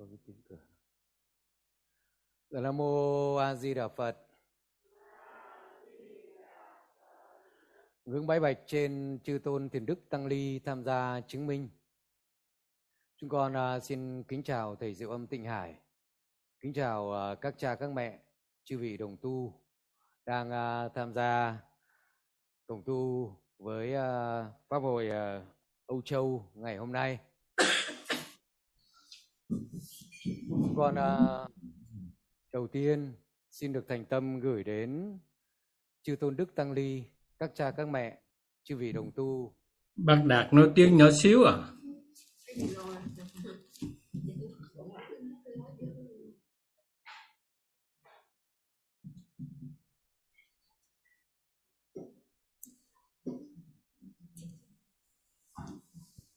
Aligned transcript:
có 0.00 0.06
cái 0.08 0.18
tiếng 0.24 0.42
cửa 0.48 0.58
dạ 2.50 2.60
nam 2.60 2.76
mô 2.76 3.34
a 3.36 3.54
di 3.54 3.74
đà 3.74 3.88
phật. 3.88 4.16
Hướng 8.06 8.26
bái 8.26 8.40
bạch 8.40 8.58
trên 8.66 9.18
chư 9.24 9.38
tôn 9.44 9.68
thiền 9.68 9.86
đức 9.86 10.08
tăng 10.08 10.26
ly 10.26 10.58
tham 10.58 10.84
gia 10.84 11.20
chứng 11.20 11.46
minh. 11.46 11.68
Chúng 13.16 13.30
con 13.30 13.56
à, 13.56 13.80
xin 13.80 14.22
kính 14.22 14.42
chào 14.42 14.76
thầy 14.76 14.94
diệu 14.94 15.10
âm 15.10 15.26
tịnh 15.26 15.44
hải. 15.44 15.78
Kính 16.60 16.72
chào 16.72 17.12
à, 17.12 17.34
các 17.34 17.54
cha, 17.58 17.74
các 17.74 17.90
mẹ, 17.90 18.18
chư 18.64 18.78
vị 18.78 18.96
đồng 18.96 19.16
tu 19.16 19.60
đang 20.26 20.50
à, 20.50 20.88
tham 20.88 21.12
gia 21.14 21.58
đồng 22.68 22.82
tu 22.82 23.32
với 23.58 23.92
pháp 24.68 24.78
hội 24.78 25.10
âu 25.86 26.02
châu 26.02 26.50
ngày 26.54 26.76
hôm 26.76 26.92
nay. 26.92 27.18
Con 30.80 30.94
uh, 30.94 31.50
đầu 32.52 32.66
tiên 32.66 33.12
xin 33.50 33.72
được 33.72 33.84
thành 33.88 34.04
tâm 34.04 34.40
gửi 34.40 34.64
đến 34.64 35.18
chư 36.02 36.16
tôn 36.16 36.36
đức 36.36 36.54
tăng 36.54 36.72
ly 36.72 37.04
các 37.38 37.50
cha 37.54 37.70
các 37.70 37.88
mẹ 37.88 38.18
chư 38.62 38.76
vị 38.76 38.92
đồng 38.92 39.10
tu 39.12 39.54
bác 39.96 40.22
đạt 40.24 40.52
nói 40.52 40.70
tiếng 40.74 40.96
nhỏ 40.96 41.10
xíu 41.22 41.44
à 41.44 41.54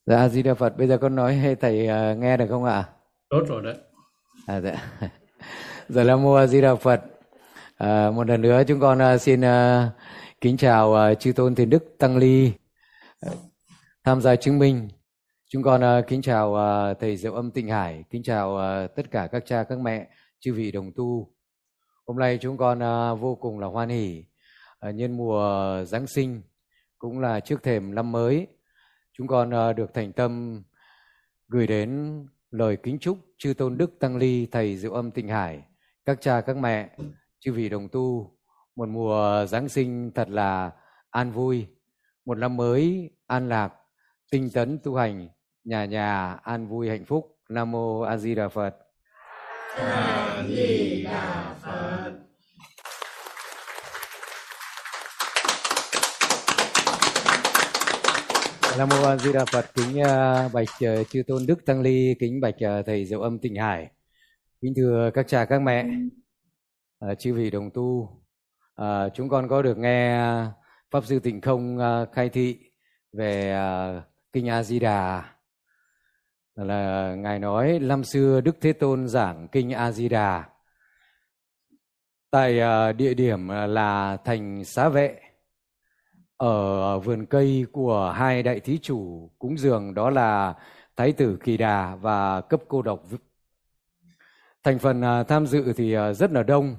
Dạ 0.06 0.30
Di 0.30 0.44
Đà 0.44 0.54
Phật, 0.54 0.78
bây 0.78 0.88
giờ 0.88 0.98
con 0.98 1.16
nói 1.16 1.36
hay 1.36 1.56
thầy 1.56 1.88
uh, 1.88 2.18
nghe 2.18 2.38
được 2.38 2.46
không 2.50 2.64
ạ? 2.64 2.90
Tốt 3.30 3.44
rồi 3.48 3.62
đấy. 3.62 3.93
À 4.46 4.62
dạ. 4.62 4.92
Giờ 5.90 6.04
là 6.04 6.16
mua 6.16 6.48
Di 6.48 6.62
Đà 6.62 6.76
Phật. 6.76 7.02
À, 7.78 8.12
một 8.12 8.28
lần 8.28 8.42
nữa 8.42 8.64
chúng 8.68 8.80
con 8.80 9.02
à, 9.02 9.18
xin 9.18 9.42
uh, 9.42 9.92
kính 10.42 10.58
chào 10.58 10.92
uh, 10.92 11.20
chư 11.20 11.32
tôn 11.32 11.56
thiền 11.56 11.70
đức 11.70 11.96
tăng 11.98 12.18
ly 12.18 12.52
uh, 13.26 13.34
tham 14.04 14.22
gia 14.22 14.36
chứng 14.36 14.60
minh. 14.60 14.90
Chúng 15.48 15.64
con 15.64 15.82
uh, 16.00 16.08
kính 16.08 16.22
chào 16.22 16.52
uh, 16.54 17.00
thầy 17.00 17.18
Diệu 17.18 17.34
Âm 17.34 17.52
Tịnh 17.52 17.68
Hải, 17.68 18.04
kính 18.10 18.24
chào 18.24 18.56
uh, 18.56 18.96
tất 18.96 19.12
cả 19.12 19.28
các 19.32 19.44
cha 19.46 19.64
các 19.64 19.80
mẹ, 19.80 20.08
chư 20.40 20.54
vị 20.54 20.72
đồng 20.72 20.92
tu. 20.96 21.32
Hôm 22.08 22.18
nay 22.18 22.38
chúng 22.42 22.58
con 22.58 22.80
uh, 22.80 23.20
vô 23.20 23.36
cùng 23.36 23.60
là 23.60 23.68
hoan 23.68 23.90
hỉ 23.90 24.24
uh, 24.90 24.96
nhân 24.96 25.18
mùa 25.18 25.84
Giáng 25.86 26.08
sinh 26.08 26.42
cũng 26.98 27.20
là 27.20 27.40
trước 27.40 27.64
thềm 27.64 27.96
năm 27.96 28.12
mới 28.12 28.48
chúng 29.18 29.28
con 29.28 29.70
uh, 29.70 29.76
được 29.76 29.94
thành 29.94 30.14
tâm 30.14 30.64
gửi 31.48 31.68
đến 31.68 32.20
lời 32.54 32.78
kính 32.84 33.00
chúc 33.00 33.18
chư 33.38 33.54
tôn 33.54 33.78
đức 33.78 34.00
tăng 34.00 34.18
ly 34.18 34.48
thầy 34.52 34.78
diệu 34.78 34.94
âm 34.94 35.12
tịnh 35.12 35.28
hải. 35.28 35.64
Các 36.06 36.22
cha, 36.22 36.42
các 36.42 36.58
mẹ, 36.58 36.98
chư 37.40 37.54
vị 37.54 37.70
đồng 37.70 37.90
tu, 37.90 38.38
một 38.76 38.90
mùa 38.90 39.46
giáng 39.46 39.70
sinh 39.70 40.12
thật 40.16 40.30
là 40.30 40.72
an 41.10 41.32
vui. 41.32 41.68
Một 42.26 42.38
năm 42.38 42.58
mới 42.58 43.12
an 43.28 43.50
lạc, 43.50 43.74
tinh 44.32 44.50
tấn 44.54 44.80
tu 44.84 44.96
hành, 44.96 45.30
nhà 45.64 45.86
nhà 45.86 46.34
an 46.34 46.68
vui 46.68 46.90
hạnh 46.90 47.06
phúc. 47.06 47.38
Nam 47.50 47.72
mô 47.72 48.02
a 48.02 48.18
di 48.18 48.36
đà 48.36 48.48
phật. 48.48 48.76
A 49.76 50.44
di 50.48 51.04
đà 51.04 51.56
phật. 51.62 52.23
Nam 58.78 58.90
mô 58.90 59.08
A 59.08 59.18
Di 59.18 59.34
Đà 59.34 59.46
Phật. 59.46 59.66
Kính 59.74 60.02
uh, 60.02 60.54
bạch 60.54 60.68
uh, 61.02 61.08
chư 61.10 61.24
tôn 61.28 61.46
đức 61.48 61.66
tăng 61.66 61.82
ly 61.82 62.16
kính 62.20 62.42
bạch 62.42 62.56
uh, 62.56 62.86
thầy 62.86 63.06
diệu 63.06 63.22
âm 63.22 63.40
tịnh 63.40 63.56
hải. 63.56 63.92
Kính 64.62 64.74
thưa 64.76 65.12
các 65.14 65.28
cha 65.28 65.46
các 65.46 65.62
mẹ 65.62 65.86
chư 67.20 67.34
vị 67.34 67.50
đồng 67.50 67.70
tu. 67.74 68.10
Chúng 69.14 69.30
con 69.30 69.48
có 69.48 69.62
được 69.62 69.78
nghe 69.78 70.20
pháp 70.92 71.06
sư 71.06 71.20
tịnh 71.20 71.42
không 71.42 71.78
khai 72.14 72.30
thị 72.30 72.60
về 73.12 73.58
kinh 74.34 74.50
A 74.50 74.64
Di 74.64 74.80
Đà. 74.80 75.24
Là 76.56 77.16
ngài 77.16 77.40
nói 77.40 77.80
năm 77.82 78.04
xưa 78.04 78.42
Đức 78.42 78.58
Thế 78.62 78.74
Tôn 78.74 79.08
giảng 79.08 79.48
kinh 79.48 79.72
A 79.72 79.92
Di 79.92 80.10
Đà. 80.10 80.44
Tại 82.32 82.60
địa 82.94 83.14
điểm 83.14 83.48
là 83.50 84.18
thành 84.26 84.66
xá 84.66 84.90
vệ 84.90 85.20
ở 86.44 86.82
ờ, 86.82 87.00
vườn 87.00 87.26
cây 87.26 87.66
của 87.72 88.14
hai 88.16 88.44
đại 88.44 88.60
thí 88.60 88.78
chủ 88.78 89.30
cúng 89.40 89.58
dường 89.58 89.94
đó 89.94 90.10
là 90.10 90.54
Thái 90.96 91.12
tử 91.12 91.38
Kỳ 91.44 91.58
Đà 91.58 91.96
và 91.96 92.42
cấp 92.42 92.62
cô 92.68 92.82
độc. 92.82 93.04
Thành 94.64 94.80
phần 94.80 95.02
à, 95.02 95.24
tham 95.24 95.48
dự 95.48 95.74
thì 95.74 95.94
à, 95.94 96.14
rất 96.14 96.32
là 96.32 96.44
đông. 96.44 96.76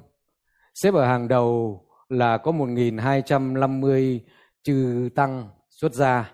Xếp 0.74 0.94
ở 0.94 1.04
hàng 1.06 1.28
đầu 1.28 1.80
là 2.08 2.38
có 2.38 2.52
1.250 2.52 4.18
chư 4.62 5.08
tăng 5.14 5.48
xuất 5.70 5.92
gia. 5.92 6.32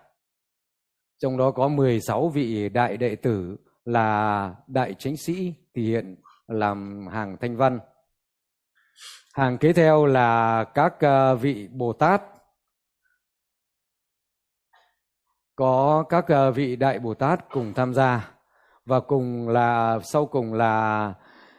Trong 1.19 1.37
đó 1.37 1.51
có 1.51 1.69
16 1.69 2.29
vị 2.29 2.69
đại 2.69 2.97
đệ 2.97 3.17
tử 3.17 3.57
là 3.85 4.55
đại 4.67 4.95
chánh 4.95 5.17
sĩ 5.17 5.55
thì 5.75 5.87
hiện 5.87 6.17
làm 6.49 7.07
hàng 7.07 7.37
thanh 7.41 7.57
văn. 7.57 7.79
Hàng 9.35 9.59
kế 9.59 9.73
theo 9.73 10.07
là 10.07 10.65
các 10.65 11.05
à, 11.05 11.35
vị 11.35 11.69
Bồ 11.73 11.93
Tát 11.93 12.23
có 15.61 16.05
các 16.09 16.29
ờ, 16.29 16.51
vị 16.53 16.77
đại 16.77 16.99
Bồ 16.99 17.15
Tát 17.15 17.51
cùng 17.51 17.75
tham 17.75 17.95
gia 17.95 18.31
và 18.87 19.01
cùng 19.01 19.49
là, 19.49 19.99
sau 20.03 20.27
cùng 20.27 20.55
là 20.55 21.15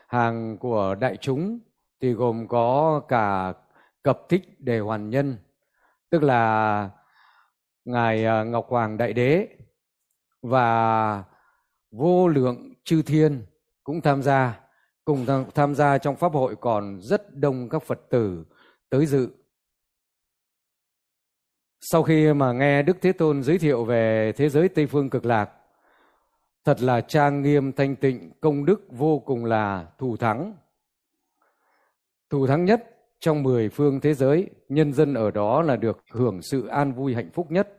hàng 0.08 0.58
của 0.58 0.96
đại 0.96 1.18
chúng 1.18 1.60
thì 2.00 2.14
gồm 2.14 2.48
có 2.48 3.02
cả 3.08 3.54
cập 4.04 4.20
thích 4.30 4.60
đề 4.60 4.80
hoàn 4.80 5.10
nhân, 5.10 5.38
tức 6.10 6.24
là 6.24 6.90
ngài 7.86 8.26
ờ, 8.26 8.46
Ngọc 8.46 8.66
Hoàng 8.70 8.98
Đại 8.98 9.14
Đế 9.14 9.48
và 10.42 11.24
vô 11.92 12.28
lượng 12.28 12.74
chư 12.84 13.02
thiên 13.02 13.46
cũng 13.84 14.02
tham 14.02 14.22
gia, 14.22 14.60
cùng 15.06 15.26
tham 15.56 15.76
gia 15.76 15.98
trong 15.98 16.16
pháp 16.16 16.34
hội 16.34 16.56
còn 16.56 17.00
rất 17.02 17.36
đông 17.36 17.70
các 17.70 17.84
Phật 17.84 18.00
tử 18.10 18.46
tới 18.90 19.06
dự 19.06 19.30
sau 21.82 22.04
khi 22.04 22.34
mà 22.34 22.54
nghe 22.54 22.82
Đức 22.82 22.98
Thế 23.02 23.12
Tôn 23.12 23.44
giới 23.44 23.58
thiệu 23.58 23.86
về 23.86 24.32
thế 24.36 24.50
giới 24.50 24.70
Tây 24.70 24.88
Phương 24.88 25.10
Cực 25.10 25.26
Lạc, 25.26 25.50
thật 26.66 26.82
là 26.82 27.02
trang 27.02 27.42
nghiêm 27.42 27.72
thanh 27.72 27.96
tịnh, 27.96 28.32
công 28.42 28.66
đức 28.66 28.82
vô 28.90 29.20
cùng 29.20 29.46
là 29.46 29.88
thù 29.98 30.18
thắng. 30.18 30.54
Thù 32.30 32.48
thắng 32.48 32.66
nhất 32.66 32.98
trong 33.20 33.44
mười 33.44 33.70
phương 33.70 34.00
thế 34.00 34.14
giới, 34.14 34.50
nhân 34.70 34.94
dân 34.94 35.14
ở 35.14 35.32
đó 35.32 35.62
là 35.62 35.76
được 35.76 36.04
hưởng 36.12 36.42
sự 36.42 36.68
an 36.68 36.94
vui 36.94 37.16
hạnh 37.16 37.30
phúc 37.34 37.52
nhất, 37.52 37.78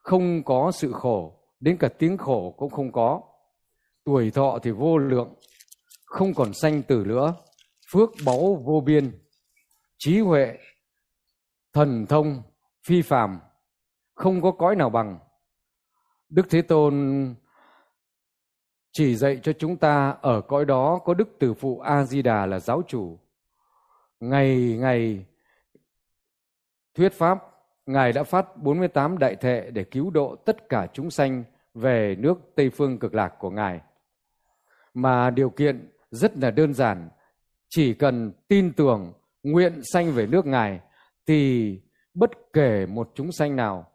không 0.00 0.42
có 0.44 0.70
sự 0.74 0.92
khổ, 0.92 1.36
đến 1.60 1.76
cả 1.76 1.88
tiếng 1.88 2.16
khổ 2.16 2.54
cũng 2.58 2.70
không 2.70 2.92
có. 2.92 3.20
Tuổi 4.04 4.30
thọ 4.30 4.58
thì 4.62 4.70
vô 4.70 4.98
lượng, 4.98 5.34
không 6.04 6.34
còn 6.34 6.52
sanh 6.52 6.82
tử 6.82 7.04
nữa, 7.06 7.34
phước 7.92 8.10
báu 8.26 8.62
vô 8.64 8.80
biên, 8.80 9.10
trí 9.98 10.18
huệ, 10.18 10.58
thần 11.72 12.06
thông 12.06 12.42
phi 12.86 13.02
phàm, 13.02 13.38
không 14.14 14.42
có 14.42 14.50
cõi 14.50 14.76
nào 14.76 14.90
bằng. 14.90 15.18
Đức 16.28 16.46
thế 16.50 16.62
tôn 16.62 16.94
chỉ 18.92 19.16
dạy 19.16 19.40
cho 19.42 19.52
chúng 19.52 19.76
ta 19.76 20.16
ở 20.22 20.40
cõi 20.40 20.64
đó 20.64 21.00
có 21.04 21.14
đức 21.14 21.28
từ 21.38 21.54
phụ 21.54 21.80
a 21.80 22.04
di 22.04 22.22
đà 22.22 22.46
là 22.46 22.58
giáo 22.60 22.82
chủ. 22.88 23.18
Ngày 24.20 24.76
ngày 24.80 25.26
thuyết 26.94 27.12
pháp, 27.12 27.38
ngài 27.86 28.12
đã 28.12 28.22
phát 28.22 28.56
48 28.56 29.18
đại 29.18 29.36
thệ 29.36 29.70
để 29.70 29.84
cứu 29.84 30.10
độ 30.10 30.36
tất 30.36 30.68
cả 30.68 30.86
chúng 30.92 31.10
sanh 31.10 31.44
về 31.74 32.16
nước 32.18 32.38
tây 32.54 32.70
phương 32.70 32.98
cực 32.98 33.14
lạc 33.14 33.34
của 33.38 33.50
ngài. 33.50 33.80
Mà 34.94 35.30
điều 35.30 35.50
kiện 35.50 35.90
rất 36.10 36.36
là 36.36 36.50
đơn 36.50 36.74
giản, 36.74 37.08
chỉ 37.68 37.94
cần 37.94 38.32
tin 38.48 38.72
tưởng, 38.72 39.12
nguyện 39.42 39.80
sanh 39.92 40.12
về 40.12 40.26
nước 40.26 40.46
ngài 40.46 40.80
thì 41.26 41.80
bất 42.14 42.30
kể 42.52 42.86
một 42.86 43.10
chúng 43.14 43.32
sanh 43.32 43.56
nào, 43.56 43.86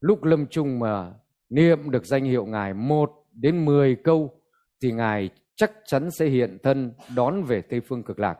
lúc 0.00 0.24
lâm 0.24 0.46
chung 0.46 0.78
mà 0.78 1.12
niệm 1.48 1.90
được 1.90 2.06
danh 2.06 2.24
hiệu 2.24 2.46
ngài 2.46 2.74
một 2.74 3.24
đến 3.32 3.64
mười 3.64 3.96
câu, 4.04 4.40
thì 4.80 4.92
ngài 4.92 5.30
chắc 5.56 5.72
chắn 5.84 6.10
sẽ 6.10 6.26
hiện 6.26 6.58
thân 6.62 6.92
đón 7.16 7.42
về 7.42 7.62
tây 7.62 7.80
phương 7.80 8.02
cực 8.02 8.18
lạc. 8.18 8.38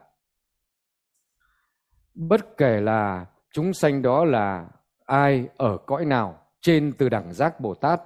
Bất 2.14 2.56
kể 2.56 2.80
là 2.80 3.26
chúng 3.52 3.72
sanh 3.72 4.02
đó 4.02 4.24
là 4.24 4.68
ai 5.04 5.48
ở 5.56 5.78
cõi 5.86 6.04
nào 6.04 6.42
trên 6.60 6.92
từ 6.98 7.08
đẳng 7.08 7.32
giác 7.32 7.60
bồ 7.60 7.74
tát, 7.74 8.00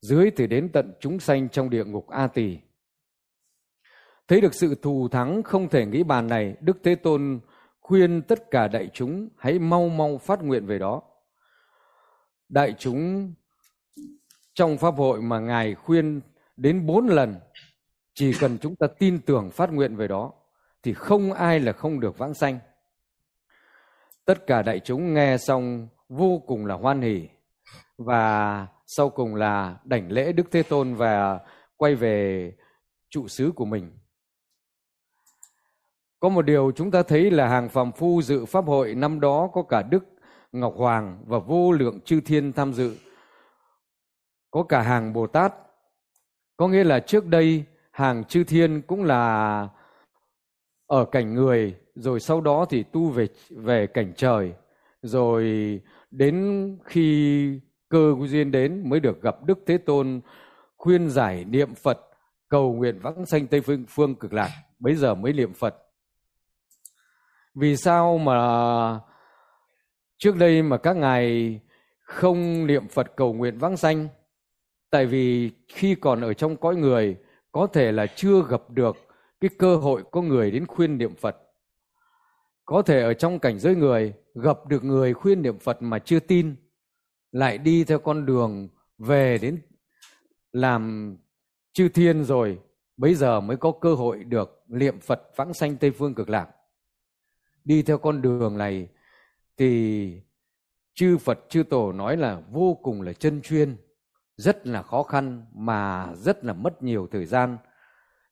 dưới 0.00 0.30
thì 0.36 0.46
đến 0.46 0.68
tận 0.72 0.92
chúng 1.00 1.20
sanh 1.20 1.48
trong 1.48 1.70
địa 1.70 1.84
ngục 1.84 2.08
a 2.08 2.26
tỳ. 2.26 2.58
Thấy 4.28 4.40
được 4.40 4.54
sự 4.54 4.74
thù 4.82 5.08
thắng 5.08 5.42
không 5.42 5.68
thể 5.68 5.86
nghĩ 5.86 6.02
bàn 6.02 6.26
này, 6.26 6.56
đức 6.60 6.78
thế 6.84 6.94
tôn 6.94 7.40
khuyên 7.86 8.22
tất 8.22 8.50
cả 8.50 8.68
đại 8.68 8.90
chúng 8.92 9.28
hãy 9.38 9.58
mau 9.58 9.88
mau 9.88 10.18
phát 10.18 10.42
nguyện 10.42 10.66
về 10.66 10.78
đó. 10.78 11.02
Đại 12.48 12.74
chúng, 12.78 13.32
trong 14.54 14.78
pháp 14.78 14.94
hội 14.94 15.22
mà 15.22 15.38
Ngài 15.38 15.74
khuyên 15.74 16.20
đến 16.56 16.86
bốn 16.86 17.06
lần, 17.06 17.34
chỉ 18.14 18.32
cần 18.40 18.58
chúng 18.58 18.76
ta 18.76 18.86
tin 18.98 19.18
tưởng 19.18 19.50
phát 19.50 19.72
nguyện 19.72 19.96
về 19.96 20.08
đó, 20.08 20.32
thì 20.82 20.94
không 20.94 21.32
ai 21.32 21.60
là 21.60 21.72
không 21.72 22.00
được 22.00 22.18
vãng 22.18 22.34
sanh 22.34 22.58
tất 24.24 24.46
cả 24.46 24.62
đại 24.62 24.80
chúng 24.80 25.14
nghe 25.14 25.36
xong 25.38 25.88
vô 26.08 26.42
cùng 26.46 26.66
là 26.66 26.74
hoan 26.74 27.00
hỉ, 27.00 27.28
và 27.98 28.66
sau 28.86 29.10
cùng 29.10 29.34
là 29.34 29.76
đảnh 29.84 30.12
lễ 30.12 30.32
đức 30.32 30.46
thế 30.50 30.62
tôn 30.62 30.94
và 30.94 31.40
quay 31.76 31.94
về 31.94 32.52
trụ 33.10 33.28
xứ 33.28 33.52
của 33.56 33.64
mình 33.64 33.90
có 36.26 36.30
một 36.30 36.42
điều 36.42 36.72
chúng 36.76 36.90
ta 36.90 37.02
thấy 37.02 37.30
là 37.30 37.48
hàng 37.48 37.68
phàm 37.68 37.92
phu 37.92 38.22
dự 38.22 38.44
pháp 38.44 38.64
hội 38.66 38.94
năm 38.94 39.20
đó 39.20 39.50
có 39.52 39.62
cả 39.62 39.82
đức 39.82 40.04
ngọc 40.52 40.74
hoàng 40.76 41.18
và 41.26 41.38
vô 41.38 41.72
lượng 41.72 42.00
chư 42.00 42.20
thiên 42.20 42.52
tham 42.52 42.72
dự. 42.72 42.96
Có 44.50 44.62
cả 44.62 44.82
hàng 44.82 45.12
bồ 45.12 45.26
tát. 45.26 45.54
Có 46.56 46.68
nghĩa 46.68 46.84
là 46.84 47.00
trước 47.00 47.26
đây 47.26 47.64
hàng 47.90 48.24
chư 48.24 48.44
thiên 48.44 48.82
cũng 48.82 49.04
là 49.04 49.68
ở 50.86 51.04
cảnh 51.04 51.34
người 51.34 51.76
rồi 51.94 52.20
sau 52.20 52.40
đó 52.40 52.66
thì 52.70 52.82
tu 52.82 53.08
về 53.08 53.28
về 53.50 53.86
cảnh 53.86 54.12
trời. 54.16 54.52
Rồi 55.02 55.44
đến 56.10 56.78
khi 56.84 57.60
cơ 57.88 58.14
duyên 58.20 58.50
đến 58.50 58.90
mới 58.90 59.00
được 59.00 59.22
gặp 59.22 59.36
Đức 59.44 59.58
Thế 59.66 59.78
Tôn 59.78 60.20
khuyên 60.76 61.10
giải 61.10 61.44
niệm 61.44 61.74
Phật 61.74 62.00
cầu 62.48 62.74
nguyện 62.74 62.98
vãng 63.02 63.26
sanh 63.26 63.46
Tây 63.46 63.60
phương, 63.60 63.84
phương 63.88 64.14
cực 64.14 64.32
lạc. 64.32 64.50
Bây 64.78 64.94
giờ 64.94 65.14
mới 65.14 65.32
niệm 65.32 65.52
Phật 65.52 65.85
vì 67.56 67.76
sao 67.76 68.18
mà 68.18 68.38
trước 70.18 70.36
đây 70.36 70.62
mà 70.62 70.76
các 70.76 70.96
ngài 70.96 71.60
không 72.00 72.66
niệm 72.66 72.88
Phật 72.88 73.06
cầu 73.16 73.32
nguyện 73.32 73.58
vãng 73.58 73.76
sanh 73.76 74.08
tại 74.90 75.06
vì 75.06 75.50
khi 75.68 75.94
còn 75.94 76.20
ở 76.20 76.34
trong 76.34 76.56
cõi 76.56 76.76
người 76.76 77.16
có 77.52 77.66
thể 77.66 77.92
là 77.92 78.06
chưa 78.06 78.42
gặp 78.48 78.62
được 78.70 78.96
cái 79.40 79.50
cơ 79.58 79.76
hội 79.76 80.04
có 80.10 80.22
người 80.22 80.50
đến 80.50 80.66
khuyên 80.66 80.98
niệm 80.98 81.14
Phật. 81.14 81.36
Có 82.64 82.82
thể 82.82 83.02
ở 83.02 83.14
trong 83.14 83.38
cảnh 83.38 83.58
giới 83.58 83.76
người 83.76 84.12
gặp 84.34 84.66
được 84.66 84.84
người 84.84 85.14
khuyên 85.14 85.42
niệm 85.42 85.58
Phật 85.58 85.82
mà 85.82 85.98
chưa 85.98 86.20
tin, 86.20 86.56
lại 87.32 87.58
đi 87.58 87.84
theo 87.84 87.98
con 87.98 88.26
đường 88.26 88.68
về 88.98 89.38
đến 89.38 89.58
làm 90.52 91.16
chư 91.72 91.88
thiên 91.88 92.24
rồi, 92.24 92.58
bây 92.96 93.14
giờ 93.14 93.40
mới 93.40 93.56
có 93.56 93.72
cơ 93.80 93.94
hội 93.94 94.24
được 94.24 94.62
niệm 94.68 95.00
Phật 95.00 95.22
vãng 95.36 95.54
sanh 95.54 95.76
Tây 95.76 95.90
Phương 95.90 96.14
Cực 96.14 96.28
Lạc. 96.28 96.48
Đi 97.66 97.82
theo 97.82 97.98
con 97.98 98.22
đường 98.22 98.58
này 98.58 98.88
thì 99.56 100.22
chư 100.94 101.18
Phật 101.18 101.38
chư 101.48 101.62
Tổ 101.62 101.92
nói 101.92 102.16
là 102.16 102.40
vô 102.50 102.78
cùng 102.82 103.02
là 103.02 103.12
chân 103.12 103.42
chuyên, 103.42 103.76
rất 104.36 104.66
là 104.66 104.82
khó 104.82 105.02
khăn 105.02 105.46
mà 105.54 106.12
rất 106.14 106.44
là 106.44 106.52
mất 106.52 106.82
nhiều 106.82 107.08
thời 107.12 107.24
gian 107.24 107.56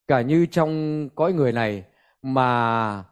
cả 0.08 0.20
như 0.20 0.46
trong 0.46 1.08
cõi 1.14 1.32
người 1.32 1.52
này 1.52 1.84
mà 2.22 3.04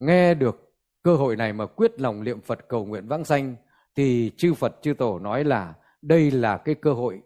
nghe 0.00 0.34
được 0.34 0.74
cơ 1.02 1.16
hội 1.16 1.36
này 1.36 1.52
mà 1.52 1.66
quyết 1.66 2.00
lòng 2.00 2.24
niệm 2.24 2.40
Phật 2.40 2.68
cầu 2.68 2.86
nguyện 2.86 3.08
vãng 3.08 3.24
sanh 3.24 3.56
thì 3.94 4.32
chư 4.36 4.54
Phật 4.54 4.78
chư 4.82 4.94
Tổ 4.94 5.18
nói 5.18 5.44
là 5.44 5.74
đây 6.02 6.30
là 6.30 6.56
cái 6.56 6.74
cơ 6.74 6.92
hội 6.92 7.22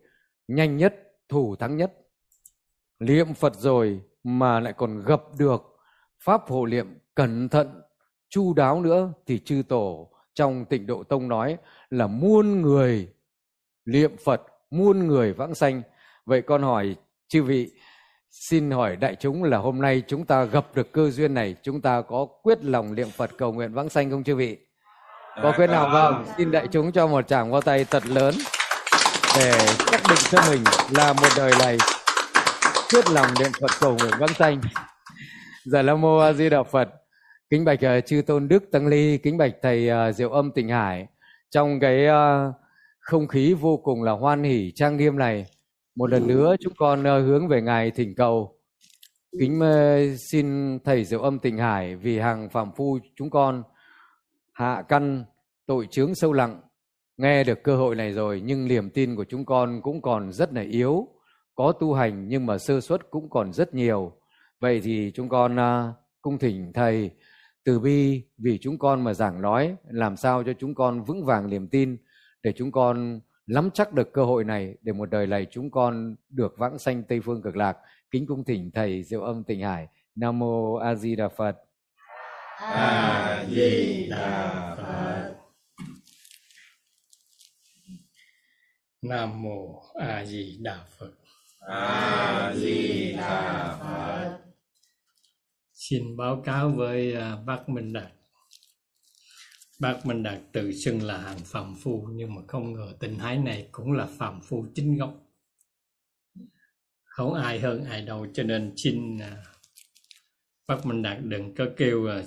nhanh 0.49 0.77
nhất, 0.77 0.95
thủ 1.29 1.57
thắng 1.57 1.77
nhất. 1.77 1.93
Niệm 3.01 3.35
Phật 3.35 3.55
rồi 3.55 4.01
mà 4.25 4.61
lại 4.61 4.73
còn 4.73 5.03
gặp 5.05 5.23
được 5.39 5.63
pháp 6.21 6.43
hộ 6.49 6.67
niệm 6.67 6.99
cẩn 7.15 7.49
thận, 7.49 7.83
chu 8.29 8.55
đáo 8.55 8.81
nữa 8.81 9.13
thì 9.27 9.39
chư 9.39 9.63
Tổ 9.69 10.11
trong 10.35 10.65
tịnh 10.65 10.87
độ 10.87 11.03
tông 11.03 11.29
nói 11.29 11.57
là 11.91 12.07
muôn 12.07 12.63
người 12.63 13.09
niệm 13.85 14.17
Phật, 14.25 14.43
muôn 14.71 15.07
người 15.07 15.33
vãng 15.33 15.55
sanh. 15.55 15.83
Vậy 16.27 16.43
con 16.43 16.63
hỏi 16.63 16.97
chư 17.29 17.43
vị 17.43 17.71
Xin 18.31 18.71
hỏi 18.71 18.97
đại 18.97 19.17
chúng 19.21 19.45
là 19.45 19.59
hôm 19.59 19.81
nay 19.81 20.03
chúng 20.09 20.25
ta 20.25 20.45
gặp 20.45 20.67
được 20.75 20.93
cơ 20.93 21.11
duyên 21.11 21.35
này, 21.35 21.57
chúng 21.63 21.81
ta 21.81 22.03
có 22.03 22.27
quyết 22.43 22.65
lòng 22.65 22.95
niệm 22.95 23.11
Phật 23.11 23.31
cầu 23.39 23.53
nguyện 23.53 23.73
vãng 23.73 23.89
sanh 23.89 24.11
không 24.11 24.25
chư 24.25 24.35
vị? 24.37 24.57
Có 25.43 25.53
quyết 25.57 25.67
nào 25.67 25.89
không? 25.93 26.25
Xin 26.37 26.51
đại 26.51 26.67
chúng 26.73 26.93
cho 26.93 27.07
một 27.07 27.29
tràng 27.29 27.51
vào 27.51 27.61
tay 27.61 27.85
thật 27.85 28.07
lớn 28.07 28.35
để 29.37 29.67
xác 29.77 30.01
định 30.09 30.19
cho 30.31 30.39
mình 30.51 30.65
là 30.91 31.13
một 31.13 31.29
đời 31.37 31.53
này 31.59 31.79
quyết 32.91 33.11
lòng 33.11 33.27
niệm 33.41 33.51
Phật 33.61 33.71
cầu 33.81 33.97
nguyện 33.97 34.13
vãng 34.19 34.35
sanh. 34.35 34.61
Dạ 34.63 34.83
Giờ 35.65 35.83
lao 35.83 35.97
mô 35.97 36.19
A 36.19 36.33
Di 36.33 36.49
Đà 36.49 36.63
Phật. 36.63 36.89
Kính 37.51 37.65
bạch 37.65 37.79
uh, 37.99 38.07
chư 38.07 38.23
tôn 38.27 38.49
đức 38.49 38.71
tăng 38.73 38.87
ly, 38.87 39.19
kính 39.19 39.37
bạch 39.37 39.55
thầy 39.63 39.91
uh, 39.91 40.15
Diệu 40.15 40.31
Âm 40.31 40.53
Tịnh 40.53 40.69
Hải. 40.69 41.07
Trong 41.51 41.81
cái 41.81 42.07
uh, 42.07 42.55
không 43.01 43.29
khí 43.29 43.55
vô 43.55 43.77
cùng 43.77 44.03
là 44.03 44.13
hoan 44.13 44.43
hỉ 44.43 44.73
trang 44.75 44.97
nghiêm 44.97 45.19
này, 45.19 45.47
một 45.97 46.11
lần 46.11 46.27
nữa 46.27 46.57
chúng 46.61 46.73
con 46.77 47.05
hướng 47.05 47.49
về 47.49 47.63
ngài 47.63 47.91
thỉnh 47.91 48.15
cầu. 48.17 48.59
Kính 49.41 49.61
xin 50.31 50.79
thầy 50.85 51.05
diệu 51.05 51.21
âm 51.21 51.39
tịnh 51.39 51.59
hải 51.59 51.97
vì 51.97 52.19
hàng 52.19 52.49
phạm 52.49 52.71
phu 52.77 52.99
chúng 53.17 53.31
con 53.31 53.63
hạ 54.53 54.83
căn 54.89 55.25
tội 55.67 55.87
chướng 55.91 56.15
sâu 56.15 56.33
lặng. 56.33 56.61
Nghe 57.17 57.45
được 57.45 57.63
cơ 57.63 57.77
hội 57.77 57.95
này 57.95 58.13
rồi 58.13 58.43
nhưng 58.45 58.69
niềm 58.69 58.91
tin 58.91 59.17
của 59.17 59.25
chúng 59.25 59.45
con 59.45 59.83
cũng 59.83 60.03
còn 60.03 60.33
rất 60.33 60.53
là 60.53 60.63
yếu 60.63 61.09
có 61.55 61.73
tu 61.73 61.95
hành 61.95 62.29
nhưng 62.29 62.47
mà 62.47 62.59
sơ 62.59 62.81
suất 62.81 63.11
cũng 63.11 63.31
còn 63.31 63.53
rất 63.53 63.75
nhiều. 63.75 64.13
Vậy 64.61 64.81
thì 64.85 65.13
chúng 65.15 65.29
con 65.29 65.57
uh, 65.57 65.95
cung 66.23 66.39
thỉnh 66.39 66.73
thầy 66.75 67.11
từ 67.69 67.81
bi 67.81 68.23
vì 68.39 68.59
chúng 68.59 68.79
con 68.79 69.05
mà 69.05 69.15
giảng 69.15 69.43
nói 69.43 69.77
làm 69.89 70.17
sao 70.17 70.45
cho 70.45 70.53
chúng 70.59 70.75
con 70.75 71.05
vững 71.05 71.25
vàng 71.25 71.51
niềm 71.51 71.69
tin 71.69 71.97
để 72.43 72.53
chúng 72.57 72.73
con 72.73 73.21
nắm 73.47 73.71
chắc 73.75 73.93
được 73.93 74.13
cơ 74.13 74.25
hội 74.25 74.45
này 74.45 74.75
để 74.83 74.93
một 74.93 75.11
đời 75.11 75.27
này 75.27 75.47
chúng 75.51 75.71
con 75.71 76.17
được 76.29 76.55
vãng 76.59 76.79
sanh 76.79 77.03
Tây 77.03 77.21
Phương 77.21 77.43
Cực 77.43 77.57
Lạc. 77.57 77.77
Kính 78.11 78.27
cung 78.27 78.45
thỉnh 78.45 78.71
Thầy 78.75 79.03
Diệu 79.03 79.23
Âm 79.23 79.45
Tịnh 79.45 79.63
Hải. 79.63 79.89
Nam 80.15 80.39
Mô 80.39 80.75
A 80.75 80.95
Di 80.95 81.17
Đà 81.17 81.29
Phật. 81.29 81.57
A 82.61 83.45
Di 83.51 84.07
Đà 84.11 84.75
Phật. 84.77 85.35
Nam 89.03 89.43
Mô 89.43 89.83
A 89.95 90.25
Di 90.25 90.59
Đà 90.61 90.79
Phật. 90.99 91.13
A 91.69 92.53
Di 92.57 93.13
Đà 93.13 93.77
Phật. 93.81 94.48
Xin 95.79 96.17
báo 96.17 96.43
cáo 96.45 96.71
với 96.71 97.15
à, 97.15 97.37
bác 97.47 97.69
Minh 97.69 97.93
Đạt 97.93 98.13
Bác 99.81 100.07
Minh 100.07 100.23
Đạt 100.23 100.39
tự 100.53 100.73
xưng 100.73 101.03
là 101.03 101.19
hàng 101.19 101.39
phàm 101.39 101.75
phu, 101.83 102.09
nhưng 102.13 102.35
mà 102.35 102.43
không 102.49 102.73
ngờ 102.73 102.93
tình 103.01 103.19
thái 103.19 103.39
này 103.39 103.69
cũng 103.73 103.93
là 103.93 104.07
phàm 104.19 104.41
phu 104.41 104.67
chính 104.75 104.99
gốc. 104.99 105.15
Không 107.05 107.35
ai 107.35 107.61
hơn 107.61 107.85
ai 107.85 108.03
đâu, 108.03 108.27
cho 108.35 108.43
nên 108.43 108.73
xin 108.77 109.19
à, 109.19 109.45
bác 110.67 110.87
Minh 110.87 111.03
Đạt 111.03 111.19
đừng 111.23 111.55
có 111.55 111.67
kêu 111.77 112.07
à, 112.07 112.23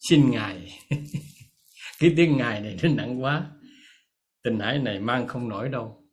xin 0.00 0.30
ngài. 0.30 0.78
cái 1.98 2.14
tiếng 2.16 2.36
ngài 2.36 2.60
này 2.60 2.76
nó 2.82 2.88
nặng 2.88 3.22
quá. 3.22 3.50
Tình 4.42 4.58
thái 4.58 4.78
này 4.78 5.00
mang 5.00 5.28
không 5.28 5.48
nổi 5.48 5.68
đâu. 5.68 6.04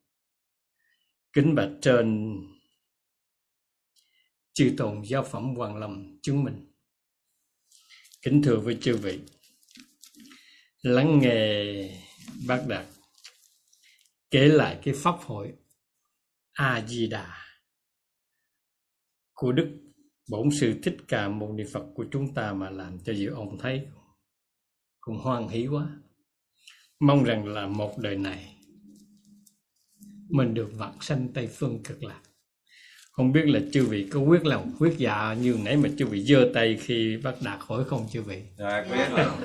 Kính 1.33 1.55
bạch 1.55 1.71
trên 1.81 2.35
chư 4.55 4.73
tôn 4.77 5.01
giáo 5.01 5.23
phẩm 5.23 5.55
Hoàng 5.55 5.77
Lâm 5.77 6.19
chứng 6.21 6.43
minh. 6.43 6.65
Kính 8.21 8.41
thưa 8.43 8.59
với 8.59 8.77
chư 8.81 8.97
vị, 8.97 9.19
lắng 10.81 11.19
nghe 11.19 11.73
bác 12.47 12.63
đạt 12.67 12.85
kể 14.31 14.47
lại 14.47 14.79
cái 14.83 14.93
pháp 14.97 15.15
hội 15.19 15.53
a 16.53 16.85
di 16.87 17.07
đà 17.07 17.37
của 19.33 19.51
đức 19.51 19.77
bổn 20.29 20.49
sư 20.59 20.79
thích 20.83 20.97
ca 21.07 21.29
mâu 21.29 21.53
ni 21.53 21.63
phật 21.73 21.85
của 21.95 22.05
chúng 22.11 22.33
ta 22.33 22.53
mà 22.53 22.69
làm 22.69 22.99
cho 22.99 23.13
dự 23.13 23.29
ông 23.29 23.57
thấy 23.59 23.87
cũng 24.99 25.17
hoan 25.17 25.47
hỷ 25.47 25.67
quá 25.67 25.99
mong 26.99 27.23
rằng 27.23 27.47
là 27.47 27.67
một 27.67 27.93
đời 27.97 28.17
này 28.17 28.57
mình 30.29 30.53
được 30.53 30.69
vãng 30.73 30.97
sanh 31.01 31.33
tây 31.33 31.47
phương 31.47 31.83
cực 31.83 32.03
lạc 32.03 32.21
không 33.15 33.31
biết 33.31 33.47
là 33.47 33.59
chư 33.71 33.85
vị 33.85 34.07
có 34.11 34.19
quyết 34.19 34.45
lòng 34.45 34.71
quyết 34.79 34.93
dạ 34.97 35.33
như 35.41 35.57
nãy 35.63 35.77
mà 35.77 35.89
chư 35.97 36.05
vị 36.05 36.21
giơ 36.21 36.51
tay 36.53 36.77
khi 36.81 37.17
bác 37.23 37.33
đạt 37.43 37.59
hỏi 37.61 37.83
không 37.83 38.07
chư 38.11 38.21
vị? 38.21 38.41
Dạ 38.57 38.85
quyết 38.89 39.07
lòng 39.11 39.43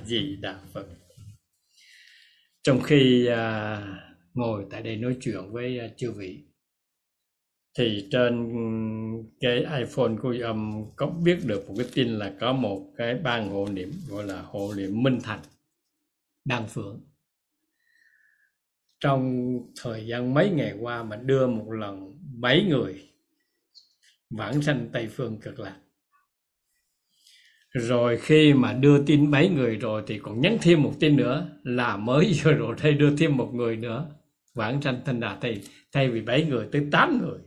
gì 0.06 0.36
đà 0.40 0.58
phật? 0.72 0.86
Trong 2.62 2.80
khi 2.82 3.26
à, 3.26 3.80
ngồi 4.34 4.64
tại 4.70 4.82
đây 4.82 4.96
nói 4.96 5.16
chuyện 5.20 5.52
với 5.52 5.78
à, 5.78 5.88
chư 5.96 6.12
vị 6.12 6.38
thì 7.78 8.08
trên 8.10 8.52
cái 9.40 9.66
iPhone 9.78 10.12
của 10.22 10.34
âm 10.42 10.84
có 10.96 11.06
biết 11.06 11.38
được 11.46 11.68
một 11.68 11.74
cái 11.78 11.86
tin 11.94 12.08
là 12.08 12.32
có 12.40 12.52
một 12.52 12.86
cái 12.96 13.14
ban 13.14 13.50
hộ 13.50 13.68
niệm 13.72 13.92
gọi 14.08 14.24
là 14.24 14.42
hộ 14.42 14.74
niệm 14.76 15.02
Minh 15.02 15.18
Thành 15.22 15.40
Đan 16.44 16.66
Phượng. 16.68 17.00
Trong 19.00 19.52
thời 19.82 20.06
gian 20.06 20.34
mấy 20.34 20.50
ngày 20.50 20.74
qua 20.80 21.02
mà 21.02 21.16
đưa 21.16 21.46
một 21.46 21.70
lần 21.70 22.11
bảy 22.42 22.64
người 22.64 23.02
vãng 24.30 24.62
sanh 24.62 24.88
Tây 24.92 25.08
Phương 25.08 25.40
cực 25.40 25.60
lạc. 25.60 25.76
Rồi 27.70 28.18
khi 28.18 28.54
mà 28.54 28.72
đưa 28.72 29.04
tin 29.04 29.30
bảy 29.30 29.48
người 29.48 29.76
rồi 29.76 30.02
thì 30.06 30.18
còn 30.18 30.40
nhắn 30.40 30.58
thêm 30.62 30.82
một 30.82 30.92
tin 31.00 31.16
nữa 31.16 31.48
là 31.62 31.96
mới 31.96 32.32
vừa 32.44 32.52
rồi 32.52 32.76
đây 32.82 32.92
đưa 32.92 33.16
thêm 33.16 33.36
một 33.36 33.50
người 33.54 33.76
nữa 33.76 34.10
vãng 34.54 34.82
sanh 34.82 35.00
thanh 35.04 35.20
đà 35.20 35.38
thì 35.42 35.60
thay 35.92 36.10
vì 36.10 36.20
bảy 36.20 36.44
người 36.44 36.68
tới 36.72 36.86
tám 36.92 37.20
người. 37.22 37.38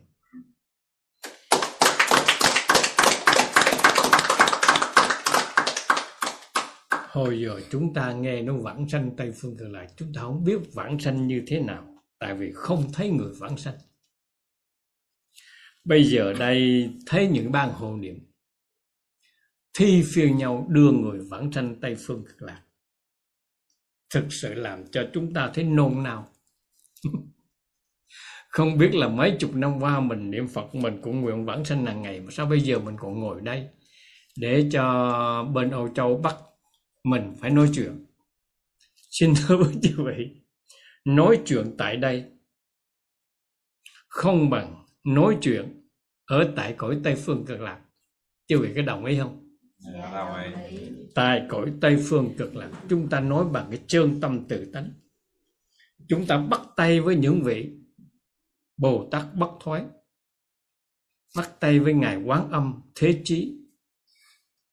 Hồi 7.09 7.41
giờ 7.41 7.61
chúng 7.71 7.93
ta 7.93 8.11
nghe 8.11 8.41
nó 8.41 8.53
vãng 8.53 8.89
sanh 8.89 9.15
Tây 9.17 9.31
Phương 9.41 9.57
Cực 9.57 9.71
Lạc, 9.71 9.87
chúng 9.97 10.13
ta 10.13 10.21
không 10.21 10.43
biết 10.43 10.73
vãng 10.73 10.99
sanh 10.99 11.27
như 11.27 11.43
thế 11.47 11.59
nào, 11.59 11.83
tại 12.19 12.35
vì 12.35 12.51
không 12.53 12.83
thấy 12.93 13.09
người 13.09 13.33
vãng 13.39 13.57
sanh 13.57 13.75
bây 15.85 16.03
giờ 16.03 16.33
đây, 16.33 16.89
thấy 17.05 17.27
những 17.27 17.51
ban 17.51 17.71
hộ 17.71 17.95
niệm. 17.95 18.19
Thi 19.77 20.03
phiên 20.13 20.37
nhau 20.37 20.65
đưa 20.69 20.91
người 20.91 21.19
vãng 21.29 21.51
sanh 21.51 21.75
tây 21.81 21.95
phương 21.99 22.25
cực 22.25 22.41
lạc. 22.41 22.61
Thực 24.09 24.25
sự 24.29 24.53
làm 24.53 24.91
cho 24.91 25.09
chúng 25.13 25.33
ta 25.33 25.51
thấy 25.53 25.63
nôn 25.63 26.03
nao. 26.03 26.31
Không 28.49 28.77
biết 28.77 28.95
là 28.95 29.07
mấy 29.07 29.35
chục 29.39 29.55
năm 29.55 29.79
qua 29.79 29.99
mình 29.99 30.31
niệm 30.31 30.47
phật, 30.47 30.75
mình 30.75 30.99
cũng 31.01 31.21
nguyện 31.21 31.45
vãng 31.45 31.65
sanh 31.65 31.85
hàng 31.85 32.01
ngày, 32.01 32.19
mà 32.19 32.31
sao 32.31 32.45
bây 32.45 32.59
giờ 32.59 32.79
mình 32.79 32.95
còn 32.99 33.19
ngồi 33.19 33.41
đây? 33.41 33.67
Để 34.37 34.69
cho 34.71 35.51
bên 35.53 35.69
âu 35.69 35.89
châu 35.95 36.17
bắt 36.17 36.35
mình 37.03 37.33
phải 37.39 37.49
nói 37.49 37.69
chuyện. 37.73 38.05
Xin 39.09 39.33
thưa 39.37 39.57
quý 39.57 39.93
vị, 39.97 40.29
nói 41.05 41.41
chuyện 41.45 41.75
tại 41.77 41.97
đây 41.97 42.25
không 44.07 44.49
bằng 44.49 44.84
nói 45.05 45.37
chuyện 45.41 45.87
ở 46.25 46.53
tại 46.55 46.75
cõi 46.77 46.99
tây 47.03 47.15
phương 47.15 47.45
cực 47.45 47.61
lạc. 47.61 47.81
Chư 48.47 48.59
vị 48.59 48.71
có 48.75 48.81
đồng 48.81 49.05
ý 49.05 49.17
không? 49.17 49.57
Dạ, 49.77 50.51
tại 51.15 51.45
cõi 51.49 51.73
tây 51.81 51.97
phương 52.09 52.33
cực 52.37 52.55
lạc 52.55 52.71
chúng 52.89 53.09
ta 53.09 53.19
nói 53.19 53.45
bằng 53.51 53.67
cái 53.69 53.79
trơn 53.87 54.21
tâm 54.21 54.47
tự 54.47 54.71
tánh. 54.73 54.91
Chúng 56.07 56.25
ta 56.25 56.37
bắt 56.37 56.61
tay 56.75 57.01
với 57.01 57.15
những 57.15 57.43
vị 57.43 57.71
bồ 58.77 59.07
tát 59.11 59.35
bất 59.35 59.51
thoái 59.59 59.85
bắt 61.35 61.51
tay 61.59 61.79
với 61.79 61.93
ngài 61.93 62.23
quán 62.23 62.51
âm 62.51 62.81
thế 62.95 63.21
chí 63.23 63.57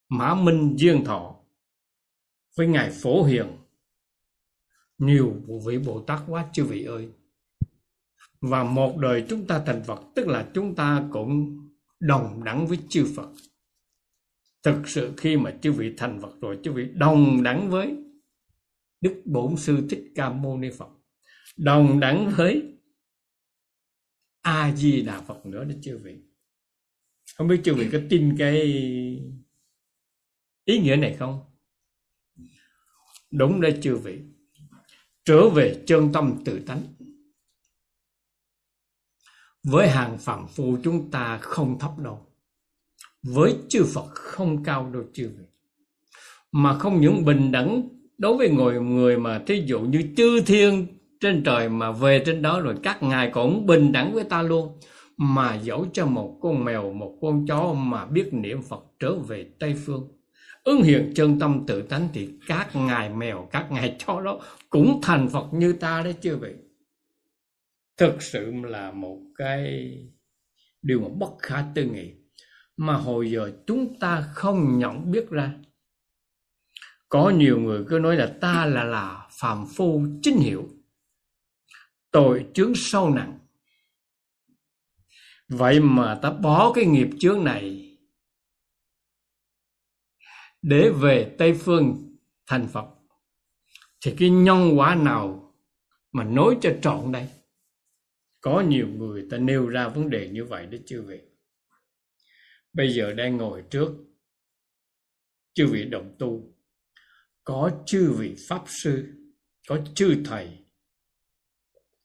mã 0.09 0.35
minh 0.35 0.75
duyên 0.77 1.05
thọ 1.05 1.37
với 2.57 2.67
ngài 2.67 2.91
phổ 3.03 3.25
hiền. 3.25 3.47
Nhiều 4.99 5.35
vị 5.67 5.79
bồ 5.79 6.05
tát 6.07 6.21
quá 6.27 6.49
chư 6.53 6.65
vị 6.65 6.85
ơi 6.85 7.09
và 8.43 8.65
một 8.65 8.97
đời 8.99 9.25
chúng 9.29 9.47
ta 9.47 9.63
thành 9.67 9.83
phật, 9.85 10.01
tức 10.15 10.27
là 10.27 10.51
chúng 10.55 10.75
ta 10.75 11.09
cũng 11.13 11.59
đồng 12.01 12.45
đẳng 12.45 12.67
với 12.67 12.79
chư 12.89 13.07
phật. 13.17 13.29
Thực 14.63 14.89
sự 14.89 15.13
khi 15.17 15.37
mà 15.37 15.51
chư 15.63 15.73
vị 15.73 15.93
thành 15.97 16.21
phật 16.23 16.41
rồi, 16.41 16.59
chư 16.65 16.73
vị 16.73 16.89
đồng 16.95 17.43
đẳng 17.43 17.71
với 17.71 17.97
đức 19.01 19.23
bổn 19.25 19.57
sư 19.57 19.87
thích 19.91 20.05
ca 20.15 20.31
mâu 20.31 20.59
ni 20.59 20.71
phật, 20.79 20.89
đồng 21.57 22.01
đẳng 22.01 22.33
với 22.37 22.79
a 24.41 24.75
di 24.77 25.03
đà 25.03 25.21
phật 25.21 25.47
nữa 25.47 25.65
đó 25.65 25.75
chư 25.83 25.99
vị. 25.99 26.17
Không 27.37 27.49
biết 27.49 27.61
chư 27.65 27.75
vị 27.75 27.89
có 27.93 27.99
tin 28.11 28.37
cái 28.39 28.63
ý 30.65 30.79
nghĩa 30.79 30.97
này 30.97 31.17
không? 31.19 31.41
Đúng 33.31 33.61
đấy 33.61 33.79
chư 33.83 33.97
vị. 33.97 34.19
Trở 35.25 35.49
về 35.49 35.83
chân 35.87 36.13
tâm 36.13 36.43
tự 36.45 36.61
tánh 36.67 36.83
với 39.65 39.89
hàng 39.89 40.19
phàm 40.19 40.47
phu 40.47 40.77
chúng 40.85 41.11
ta 41.11 41.39
không 41.39 41.79
thấp 41.79 41.91
đâu. 41.99 42.19
Với 43.23 43.57
chư 43.69 43.85
Phật 43.95 44.07
không 44.15 44.65
cao 44.65 44.91
đâu 44.93 45.03
chư 45.13 45.31
vị. 45.39 45.45
Mà 46.53 46.79
không 46.79 47.01
những 47.01 47.25
bình 47.25 47.53
đẳng 47.53 47.89
đối 48.19 48.37
với 48.37 48.51
người 48.51 48.81
người 48.81 49.19
mà 49.19 49.43
thí 49.47 49.63
dụ 49.67 49.81
như 49.81 50.03
chư 50.17 50.41
thiên 50.41 50.87
trên 51.21 51.43
trời 51.45 51.69
mà 51.69 51.93
về 51.93 52.23
trên 52.27 52.43
đó 52.43 52.61
rồi 52.61 52.75
các 52.83 53.03
ngài 53.03 53.31
cũng 53.31 53.67
bình 53.67 53.93
đẳng 53.93 54.13
với 54.13 54.25
ta 54.25 54.43
luôn, 54.43 54.79
mà 55.17 55.55
dẫu 55.55 55.87
cho 55.93 56.07
một 56.07 56.39
con 56.43 56.65
mèo, 56.65 56.93
một 56.93 57.19
con 57.21 57.47
chó 57.47 57.73
mà 57.73 58.07
biết 58.07 58.29
niệm 58.33 58.63
Phật 58.63 58.85
trở 58.99 59.15
về 59.15 59.47
Tây 59.59 59.75
phương, 59.87 60.09
ứng 60.65 60.83
hiện 60.83 61.13
chân 61.15 61.39
tâm 61.39 61.65
tự 61.67 61.83
tánh 61.83 62.09
thì 62.13 62.29
các 62.47 62.77
ngài 62.77 63.09
mèo, 63.09 63.49
các 63.51 63.73
ngài 63.73 63.97
chó 64.07 64.21
đó 64.21 64.41
cũng 64.71 65.01
thành 65.03 65.29
Phật 65.29 65.47
như 65.53 65.73
ta 65.73 66.03
đấy 66.03 66.15
chưa 66.21 66.37
vậy 66.37 66.55
thực 67.97 68.23
sự 68.23 68.53
là 68.65 68.93
một 68.93 69.19
cái 69.37 69.93
điều 70.83 71.01
mà 71.01 71.09
bất 71.19 71.31
khả 71.39 71.65
tư 71.75 71.85
nghị, 71.85 72.15
mà 72.77 72.95
hồi 72.95 73.31
giờ 73.31 73.53
chúng 73.67 73.99
ta 73.99 74.29
không 74.35 74.79
nhận 74.79 75.11
biết 75.11 75.31
ra. 75.31 75.55
Có 77.09 77.31
nhiều 77.31 77.61
người 77.61 77.85
cứ 77.89 77.99
nói 77.99 78.17
là 78.17 78.37
ta 78.41 78.67
là 78.67 78.85
là 78.85 79.29
phàm 79.41 79.67
phu 79.77 80.07
chính 80.23 80.37
hiệu 80.37 80.69
tội 82.11 82.47
chướng 82.55 82.73
sâu 82.75 83.11
nặng. 83.11 83.39
Vậy 85.49 85.81
mà 85.81 86.19
ta 86.23 86.31
bỏ 86.31 86.73
cái 86.75 86.85
nghiệp 86.85 87.09
chướng 87.19 87.45
này 87.45 87.79
để 90.63 90.91
về 90.91 91.35
tây 91.39 91.55
phương 91.55 92.17
thành 92.47 92.69
phật, 92.69 92.87
thì 94.05 94.15
cái 94.19 94.31
nhân 94.31 94.79
quả 94.79 94.95
nào 94.95 95.55
mà 96.13 96.25
nói 96.25 96.57
cho 96.61 96.71
trọn 96.83 97.13
đây? 97.13 97.29
Có 98.43 98.61
nhiều 98.61 98.89
người 98.89 99.27
ta 99.31 99.39
nêu 99.39 99.69
ra 99.69 99.89
vấn 99.89 100.11
đề 100.11 100.29
như 100.29 100.45
vậy 100.45 100.67
đó 100.67 100.79
chư 100.87 101.03
vị. 101.03 101.21
Bây 102.73 102.95
giờ 102.95 103.13
đang 103.13 103.37
ngồi 103.37 103.65
trước, 103.71 103.89
chư 105.55 105.67
vị 105.67 105.85
đồng 105.85 106.17
tu. 106.19 106.55
Có 107.45 107.83
chư 107.87 108.13
vị 108.19 108.35
pháp 108.49 108.65
sư, 108.67 109.09
có 109.69 109.85
chư 109.95 110.23
thầy 110.25 110.59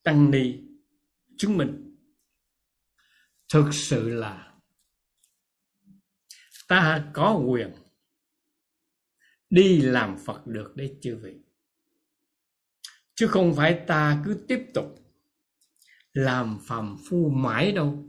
tăng 0.03 0.31
ni 0.31 0.59
chứng 1.37 1.57
minh. 1.57 1.97
Thực 3.53 3.69
sự 3.71 4.09
là 4.09 4.53
ta 6.67 7.11
có 7.13 7.43
quyền 7.47 7.71
đi 9.49 9.81
làm 9.81 10.17
phật 10.25 10.47
được 10.47 10.75
đấy 10.75 10.97
chư 11.01 11.15
vị. 11.15 11.35
Chứ 13.15 13.27
không 13.27 13.55
phải 13.55 13.83
ta 13.87 14.21
cứ 14.25 14.45
tiếp 14.47 14.65
tục 14.73 15.06
làm 16.17 16.57
phàm 16.67 16.97
phu 17.09 17.29
mãi 17.29 17.71
đâu. 17.71 18.05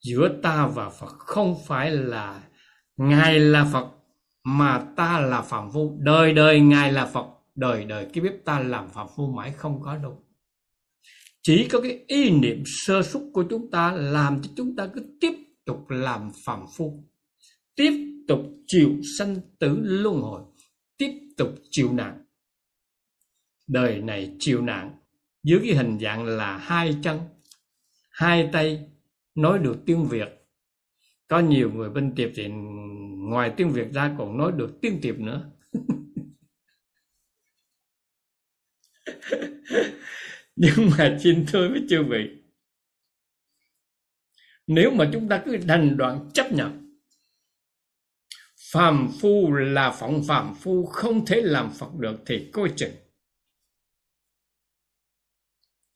Giữa 0.00 0.40
ta 0.42 0.66
và 0.66 0.90
phật 0.90 1.18
không 1.18 1.56
phải 1.66 1.90
là 1.90 2.48
ngài 2.96 3.40
là 3.40 3.68
phật, 3.72 3.88
mà 4.44 4.86
ta 4.96 5.20
là 5.20 5.42
phàm 5.42 5.72
phu. 5.72 5.98
Đời 6.00 6.32
đời 6.32 6.60
ngài 6.60 6.92
là 6.92 7.06
phật, 7.06 7.26
đời 7.54 7.84
đời 7.84 8.08
cái 8.12 8.24
biết 8.24 8.44
ta 8.44 8.60
làm 8.60 8.88
phàm 8.88 9.06
phu 9.16 9.32
mãi 9.32 9.52
không 9.52 9.82
có 9.82 9.96
đâu. 9.96 10.24
Chỉ 11.42 11.68
có 11.68 11.80
cái 11.80 12.04
ý 12.06 12.30
niệm 12.30 12.62
sơ 12.66 13.02
xuất 13.02 13.20
của 13.32 13.44
chúng 13.50 13.70
ta 13.70 13.92
làm 13.92 14.42
cho 14.42 14.50
chúng 14.56 14.76
ta 14.76 14.88
cứ 14.94 15.16
tiếp 15.20 15.32
tục 15.64 15.90
làm 15.90 16.30
phàm 16.44 16.66
phu, 16.76 17.04
tiếp 17.74 18.22
tục 18.28 18.40
chịu 18.66 18.90
sanh 19.18 19.36
tử 19.58 19.78
luân 19.82 20.20
hồi, 20.20 20.42
tiếp 20.96 21.12
tục 21.36 21.54
chịu 21.70 21.92
nạn. 21.92 22.24
Đời 23.66 24.00
này 24.00 24.36
chịu 24.38 24.62
nạn 24.62 24.97
dưới 25.48 25.60
cái 25.62 25.74
hình 25.74 25.98
dạng 25.98 26.24
là 26.24 26.56
hai 26.56 26.96
chân, 27.02 27.20
hai 28.10 28.48
tay 28.52 28.90
nói 29.34 29.58
được 29.58 29.76
tiếng 29.86 30.08
việt. 30.08 30.28
Có 31.28 31.40
nhiều 31.40 31.72
người 31.72 31.90
bên 31.90 32.14
tiệp 32.14 32.30
thì 32.34 32.48
ngoài 33.30 33.52
tiếng 33.56 33.70
việt 33.70 33.92
ra 33.92 34.14
còn 34.18 34.38
nói 34.38 34.52
được 34.52 34.78
tiếng 34.82 35.00
tiệp 35.00 35.18
nữa. 35.18 35.50
Nhưng 40.56 40.90
mà 40.98 41.18
xin 41.22 41.46
thưa 41.48 41.68
với 41.68 41.82
chư 41.88 42.02
vị 42.02 42.28
nếu 44.66 44.90
mà 44.90 45.10
chúng 45.12 45.28
ta 45.28 45.42
cứ 45.44 45.56
đành 45.56 45.96
đoạn 45.96 46.30
chấp 46.34 46.52
nhận, 46.52 46.98
phàm 48.72 49.08
phu 49.20 49.52
là 49.52 49.90
phỏng, 49.90 50.24
phàm 50.28 50.54
phu 50.54 50.86
không 50.86 51.26
thể 51.26 51.40
làm 51.40 51.70
phật 51.70 51.94
được 51.98 52.16
thì 52.26 52.50
coi 52.52 52.72
chừng 52.76 53.07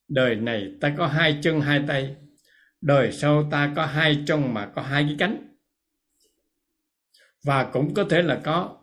đời 0.08 0.36
này 0.36 0.72
ta 0.80 0.94
có 0.98 1.06
hai 1.06 1.38
chân, 1.42 1.60
hai 1.60 1.82
tay. 1.88 2.16
Đời 2.80 3.12
sau 3.12 3.48
ta 3.50 3.72
có 3.76 3.86
hai 3.86 4.24
chân 4.26 4.54
mà 4.54 4.66
có 4.66 4.82
hai 4.82 5.04
cái 5.04 5.16
cánh. 5.18 5.48
Và 7.44 7.64
cũng 7.64 7.94
có 7.94 8.04
thể 8.10 8.22
là 8.22 8.40
có 8.44 8.78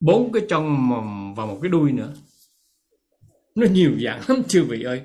bốn 0.00 0.32
cái 0.32 0.42
chân 0.48 0.88
và 1.36 1.46
một 1.46 1.58
cái 1.62 1.70
đuôi 1.70 1.92
nữa. 1.92 2.12
Nó 3.54 3.66
nhiều 3.66 3.92
dạng 4.04 4.20
lắm, 4.28 4.42
chư 4.48 4.64
vị 4.64 4.82
ơi. 4.82 5.02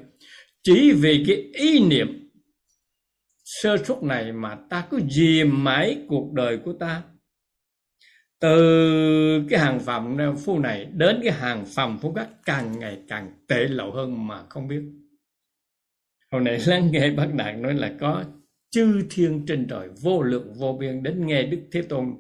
Chỉ 0.64 0.92
vì 0.92 1.24
cái 1.28 1.36
ý 1.54 1.80
niệm 1.80 2.30
sơ 3.44 3.78
suất 3.78 4.04
này 4.04 4.32
mà 4.32 4.58
ta 4.70 4.88
cứ 4.90 5.00
dìm 5.10 5.64
mãi 5.64 6.06
cuộc 6.08 6.34
đời 6.34 6.58
của 6.58 6.74
ta. 6.74 7.04
Từ 8.40 9.48
cái 9.50 9.60
hàng 9.60 9.80
phạm 9.80 10.18
phu 10.46 10.60
này 10.60 10.86
đến 10.86 11.20
cái 11.24 11.32
hàng 11.32 11.66
phạm 11.66 11.98
phu 11.98 12.14
khác 12.14 12.30
càng 12.46 12.80
ngày 12.80 13.00
càng 13.08 13.46
tệ 13.48 13.68
lậu 13.68 13.92
hơn 13.92 14.28
mà 14.28 14.44
không 14.50 14.68
biết 14.68 14.82
hồi 16.34 16.42
nãy 16.42 16.60
lắng 16.68 16.92
nghe 16.92 17.12
bác 17.12 17.34
đạt 17.34 17.56
nói 17.56 17.74
là 17.74 17.96
có 18.00 18.24
chư 18.70 19.02
thiên 19.10 19.46
trên 19.48 19.68
trời 19.70 19.90
vô 20.02 20.22
lượng 20.22 20.54
vô 20.54 20.78
biên 20.80 21.04
đến 21.04 21.28
nghe 21.28 21.44
đức 21.44 21.62
thế 21.72 21.82
tôn 21.82 22.16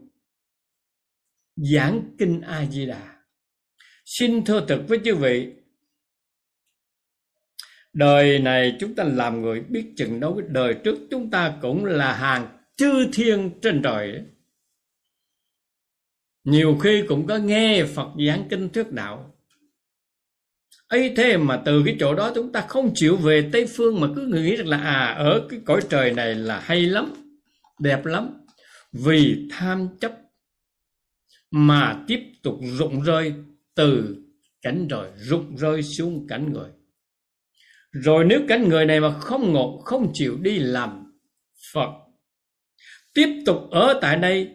giảng 1.55 2.15
kinh 2.17 2.41
a 2.41 2.65
di 2.65 2.85
đà 2.85 3.13
xin 4.05 4.45
thưa 4.45 4.65
thực 4.67 4.87
với 4.87 4.99
chư 5.05 5.15
vị, 5.15 5.53
đời 7.93 8.39
này 8.39 8.77
chúng 8.79 8.95
ta 8.95 9.03
làm 9.03 9.41
người 9.41 9.61
biết 9.61 9.93
chừng 9.97 10.19
đâu 10.19 10.41
đời 10.47 10.73
trước 10.83 10.95
chúng 11.11 11.29
ta 11.29 11.57
cũng 11.61 11.85
là 11.85 12.13
hàng 12.13 12.57
chư 12.75 13.07
thiên 13.13 13.49
trên 13.61 13.81
trời. 13.83 14.23
Nhiều 16.43 16.77
khi 16.83 17.03
cũng 17.07 17.27
có 17.27 17.37
nghe 17.37 17.85
Phật 17.95 18.09
giảng 18.27 18.47
kinh 18.49 18.69
thuyết 18.69 18.91
đạo 18.91 19.32
ấy 20.93 21.13
thế 21.15 21.37
mà 21.37 21.61
từ 21.65 21.81
cái 21.85 21.95
chỗ 21.99 22.15
đó 22.15 22.31
chúng 22.35 22.51
ta 22.51 22.61
không 22.61 22.91
chịu 22.95 23.17
về 23.17 23.49
Tây 23.53 23.65
Phương 23.75 23.99
mà 24.01 24.07
cứ 24.15 24.27
nghĩ 24.27 24.55
rằng 24.55 24.67
là 24.67 24.77
à 24.77 25.05
ở 25.17 25.47
cái 25.49 25.59
cõi 25.65 25.81
trời 25.89 26.11
này 26.11 26.35
là 26.35 26.59
hay 26.59 26.81
lắm, 26.81 27.13
đẹp 27.79 28.05
lắm. 28.05 28.45
Vì 28.91 29.49
tham 29.51 29.87
chấp 29.99 30.11
mà 31.51 32.03
tiếp 32.07 32.19
tục 32.43 32.59
rụng 32.77 33.01
rơi, 33.01 33.33
từ 33.75 34.17
cảnh 34.61 34.87
rồi 34.87 35.07
rụng 35.17 35.55
rơi 35.55 35.83
xuống 35.83 36.27
cảnh 36.27 36.53
người. 36.53 36.69
Rồi 37.91 38.25
nếu 38.25 38.41
cảnh 38.47 38.69
người 38.69 38.85
này 38.85 38.99
mà 38.99 39.19
không 39.19 39.53
ngộ, 39.53 39.81
không 39.85 40.11
chịu 40.13 40.37
đi 40.41 40.59
làm 40.59 41.13
Phật, 41.73 41.89
tiếp 43.13 43.43
tục 43.45 43.57
ở 43.71 43.99
tại 44.01 44.17
đây, 44.17 44.49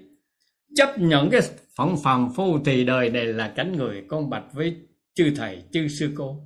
chấp 0.76 0.99
nhận 0.99 1.30
cái 1.30 1.40
phỏng 1.76 1.97
phàm 2.02 2.28
phu 2.37 2.59
thì 2.64 2.85
đời 2.85 3.11
này 3.11 3.26
là 3.26 3.49
cảnh 3.49 3.76
người 3.76 4.04
con 4.09 4.30
bạch 4.30 4.45
với 4.52 4.76
chư 5.19 5.33
thầy, 5.37 5.63
chư 5.73 5.89
sư 5.89 6.13
cô. 6.15 6.43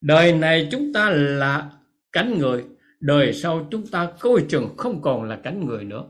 Đời 0.00 0.32
này 0.32 0.68
chúng 0.70 0.92
ta 0.92 1.10
là 1.10 1.70
cánh 2.12 2.38
người, 2.38 2.64
đời 3.00 3.32
sau 3.32 3.68
chúng 3.70 3.86
ta 3.86 4.12
coi 4.20 4.44
chừng 4.48 4.76
không 4.76 5.02
còn 5.02 5.28
là 5.28 5.40
cánh 5.44 5.66
người 5.66 5.84
nữa. 5.84 6.04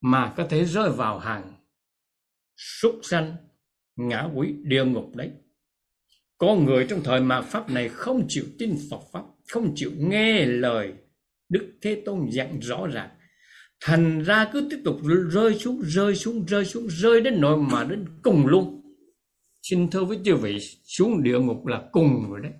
Mà 0.00 0.32
có 0.36 0.46
thể 0.46 0.64
rơi 0.64 0.90
vào 0.90 1.18
hàng 1.18 1.54
súc 2.56 3.00
sanh, 3.02 3.36
ngã 3.96 4.28
quỷ, 4.34 4.54
địa 4.62 4.84
ngục 4.84 5.16
đấy. 5.16 5.30
Có 6.38 6.54
người 6.54 6.86
trong 6.90 7.00
thời 7.04 7.20
mạt 7.20 7.44
pháp 7.44 7.70
này 7.70 7.88
không 7.88 8.26
chịu 8.28 8.44
tin 8.58 8.76
Phật 8.90 9.00
pháp, 9.12 9.22
không 9.48 9.72
chịu 9.74 9.90
nghe 9.96 10.46
lời 10.46 10.92
Đức 11.48 11.72
Thế 11.82 12.02
Tôn 12.06 12.28
dặn 12.30 12.60
rõ 12.60 12.86
ràng. 12.86 13.10
Thành 13.80 14.22
ra 14.22 14.50
cứ 14.52 14.68
tiếp 14.70 14.78
tục 14.84 14.96
rơi 15.30 15.54
xuống 15.54 15.82
rơi 15.84 16.14
xuống 16.14 16.44
rơi 16.46 16.64
xuống, 16.64 16.86
rơi 16.90 17.20
đến 17.20 17.40
nỗi 17.40 17.56
mà 17.56 17.84
đến 17.84 18.04
cùng 18.22 18.46
luôn 18.46 18.79
xin 19.62 19.90
thưa 19.90 20.04
với 20.04 20.18
chư 20.24 20.36
vị, 20.36 20.58
xuống 20.84 21.22
địa 21.22 21.38
ngục 21.38 21.66
là 21.66 21.82
cùng 21.92 22.30
rồi 22.30 22.40
đấy. 22.42 22.52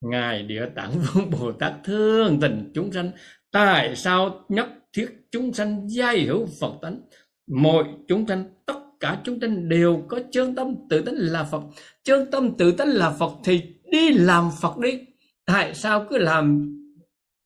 Ngài 0.00 0.42
địa 0.42 0.68
tạng 0.74 0.90
vương 1.00 1.30
bồ 1.30 1.52
tát 1.52 1.72
thương 1.84 2.40
tình 2.40 2.72
chúng 2.74 2.92
sanh, 2.92 3.10
tại 3.50 3.96
sao 3.96 4.44
nhất 4.48 4.68
thiết 4.92 5.08
chúng 5.30 5.52
sanh 5.52 5.88
giai 5.88 6.20
hữu 6.20 6.46
phật 6.60 6.72
tánh? 6.82 7.00
Mọi 7.46 7.84
chúng 8.08 8.26
sanh, 8.26 8.44
tất 8.66 8.78
cả 9.00 9.20
chúng 9.24 9.40
sanh 9.40 9.68
đều 9.68 10.04
có 10.08 10.20
chân 10.32 10.54
tâm 10.54 10.74
tự 10.90 11.02
tánh 11.02 11.14
là 11.14 11.44
phật. 11.44 11.62
Chân 12.02 12.30
tâm 12.30 12.56
tự 12.58 12.72
tánh 12.72 12.88
là 12.88 13.10
phật 13.10 13.32
thì 13.44 13.62
đi 13.90 14.12
làm 14.12 14.50
phật 14.60 14.78
đi. 14.78 15.00
Tại 15.44 15.74
sao 15.74 16.06
cứ 16.10 16.18
làm 16.18 16.70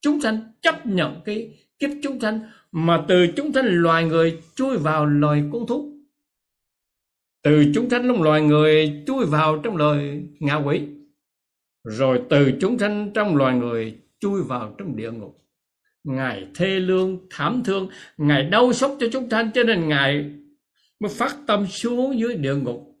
chúng 0.01 0.21
sanh 0.21 0.53
chấp 0.61 0.85
nhận 0.85 1.21
cái 1.25 1.57
kiếp 1.79 1.89
chúng 2.03 2.19
sanh 2.19 2.39
mà 2.71 3.05
từ 3.07 3.27
chúng 3.35 3.53
sanh 3.53 3.65
loài 3.65 4.05
người 4.05 4.41
chui 4.55 4.77
vào 4.77 5.05
loài 5.05 5.43
con 5.53 5.67
thú? 5.67 5.88
Từ 7.41 7.65
chúng 7.73 7.89
sanh 7.89 8.07
trong 8.07 8.21
loài 8.21 8.41
người 8.41 9.03
chui 9.07 9.25
vào 9.25 9.61
trong 9.63 9.77
lời 9.77 10.23
ngạ 10.39 10.55
quỷ. 10.55 10.81
Rồi 11.83 12.21
từ 12.29 12.51
chúng 12.61 12.79
sanh 12.79 13.11
trong 13.13 13.35
loài 13.35 13.55
người 13.55 13.99
chui 14.19 14.43
vào 14.43 14.75
trong 14.77 14.95
địa 14.95 15.11
ngục. 15.11 15.37
Ngài 16.03 16.47
thê 16.55 16.79
lương, 16.79 17.27
thảm 17.29 17.61
thương, 17.65 17.89
ngài 18.17 18.43
đau 18.43 18.73
xót 18.73 18.91
cho 18.99 19.07
chúng 19.11 19.29
sanh, 19.29 19.51
cho 19.53 19.63
nên 19.63 19.87
ngài 19.87 20.31
mới 20.99 21.11
phát 21.11 21.35
tâm 21.47 21.67
xuống 21.67 22.19
dưới 22.19 22.35
địa 22.35 22.55
ngục. 22.55 22.95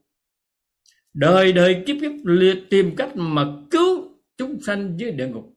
Đời 1.13 1.53
đời 1.53 1.83
kiếp 1.87 1.95
kiếp 2.01 2.11
liệt 2.25 2.57
tìm 2.69 2.95
cách 2.95 3.11
mà 3.15 3.45
cứu 3.71 4.19
chúng 4.37 4.61
sanh 4.61 4.95
dưới 4.97 5.11
địa 5.11 5.27
ngục. 5.27 5.53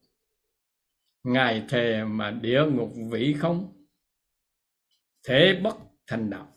Ngài 1.25 1.63
thề 1.69 2.05
mà 2.05 2.31
địa 2.31 2.65
ngục 2.75 2.93
vị 3.11 3.35
không, 3.39 3.87
thế 5.29 5.61
bất 5.63 5.77
thành 6.07 6.31
đạo 6.31 6.52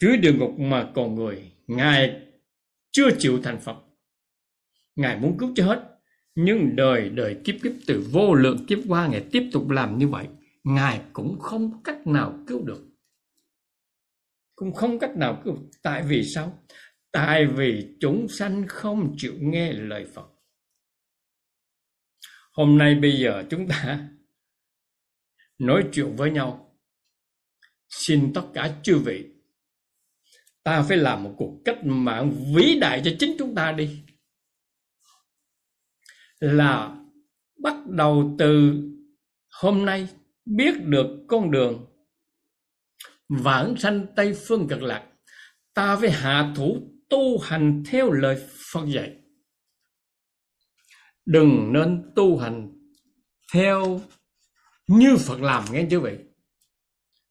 dưới 0.00 0.16
địa 0.16 0.32
ngục 0.32 0.58
mà 0.58 0.92
còn 0.94 1.14
người, 1.14 1.52
ngài 1.66 2.26
chưa 2.92 3.08
chịu 3.18 3.40
thành 3.42 3.60
phật. 3.60 3.76
Ngài 4.96 5.18
muốn 5.18 5.38
cứu 5.38 5.52
cho 5.54 5.66
hết, 5.66 5.98
nhưng 6.34 6.76
đời 6.76 7.08
đời 7.08 7.40
kiếp 7.44 7.54
kiếp 7.62 7.72
từ 7.86 8.06
vô 8.12 8.34
lượng 8.34 8.66
kiếp 8.68 8.78
qua, 8.88 9.06
ngài 9.06 9.26
tiếp 9.32 9.50
tục 9.52 9.70
làm 9.70 9.98
như 9.98 10.08
vậy. 10.08 10.28
Ngài 10.64 11.00
cũng 11.12 11.38
không 11.40 11.82
cách 11.84 12.06
nào 12.06 12.38
cứu 12.46 12.64
được. 12.64 12.82
Cũng 14.54 14.72
không 14.72 14.98
cách 14.98 15.16
nào 15.16 15.42
cứu 15.44 15.56
tại 15.82 16.02
vì 16.02 16.24
sao? 16.24 16.58
Tại 17.12 17.46
vì 17.46 17.96
chúng 18.00 18.28
sanh 18.28 18.64
không 18.68 19.14
chịu 19.16 19.34
nghe 19.38 19.72
lời 19.72 20.06
phật. 20.14 20.26
Hôm 22.52 22.78
nay 22.78 22.94
bây 22.94 23.20
giờ 23.20 23.44
chúng 23.50 23.68
ta 23.68 24.08
nói 25.58 25.84
chuyện 25.92 26.16
với 26.16 26.30
nhau. 26.30 26.76
Xin 27.88 28.32
tất 28.34 28.42
cả 28.54 28.76
chư 28.82 28.98
vị 28.98 29.35
ta 30.66 30.82
phải 30.88 30.96
làm 30.96 31.22
một 31.22 31.34
cuộc 31.38 31.60
cách 31.64 31.78
mạng 31.84 32.32
vĩ 32.54 32.78
đại 32.80 33.02
cho 33.04 33.10
chính 33.18 33.36
chúng 33.38 33.54
ta 33.54 33.72
đi 33.72 34.04
là 36.38 36.96
bắt 37.62 37.74
đầu 37.86 38.36
từ 38.38 38.74
hôm 39.50 39.84
nay 39.84 40.08
biết 40.44 40.74
được 40.84 41.24
con 41.28 41.50
đường 41.50 41.86
vãng 43.28 43.76
sanh 43.76 44.06
tây 44.16 44.34
phương 44.46 44.68
cực 44.68 44.82
lạc, 44.82 45.06
ta 45.74 45.96
phải 45.96 46.10
hạ 46.10 46.52
thủ 46.56 46.80
tu 47.08 47.38
hành 47.38 47.82
theo 47.90 48.10
lời 48.10 48.46
phật 48.72 48.86
dạy 48.86 49.16
đừng 51.24 51.72
nên 51.72 52.12
tu 52.16 52.38
hành 52.38 52.72
theo 53.52 54.00
như 54.86 55.16
phật 55.16 55.40
làm, 55.40 55.64
nghe 55.72 55.86
chứ 55.90 56.00
vậy? 56.00 56.25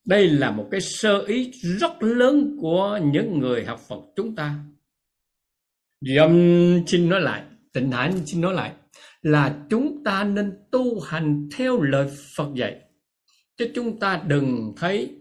Đây 0.06 0.28
là 0.28 0.52
một 0.52 0.68
cái 0.72 0.82
sơ 0.82 1.24
ý 1.28 1.52
rất 1.52 2.04
lớn 2.04 2.58
của 2.62 3.00
những 3.04 3.40
người 3.40 3.66
học 3.66 3.80
Phật 3.88 4.00
chúng 4.16 4.36
ta. 4.36 4.56
Dâm 6.16 6.32
xin 6.88 7.10
nói 7.10 7.22
lại, 7.22 7.44
tịnh 7.74 7.92
hải 7.92 8.14
xin 8.26 8.42
nói 8.42 8.54
lại 8.54 8.72
là 9.22 9.58
chúng 9.70 10.04
ta 10.04 10.24
nên 10.24 10.54
tu 10.72 11.00
hành 11.00 11.50
theo 11.58 11.82
lời 11.82 12.10
Phật 12.38 12.54
dạy. 12.56 12.82
Chứ 13.58 13.72
chúng 13.76 14.00
ta 14.00 14.24
đừng 14.28 14.74
thấy 14.78 15.16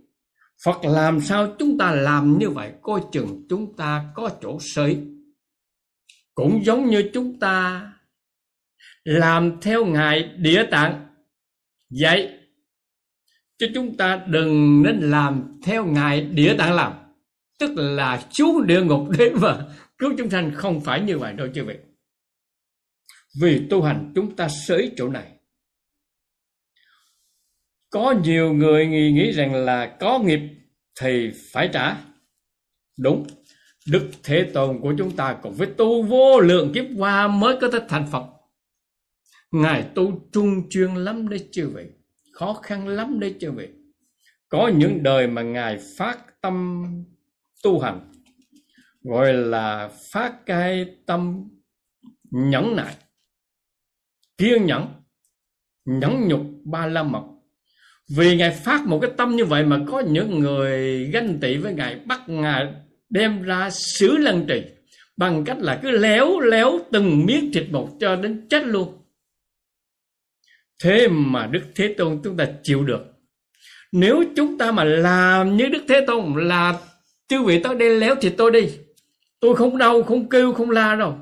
Phật 0.65 0.85
làm 0.85 1.21
sao 1.21 1.57
chúng 1.59 1.79
ta 1.79 1.95
làm 1.95 2.39
như 2.39 2.51
vậy, 2.51 2.73
coi 2.83 3.01
chừng 3.13 3.47
chúng 3.49 3.77
ta 3.77 4.05
có 4.15 4.31
chỗ 4.43 4.59
sới. 4.61 4.99
Cũng 6.35 6.65
giống 6.65 6.87
như 6.87 7.11
chúng 7.13 7.39
ta 7.39 7.83
làm 9.05 9.61
theo 9.63 9.85
Ngài 9.85 10.23
Địa 10.23 10.67
Tạng 10.71 11.07
dạy 11.91 12.44
chứ 13.59 13.67
chúng 13.75 13.97
ta 13.97 14.25
đừng 14.27 14.83
nên 14.83 15.01
làm 15.01 15.61
theo 15.63 15.87
ngài 15.87 16.21
địa 16.21 16.55
tạng 16.59 16.75
làm. 16.75 16.93
Tức 17.59 17.71
là 17.77 18.27
xuống 18.31 18.67
địa 18.67 18.83
ngục 18.83 19.09
để 19.19 19.31
mà 19.31 19.67
cứu 19.99 20.15
chúng 20.19 20.31
sanh 20.31 20.53
không 20.55 20.81
phải 20.81 21.01
như 21.01 21.19
vậy 21.19 21.33
đâu 21.33 21.49
chứ 21.55 21.65
vị. 21.65 21.75
Vì 23.41 23.67
tu 23.71 23.83
hành 23.83 24.13
chúng 24.15 24.37
ta 24.37 24.49
sới 24.49 24.93
chỗ 24.97 25.09
này. 25.09 25.31
Có 27.91 28.15
nhiều 28.25 28.53
người 28.53 28.87
nghĩ, 28.87 29.13
nghĩ 29.13 29.33
rằng 29.33 29.55
là 29.55 29.97
có 30.01 30.19
nghiệp 30.19 30.41
thì 31.01 31.31
phải 31.53 31.71
trả. 31.73 31.97
Đúng. 32.99 33.27
Đức 33.87 34.11
thế 34.23 34.51
tôn 34.55 34.81
của 34.81 34.95
chúng 34.99 35.17
ta 35.17 35.39
cũng 35.43 35.55
phải 35.55 35.67
tu 35.77 36.03
vô 36.03 36.41
lượng 36.41 36.73
kiếp 36.75 36.85
qua 36.99 37.29
mới 37.29 37.57
có 37.61 37.71
thể 37.71 37.79
thành 37.89 38.07
phật. 38.13 38.25
Ngài 39.51 39.83
tu 39.95 40.29
trung 40.33 40.71
chuyên 40.71 40.95
lắm 40.95 41.29
đấy 41.29 41.49
chư 41.53 41.69
vị 41.69 41.85
khó 42.35 42.55
khăn 42.55 42.89
lắm 42.89 43.21
đấy 43.21 43.35
chứ 43.41 43.51
vị 43.51 43.69
có 44.49 44.69
những 44.69 45.03
đời 45.03 45.27
mà 45.27 45.43
ngài 45.43 45.79
phát 45.99 46.19
tâm 46.41 46.85
tu 47.63 47.81
hành, 47.81 48.01
gọi 49.03 49.33
là 49.35 49.91
phát 50.13 50.47
cái 50.47 50.87
tâm 51.07 51.49
nhẫn 52.31 52.77
nại, 52.77 52.95
kiên 54.39 54.67
nhẫn 54.67 54.87
nhẫn 55.85 56.29
nhục 56.29 56.41
ba 56.65 56.87
la 56.87 57.03
mật. 57.03 57.23
Vì 58.17 58.37
ngài 58.37 58.51
phát 58.51 58.87
một 58.87 58.99
cái 59.03 59.11
tâm 59.17 59.37
như 59.37 59.45
vậy 59.45 59.65
mà 59.65 59.81
có 59.87 60.01
những 60.01 60.39
người 60.39 61.05
ganh 61.05 61.39
tị 61.41 61.57
với 61.57 61.75
ngài, 61.75 61.99
bắt 61.99 62.21
ngài 62.27 62.75
đem 63.09 63.43
ra 63.43 63.71
xử 63.71 64.17
lăng 64.17 64.45
trì 64.49 64.63
bằng 65.17 65.45
cách 65.45 65.59
là 65.61 65.81
cứ 65.83 65.91
léo 65.91 66.41
léo 66.41 66.79
từng 66.93 67.27
miếng 67.27 67.51
thịt 67.53 67.65
một 67.71 67.89
cho 68.01 68.17
đến 68.17 68.47
chết 68.49 68.65
luôn 68.65 69.04
thế 70.85 71.09
mà 71.09 71.47
đức 71.47 71.63
thế 71.75 71.95
tôn 71.99 72.21
chúng 72.25 72.37
ta 72.37 72.49
chịu 72.63 72.85
được. 72.85 73.01
Nếu 73.93 74.25
chúng 74.37 74.59
ta 74.59 74.73
mà 74.73 74.85
làm 74.85 75.57
như 75.57 75.69
đức 75.69 75.85
thế 75.89 76.05
tôn, 76.07 76.49
là 76.49 76.81
chư 77.29 77.43
vị 77.43 77.63
tới 77.63 77.75
đây 77.75 77.91
léo 78.01 78.15
thì 78.21 78.31
tôi 78.31 78.51
đi. 78.51 78.71
Tôi 79.41 79.57
không 79.57 79.79
đau, 79.79 80.03
không 80.03 80.29
kêu, 80.29 80.53
không 80.53 80.71
la 80.71 80.95
đâu. 80.95 81.19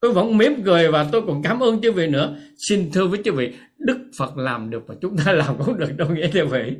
Tôi 0.00 0.12
vẫn 0.12 0.38
mỉm 0.38 0.62
cười 0.64 0.88
và 0.88 1.08
tôi 1.12 1.22
còn 1.26 1.42
cảm 1.42 1.60
ơn 1.60 1.80
chư 1.80 1.92
vị 1.92 2.06
nữa. 2.06 2.36
Xin 2.68 2.90
thưa 2.92 3.06
với 3.06 3.20
chư 3.24 3.32
vị, 3.32 3.54
đức 3.78 3.98
phật 4.18 4.36
làm 4.36 4.70
được 4.70 4.84
mà 4.88 4.94
chúng 5.00 5.16
ta 5.16 5.32
làm 5.32 5.58
cũng 5.58 5.78
được 5.78 5.96
đâu, 5.96 6.08
nghe 6.10 6.30
chư 6.32 6.46
vị. 6.46 6.76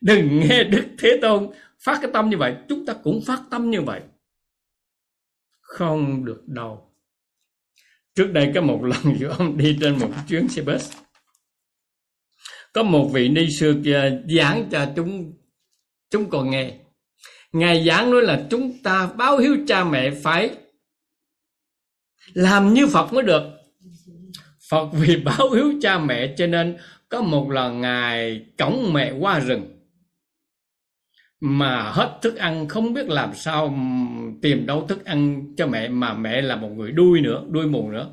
Đừng 0.00 0.40
nghe 0.40 0.64
đức 0.64 0.84
thế 0.98 1.18
tôn 1.22 1.50
phát 1.84 1.98
cái 2.02 2.10
tâm 2.12 2.30
như 2.30 2.36
vậy, 2.36 2.54
chúng 2.68 2.86
ta 2.86 2.94
cũng 3.02 3.20
phát 3.26 3.42
tâm 3.50 3.70
như 3.70 3.82
vậy. 3.82 4.00
Không 5.60 6.24
được 6.24 6.42
đâu. 6.46 6.88
Trước 8.14 8.32
đây 8.32 8.52
có 8.54 8.60
một 8.60 8.84
lần 8.84 9.16
giữa 9.18 9.34
ông 9.38 9.56
đi 9.56 9.78
trên 9.80 9.98
một 9.98 10.10
chuyến 10.28 10.48
xe 10.48 10.62
bus 10.62 10.92
có 12.72 12.82
một 12.82 13.10
vị 13.12 13.28
ni 13.28 13.50
sư 13.50 13.80
kia 13.84 14.20
giảng 14.28 14.68
cho 14.70 14.86
chúng 14.96 15.32
chúng 16.10 16.30
còn 16.30 16.50
nghe. 16.50 16.72
Ngài 17.52 17.84
giảng 17.84 18.10
nói 18.10 18.22
là 18.22 18.46
chúng 18.50 18.78
ta 18.82 19.10
báo 19.16 19.38
hiếu 19.38 19.56
cha 19.66 19.84
mẹ 19.84 20.10
phải 20.10 20.50
làm 22.32 22.74
như 22.74 22.86
phật 22.86 23.12
mới 23.12 23.22
được. 23.22 23.42
Phật 24.70 24.88
vì 24.92 25.16
báo 25.24 25.50
hiếu 25.50 25.72
cha 25.82 25.98
mẹ 25.98 26.34
cho 26.36 26.46
nên 26.46 26.76
có 27.08 27.22
một 27.22 27.50
lần 27.50 27.80
ngài 27.80 28.46
cõng 28.58 28.92
mẹ 28.92 29.12
qua 29.20 29.38
rừng. 29.38 29.78
Mà 31.40 31.82
hết 31.82 32.18
thức 32.22 32.36
ăn, 32.36 32.68
không 32.68 32.94
biết 32.94 33.08
làm 33.08 33.34
sao 33.34 33.78
tìm 34.42 34.66
đâu 34.66 34.86
thức 34.86 35.04
ăn 35.04 35.44
cho 35.56 35.66
mẹ, 35.66 35.88
mà 35.88 36.14
mẹ 36.14 36.42
là 36.42 36.56
một 36.56 36.68
người 36.68 36.92
đuôi 36.92 37.20
nữa, 37.20 37.44
đuôi 37.50 37.66
mù 37.66 37.90
nữa 37.90 38.10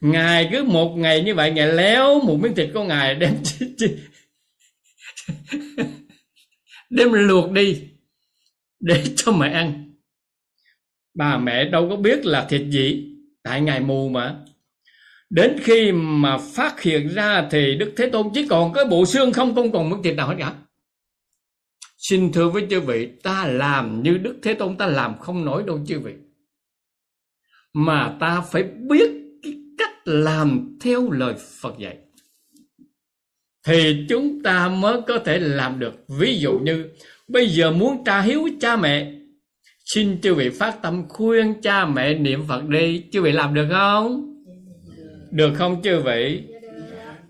ngài 0.00 0.48
cứ 0.52 0.64
một 0.64 0.94
ngày 0.96 1.22
như 1.22 1.34
vậy, 1.34 1.50
ngài 1.50 1.72
léo 1.72 2.20
một 2.20 2.38
miếng 2.42 2.54
thịt 2.54 2.70
của 2.74 2.84
ngài 2.84 3.14
đem 3.14 3.34
đem 6.90 7.12
luộc 7.12 7.50
đi 7.50 7.82
để 8.80 9.04
cho 9.16 9.32
mẹ 9.32 9.52
ăn. 9.52 9.94
Bà 11.14 11.38
mẹ 11.38 11.64
đâu 11.64 11.88
có 11.88 11.96
biết 11.96 12.26
là 12.26 12.46
thịt 12.50 12.62
gì, 12.70 13.14
tại 13.42 13.60
ngài 13.60 13.80
mù 13.80 14.08
mà. 14.08 14.36
Đến 15.30 15.56
khi 15.62 15.92
mà 15.92 16.38
phát 16.38 16.82
hiện 16.82 17.08
ra 17.08 17.48
thì 17.50 17.74
đức 17.74 17.92
thế 17.96 18.10
tôn 18.10 18.30
chỉ 18.34 18.46
còn 18.48 18.72
cái 18.72 18.84
bộ 18.84 19.06
xương 19.06 19.32
không 19.32 19.54
không 19.54 19.72
còn 19.72 19.90
miếng 19.90 20.02
thịt 20.02 20.16
nào 20.16 20.28
hết 20.28 20.36
cả. 20.38 20.54
Xin 21.98 22.32
thưa 22.32 22.48
với 22.48 22.66
chư 22.70 22.80
vị, 22.80 23.08
ta 23.22 23.46
làm 23.46 24.02
như 24.02 24.18
đức 24.18 24.38
thế 24.42 24.54
tôn, 24.54 24.76
ta 24.76 24.86
làm 24.86 25.18
không 25.18 25.44
nổi 25.44 25.62
đâu 25.66 25.80
chư 25.86 25.98
vị. 25.98 26.12
Mà 27.72 28.16
ta 28.20 28.40
phải 28.40 28.62
biết 28.62 29.10
làm 30.10 30.78
theo 30.80 31.10
lời 31.10 31.34
phật 31.60 31.78
dạy. 31.78 31.96
Thì 33.66 34.06
chúng 34.08 34.42
ta 34.42 34.68
mới 34.68 35.00
có 35.06 35.18
thể 35.18 35.38
làm 35.38 35.78
được. 35.78 35.94
Ví 36.08 36.38
dụ 36.38 36.58
như 36.58 36.84
bây 37.28 37.48
giờ 37.48 37.70
muốn 37.70 38.04
tra 38.04 38.20
hiếu 38.20 38.48
cha 38.60 38.76
mẹ 38.76 39.12
xin 39.94 40.20
chư 40.20 40.34
vị 40.34 40.48
phát 40.48 40.82
tâm 40.82 41.08
khuyên 41.08 41.54
cha 41.62 41.86
mẹ 41.86 42.14
niệm 42.14 42.44
phật 42.48 42.68
đi. 42.68 43.04
Chư 43.12 43.22
vị 43.22 43.32
làm 43.32 43.54
được 43.54 43.66
không? 43.70 44.42
Được 45.30 45.50
không 45.54 45.82
chư 45.82 46.00
vị? 46.00 46.42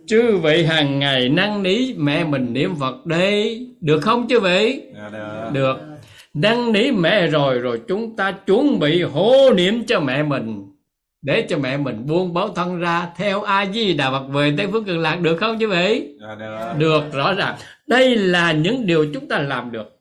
Chư 0.07 0.37
vị 0.37 0.65
hàng 0.65 0.99
ngày 0.99 1.29
năn 1.29 1.63
ní 1.63 1.95
mẹ 1.97 2.25
mình 2.25 2.53
niệm 2.53 2.75
phật 2.81 3.07
đi. 3.07 3.67
Được 3.81 4.01
không 4.01 4.29
chư 4.29 4.41
vị? 4.41 4.81
Dạ, 4.95 5.51
được. 5.53 5.77
năn 6.35 6.73
ní 6.73 6.91
mẹ 6.91 7.27
rồi 7.27 7.59
rồi 7.59 7.81
chúng 7.89 8.17
ta 8.17 8.33
chuẩn 8.33 8.79
bị 8.79 9.03
hô 9.03 9.53
niệm 9.55 9.85
cho 9.87 10.01
mẹ 10.01 10.23
mình 10.23 10.70
để 11.23 11.47
cho 11.49 11.59
mẹ 11.59 11.77
mình 11.77 12.07
buông 12.07 12.35
báo 12.35 12.49
thân 12.49 12.81
ra 12.81 13.13
theo 13.17 13.43
a 13.43 13.67
di 13.73 13.95
đà 13.95 14.11
phật 14.11 14.27
về 14.29 14.55
tây 14.59 14.67
phương 14.73 14.85
cực 14.85 14.97
lạc 14.97 15.21
được 15.21 15.37
không 15.37 15.59
chư 15.59 15.69
vị? 15.69 16.17
Dạ, 16.21 16.35
được. 16.35 16.75
được 16.79 17.13
rõ 17.13 17.35
ràng. 17.35 17.59
Đây 17.87 18.17
là 18.17 18.53
những 18.53 18.87
điều 18.87 19.07
chúng 19.15 19.29
ta 19.29 19.39
làm 19.39 19.73
được. 19.73 20.01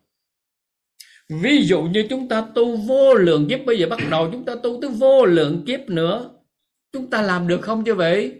Ví 1.29 1.61
dụ 1.61 1.81
như 1.81 2.07
chúng 2.09 2.27
ta 2.27 2.45
tu 2.55 2.77
vô 2.77 3.13
lượng 3.13 3.47
kiếp 3.49 3.65
bây 3.65 3.79
giờ 3.79 3.87
bắt 3.89 3.99
đầu 4.11 4.29
chúng 4.31 4.45
ta 4.45 4.55
tu 4.63 4.81
tới 4.81 4.89
vô 4.89 5.25
lượng 5.25 5.63
kiếp 5.65 5.79
nữa 5.89 6.29
chúng 6.93 7.09
ta 7.09 7.21
làm 7.21 7.47
được 7.47 7.61
không 7.61 7.83
chứ 7.83 7.93
vậy 7.93 8.33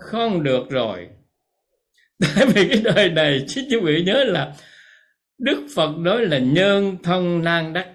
không 0.00 0.42
được 0.42 0.70
rồi. 0.70 1.08
Tại 2.36 2.46
vì 2.46 2.68
cái 2.68 2.80
đời 2.94 3.10
này 3.10 3.44
xin 3.48 3.64
quý 3.70 3.80
vị 3.80 4.02
nhớ 4.06 4.24
là 4.24 4.54
đức 5.38 5.66
phật 5.74 5.90
nói 5.98 6.26
là 6.26 6.38
nhân 6.38 6.96
thân 7.02 7.42
nan 7.44 7.72
đắc 7.72 7.88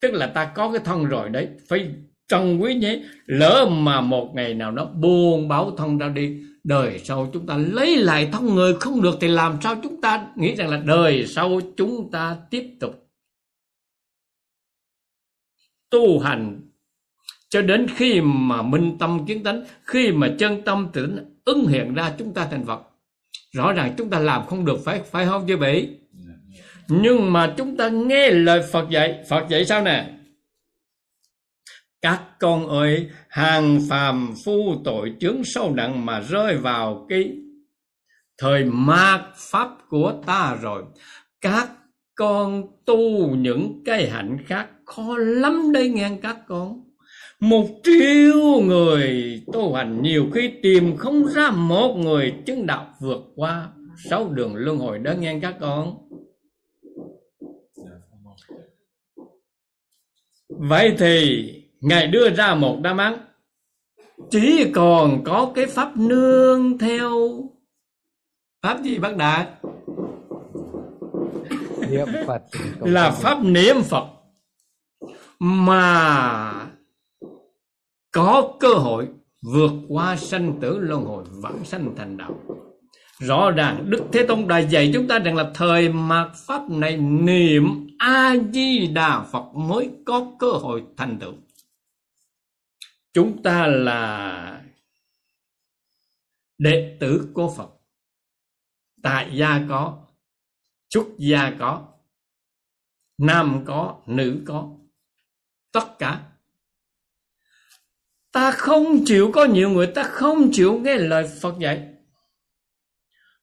tức 0.00 0.12
là 0.12 0.26
ta 0.26 0.44
có 0.54 0.70
cái 0.72 0.80
thân 0.84 1.04
rồi 1.04 1.28
đấy 1.28 1.48
phải 1.68 1.90
trân 2.28 2.58
quý 2.58 2.74
nhé 2.74 3.02
lỡ 3.26 3.68
mà 3.70 4.00
một 4.00 4.32
ngày 4.34 4.54
nào 4.54 4.70
đó 4.70 4.84
buông 4.84 5.48
báo 5.48 5.70
thân 5.76 5.98
ra 5.98 6.08
đi 6.08 6.36
đời 6.64 6.98
sau 7.04 7.30
chúng 7.32 7.46
ta 7.46 7.56
lấy 7.56 7.96
lại 7.96 8.28
thân 8.32 8.46
người 8.46 8.74
không 8.74 9.02
được 9.02 9.18
thì 9.20 9.28
làm 9.28 9.58
sao 9.62 9.76
chúng 9.82 10.00
ta 10.00 10.26
nghĩ 10.36 10.54
rằng 10.54 10.68
là 10.68 10.76
đời 10.76 11.26
sau 11.26 11.60
chúng 11.76 12.10
ta 12.10 12.36
tiếp 12.50 12.64
tục 12.80 13.08
tu 15.90 16.18
hành? 16.18 16.60
Cho 17.48 17.62
đến 17.62 17.86
khi 17.96 18.20
mà 18.20 18.62
minh 18.62 18.96
tâm 18.98 19.26
kiến 19.26 19.42
tánh 19.42 19.64
khi 19.84 20.12
mà 20.12 20.34
chân 20.38 20.62
tâm 20.62 20.88
tỉnh 20.92 21.36
ứng 21.44 21.66
hiện 21.66 21.94
ra 21.94 22.14
chúng 22.18 22.34
ta 22.34 22.48
thành 22.50 22.66
Phật 22.66 22.80
rõ 23.52 23.72
ràng 23.72 23.94
chúng 23.98 24.10
ta 24.10 24.18
làm 24.18 24.46
không 24.46 24.64
được 24.64 24.78
phải 24.84 25.00
phải 25.10 25.26
không 25.26 25.44
chứ 25.48 25.56
bị 25.56 25.88
nhưng 26.88 27.32
mà 27.32 27.54
chúng 27.56 27.76
ta 27.76 27.88
nghe 27.88 28.30
lời 28.30 28.62
Phật 28.72 28.90
dạy 28.90 29.24
Phật 29.28 29.48
dạy 29.48 29.64
sao 29.64 29.82
nè 29.82 30.17
các 32.02 32.22
con 32.40 32.68
ơi, 32.68 33.10
hàng 33.28 33.80
phàm 33.88 34.34
phu 34.44 34.82
tội 34.84 35.12
chướng 35.20 35.44
sâu 35.44 35.74
nặng 35.74 36.06
mà 36.06 36.20
rơi 36.20 36.56
vào 36.56 37.06
cái 37.08 37.36
thời 38.38 38.64
mạt 38.64 39.20
pháp 39.36 39.68
của 39.88 40.22
ta 40.26 40.56
rồi. 40.62 40.82
Các 41.40 41.68
con 42.14 42.62
tu 42.86 43.36
những 43.36 43.82
cái 43.84 44.10
hạnh 44.10 44.38
khác 44.46 44.68
khó 44.84 45.16
lắm 45.18 45.72
đây 45.72 45.88
nghe 45.88 46.10
các 46.22 46.36
con. 46.48 46.84
Một 47.40 47.66
triệu 47.84 48.60
người 48.60 49.40
tu 49.52 49.74
hành 49.74 50.02
nhiều 50.02 50.26
khi 50.34 50.52
tìm 50.62 50.96
không 50.96 51.26
ra 51.26 51.50
một 51.50 51.94
người 51.94 52.34
chứng 52.46 52.66
đạo 52.66 52.94
vượt 53.00 53.22
qua 53.36 53.68
sáu 54.10 54.28
đường 54.28 54.54
luân 54.54 54.78
hồi 54.78 54.98
đó 54.98 55.12
nghe 55.18 55.38
các 55.42 55.54
con. 55.60 55.94
Vậy 60.48 60.94
thì 60.98 61.52
ngài 61.80 62.06
đưa 62.06 62.30
ra 62.30 62.54
một 62.54 62.78
đáp 62.82 62.98
án. 62.98 63.18
Chỉ 64.30 64.72
còn 64.74 65.24
có 65.24 65.52
cái 65.54 65.66
pháp 65.66 65.96
nương 65.96 66.78
theo 66.78 67.12
pháp 68.62 68.82
gì 68.82 68.98
bác 68.98 69.16
đạt 69.16 69.48
niệm 71.90 72.08
phật 72.26 72.42
là 72.80 73.10
pháp 73.10 73.38
niệm 73.42 73.82
phật. 73.82 74.04
Mà 75.38 76.52
có 78.12 78.52
cơ 78.60 78.74
hội 78.74 79.08
vượt 79.42 79.72
qua 79.88 80.16
sanh 80.16 80.60
tử 80.60 80.78
luân 80.78 81.04
hồi 81.04 81.24
vãng 81.42 81.64
sanh 81.64 81.94
thành 81.96 82.16
đạo. 82.16 82.34
Rõ 83.18 83.50
ràng 83.50 83.90
đức 83.90 84.02
thế 84.12 84.22
tôn 84.22 84.48
đã 84.48 84.58
dạy 84.58 84.90
chúng 84.94 85.08
ta 85.08 85.18
rằng 85.18 85.36
là 85.36 85.50
thời 85.54 85.88
mạt 85.88 86.28
pháp 86.46 86.70
này 86.70 86.96
niệm 86.96 87.64
a 87.98 88.36
di 88.52 88.86
đà 88.86 89.20
phật 89.32 89.44
mới 89.54 89.90
có 90.06 90.26
cơ 90.38 90.50
hội 90.50 90.82
thành 90.96 91.18
tựu 91.20 91.32
chúng 93.18 93.42
ta 93.42 93.66
là 93.66 94.62
đệ 96.58 96.96
tử 97.00 97.28
của 97.34 97.54
phật. 97.56 97.70
Tại 99.02 99.30
gia 99.34 99.66
có, 99.68 100.06
xuất 100.90 101.06
gia 101.18 101.52
có, 101.58 101.88
nam 103.18 103.62
có, 103.64 104.02
nữ 104.06 104.42
có, 104.46 104.70
tất 105.72 105.98
cả. 105.98 106.20
Ta 108.32 108.50
không 108.50 109.04
chịu 109.04 109.30
có 109.34 109.44
nhiều 109.44 109.70
người, 109.70 109.86
ta 109.86 110.02
không 110.02 110.50
chịu 110.52 110.80
nghe 110.80 110.94
lời 110.96 111.30
phật 111.40 111.58
dạy. 111.58 111.88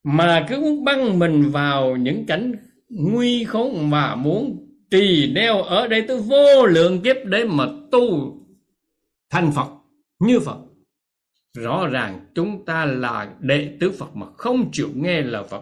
Mà 0.04 0.46
cứ 0.50 0.60
muốn 0.60 0.84
băng 0.84 1.20
mình 1.20 1.52
vào 1.52 1.96
những 1.96 2.26
cảnh 2.28 2.54
nguy 2.90 3.44
khốn 3.44 3.90
mà 3.90 4.16
muốn 4.16 4.68
trì 4.92 5.34
neo 5.34 5.62
ở 5.62 5.88
đây 5.88 6.06
tới 6.08 6.18
vô 6.18 6.66
lượng 6.66 7.02
kiếp 7.02 7.16
để 7.26 7.44
mà 7.44 7.66
tu 7.92 8.35
thành 9.30 9.52
Phật 9.52 9.68
như 10.20 10.40
Phật. 10.40 10.58
Rõ 11.58 11.88
ràng 11.88 12.26
chúng 12.36 12.66
ta 12.66 12.86
là 12.86 13.34
đệ 13.40 13.78
tử 13.80 13.92
Phật 13.92 14.16
mà 14.16 14.26
không 14.38 14.70
chịu 14.72 14.90
nghe 14.96 15.22
lời 15.22 15.44
Phật. 15.50 15.62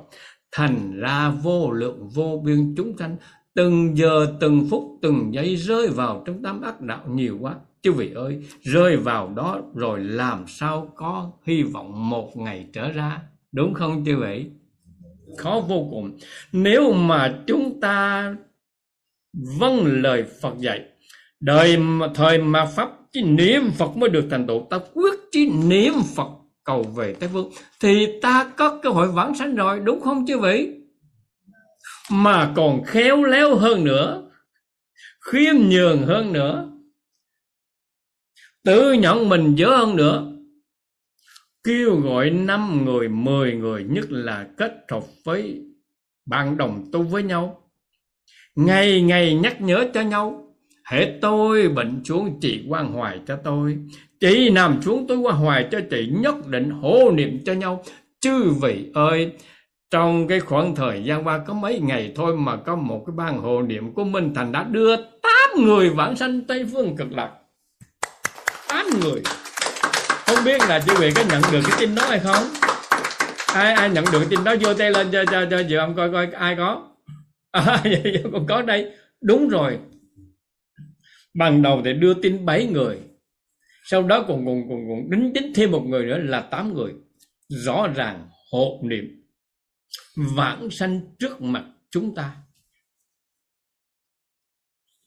Thành 0.51 0.99
ra 0.99 1.29
vô 1.29 1.71
lượng 1.71 2.09
vô 2.09 2.41
biên 2.45 2.73
chúng 2.77 2.97
sanh 2.97 3.17
từng 3.55 3.97
giờ 3.97 4.33
từng 4.39 4.67
phút 4.69 4.83
từng 5.01 5.33
giây 5.33 5.55
rơi 5.55 5.87
vào 5.87 6.23
trong 6.25 6.43
tam 6.43 6.61
ác 6.61 6.81
đạo 6.81 7.05
nhiều 7.09 7.37
quá. 7.41 7.55
Chứ 7.81 7.91
vị 7.91 8.11
ơi, 8.15 8.43
rơi 8.61 8.97
vào 8.97 9.33
đó 9.35 9.61
rồi 9.75 9.99
làm 9.99 10.47
sao 10.47 10.93
có 10.95 11.31
hy 11.43 11.63
vọng 11.63 12.09
một 12.09 12.37
ngày 12.37 12.67
trở 12.73 12.91
ra. 12.91 13.21
Đúng 13.51 13.73
không 13.73 14.03
chứ 14.05 14.17
vị? 14.17 14.45
Khó 15.37 15.61
vô 15.67 15.87
cùng. 15.91 16.17
Nếu 16.51 16.93
mà 16.93 17.39
chúng 17.47 17.81
ta 17.81 18.35
vâng 19.59 19.85
lời 19.85 20.25
Phật 20.41 20.57
dạy, 20.59 20.81
đời 21.39 21.77
thời 22.15 22.37
mà 22.37 22.65
Pháp 22.65 22.89
chỉ 23.13 23.21
niệm 23.21 23.71
Phật 23.71 23.97
mới 23.97 24.09
được 24.09 24.27
thành 24.31 24.47
tựu, 24.47 24.67
ta 24.69 24.79
quyết 24.93 25.13
chỉ 25.31 25.49
niệm 25.49 25.93
Phật 26.15 26.29
cầu 26.63 26.83
về 26.83 27.15
Tây 27.19 27.29
Phương, 27.33 27.51
thì 27.79 28.19
ta 28.21 28.51
có 28.57 28.79
cơ 28.83 28.89
hội 28.89 29.11
vãng 29.11 29.35
sanh 29.35 29.55
rồi, 29.55 29.79
đúng 29.79 30.01
không 30.01 30.25
chứ 30.27 30.39
vị? 30.39 30.69
Mà 32.11 32.53
còn 32.55 32.83
khéo 32.85 33.23
léo 33.23 33.55
hơn 33.55 33.83
nữa, 33.83 34.31
khiêm 35.31 35.55
nhường 35.55 36.03
hơn 36.03 36.33
nữa, 36.33 36.69
tự 38.63 38.93
nhận 38.93 39.29
mình 39.29 39.55
dở 39.55 39.67
hơn 39.67 39.95
nữa, 39.95 40.33
kêu 41.63 41.95
gọi 41.95 42.29
năm 42.29 42.85
người, 42.85 43.09
mười 43.09 43.53
người 43.53 43.83
nhất 43.83 44.05
là 44.09 44.47
kết 44.57 44.85
hợp 44.91 45.03
với 45.25 45.61
bạn 46.25 46.57
đồng 46.57 46.85
tu 46.91 47.03
với 47.03 47.23
nhau. 47.23 47.71
Ngày 48.55 49.01
ngày 49.01 49.35
nhắc 49.35 49.61
nhớ 49.61 49.87
cho 49.93 50.01
nhau. 50.01 50.42
Hệ 50.85 51.17
tôi 51.21 51.69
bệnh 51.69 52.01
xuống 52.05 52.39
chị 52.41 52.65
quan 52.69 52.93
hoài 52.93 53.19
cho 53.27 53.35
tôi. 53.43 53.77
Chị 54.19 54.49
nằm 54.49 54.81
xuống 54.81 55.05
tôi 55.07 55.17
quan 55.17 55.35
hoài 55.35 55.67
cho 55.71 55.79
chị 55.89 56.09
nhất 56.11 56.47
định 56.47 56.69
hô 56.69 57.11
niệm 57.11 57.39
cho 57.45 57.53
nhau. 57.53 57.83
Chư 58.21 58.49
vị 58.61 58.91
ơi, 58.93 59.31
trong 59.91 60.27
cái 60.27 60.39
khoảng 60.39 60.75
thời 60.75 61.03
gian 61.03 61.27
qua 61.27 61.37
có 61.47 61.53
mấy 61.53 61.79
ngày 61.79 62.11
thôi 62.15 62.37
mà 62.37 62.55
có 62.55 62.75
một 62.75 63.03
cái 63.07 63.13
ban 63.17 63.37
hộ 63.37 63.61
niệm 63.61 63.93
của 63.93 64.03
Minh 64.03 64.33
Thành 64.35 64.51
đã 64.51 64.63
đưa 64.63 64.95
tám 64.95 65.65
người 65.65 65.89
vãng 65.89 66.15
sanh 66.15 66.41
Tây 66.41 66.65
Phương 66.73 66.95
cực 66.97 67.11
lạc. 67.11 67.29
Tám 68.67 68.85
người. 69.01 69.21
Không 70.25 70.45
biết 70.45 70.61
là 70.69 70.79
chư 70.79 70.93
vị 70.99 71.11
có 71.15 71.23
nhận 71.29 71.41
được 71.51 71.61
cái 71.63 71.77
tin 71.79 71.95
đó 71.95 72.03
hay 72.09 72.19
không? 72.19 72.43
Ai 73.53 73.73
ai 73.73 73.89
nhận 73.89 74.05
được 74.11 74.23
tin 74.29 74.43
đó? 74.43 74.55
Vô 74.61 74.73
tay 74.73 74.91
lên 74.91 75.07
cho 75.11 75.25
cho 75.31 75.45
cho 75.51 75.59
dự 75.59 75.77
ông 75.77 75.95
coi 75.95 76.11
coi 76.11 76.27
ai 76.31 76.55
có? 76.55 76.81
À, 77.51 77.83
còn 78.33 78.45
có 78.47 78.61
đây. 78.61 78.91
Đúng 79.21 79.49
rồi 79.49 79.77
ban 81.33 81.61
đầu 81.61 81.81
thì 81.85 81.93
đưa 81.93 82.13
tin 82.13 82.45
bảy 82.45 82.65
người 82.65 82.99
sau 83.83 84.03
đó 84.03 84.25
còn 84.27 84.45
còn 84.45 84.69
còn, 84.69 84.87
còn 84.89 85.09
đính 85.09 85.33
đính 85.33 85.53
thêm 85.55 85.71
một 85.71 85.83
người 85.87 86.05
nữa 86.05 86.17
là 86.17 86.41
tám 86.41 86.73
người. 86.73 86.93
Rõ 87.49 87.87
ràng 87.95 88.29
hộ 88.51 88.79
niệm 88.83 89.23
vãng 90.15 90.69
sanh 90.69 91.01
trước 91.19 91.41
mặt 91.41 91.65
chúng 91.91 92.15
ta. 92.15 92.35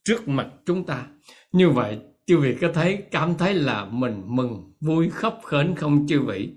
Trước 0.05 0.29
mặt 0.29 0.49
chúng 0.67 0.87
ta. 0.87 1.07
Như 1.53 1.71
vậy 1.71 1.99
chư 2.27 2.39
vị 2.39 2.57
có 2.61 2.73
thấy 2.75 3.03
cảm 3.11 3.35
thấy 3.35 3.55
là 3.55 3.85
mình 3.85 4.23
mừng 4.27 4.73
vui 4.81 5.11
khóc 5.11 5.41
khến 5.47 5.75
không 5.77 6.07
chư 6.09 6.21
vị? 6.21 6.51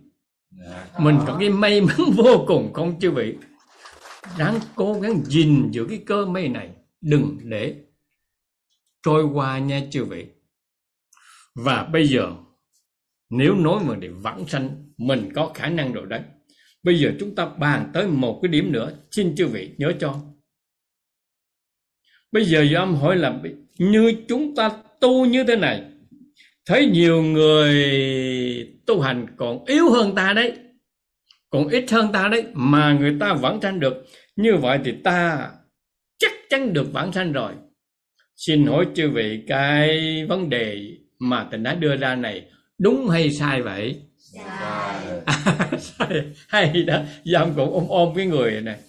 Mình 1.00 1.18
có 1.28 1.38
cái 1.40 1.50
may 1.50 1.82
mắn 1.82 1.98
vô 2.18 2.46
cùng 2.48 2.74
không 2.74 3.00
chư 3.00 3.12
vị? 3.12 3.36
Đáng 4.38 4.60
cố 4.76 4.94
gắng 4.94 5.22
gìn 5.26 5.72
giữ 5.72 5.86
cái 5.90 6.04
cơ 6.06 6.26
may 6.26 6.48
này 6.50 6.70
đừng 7.02 7.38
để 7.44 7.76
trôi 9.04 9.24
qua 9.24 9.60
nha 9.60 9.82
chư 9.92 10.06
vị. 10.06 10.26
Và 11.56 11.84
bây 11.84 12.08
giờ, 12.08 12.32
nếu 13.30 13.56
nói 13.56 13.84
mà 13.84 13.96
để 13.96 14.08
vãng 14.08 14.48
sanh, 14.48 14.94
mình 14.98 15.32
có 15.36 15.52
khả 15.56 15.70
năng 15.70 15.94
rồi 15.94 16.06
đấy. 16.06 16.22
Bây 16.84 17.00
giờ 17.00 17.14
chúng 17.20 17.36
ta 17.36 17.46
bàn 17.46 17.92
tới 17.94 18.08
một 18.08 18.40
cái 18.42 18.50
điểm 18.50 18.72
nữa, 18.72 18.92
xin 19.12 19.36
chư 19.36 19.48
vị 19.48 19.72
nhớ 19.78 19.94
cho. 20.00 20.22
Bây 22.32 22.46
giờ 22.46 22.62
do 22.62 22.80
âm 22.80 22.96
hỏi 22.96 23.16
là 23.16 23.40
như 23.78 24.14
chúng 24.28 24.56
ta 24.56 24.72
tu 25.02 25.26
như 25.26 25.44
thế 25.44 25.56
này, 25.56 25.84
thấy 26.66 26.86
nhiều 26.86 27.24
người 27.24 27.74
tu 28.86 29.02
hành 29.02 29.26
còn 29.38 29.66
yếu 29.66 29.92
hơn 29.92 30.16
ta 30.16 30.34
đấy, 30.34 30.58
còn 31.50 31.68
ít 31.68 31.92
hơn 31.92 32.12
ta 32.14 32.28
đấy, 32.28 32.46
mà 32.54 32.98
người 33.00 33.18
ta 33.20 33.34
vẫn 33.34 33.62
sanh 33.62 33.80
được. 33.80 34.06
Như 34.36 34.56
vậy 34.58 34.80
thì 34.86 34.94
ta 35.04 35.50
chắc 36.18 36.32
chắn 36.50 36.74
được 36.74 36.94
vãng 36.94 37.12
sanh 37.12 37.32
rồi 37.32 37.54
xin 38.40 38.66
hỏi 38.66 38.88
chư 38.96 39.10
vị 39.10 39.44
cái 39.48 40.00
vấn 40.26 40.50
đề 40.50 40.92
mà 41.20 41.48
tình 41.52 41.64
đã 41.64 41.76
đưa 41.76 41.96
ra 41.96 42.16
này 42.16 42.46
đúng 42.78 43.10
hay 43.10 43.32
sai 43.32 43.62
vậy? 43.62 44.02
Sai. 44.18 45.06
Hay 46.48 46.84
đó. 46.84 47.02
Giam 47.26 47.54
cũng 47.56 47.74
ôm 47.74 47.86
ôm 47.90 48.14
cái 48.16 48.26
người 48.26 48.62
này 48.62 48.80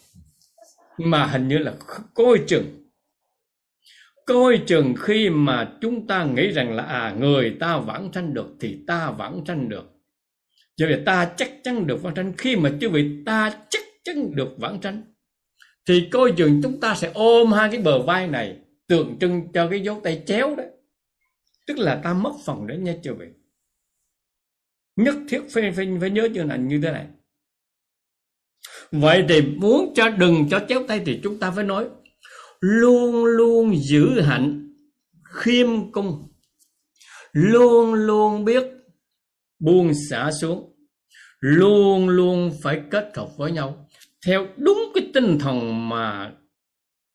mà 0.98 1.26
hình 1.26 1.48
như 1.48 1.58
là 1.58 1.72
coi 2.14 2.38
chừng. 2.46 2.64
Coi 4.26 4.60
chừng 4.66 4.94
khi 5.00 5.30
mà 5.30 5.72
chúng 5.80 6.06
ta 6.06 6.24
nghĩ 6.24 6.50
rằng 6.50 6.76
là 6.76 6.82
à 6.82 7.14
người 7.18 7.56
ta 7.60 7.78
vãng 7.78 8.10
sanh 8.12 8.34
được 8.34 8.48
thì 8.60 8.78
ta 8.86 9.10
vãng 9.10 9.42
sanh 9.46 9.68
được. 9.68 9.84
Cho 10.76 10.86
nên 10.86 11.04
ta 11.04 11.32
chắc 11.36 11.50
chắn 11.64 11.86
được 11.86 12.02
vãng 12.02 12.14
sanh. 12.16 12.32
Khi 12.38 12.56
mà 12.56 12.70
chứ 12.80 12.88
vị 12.88 13.22
ta 13.26 13.52
chắc 13.70 13.82
chắn 14.04 14.34
được 14.34 14.54
vãng 14.58 14.82
sanh 14.82 15.02
thì 15.88 16.08
coi 16.10 16.32
chừng 16.36 16.60
chúng 16.62 16.80
ta 16.80 16.94
sẽ 16.94 17.10
ôm 17.14 17.52
hai 17.52 17.70
cái 17.70 17.80
bờ 17.80 18.02
vai 18.02 18.26
này 18.26 18.56
tượng 18.90 19.18
trưng 19.20 19.53
cho 19.55 19.68
cái 19.70 19.81
dấu 19.81 20.00
tay 20.05 20.22
chéo 20.26 20.57
đấy 20.57 20.66
tức 21.70 21.79
là 21.79 22.00
ta 22.05 22.14
mất 22.14 22.33
phần 22.44 22.66
đấy 22.66 22.79
nha 22.79 22.94
chưa 23.03 23.14
vị. 23.14 23.26
Nhất 24.96 25.14
thiết 25.29 25.40
phải 25.50 25.72
phải, 25.72 25.88
phải 26.00 26.11
nhớ 26.11 26.29
như 26.33 26.44
này 26.44 26.59
như 26.59 26.81
thế 26.83 26.92
này. 26.92 27.07
Vậy 28.92 29.24
thì 29.29 29.42
muốn 29.42 29.92
cho 29.94 30.09
đừng 30.09 30.48
cho 30.50 30.61
chéo 30.68 30.87
tay 30.88 31.03
thì 31.07 31.20
chúng 31.22 31.38
ta 31.38 31.50
phải 31.50 31.64
nói 31.64 31.88
luôn 32.61 33.24
luôn 33.24 33.76
giữ 33.76 34.20
hạnh 34.20 34.74
khiêm 35.24 35.92
cung. 35.92 36.29
Luôn 37.33 37.94
luôn 37.94 38.44
biết 38.44 38.64
buông 39.59 39.92
xả 40.11 40.31
xuống. 40.40 40.76
Luôn 41.40 42.09
luôn 42.09 42.53
phải 42.62 42.83
kết 42.90 43.11
hợp 43.14 43.29
với 43.37 43.53
nhau. 43.53 43.88
Theo 44.26 44.46
đúng 44.57 44.79
cái 44.94 45.11
tinh 45.14 45.38
thần 45.38 45.88
mà 45.88 46.33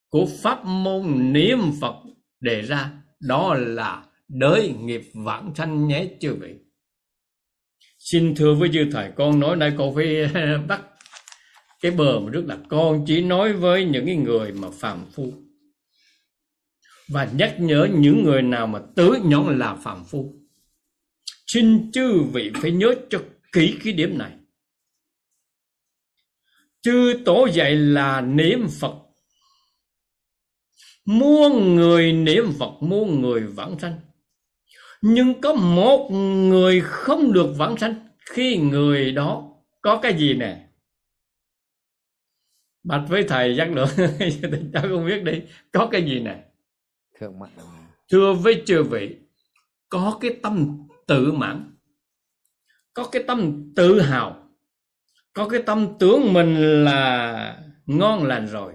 của 0.09 0.27
pháp 0.43 0.65
môn 0.65 1.33
niệm 1.33 1.59
phật 1.81 1.95
đề 2.39 2.61
ra, 2.61 2.91
đó 3.19 3.53
là 3.53 4.05
đới 4.27 4.73
nghiệp 4.79 5.01
vãng 5.13 5.53
sanh 5.55 5.87
nhé, 5.87 6.07
chư 6.19 6.35
vị. 6.35 6.53
Xin 7.99 8.35
thưa 8.35 8.53
với 8.53 8.69
chư 8.73 8.89
thầy 8.91 9.11
con 9.15 9.39
nói 9.39 9.55
đây 9.55 9.73
con 9.77 9.95
phải 9.95 10.27
bắt 10.67 10.81
cái 11.81 11.91
bờ 11.91 12.19
mà 12.19 12.31
rất 12.31 12.45
là 12.45 12.57
con 12.69 13.03
chỉ 13.07 13.21
nói 13.21 13.53
với 13.53 13.85
những 13.85 14.05
cái 14.05 14.15
người 14.15 14.51
mà 14.51 14.67
phàm 14.79 15.05
phu. 15.11 15.33
Và 17.07 17.29
nhắc 17.33 17.55
nhở 17.59 17.87
những 17.93 18.23
người 18.23 18.41
nào 18.41 18.67
mà 18.67 18.79
tứ 18.95 19.17
nhóm 19.23 19.59
là 19.59 19.75
phàm 19.75 20.05
phu. 20.05 20.33
Xin 21.47 21.91
chư 21.91 22.23
vị 22.33 22.51
phải 22.61 22.71
nhớ 22.71 22.95
cho 23.09 23.19
kỹ 23.51 23.75
cái 23.83 23.93
điểm 23.93 24.17
này. 24.17 24.31
Chư 26.81 27.21
tổ 27.25 27.47
dạy 27.53 27.75
là 27.75 28.21
niệm 28.21 28.67
phật 28.79 29.04
muôn 31.05 31.75
người 31.75 32.13
niệm 32.13 32.53
phật 32.59 32.71
muôn 32.79 33.21
người 33.21 33.41
vãng 33.41 33.79
sanh. 33.79 33.99
Nhưng 35.01 35.41
có 35.41 35.53
một 35.53 36.09
người 36.49 36.81
không 36.81 37.33
được 37.33 37.53
vãng 37.57 37.77
sanh 37.77 38.07
khi 38.25 38.57
người 38.57 39.11
đó 39.11 39.51
có 39.81 39.99
cái 40.01 40.17
gì 40.17 40.33
nè? 40.33 40.67
Bạch 42.83 43.03
với 43.09 43.23
thầy 43.23 43.55
chắc 43.57 43.69
được 43.71 43.85
cháu 44.73 44.81
không 44.81 45.07
biết 45.07 45.23
đi 45.23 45.41
có 45.71 45.87
cái 45.91 46.03
gì 46.03 46.19
nè? 46.19 46.43
Thưa 48.11 48.33
với 48.33 48.63
chư 48.65 48.83
vị 48.83 49.15
có 49.89 50.17
cái 50.21 50.37
tâm 50.43 50.87
tự 51.07 51.31
mãn 51.31 51.71
có 52.93 53.07
cái 53.11 53.23
tâm 53.27 53.71
tự 53.75 54.01
hào 54.01 54.49
có 55.33 55.49
cái 55.49 55.63
tâm 55.65 55.87
tưởng 55.99 56.33
mình 56.33 56.83
là 56.83 57.59
ngon 57.85 58.23
lành 58.23 58.47
rồi 58.47 58.73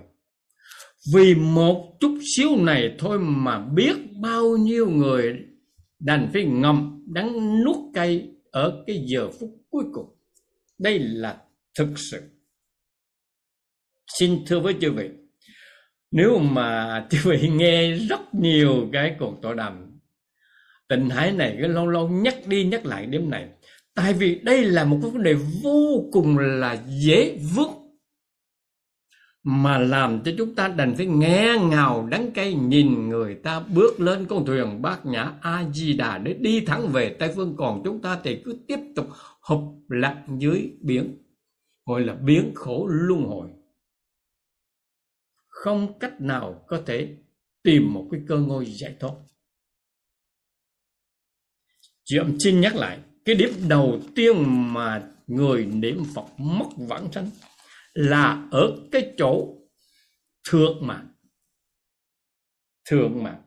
vì 1.14 1.34
một 1.34 1.96
chút 2.00 2.18
xíu 2.36 2.56
này 2.56 2.94
thôi 2.98 3.18
mà 3.18 3.58
biết 3.58 3.96
bao 4.20 4.56
nhiêu 4.56 4.90
người 4.90 5.38
đành 5.98 6.30
phải 6.32 6.44
ngậm 6.44 7.04
đắng 7.06 7.64
nuốt 7.64 7.76
cay 7.94 8.28
ở 8.50 8.84
cái 8.86 9.04
giờ 9.06 9.30
phút 9.40 9.50
cuối 9.70 9.84
cùng. 9.92 10.16
Đây 10.78 10.98
là 10.98 11.38
thực 11.78 11.88
sự. 11.96 12.22
Xin 14.18 14.44
thưa 14.46 14.60
với 14.60 14.74
chư 14.80 14.92
vị, 14.92 15.08
nếu 16.10 16.38
mà 16.38 17.00
chư 17.10 17.18
vị 17.24 17.48
nghe 17.48 17.92
rất 17.92 18.34
nhiều 18.34 18.88
cái 18.92 19.16
cuộc 19.18 19.38
tọa 19.42 19.54
đàm, 19.54 20.00
tình 20.88 21.10
hải 21.10 21.32
này 21.32 21.56
cái 21.60 21.68
lâu 21.68 21.86
lâu 21.86 22.08
nhắc 22.08 22.46
đi 22.46 22.64
nhắc 22.64 22.86
lại 22.86 23.06
đêm 23.06 23.30
này, 23.30 23.48
tại 23.94 24.12
vì 24.12 24.40
đây 24.42 24.64
là 24.64 24.84
một 24.84 24.98
cái 25.02 25.10
vấn 25.10 25.22
đề 25.22 25.34
vô 25.62 26.08
cùng 26.12 26.38
là 26.38 26.84
dễ 26.88 27.38
vướng 27.54 27.79
mà 29.42 29.78
làm 29.78 30.22
cho 30.24 30.32
chúng 30.38 30.54
ta 30.54 30.68
đành 30.68 30.94
phải 30.96 31.06
nghe 31.06 31.56
ngào 31.70 32.06
đắng 32.10 32.30
cay 32.32 32.54
nhìn 32.54 33.08
người 33.08 33.34
ta 33.34 33.60
bước 33.60 34.00
lên 34.00 34.26
con 34.26 34.44
thuyền. 34.46 34.82
Bát 34.82 35.06
nhã 35.06 35.32
a 35.40 35.70
di 35.72 35.92
đà 35.92 36.18
để 36.18 36.34
đi 36.34 36.60
thẳng 36.60 36.88
về 36.92 37.16
tây 37.18 37.32
phương. 37.36 37.54
Còn 37.58 37.82
chúng 37.84 38.02
ta 38.02 38.20
thì 38.24 38.42
cứ 38.44 38.58
tiếp 38.66 38.78
tục 38.96 39.06
hụp 39.40 39.60
lặn 39.88 40.38
dưới 40.38 40.72
biển, 40.80 41.16
gọi 41.86 42.04
là 42.04 42.14
biến 42.14 42.52
khổ 42.54 42.86
luân 42.90 43.22
hồi. 43.22 43.48
Không 45.48 45.98
cách 45.98 46.20
nào 46.20 46.64
có 46.68 46.82
thể 46.86 47.16
tìm 47.62 47.92
một 47.92 48.08
cái 48.10 48.20
cơ 48.28 48.38
ngôi 48.38 48.66
giải 48.66 48.94
thoát. 49.00 49.14
Chị 52.04 52.18
em 52.18 52.36
xin 52.40 52.60
nhắc 52.60 52.76
lại, 52.76 52.98
cái 53.24 53.34
điểm 53.34 53.50
đầu 53.68 54.00
tiên 54.14 54.34
mà 54.72 55.08
người 55.26 55.66
niệm 55.66 56.02
phật 56.14 56.26
mất 56.38 56.66
vãng 56.76 57.12
sanh 57.12 57.30
là 58.00 58.48
ở 58.50 58.76
cái 58.92 59.14
chỗ 59.18 59.56
thượng 60.48 60.86
mạng 60.86 61.08
thượng 62.84 63.22
mạng 63.22 63.42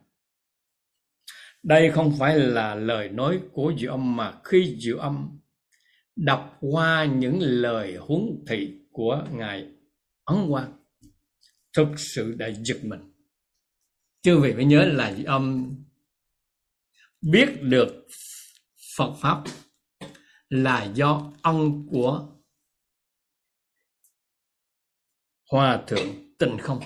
đây 1.62 1.90
không 1.90 2.16
phải 2.18 2.38
là 2.38 2.74
lời 2.74 3.08
nói 3.08 3.40
của 3.52 3.72
dự 3.78 3.88
âm 3.88 4.16
mà 4.16 4.40
khi 4.44 4.76
dự 4.78 4.96
âm 4.96 5.38
đọc 6.16 6.58
qua 6.60 7.04
những 7.04 7.38
lời 7.40 7.96
huấn 7.96 8.44
thị 8.48 8.80
của 8.90 9.26
ngài 9.32 9.68
ấn 10.24 10.48
quang, 10.50 10.72
thực 11.76 11.88
sự 11.96 12.34
đã 12.38 12.50
giật 12.64 12.76
mình. 12.82 13.00
Chư 14.22 14.40
vị 14.40 14.52
phải 14.56 14.64
nhớ 14.64 14.84
là 14.84 15.08
dự 15.08 15.24
âm 15.24 15.74
biết 17.20 17.48
được 17.62 18.06
phật 18.96 19.14
pháp 19.20 19.44
là 20.48 20.92
do 20.94 21.32
ông 21.42 21.88
của 21.90 22.33
hòa 25.54 25.82
thượng 25.86 26.36
tình 26.38 26.58
không? 26.58 26.80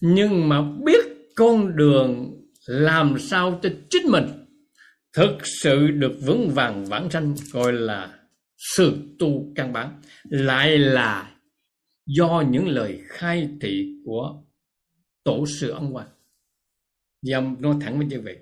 Nhưng 0.00 0.48
mà 0.48 0.62
biết 0.84 1.04
con 1.36 1.76
đường 1.76 2.40
làm 2.66 3.18
sao 3.18 3.60
cho 3.62 3.68
chính 3.90 4.06
mình, 4.10 4.24
thực 5.12 5.38
sự 5.62 5.86
được 5.86 6.12
vững 6.22 6.50
vàng 6.50 6.84
vãng 6.84 7.10
sanh, 7.10 7.34
gọi 7.52 7.72
là 7.72 8.18
sự 8.76 8.96
tu 9.18 9.52
căn 9.54 9.72
bản, 9.72 10.02
lại 10.24 10.78
là 10.78 11.36
do 12.06 12.44
những 12.50 12.68
lời 12.68 13.00
khai 13.06 13.48
thị 13.60 14.02
của 14.04 14.42
tổ 15.24 15.46
sư 15.46 15.70
ấn 15.70 15.92
quang 15.92 16.08
dòng 17.22 17.56
nói 17.60 17.74
thẳng 17.80 17.98
với 17.98 18.06
như 18.06 18.20
vậy, 18.20 18.38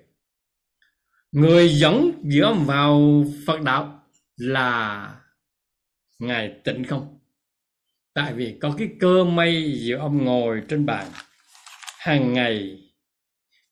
người 1.31 1.69
dẫn 1.69 2.11
giữa 2.23 2.53
vào 2.65 3.23
phật 3.47 3.61
đạo 3.61 4.03
là 4.37 5.15
ngài 6.19 6.61
tịnh 6.63 6.83
không? 6.83 7.19
Tại 8.13 8.33
vì 8.33 8.57
có 8.61 8.75
cái 8.77 8.89
cơ 8.99 9.23
may 9.23 9.73
giữa 9.79 9.97
ông 9.97 10.25
ngồi 10.25 10.61
trên 10.69 10.85
bàn, 10.85 11.07
hàng 11.99 12.33
ngày 12.33 12.77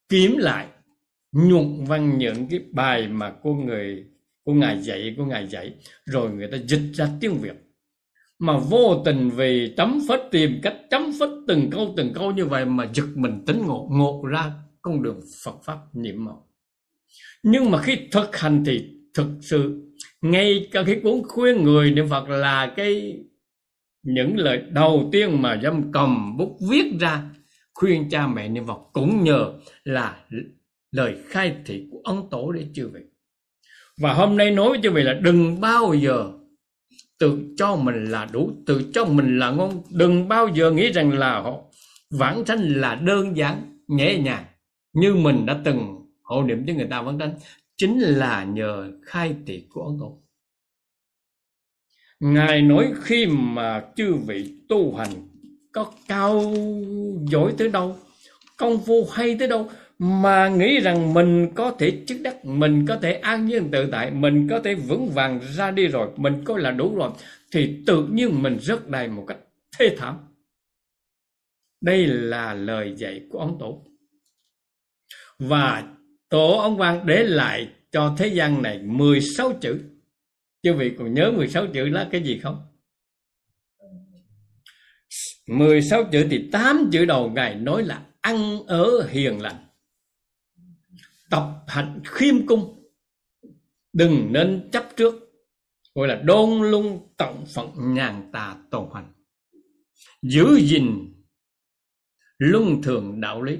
kiếm 0.09 0.37
lại 0.37 0.67
nhuận 1.31 1.85
văn 1.85 2.17
những 2.17 2.47
cái 2.49 2.59
bài 2.71 3.07
mà 3.07 3.33
cô 3.43 3.53
người, 3.53 4.05
cô 4.45 4.53
ngài 4.53 4.81
dạy, 4.81 5.15
cô 5.17 5.25
ngài 5.25 5.47
dạy, 5.47 5.73
rồi 6.05 6.31
người 6.31 6.47
ta 6.51 6.57
dịch 6.67 6.91
ra 6.93 7.09
tiếng 7.19 7.37
việt. 7.37 7.55
Mà 8.39 8.57
vô 8.57 9.01
tình 9.05 9.29
vì 9.29 9.73
chấm 9.77 9.99
phết 10.09 10.19
tìm 10.31 10.59
cách 10.63 10.75
chấm 10.89 11.11
phết 11.19 11.29
từng 11.47 11.69
câu 11.71 11.93
từng 11.97 12.13
câu 12.13 12.31
như 12.31 12.45
vậy 12.45 12.65
mà 12.65 12.89
giật 12.93 13.07
mình 13.15 13.43
tính 13.47 13.61
ngộ 13.65 13.89
ngộ 13.91 14.25
ra 14.25 14.51
con 14.81 15.03
đường 15.03 15.21
Phật 15.43 15.55
pháp 15.63 15.77
niệm 15.93 16.25
màu. 16.25 16.47
Nhưng 17.43 17.71
mà 17.71 17.81
khi 17.81 17.97
thực 18.11 18.37
hành 18.37 18.63
thì 18.65 18.89
thực 19.13 19.27
sự 19.41 19.81
ngay 20.21 20.67
cả 20.71 20.83
cái 20.85 20.99
cuốn 21.03 21.21
khuyên 21.27 21.63
người 21.63 21.91
niệm 21.91 22.09
Phật 22.09 22.29
là 22.29 22.73
cái 22.75 23.19
những 24.03 24.37
lời 24.37 24.63
đầu 24.69 25.09
tiên 25.11 25.41
mà 25.41 25.59
dâm 25.63 25.91
cầm 25.91 26.37
bút 26.37 26.57
viết 26.69 26.91
ra, 26.99 27.23
khuyên 27.73 28.09
cha 28.09 28.27
mẹ 28.27 28.49
niệm 28.49 28.67
Phật 28.67 28.79
cũng 28.93 29.23
nhờ 29.23 29.53
là 29.83 30.17
lời 30.91 31.15
khai 31.27 31.55
thị 31.65 31.87
của 31.91 31.99
ông 32.03 32.29
tổ 32.29 32.51
để 32.51 32.65
chư 32.73 32.87
vị 32.87 33.01
và 34.01 34.13
hôm 34.13 34.37
nay 34.37 34.51
nói 34.51 34.69
với 34.69 34.79
chư 34.83 34.91
vị 34.91 35.03
là 35.03 35.13
đừng 35.13 35.61
bao 35.61 35.93
giờ 35.93 36.31
tự 37.19 37.39
cho 37.57 37.75
mình 37.75 38.05
là 38.05 38.27
đủ, 38.33 38.51
tự 38.65 38.91
cho 38.93 39.05
mình 39.05 39.39
là 39.39 39.51
ngon. 39.51 39.81
Đừng 39.91 40.27
bao 40.27 40.47
giờ 40.47 40.71
nghĩ 40.71 40.91
rằng 40.91 41.13
là 41.13 41.41
họ 41.41 41.59
vãng 42.09 42.45
sanh 42.45 42.59
là 42.61 42.95
đơn 42.95 43.37
giản, 43.37 43.79
nhẹ 43.87 44.17
nhàng, 44.17 44.45
như 44.93 45.15
mình 45.15 45.45
đã 45.45 45.61
từng 45.63 45.79
hộ 46.23 46.43
niệm 46.43 46.65
với 46.65 46.75
người 46.75 46.87
ta 46.89 47.01
vãng 47.01 47.19
sanh. 47.19 47.33
Chính 47.77 47.99
là 47.99 48.43
nhờ 48.43 48.91
khai 49.05 49.35
thị 49.47 49.67
của 49.69 49.81
ông 49.81 49.97
tổ 49.99 50.21
ngài 52.21 52.61
nói 52.61 52.93
khi 53.03 53.25
mà 53.25 53.83
chư 53.95 54.13
vị 54.13 54.53
tu 54.69 54.95
hành 54.95 55.11
có 55.71 55.91
cao 56.07 56.53
giỏi 57.27 57.53
tới 57.57 57.69
đâu 57.69 57.97
công 58.57 58.83
phu 58.85 59.07
hay 59.11 59.35
tới 59.39 59.47
đâu 59.47 59.69
mà 59.99 60.49
nghĩ 60.49 60.79
rằng 60.79 61.13
mình 61.13 61.53
có 61.55 61.71
thể 61.79 62.03
chức 62.07 62.17
đắc 62.21 62.45
mình 62.45 62.85
có 62.87 62.97
thể 63.01 63.13
an 63.13 63.45
nhiên 63.45 63.71
tự 63.71 63.87
tại 63.91 64.11
mình 64.11 64.47
có 64.49 64.59
thể 64.59 64.75
vững 64.75 65.09
vàng 65.09 65.39
ra 65.55 65.71
đi 65.71 65.87
rồi 65.87 66.09
mình 66.15 66.43
coi 66.45 66.61
là 66.61 66.71
đủ 66.71 66.95
rồi 66.95 67.11
thì 67.51 67.83
tự 67.87 68.07
nhiên 68.11 68.43
mình 68.43 68.57
rớt 68.59 68.89
đài 68.89 69.07
một 69.07 69.25
cách 69.27 69.37
thê 69.77 69.95
thảm. 69.97 70.17
Đây 71.81 72.07
là 72.07 72.53
lời 72.53 72.93
dạy 72.97 73.21
của 73.29 73.39
ông 73.39 73.57
tổ. 73.59 73.85
Và 75.39 75.83
tổ 76.29 76.57
ông 76.57 76.79
quan 76.79 77.05
để 77.05 77.23
lại 77.23 77.69
cho 77.91 78.15
thế 78.17 78.27
gian 78.27 78.61
này 78.61 78.79
16 78.79 79.53
chữ 79.61 79.79
Chứ 80.63 80.73
vị 80.73 80.95
còn 80.99 81.13
nhớ 81.13 81.31
16 81.31 81.67
chữ 81.73 81.85
là 81.89 82.09
cái 82.11 82.23
gì 82.23 82.39
không? 82.39 82.67
16 85.47 86.03
chữ 86.11 86.27
thì 86.31 86.49
8 86.51 86.89
chữ 86.91 87.05
đầu 87.05 87.29
Ngài 87.29 87.55
nói 87.55 87.83
là 87.83 88.05
ăn 88.21 88.63
ở 88.67 89.07
hiền 89.09 89.41
lành. 89.41 89.67
Tập 91.29 91.63
hạnh 91.67 92.01
khiêm 92.05 92.47
cung. 92.47 92.91
Đừng 93.93 94.27
nên 94.33 94.69
chấp 94.71 94.89
trước. 94.97 95.13
Gọi 95.95 96.07
là 96.07 96.15
đôn 96.15 96.71
lung 96.71 97.13
tổng 97.17 97.45
phận 97.55 97.93
nhàn 97.93 98.29
tà 98.33 98.57
tồn 98.71 98.89
hành. 98.93 99.13
Giữ 100.21 100.59
gìn 100.61 101.13
luân 102.37 102.81
thường 102.83 103.21
đạo 103.21 103.41
lý. 103.41 103.57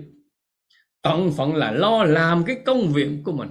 Tận 1.02 1.32
phận 1.38 1.56
là 1.56 1.72
lo 1.72 2.04
làm 2.04 2.44
cái 2.46 2.62
công 2.66 2.94
việc 2.94 3.10
của 3.24 3.32
mình. 3.32 3.50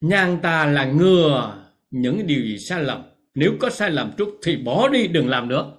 Nhàn 0.00 0.38
tà 0.42 0.66
là 0.66 0.84
ngừa 0.84 1.59
những 1.90 2.26
điều 2.26 2.42
gì 2.42 2.58
sai 2.58 2.82
lầm, 2.82 3.02
nếu 3.34 3.52
có 3.60 3.70
sai 3.70 3.90
lầm 3.90 4.12
chút 4.18 4.38
thì 4.42 4.56
bỏ 4.56 4.88
đi, 4.88 5.08
đừng 5.08 5.28
làm 5.28 5.48
nữa. 5.48 5.72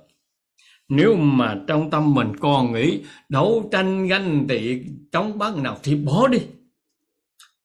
Nếu 0.89 1.15
mà 1.15 1.61
trong 1.67 1.91
tâm 1.91 2.13
mình 2.13 2.35
còn 2.39 2.73
nghĩ 2.73 3.03
đấu 3.29 3.69
tranh 3.71 4.07
ganh 4.07 4.45
tị, 4.49 4.81
chống 5.11 5.37
bác 5.37 5.57
nào 5.57 5.77
thì 5.83 5.95
bỏ 5.95 6.27
đi. 6.27 6.39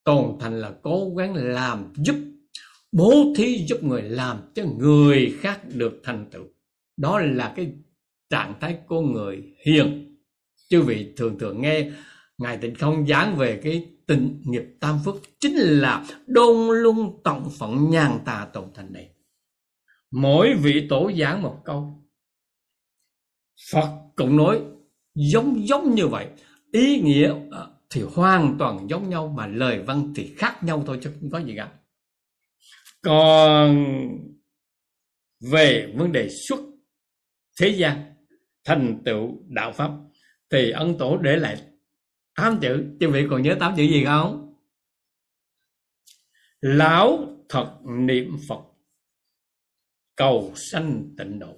Toàn 0.04 0.36
thành 0.40 0.60
là 0.60 0.72
cố 0.82 1.12
gắng 1.16 1.34
làm 1.34 1.92
giúp, 1.96 2.16
bố 2.92 3.34
thí 3.36 3.66
giúp 3.68 3.84
người 3.84 4.02
làm 4.02 4.36
cho 4.54 4.64
người 4.78 5.34
khác 5.40 5.60
được 5.74 6.00
thành 6.04 6.26
tựu. 6.30 6.44
Đó 6.96 7.20
là 7.20 7.52
cái 7.56 7.72
trạng 8.30 8.54
thái 8.60 8.78
của 8.86 9.00
người 9.00 9.42
hiền. 9.64 10.16
Chư 10.68 10.82
vị 10.82 11.12
thường 11.16 11.38
thường 11.38 11.62
nghe 11.62 11.90
ngài 12.38 12.56
tịnh 12.56 12.74
không 12.74 13.06
giảng 13.06 13.36
về 13.36 13.60
cái 13.62 13.86
tịnh 14.06 14.42
nghiệp 14.44 14.64
tam 14.80 14.98
phước 15.04 15.14
chính 15.40 15.56
là 15.56 16.04
đôn 16.26 16.78
luân 16.82 16.96
tổng 17.24 17.50
phận 17.58 17.90
nhàn 17.90 18.18
tà 18.24 18.48
tổng 18.52 18.70
thành 18.74 18.92
này. 18.92 19.10
Mỗi 20.10 20.54
vị 20.54 20.86
tổ 20.88 21.10
giảng 21.18 21.42
một 21.42 21.62
câu, 21.64 22.04
phật 23.72 23.88
cũng 24.16 24.36
nói 24.36 24.60
giống 25.14 25.68
giống 25.68 25.94
như 25.94 26.06
vậy. 26.06 26.28
Ý 26.72 27.00
nghĩa 27.00 27.34
à, 27.50 27.66
thì 27.90 28.02
hoàn 28.14 28.56
toàn 28.58 28.86
giống 28.90 29.10
nhau 29.10 29.28
mà 29.28 29.46
lời 29.46 29.82
văn 29.82 30.12
thì 30.16 30.34
khác 30.36 30.62
nhau 30.62 30.82
thôi 30.86 30.98
chứ 31.02 31.10
không 31.20 31.30
có 31.30 31.38
gì 31.38 31.54
cả. 31.56 31.72
Còn 33.02 33.86
về 35.52 35.92
vấn 35.96 36.12
đề 36.12 36.28
xuất 36.48 36.60
thế 37.60 37.68
gian, 37.68 38.14
thành 38.64 39.02
tựu 39.04 39.38
đạo 39.48 39.72
pháp, 39.72 39.90
thì 40.50 40.70
ân 40.70 40.98
tổ 40.98 41.16
để 41.16 41.36
lại 41.36 41.56
tám 42.36 42.58
chữ. 42.60 42.84
Chứ 43.00 43.10
vị 43.10 43.26
còn 43.30 43.42
nhớ 43.42 43.56
tám 43.60 43.74
chữ 43.76 43.82
gì 43.82 44.04
không? 44.04 44.54
Lão 46.60 47.36
thật 47.48 47.76
niệm 47.84 48.36
phật. 48.48 48.60
Cầu 50.16 50.52
sanh 50.56 51.14
tịnh 51.18 51.38
độ. 51.38 51.56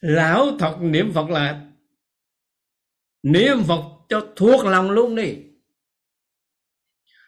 Lão 0.00 0.58
thật 0.58 0.78
niệm 0.80 1.12
phật 1.12 1.30
là 1.30 1.72
niệm 3.22 3.56
phật 3.68 3.82
cho 4.08 4.32
thuộc 4.36 4.64
lòng 4.64 4.90
luôn 4.90 5.14
đi. 5.14 5.36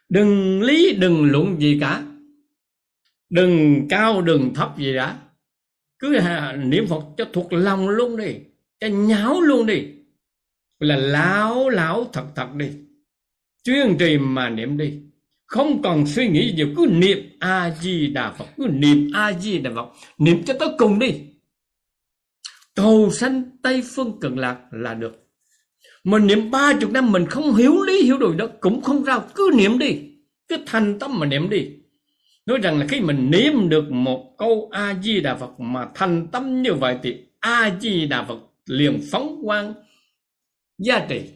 Đừng 0.09 0.63
lý, 0.63 0.97
đừng 1.01 1.25
luận 1.25 1.61
gì 1.61 1.79
cả. 1.81 2.07
Đừng 3.29 3.87
cao, 3.91 4.23
đừng 4.23 4.55
thấp 4.55 4.79
gì 4.79 4.95
đã 4.95 5.23
cứ 5.99 6.19
niệm 6.59 6.87
phật 6.89 7.03
cho 7.17 7.25
thuộc 7.33 7.53
lòng 7.53 7.89
luôn 7.89 8.17
đi. 8.17 8.39
Cho 8.81 8.87
nháo 8.87 9.41
luôn 9.41 9.67
đi 9.67 9.96
là 10.79 10.97
láo 10.97 11.69
láo 11.69 12.11
thật 12.13 12.25
thật 12.35 12.55
đi. 12.55 12.67
Chuyên 13.65 13.97
trì 13.99 14.19
mà 14.19 14.51
niệm 14.51 14.79
đi. 14.79 14.93
Không 15.47 15.83
còn 15.83 16.07
suy 16.07 16.29
nghĩ 16.29 16.53
nhiều 16.57 16.69
cứ 16.77 16.87
niệm 16.91 17.19
a 17.39 17.71
di 17.81 18.07
đà 18.07 18.33
phật, 18.33 18.47
cứ 18.57 18.67
niệm 18.71 19.11
a 19.15 19.33
di 19.33 19.59
đà 19.59 19.71
phật, 19.75 19.89
niệm 20.19 20.43
cho 20.45 20.55
tới 20.61 20.69
cùng 20.79 20.99
đi. 20.99 21.13
Cầu 22.75 23.11
sanh 23.11 23.43
tây 23.63 23.83
phương 23.95 24.21
cực 24.21 24.37
lạc 24.37 24.59
là 24.71 24.95
được. 24.95 25.13
Mình 26.05 26.27
niệm 26.27 26.51
ba 26.51 26.73
chục 26.81 26.91
năm 26.91 27.13
mình 27.13 27.27
không 27.27 27.55
hiểu 27.55 27.83
lý, 27.83 28.03
hiểu 28.03 28.19
đồ 28.19 28.35
đó 28.35 28.47
cũng 28.61 28.81
không 28.81 29.03
sao 29.07 29.25
cứ 29.35 29.51
niệm 29.57 29.79
đi. 29.79 29.99
Cứ 30.49 30.57
thành 30.67 30.99
tâm 30.99 31.19
mà 31.19 31.27
niệm 31.27 31.51
đi. 31.51 31.69
Nói 32.47 32.59
rằng 32.63 32.79
là 32.79 32.87
khi 32.87 33.01
mình 33.01 33.31
niệm 33.31 33.69
được 33.69 33.91
một 33.91 34.35
câu 34.39 34.69
a 34.73 34.95
di 35.03 35.21
đà 35.21 35.37
phật 35.37 35.61
mà 35.61 35.89
thành 35.95 36.27
tâm 36.33 36.63
như 36.63 36.75
vậy 36.75 36.97
thì 37.03 37.17
a 37.41 37.77
di 37.81 38.07
đà 38.07 38.25
phật 38.25 38.39
liền 38.67 39.01
phóng 39.11 39.41
quang 39.45 39.75
giá 40.79 41.07
trị. 41.09 41.31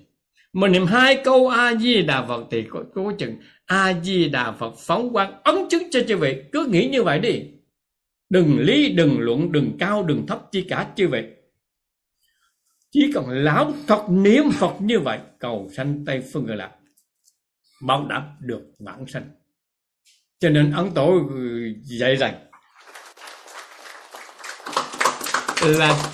Mình 0.53 0.73
niệm 0.73 0.87
hai 0.87 1.21
câu 1.25 1.49
a 1.49 1.75
di 1.75 2.03
đà 2.03 2.27
phật 2.27 2.45
thì 2.51 2.65
có 2.71 2.85
cố 2.95 3.13
chừng 3.19 3.37
a 3.67 3.93
di 4.03 4.29
đà 4.29 4.53
phật 4.53 4.75
phóng 4.79 5.13
quang 5.13 5.43
ấn 5.43 5.57
chứng 5.71 5.83
cho 5.91 6.01
chư 6.09 6.17
vị. 6.17 6.43
Cứ 6.53 6.67
nghĩ 6.67 6.89
như 6.93 7.03
vậy 7.03 7.19
đi. 7.19 7.43
Đừng 8.31 8.59
lý, 8.61 8.93
đừng 8.93 9.21
luận, 9.21 9.53
đừng 9.53 9.77
cao, 9.79 10.03
đừng 10.03 10.27
thấp 10.27 10.43
chi 10.53 10.67
cả, 10.69 10.93
chư 10.97 11.09
vị. 11.09 11.23
Chỉ 12.91 13.11
cần 13.15 13.29
lão 13.29 13.73
thật 13.87 14.05
niệm 14.11 14.51
phật 14.51 14.73
như 14.81 15.01
vậy, 15.01 15.19
cầu 15.39 15.71
sanh 15.77 16.05
tây 16.07 16.23
phương 16.33 16.47
người 16.47 16.57
lạc 16.57 16.71
bảo 17.81 18.07
đảm 18.09 18.23
được 18.41 18.63
vãng 18.79 19.07
sanh. 19.07 19.31
Cho 20.39 20.49
nên 20.49 20.73
ấn 20.73 20.91
tổ 20.91 21.31
dạy 21.83 22.17
rằng 22.17 22.35
là 25.63 26.13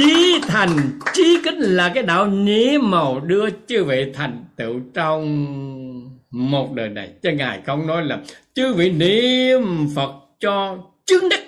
chí 0.00 0.40
thành. 0.42 0.98
Chí 1.12 1.40
kính 1.44 1.58
là 1.58 1.92
cái 1.94 2.02
đạo 2.02 2.26
niệm 2.30 2.90
màu 2.90 3.20
đưa 3.20 3.50
chư 3.66 3.84
vị 3.84 4.12
thành 4.14 4.44
tựu 4.56 4.80
trong 4.94 5.24
một 6.30 6.72
đời 6.74 6.88
này. 6.88 7.12
Cho 7.22 7.30
ngài 7.30 7.62
không 7.66 7.86
nói 7.86 8.04
là 8.04 8.22
chư 8.54 8.74
vị 8.74 8.92
niệm 8.92 9.62
phật 9.96 10.12
cho 10.38 10.78
chứng 11.06 11.28
đức 11.28 11.40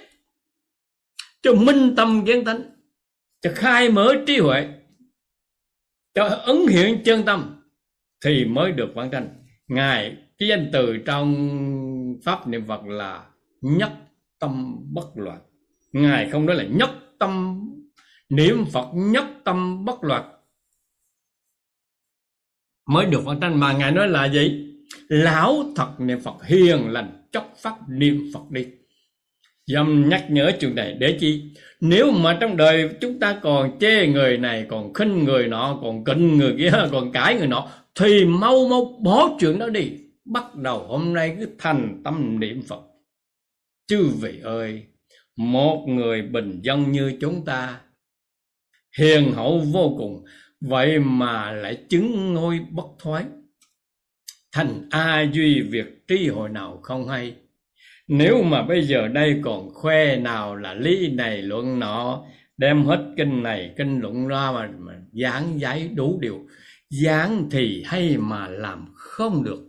cho 1.42 1.54
minh 1.54 1.96
tâm 1.96 2.24
kiến 2.26 2.44
tánh, 2.44 2.62
cho 3.40 3.50
khai 3.54 3.88
mở 3.88 4.14
trí 4.26 4.38
huệ, 4.38 4.68
cho 6.14 6.28
ứng 6.46 6.66
hiện 6.66 7.02
chân 7.04 7.22
tâm 7.22 7.60
thì 8.24 8.44
mới 8.44 8.72
được 8.72 8.94
vãng 8.94 9.12
sanh 9.12 9.28
ngài 9.68 10.16
cái 10.38 10.48
danh 10.48 10.70
từ 10.72 10.98
trong 11.06 11.36
pháp 12.24 12.48
niệm 12.48 12.64
phật 12.68 12.84
là 12.84 13.24
nhất 13.60 13.92
tâm 14.38 14.76
bất 14.92 15.06
loạn. 15.16 15.38
Ngài 15.92 16.30
không 16.30 16.46
nói 16.46 16.56
là 16.56 16.64
nhất 16.64 16.90
tâm 17.18 17.60
niệm 18.32 18.64
phật 18.72 18.88
nhất 18.94 19.24
tâm 19.44 19.84
bất 19.84 20.04
loạt 20.04 20.24
mới 22.86 23.06
được 23.06 23.24
vãng 23.24 23.40
tranh 23.40 23.60
mà 23.60 23.72
ngài 23.72 23.92
nói 23.92 24.08
là 24.08 24.28
gì? 24.28 24.68
Lão 25.08 25.64
thật 25.76 25.90
niệm 25.98 26.20
phật 26.20 26.44
hiền 26.44 26.88
lành 26.88 27.28
chốc 27.32 27.54
phát 27.56 27.74
niệm 27.88 28.30
phật 28.34 28.50
đi. 28.50 28.66
Dâm 29.66 30.08
nhắc 30.08 30.24
nhở 30.30 30.52
chuyện 30.60 30.74
này 30.74 30.96
để 30.98 31.16
chi? 31.20 31.42
Nếu 31.80 32.10
mà 32.10 32.38
trong 32.40 32.56
đời 32.56 32.90
chúng 33.00 33.18
ta 33.18 33.38
còn 33.42 33.78
chê 33.78 34.06
người 34.06 34.38
này, 34.38 34.66
còn 34.68 34.94
khinh 34.94 35.24
người 35.24 35.48
nọ, 35.48 35.78
còn 35.82 36.04
kinh 36.04 36.38
người 36.38 36.54
kia, 36.58 36.72
còn 36.92 37.12
cãi 37.12 37.34
người 37.34 37.46
nọ, 37.46 37.68
thì 37.94 38.24
mau 38.24 38.68
mau 38.68 38.84
bỏ 39.00 39.36
chuyện 39.40 39.58
đó 39.58 39.68
đi. 39.68 39.92
Bắt 40.24 40.54
đầu 40.54 40.86
hôm 40.86 41.12
nay 41.12 41.36
cứ 41.40 41.48
thành 41.58 42.00
tâm 42.04 42.40
niệm 42.40 42.62
phật. 42.62 42.80
Chư 43.86 44.08
vị 44.20 44.40
ơi, 44.42 44.82
một 45.36 45.84
người 45.88 46.22
bình 46.22 46.60
dân 46.62 46.92
như 46.92 47.16
chúng 47.20 47.44
ta 47.44 47.80
hiền 48.98 49.32
hậu 49.32 49.58
vô 49.58 49.94
cùng. 49.98 50.24
Vậy 50.60 50.98
mà 50.98 51.52
lại 51.52 51.76
chứng 51.88 52.34
ngôi 52.34 52.60
bất 52.70 52.86
thoái. 52.98 53.24
Thành 54.52 54.88
a 54.90 55.22
duy 55.32 55.60
việc 55.60 56.04
tri 56.08 56.28
hội 56.28 56.48
nào 56.48 56.80
không 56.82 57.08
hay. 57.08 57.34
Nếu 58.08 58.42
mà 58.42 58.62
bây 58.62 58.82
giờ 58.82 59.08
đây 59.08 59.40
còn 59.44 59.74
khoe 59.74 60.16
nào 60.16 60.56
là 60.56 60.74
lý 60.74 61.08
này 61.08 61.42
luận 61.42 61.78
nọ 61.78 62.24
đem 62.56 62.84
hết 62.84 63.14
kinh 63.16 63.42
này 63.42 63.74
kinh 63.76 64.00
luận 64.00 64.28
ra 64.28 64.52
mà, 64.52 64.70
mà 64.78 64.92
giảng 65.12 65.60
giải 65.60 65.88
đủ 65.94 66.18
điều. 66.22 66.38
Giảng 67.04 67.48
thì 67.50 67.82
hay 67.86 68.16
mà 68.16 68.48
làm 68.48 68.86
không 68.94 69.44
được. 69.44 69.60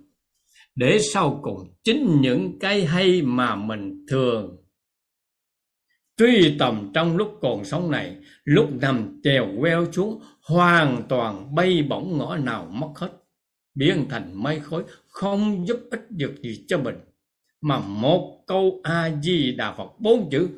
Để 0.76 0.99
sau 1.13 1.39
cùng 1.43 1.74
chính 1.84 2.21
những 2.21 2.59
cái 2.59 2.86
hay 2.86 3.21
mà 3.21 3.55
mình 3.55 4.05
thường 4.09 4.62
truy 6.24 6.55
tầm 6.59 6.91
trong 6.93 7.17
lúc 7.17 7.38
còn 7.41 7.65
sống 7.65 7.91
này, 7.91 8.15
lúc 8.43 8.69
nằm 8.82 9.21
chèo 9.24 9.47
queo 9.59 9.91
xuống, 9.91 10.21
hoàn 10.47 11.03
toàn 11.09 11.55
bay 11.55 11.84
bổng 11.89 12.17
ngõ 12.17 12.36
nào 12.36 12.67
mất 12.71 12.88
hết. 12.95 13.09
Biến 13.76 14.05
thành 14.09 14.43
mây 14.43 14.59
khói, 14.59 14.84
không 15.07 15.67
giúp 15.67 15.80
ích 15.91 16.11
được 16.11 16.36
gì 16.41 16.65
cho 16.67 16.78
mình. 16.78 16.95
Mà 17.61 17.80
một 17.80 18.43
câu 18.47 18.80
a 18.84 19.11
di 19.24 19.51
đà 19.51 19.74
phật 19.74 19.99
bốn 19.99 20.30
chữ, 20.30 20.49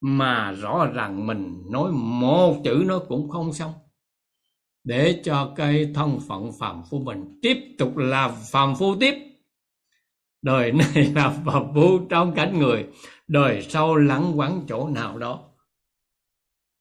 mà 0.00 0.52
rõ 0.52 0.86
ràng 0.94 1.26
mình 1.26 1.62
nói 1.70 1.90
một 1.92 2.56
chữ 2.64 2.84
nó 2.86 2.98
cũng 2.98 3.28
không 3.28 3.52
xong. 3.52 3.72
Để 4.84 5.20
cho 5.24 5.52
cây 5.56 5.90
thân 5.94 6.20
phận 6.28 6.50
phàm 6.58 6.82
phu 6.90 6.98
mình 6.98 7.38
tiếp 7.42 7.56
tục 7.78 7.96
là 7.96 8.28
phàm 8.28 8.76
phu 8.76 8.96
tiếp. 9.00 9.14
Đời 10.42 10.72
này 10.72 11.12
là 11.14 11.28
phàm 11.46 11.74
phu 11.74 11.98
trong 12.10 12.34
cảnh 12.34 12.58
người 12.58 12.84
đời 13.28 13.66
sau 13.68 13.96
lắng 13.96 14.32
quắn 14.36 14.60
chỗ 14.68 14.88
nào 14.88 15.18
đó. 15.18 15.50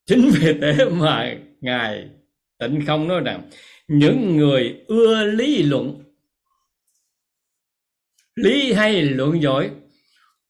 Chính 0.05 0.29
vì 0.33 0.53
thế 0.61 0.85
mà 0.91 1.35
ngài 1.61 2.09
tịnh 2.59 2.85
không 2.87 3.07
nói 3.07 3.21
rằng, 3.21 3.49
những 3.87 4.37
người 4.37 4.83
ưa 4.87 5.23
lý 5.23 5.63
luận, 5.63 6.03
lý 8.35 8.73
hay 8.73 9.01
luận 9.01 9.41
giỏi, 9.41 9.71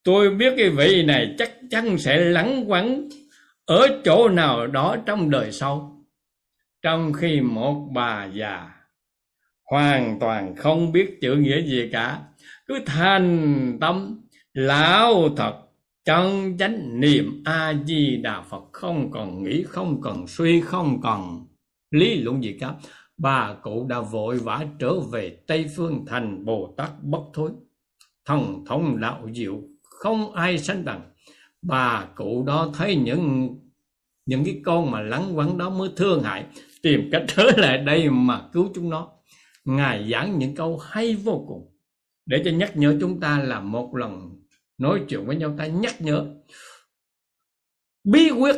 tôi 0.03 0.29
biết 0.29 0.53
cái 0.57 0.69
vị 0.69 1.03
này 1.03 1.35
chắc 1.37 1.51
chắn 1.69 1.97
sẽ 1.97 2.17
lắng 2.17 2.63
quắn 2.67 3.09
ở 3.65 4.01
chỗ 4.03 4.29
nào 4.29 4.67
đó 4.67 4.97
trong 5.05 5.29
đời 5.29 5.51
sau. 5.51 5.91
Trong 6.81 7.13
khi 7.13 7.41
một 7.41 7.89
bà 7.93 8.25
già 8.25 8.71
hoàn 9.65 10.19
toàn 10.19 10.55
không 10.55 10.91
biết 10.91 11.17
chữ 11.21 11.35
nghĩa 11.35 11.61
gì 11.61 11.89
cả, 11.91 12.21
cứ 12.65 12.79
thành 12.85 13.77
tâm, 13.81 14.21
lão 14.53 15.29
thật 15.37 15.64
chân 16.05 16.57
chánh 16.57 16.99
niệm 16.99 17.41
a 17.45 17.73
di 17.85 18.17
đà 18.17 18.41
phật, 18.41 18.63
không 18.71 19.11
còn 19.11 19.43
nghĩ, 19.43 19.63
không 19.63 20.01
còn 20.01 20.27
suy, 20.27 20.61
không 20.61 21.01
còn 21.01 21.47
lý 21.91 22.15
luận 22.15 22.43
gì 22.43 22.57
cả. 22.59 22.73
Bà 23.17 23.53
cụ 23.61 23.85
đã 23.89 23.99
vội 23.99 24.37
vã 24.37 24.65
trở 24.79 24.99
về 24.99 25.37
tây 25.47 25.65
phương 25.75 26.05
thành 26.07 26.45
bồ 26.45 26.73
tát 26.77 26.89
bất 27.03 27.21
thối. 27.33 27.51
Thần 28.25 28.63
thông 28.67 28.99
đạo 28.99 29.29
diệu, 29.33 29.61
không 29.83 30.33
ai 30.33 30.57
sánh 30.57 30.85
bằng. 30.85 31.11
Bà 31.61 32.07
cụ 32.15 32.43
đó 32.47 32.71
thấy 32.73 32.95
những 32.95 33.49
những 34.25 34.45
cái 34.45 34.61
con 34.65 34.91
mà 34.91 35.01
lắng 35.01 35.31
quắng 35.35 35.57
đó 35.57 35.69
mới 35.69 35.89
thương 35.95 36.23
hại, 36.23 36.45
tìm 36.81 37.09
cách 37.11 37.23
trở 37.27 37.43
lại 37.57 37.77
đây 37.77 38.09
mà 38.09 38.41
cứu 38.53 38.69
chúng 38.75 38.89
nó. 38.89 39.09
Ngài 39.65 40.11
giảng 40.11 40.39
những 40.39 40.55
câu 40.55 40.77
hay 40.77 41.15
vô 41.15 41.45
cùng, 41.47 41.77
để 42.25 42.41
cho 42.45 42.51
nhắc 42.51 42.77
nhở 42.77 42.97
chúng 43.01 43.19
ta 43.19 43.39
là 43.39 43.59
một 43.59 43.95
lần 43.95 44.34
nói 44.77 45.05
chuyện 45.09 45.25
với 45.25 45.35
nhau, 45.35 45.55
ta 45.57 45.65
nhắc 45.65 46.01
nhở. 46.01 46.35
Bí 48.03 48.29
quyết 48.31 48.55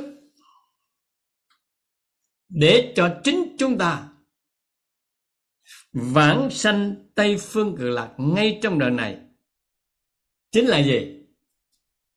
để 2.50 2.94
cho 2.96 3.20
chính 3.24 3.56
chúng 3.60 3.78
ta 3.78 4.10
vãng 5.94 6.50
sanh 6.52 6.96
tây 7.16 7.38
phương 7.40 7.76
cực 7.78 7.90
lạc 7.90 8.14
ngay 8.18 8.60
trong 8.64 8.80
đời 8.80 8.92
này 8.92 9.20
chính 10.52 10.66
là 10.66 10.84
gì? 10.84 11.14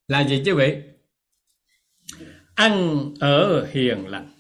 Là 0.09 0.28
gì 0.28 0.42
chứ 0.44 0.55
vị? 0.57 0.76
Ăn 2.55 3.05
ở 3.20 3.66
hiền 3.72 4.07
lành. 4.07 4.34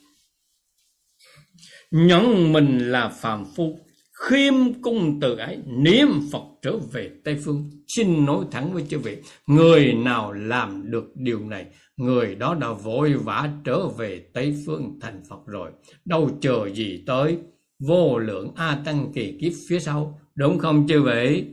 Nhận 1.90 2.52
mình 2.52 2.90
là 2.90 3.08
phàm 3.08 3.44
phu 3.56 3.89
khiêm 4.20 4.82
cung 4.82 5.20
từ 5.20 5.36
ái 5.36 5.58
niệm 5.66 6.08
phật 6.32 6.42
trở 6.62 6.76
về 6.92 7.10
tây 7.24 7.36
phương. 7.44 7.70
Xin 7.88 8.24
nói 8.24 8.44
thẳng 8.50 8.72
với 8.72 8.84
chư 8.88 8.98
vị, 8.98 9.16
người 9.46 9.92
nào 9.92 10.32
làm 10.32 10.90
được 10.90 11.12
điều 11.14 11.40
này, 11.40 11.66
người 11.96 12.34
đó 12.34 12.54
đã 12.54 12.72
vội 12.72 13.12
vã 13.12 13.50
trở 13.64 13.88
về 13.88 14.24
tây 14.34 14.54
phương 14.66 14.98
thành 15.00 15.22
phật 15.30 15.46
rồi. 15.46 15.70
Đâu 16.04 16.30
chờ 16.40 16.68
gì 16.74 17.04
tới, 17.06 17.38
vô 17.78 18.18
lượng 18.18 18.52
a 18.56 18.78
tăng 18.84 19.12
kỳ 19.14 19.38
kiếp 19.40 19.52
phía 19.68 19.80
sau. 19.80 20.20
Đúng 20.34 20.58
không 20.58 20.86
chư 20.88 21.02
vị? 21.02 21.44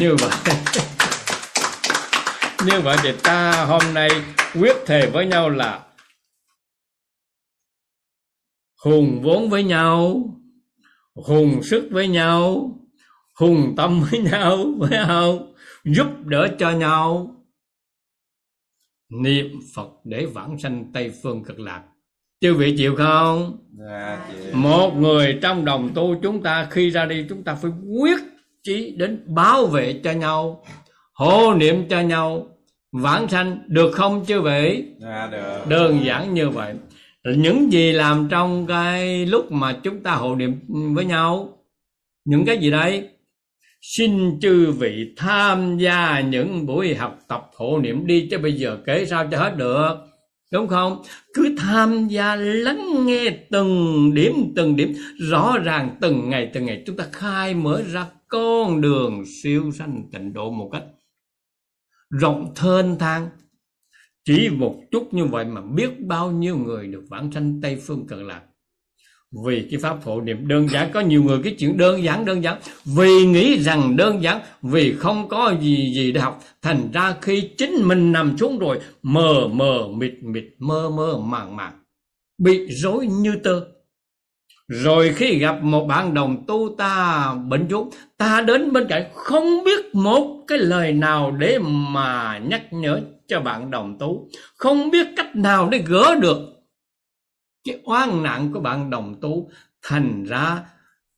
Như 0.00 0.16
vậy. 0.20 0.30
Như 2.66 2.80
vậy 2.80 2.96
thì 3.02 3.10
ta 3.22 3.64
hôm 3.64 3.94
nay 3.94 4.10
quyết 4.60 4.76
thề 4.86 5.10
với 5.10 5.26
nhau 5.26 5.50
là 5.50 5.86
hùng 8.84 9.20
vốn 9.22 9.50
với 9.50 9.64
nhau 9.64 10.22
hùng 11.16 11.62
sức 11.62 11.88
với 11.90 12.08
nhau 12.08 12.72
hùng 13.36 13.74
tâm 13.76 14.02
với 14.10 14.20
nhau 14.20 14.64
với 14.78 14.90
nhau 14.90 15.46
giúp 15.84 16.06
đỡ 16.24 16.48
cho 16.58 16.70
nhau. 16.70 17.32
Niệm 19.22 19.46
phật 19.74 19.88
để 20.04 20.26
vãng 20.26 20.58
sanh 20.58 20.84
tây 20.92 21.12
phương 21.22 21.44
cực 21.44 21.60
lạc. 21.60 21.82
Chư 22.40 22.54
vị 22.54 22.74
chịu 22.78 22.96
không? 22.96 23.58
Dạ, 23.78 24.28
một 24.52 24.94
người 24.96 25.38
trong 25.42 25.64
đồng 25.64 25.90
tu 25.94 26.14
chúng 26.22 26.42
ta 26.42 26.66
khi 26.70 26.90
ra 26.90 27.06
đi 27.06 27.26
chúng 27.28 27.44
ta 27.44 27.54
phải 27.54 27.70
quyết 28.00 28.20
chí 28.62 28.94
đến 28.96 29.24
bảo 29.34 29.66
vệ 29.66 30.00
cho 30.04 30.12
nhau 30.12 30.64
hộ 31.12 31.54
niệm 31.54 31.88
cho 31.88 32.00
nhau 32.00 32.48
vãng 32.92 33.28
sanh. 33.28 33.58
Được 33.66 33.92
không 33.92 34.24
chư 34.26 34.40
vị? 34.40 34.84
Dạ, 35.00 35.28
được. 35.32 35.64
đơn 35.68 36.04
giản 36.04 36.34
như 36.34 36.50
vậy 36.50 36.74
những 37.32 37.72
gì 37.72 37.92
làm 37.92 38.28
trong 38.30 38.66
cái 38.66 39.26
lúc 39.26 39.52
mà 39.52 39.80
chúng 39.82 40.02
ta 40.02 40.14
hộ 40.14 40.36
niệm 40.36 40.60
với 40.94 41.04
nhau, 41.04 41.58
những 42.24 42.44
cái 42.44 42.58
gì 42.58 42.70
đấy, 42.70 43.08
xin 43.80 44.40
chư 44.40 44.72
vị 44.72 45.14
tham 45.16 45.78
gia 45.78 46.20
những 46.20 46.66
buổi 46.66 46.94
học 46.94 47.18
tập 47.28 47.50
hộ 47.56 47.78
niệm 47.82 48.06
đi, 48.06 48.28
chứ 48.30 48.38
bây 48.38 48.52
giờ 48.52 48.78
kể 48.86 49.06
sao 49.06 49.28
cho 49.30 49.38
hết 49.38 49.56
được, 49.56 49.94
đúng 50.52 50.68
không? 50.68 51.02
Cứ 51.34 51.54
tham 51.58 52.08
gia 52.08 52.36
lắng 52.36 53.06
nghe 53.06 53.30
từng 53.50 54.10
điểm 54.14 54.34
từng 54.56 54.76
điểm, 54.76 54.92
rõ 55.30 55.58
ràng 55.64 55.96
từng 56.00 56.30
ngày 56.30 56.50
từng 56.54 56.66
ngày. 56.66 56.82
Chúng 56.86 56.96
ta 56.96 57.04
khai 57.12 57.54
mở 57.54 57.82
ra 57.92 58.06
con 58.28 58.80
đường 58.80 59.24
siêu 59.42 59.70
sanh 59.78 60.02
tịnh 60.12 60.32
độ 60.32 60.50
một 60.50 60.70
cách 60.72 60.84
rộng 62.10 62.52
thênh 62.56 62.98
thang 62.98 63.28
chỉ 64.26 64.48
một 64.48 64.74
chút 64.90 65.14
như 65.14 65.24
vậy 65.24 65.44
mà 65.44 65.60
biết 65.60 66.00
bao 66.00 66.30
nhiêu 66.30 66.56
người 66.56 66.86
được 66.86 67.02
vãng 67.08 67.32
sanh 67.32 67.60
tây 67.62 67.76
phương 67.86 68.06
cực 68.06 68.22
lạc. 68.22 68.42
Vì 69.46 69.66
cái 69.70 69.80
pháp 69.80 69.98
hộ 70.04 70.20
niệm 70.20 70.48
đơn 70.48 70.68
giản, 70.68 70.90
có 70.92 71.00
nhiều 71.00 71.22
người 71.22 71.38
cái 71.44 71.54
chuyện 71.58 71.76
đơn 71.76 72.04
giản 72.04 72.24
đơn 72.24 72.42
giản. 72.42 72.58
Vì 72.84 73.26
nghĩ 73.26 73.58
rằng 73.58 73.96
đơn 73.96 74.22
giản, 74.22 74.40
vì 74.62 74.92
không 74.92 75.28
có 75.28 75.54
gì 75.60 75.92
gì 75.94 76.12
để 76.12 76.20
học. 76.20 76.42
Thành 76.62 76.88
ra 76.92 77.16
khi 77.22 77.50
chính 77.58 77.74
mình 77.84 78.12
nằm 78.12 78.38
xuống 78.38 78.58
rồi, 78.58 78.80
mờ 79.02 79.48
mờ, 79.48 79.88
mịt 79.88 80.14
mịt, 80.22 80.44
mơ 80.58 80.90
mơ, 80.90 81.18
màng 81.18 81.56
màng, 81.56 81.72
bị 82.38 82.66
rối 82.70 83.06
như 83.06 83.36
tơ 83.44 83.60
rồi 84.68 85.12
khi 85.16 85.38
gặp 85.38 85.62
một 85.62 85.86
bạn 85.86 86.14
đồng 86.14 86.44
tu 86.46 86.74
ta 86.78 87.34
bệnh 87.48 87.66
chút 87.68 87.90
ta 88.18 88.40
đến 88.40 88.72
bên 88.72 88.86
cạnh 88.88 89.10
không 89.14 89.64
biết 89.64 89.94
một 89.94 90.44
cái 90.46 90.58
lời 90.58 90.92
nào 90.92 91.30
để 91.30 91.58
mà 91.62 92.38
nhắc 92.38 92.72
nhở 92.72 93.00
cho 93.28 93.40
bạn 93.40 93.70
đồng 93.70 93.98
tu. 93.98 94.28
Không 94.56 94.90
biết 94.90 95.06
cách 95.16 95.36
nào 95.36 95.68
để 95.68 95.78
gỡ 95.78 96.14
được 96.20 96.38
cái 97.64 97.80
oan 97.84 98.22
nạn 98.22 98.52
của 98.52 98.60
bạn 98.60 98.90
đồng 98.90 99.14
tu. 99.20 99.50
Thành 99.82 100.24
ra, 100.24 100.62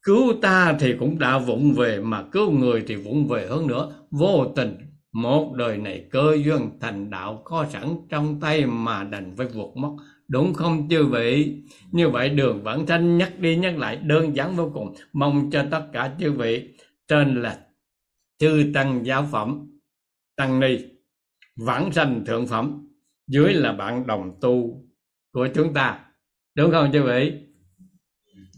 cứu 0.02 0.32
ta 0.42 0.76
thì 0.80 0.94
cũng 1.00 1.18
đã 1.18 1.38
vụng 1.38 1.72
về, 1.72 2.00
mà 2.00 2.22
cứu 2.32 2.50
người 2.50 2.84
thì 2.86 2.96
vụng 2.96 3.28
về 3.28 3.46
hơn 3.46 3.66
nữa. 3.66 3.92
Vô 4.10 4.46
tình, 4.56 4.76
một 5.12 5.52
đời 5.54 5.76
này 5.76 6.04
cơ 6.10 6.36
duyên 6.44 6.70
thành 6.80 7.10
đạo 7.10 7.42
có 7.44 7.66
sẵn 7.72 7.96
trong 8.08 8.40
tay 8.40 8.66
mà 8.66 9.04
đành 9.04 9.34
phải 9.36 9.46
vượt 9.46 9.76
mất 9.76 9.90
đúng 10.28 10.54
không 10.54 10.88
chư 10.88 11.06
vị? 11.06 11.56
Như 11.92 12.08
vậy 12.08 12.28
đường 12.28 12.62
vẫn 12.62 12.86
thanh 12.86 13.18
nhắc 13.18 13.38
đi 13.38 13.56
nhắc 13.56 13.78
lại 13.78 13.96
đơn 13.96 14.36
giản 14.36 14.56
vô 14.56 14.70
cùng. 14.74 14.94
Mong 15.12 15.50
cho 15.50 15.64
tất 15.70 15.86
cả 15.92 16.14
chư 16.20 16.32
vị 16.32 16.74
trên 17.08 17.42
là 17.42 17.58
chư 18.38 18.70
tăng 18.74 19.06
giáo 19.06 19.28
phẩm, 19.32 19.70
tăng 20.36 20.60
ni, 20.60 20.78
vãng 21.56 21.92
sanh 21.92 22.24
thượng 22.26 22.46
phẩm, 22.46 22.88
dưới 23.26 23.54
là 23.54 23.72
bạn 23.72 24.06
đồng 24.06 24.38
tu 24.40 24.84
của 25.32 25.48
chúng 25.54 25.74
ta. 25.74 26.00
Đúng 26.54 26.70
không 26.70 26.92
chư 26.92 27.02
vị? 27.02 27.32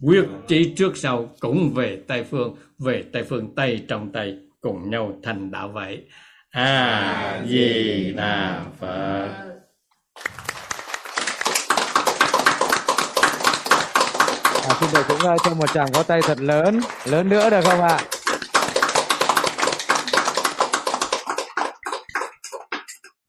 Quyết 0.03 0.25
chí 0.49 0.75
trước 0.77 0.97
sau 0.97 1.35
cũng 1.41 1.71
về 1.75 2.03
tây 2.09 2.25
phương, 2.25 2.57
về 2.79 3.05
tây 3.13 3.23
phương 3.23 3.55
tây, 3.55 3.85
trong 3.89 4.13
tây 4.13 4.39
cùng 4.61 4.91
nhau 4.91 5.21
thành 5.23 5.51
đạo 5.51 5.69
vậy. 5.69 6.05
A 6.51 7.45
di 7.49 8.13
đà 8.17 8.65
phật. 8.79 9.50
Xin 14.81 14.89
được 14.95 15.03
cũng 15.09 15.19
ờ, 15.19 15.37
cho 15.45 15.55
một 15.55 15.67
chàng 15.75 15.89
có 15.95 16.03
tay 16.03 16.21
thật 16.23 16.41
lớn 16.41 16.81
lớn 17.05 17.29
nữa 17.29 17.51
được 17.51 17.61
không 17.65 17.81
ạ? 17.81 17.99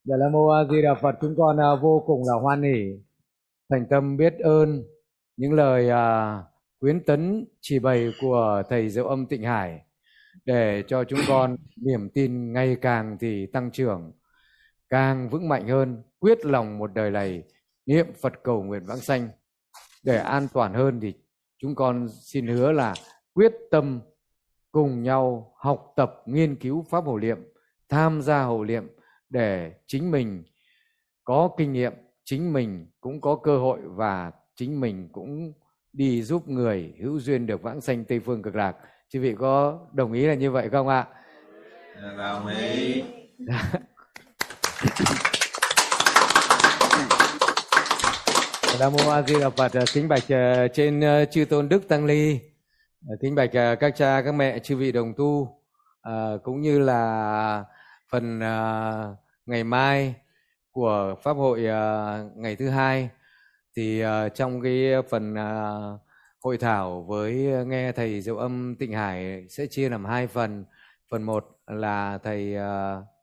Dạ 0.03 0.15
là 0.17 0.29
mô 0.31 0.47
A 0.47 0.63
Di 0.71 0.81
Đà 0.81 0.95
Phật. 1.01 1.15
Chúng 1.21 1.35
con 1.37 1.57
ờ, 1.57 1.79
vô 1.81 2.03
cùng 2.07 2.21
là 2.27 2.33
hoan 2.41 2.63
hỉ 2.63 2.83
thành 3.69 3.85
tâm 3.89 4.17
biết 4.17 4.33
ơn 4.39 4.83
những 5.37 5.53
lời 5.53 5.89
ờ, 5.89 6.43
quyến 6.79 7.03
tấn, 7.05 7.45
chỉ 7.61 7.79
bày 7.79 8.13
của 8.21 8.63
thầy 8.69 8.89
Diệu 8.89 9.07
Âm 9.07 9.25
Tịnh 9.25 9.43
Hải 9.43 9.81
để 10.45 10.83
cho 10.87 11.03
chúng 11.03 11.19
con 11.27 11.57
niềm 11.75 12.09
tin 12.13 12.53
ngày 12.53 12.77
càng 12.81 13.17
thì 13.21 13.45
tăng 13.45 13.71
trưởng, 13.71 14.11
càng 14.89 15.29
vững 15.29 15.49
mạnh 15.49 15.67
hơn, 15.67 16.03
quyết 16.19 16.45
lòng 16.45 16.77
một 16.77 16.93
đời 16.93 17.11
này 17.11 17.43
niệm 17.85 18.05
Phật 18.21 18.33
cầu 18.43 18.63
nguyện 18.63 18.85
vãng 18.85 18.99
sanh. 18.99 19.29
Để 20.03 20.17
an 20.17 20.47
toàn 20.53 20.73
hơn 20.73 20.99
thì 21.01 21.13
chúng 21.61 21.75
con 21.75 22.07
xin 22.09 22.47
hứa 22.47 22.71
là 22.71 22.93
quyết 23.33 23.53
tâm 23.71 23.99
cùng 24.71 25.03
nhau 25.03 25.53
học 25.57 25.93
tập 25.95 26.21
nghiên 26.25 26.55
cứu 26.55 26.85
pháp 26.89 27.05
hộ 27.05 27.19
niệm 27.19 27.37
tham 27.89 28.21
gia 28.21 28.43
hộ 28.43 28.65
niệm 28.65 28.87
để 29.29 29.73
chính 29.87 30.11
mình 30.11 30.43
có 31.23 31.49
kinh 31.57 31.73
nghiệm 31.73 31.93
chính 32.23 32.53
mình 32.53 32.87
cũng 33.01 33.21
có 33.21 33.35
cơ 33.35 33.57
hội 33.57 33.79
và 33.83 34.31
chính 34.55 34.79
mình 34.79 35.09
cũng 35.11 35.53
đi 35.93 36.23
giúp 36.23 36.47
người 36.47 36.93
hữu 36.99 37.19
duyên 37.19 37.47
được 37.47 37.61
vãng 37.61 37.81
sanh 37.81 38.05
tây 38.05 38.19
phương 38.19 38.41
cực 38.41 38.55
lạc. 38.55 38.75
Chư 39.09 39.21
vị 39.21 39.35
có 39.39 39.79
đồng 39.93 40.13
ý 40.13 40.25
là 40.25 40.33
như 40.33 40.51
vậy 40.51 40.69
không 40.69 40.87
ạ? 40.87 41.07
Dạ, 42.01 42.13
đồng 42.17 42.47
ý 42.47 43.03
Nam 48.79 48.93
mô 48.93 49.09
A 49.09 49.21
Di 49.21 49.39
Đà 49.39 49.49
Phật. 49.49 49.71
Kính 49.93 50.07
bạch 50.07 50.23
ờ, 50.29 50.67
trên 50.67 51.01
ờ, 51.01 51.25
chư 51.25 51.45
tôn 51.45 51.69
đức 51.69 51.87
tăng 51.87 52.05
ly 52.05 52.39
ờ, 53.07 53.15
kính 53.21 53.35
bạch 53.35 53.49
các 53.79 53.95
cha 53.95 54.21
các 54.25 54.31
mẹ 54.31 54.59
chư 54.59 54.77
vị 54.77 54.91
đồng 54.91 55.13
tu. 55.17 55.61
Cũng 56.43 56.61
như 56.61 56.79
là 56.79 57.65
phần 58.09 58.39
ngày 59.45 59.63
mai 59.63 60.15
của 60.71 61.15
pháp 61.23 61.33
hội 61.33 61.61
ngày 62.35 62.55
thứ 62.55 62.69
hai 62.69 63.09
thì 63.75 64.03
trong 64.35 64.61
cái 64.61 64.91
phần 65.09 65.35
hội 66.43 66.57
thảo 66.57 67.01
với 67.01 67.33
nghe 67.65 67.91
thầy 67.91 68.21
Diệu 68.21 68.37
Âm 68.37 68.75
Tịnh 68.79 68.93
Hải 68.93 69.45
sẽ 69.49 69.65
chia 69.65 69.89
làm 69.89 70.05
hai 70.05 70.27
phần. 70.27 70.65
Phần 71.11 71.23
một 71.23 71.45
là 71.67 72.19
thầy 72.23 72.55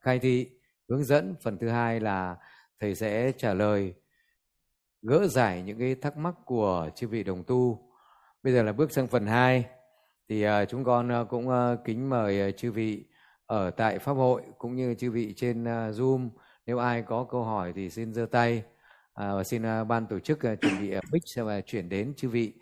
khai 0.00 0.18
thị 0.18 0.48
hướng 0.88 1.04
dẫn, 1.04 1.34
phần 1.42 1.58
thứ 1.58 1.68
hai 1.68 2.00
là 2.00 2.36
thầy 2.80 2.94
sẽ 2.94 3.32
trả 3.38 3.54
lời 3.54 3.94
gỡ 5.02 5.26
giải 5.26 5.62
những 5.62 5.78
cái 5.78 5.94
thắc 5.94 6.16
mắc 6.16 6.34
của 6.44 6.90
chư 6.94 7.08
vị 7.08 7.24
đồng 7.24 7.44
tu. 7.44 7.90
Bây 8.42 8.52
giờ 8.52 8.62
là 8.62 8.72
bước 8.72 8.92
sang 8.92 9.08
phần 9.08 9.26
2 9.26 9.64
thì 10.28 10.42
ờ, 10.42 10.64
chúng 10.64 10.84
con 10.84 11.08
ờ, 11.08 11.24
cũng 11.24 11.48
ờ, 11.48 11.76
kính 11.84 12.10
mời 12.10 12.52
chư 12.52 12.72
vị 12.72 13.04
ở 13.46 13.70
tại 13.70 13.98
pháp 13.98 14.12
hội 14.12 14.42
cũng 14.58 14.76
như 14.76 14.94
chư 14.94 15.10
vị 15.10 15.34
trên 15.36 15.64
Zoom. 15.64 16.28
Nếu 16.66 16.78
ai 16.78 17.02
có 17.02 17.24
câu 17.24 17.44
hỏi 17.44 17.72
thì 17.76 17.90
xin 17.90 18.14
giơ 18.14 18.26
tay. 18.26 18.62
À, 19.14 19.34
và 19.34 19.44
xin 19.44 19.62
ban 19.88 20.06
tổ 20.06 20.18
chức 20.18 20.38
chuẩn 20.40 20.80
bị 20.80 20.94
mic 21.12 21.22
và 21.36 21.60
chuyển 21.60 21.88
đến 21.88 22.14
chư 22.16 22.28
vị. 22.28 22.52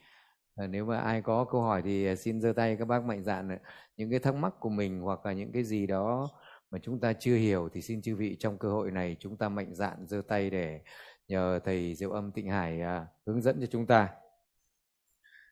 Nếu 0.68 0.84
mà 0.84 0.98
ai 0.98 1.22
có 1.22 1.44
câu 1.44 1.62
hỏi 1.62 1.82
thì 1.84 2.16
xin 2.16 2.40
giơ 2.40 2.52
tay 2.52 2.76
các 2.76 2.84
bác 2.88 3.04
mạnh 3.04 3.22
dạn 3.24 3.58
những 3.96 4.10
cái 4.10 4.18
thắc 4.18 4.34
mắc 4.34 4.54
của 4.60 4.68
mình 4.68 5.00
hoặc 5.00 5.26
là 5.26 5.32
những 5.32 5.52
cái 5.52 5.64
gì 5.64 5.86
đó 5.86 6.28
mà 6.70 6.78
chúng 6.82 7.00
ta 7.00 7.12
chưa 7.12 7.36
hiểu 7.36 7.68
thì 7.72 7.82
xin 7.82 8.02
chư 8.02 8.16
vị 8.16 8.36
trong 8.40 8.58
cơ 8.58 8.68
hội 8.68 8.90
này 8.90 9.16
chúng 9.20 9.36
ta 9.36 9.48
mạnh 9.48 9.74
dạn 9.74 10.06
giơ 10.06 10.22
tay 10.28 10.50
để 10.50 10.80
nhờ 11.28 11.60
thầy 11.64 11.94
Diệu 11.94 12.10
Âm 12.10 12.32
Tịnh 12.32 12.50
Hải 12.50 12.80
à, 12.80 13.06
hướng 13.26 13.42
dẫn 13.42 13.60
cho 13.60 13.66
chúng 13.66 13.86
ta. 13.86 14.08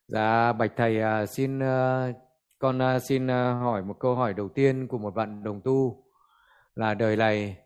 Dạ 0.07 0.53
bạch 0.53 0.73
thầy 0.77 1.01
à, 1.01 1.27
xin 1.27 1.63
à, 1.63 2.09
con 2.59 2.83
à, 2.83 2.99
xin 2.99 3.31
à, 3.31 3.53
hỏi 3.53 3.83
một 3.83 3.97
câu 4.01 4.15
hỏi 4.15 4.35
đầu 4.35 4.49
tiên 4.49 4.89
của 4.89 4.99
một 4.99 5.15
bạn 5.15 5.45
đồng 5.45 5.61
tu. 5.61 6.05
Là 6.75 6.95
đời 6.95 7.17
này 7.17 7.57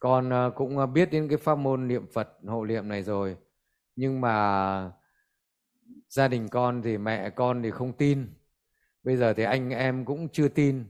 con 0.00 0.32
à, 0.32 0.50
cũng 0.54 0.78
à, 0.78 0.86
biết 0.86 1.10
đến 1.12 1.28
cái 1.28 1.38
pháp 1.38 1.58
môn 1.58 1.88
niệm 1.88 2.06
Phật 2.14 2.28
hộ 2.46 2.64
niệm 2.64 2.88
này 2.88 3.02
rồi. 3.02 3.36
Nhưng 3.96 4.20
mà 4.20 4.90
gia 6.08 6.28
đình 6.28 6.48
con 6.48 6.82
thì 6.82 6.98
mẹ 6.98 7.30
con 7.30 7.62
thì 7.62 7.70
không 7.70 7.92
tin. 7.92 8.26
Bây 9.02 9.16
giờ 9.16 9.34
thì 9.34 9.42
anh 9.44 9.70
em 9.70 10.04
cũng 10.04 10.28
chưa 10.28 10.48
tin. 10.48 10.84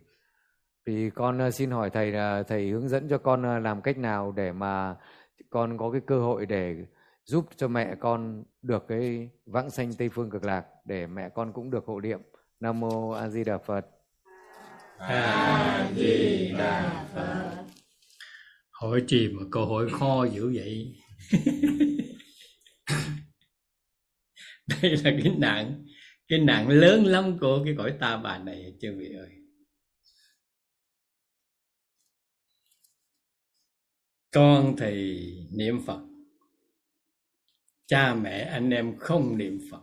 Thì 0.87 1.11
con 1.11 1.39
à, 1.39 1.51
xin 1.51 1.71
hỏi 1.71 1.91
thầy 1.91 2.13
là 2.13 2.43
thầy 2.43 2.71
hướng 2.71 2.89
dẫn 2.89 3.09
cho 3.09 3.19
con 3.19 3.47
à, 3.47 3.59
làm 3.59 3.83
cách 3.83 3.99
nào 3.99 4.33
để 4.33 4.53
mà 4.53 4.97
con 5.51 5.79
có 5.79 5.91
cái 5.91 6.01
cơ 6.07 6.21
hội 6.21 6.47
để 6.47 6.77
giúp 7.25 7.47
cho 7.57 7.69
mẹ 7.69 7.95
con 8.01 8.45
được 8.63 8.85
cái 8.89 9.31
vãng 9.47 9.71
sanh 9.71 9.95
tây 9.95 10.09
phương 10.09 10.31
cực 10.31 10.45
lạc, 10.45 10.65
để 10.85 11.07
mẹ 11.07 11.29
con 11.29 11.53
cũng 11.53 11.71
được 11.71 11.87
hộ 11.87 12.01
niệm. 12.01 12.21
Nam 12.61 12.81
mô 12.81 13.11
a 13.11 13.29
di 13.29 13.45
đà 13.45 13.59
phật. 13.59 13.87
A 14.99 15.91
di 15.97 16.53
đà 16.59 17.07
phật. 17.15 17.65
Hỏi 18.71 19.03
gì 19.09 19.29
mà 19.29 19.43
câu 19.51 19.67
hỏi 19.67 19.89
kho 19.91 20.25
dữ 20.25 20.53
vậy? 20.55 20.95
Đây 24.83 24.91
là 24.91 25.11
cái 25.23 25.35
nạn 25.39 25.85
cái 26.29 26.39
nạn 26.39 26.69
lớn 26.69 27.05
lắm 27.05 27.39
của 27.39 27.63
cái 27.65 27.75
cõi 27.79 27.95
ta 28.01 28.17
bà 28.17 28.39
này 28.39 28.75
chưa 28.81 28.93
vị 28.99 29.15
ơi. 29.19 29.46
Con 34.37 34.77
thì 34.79 35.19
niệm 35.53 35.81
phật. 35.87 36.01
Cha 37.87 38.15
mẹ 38.15 38.39
anh 38.39 38.71
em 38.71 38.97
không 38.99 39.39
niệm 39.39 39.61
phật. 39.71 39.81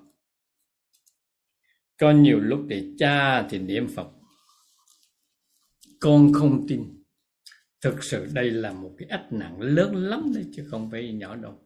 Con 1.97 2.24
nhiều 2.24 2.39
lúc 2.39 2.66
thì 2.70 2.93
cha 2.97 3.47
thì 3.49 3.60
niệm 3.60 3.88
phật. 3.95 4.08
Con 5.99 6.34
không 6.34 6.68
tin. 6.68 7.04
Thực 7.82 8.04
sự 8.04 8.28
đây 8.34 8.51
là 8.51 8.74
một 8.74 8.91
cái 8.97 9.08
ách 9.10 9.28
nặng 9.32 9.62
lớn 9.62 9.95
lắm 9.95 10.32
đấy, 10.36 10.45
chứ 10.56 10.68
không 10.72 10.91
phải 10.91 11.14
nhỏ 11.14 11.36
đâu. 11.36 11.60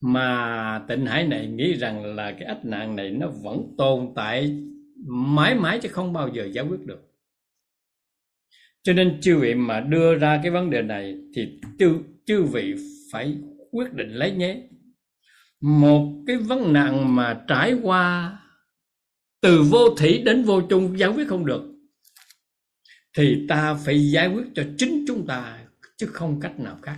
Mà 0.00 0.84
tịnh 0.88 1.06
hải 1.06 1.26
này 1.26 1.46
nghĩ 1.46 1.74
rằng 1.74 2.14
là 2.14 2.32
cái 2.32 2.44
ách 2.44 2.64
nạn 2.64 2.96
này 2.96 3.10
nó 3.10 3.28
vẫn 3.42 3.74
tồn 3.78 4.12
tại 4.16 4.64
mãi 5.06 5.54
mãi 5.54 5.78
chứ 5.82 5.88
không 5.88 6.12
bao 6.12 6.28
giờ 6.34 6.44
giải 6.52 6.64
quyết 6.64 6.80
được. 6.86 7.00
Cho 8.82 8.92
nên 8.92 9.20
chư 9.20 9.38
vị 9.38 9.54
mà 9.54 9.80
đưa 9.80 10.14
ra 10.14 10.40
cái 10.42 10.50
vấn 10.50 10.70
đề 10.70 10.82
này 10.82 11.18
thì 11.34 11.60
tư 11.78 12.00
chư 12.28 12.42
vị 12.42 12.74
phải 13.12 13.38
quyết 13.70 13.92
định 13.92 14.08
lấy 14.08 14.32
nhé. 14.32 14.62
Một 15.60 16.24
cái 16.26 16.36
vấn 16.36 16.72
nạn 16.72 17.16
mà 17.16 17.44
trải 17.48 17.74
qua 17.82 18.34
từ 19.40 19.62
vô 19.70 19.94
thủy 19.98 20.22
đến 20.24 20.44
vô 20.44 20.62
chung 20.70 20.98
giải 20.98 21.10
quyết 21.10 21.28
không 21.28 21.46
được, 21.46 21.62
thì 23.16 23.46
ta 23.48 23.74
phải 23.84 24.10
giải 24.10 24.28
quyết 24.28 24.44
cho 24.54 24.64
chính 24.78 25.04
chúng 25.06 25.26
ta, 25.26 25.66
chứ 25.96 26.06
không 26.06 26.40
cách 26.40 26.60
nào 26.60 26.78
khác. 26.82 26.96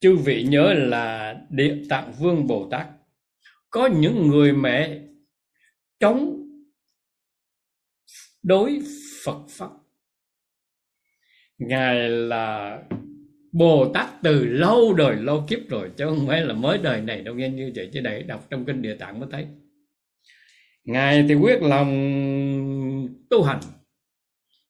Chư 0.00 0.16
vị 0.16 0.42
nhớ 0.42 0.74
là 0.74 1.36
địa 1.50 1.84
tạng 1.88 2.12
vương 2.12 2.46
bồ 2.46 2.68
tát, 2.70 2.86
có 3.70 3.86
những 3.86 4.28
người 4.28 4.52
mẹ 4.52 5.00
chống 6.00 6.36
đối 8.42 8.82
phật 9.24 9.44
pháp. 9.48 9.70
Ngài 11.58 12.08
là 12.08 12.78
bồ 13.52 13.92
tát 13.94 14.06
từ 14.22 14.44
lâu 14.44 14.94
đời 14.94 15.16
lâu 15.16 15.44
kiếp 15.48 15.68
rồi, 15.68 15.90
chứ 15.96 16.04
không 16.06 16.26
phải 16.26 16.40
là 16.40 16.54
mới 16.54 16.78
đời 16.78 17.00
này 17.00 17.22
đâu 17.22 17.34
nghe 17.34 17.48
như 17.48 17.72
vậy, 17.74 17.90
chứ 17.92 18.00
đây 18.00 18.22
đọc 18.22 18.46
trong 18.50 18.64
kinh 18.64 18.82
địa 18.82 18.94
tạng 18.94 19.20
mới 19.20 19.28
thấy. 19.32 19.46
Ngài 20.84 21.24
thì 21.28 21.34
quyết 21.34 21.62
lòng 21.62 21.88
tu 23.30 23.42
hành, 23.42 23.60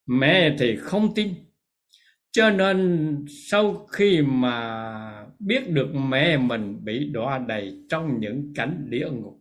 mẹ 0.07 0.57
thì 0.59 0.77
không 0.77 1.15
tin. 1.15 1.29
Cho 2.33 2.51
nên 2.51 3.17
sau 3.51 3.87
khi 3.93 4.23
mà 4.23 5.27
biết 5.39 5.71
được 5.71 5.95
mẹ 5.95 6.37
mình 6.37 6.85
bị 6.85 7.11
đọa 7.13 7.39
đầy 7.39 7.73
trong 7.89 8.21
những 8.21 8.53
cảnh 8.55 8.87
địa 8.89 9.09
ngục, 9.11 9.39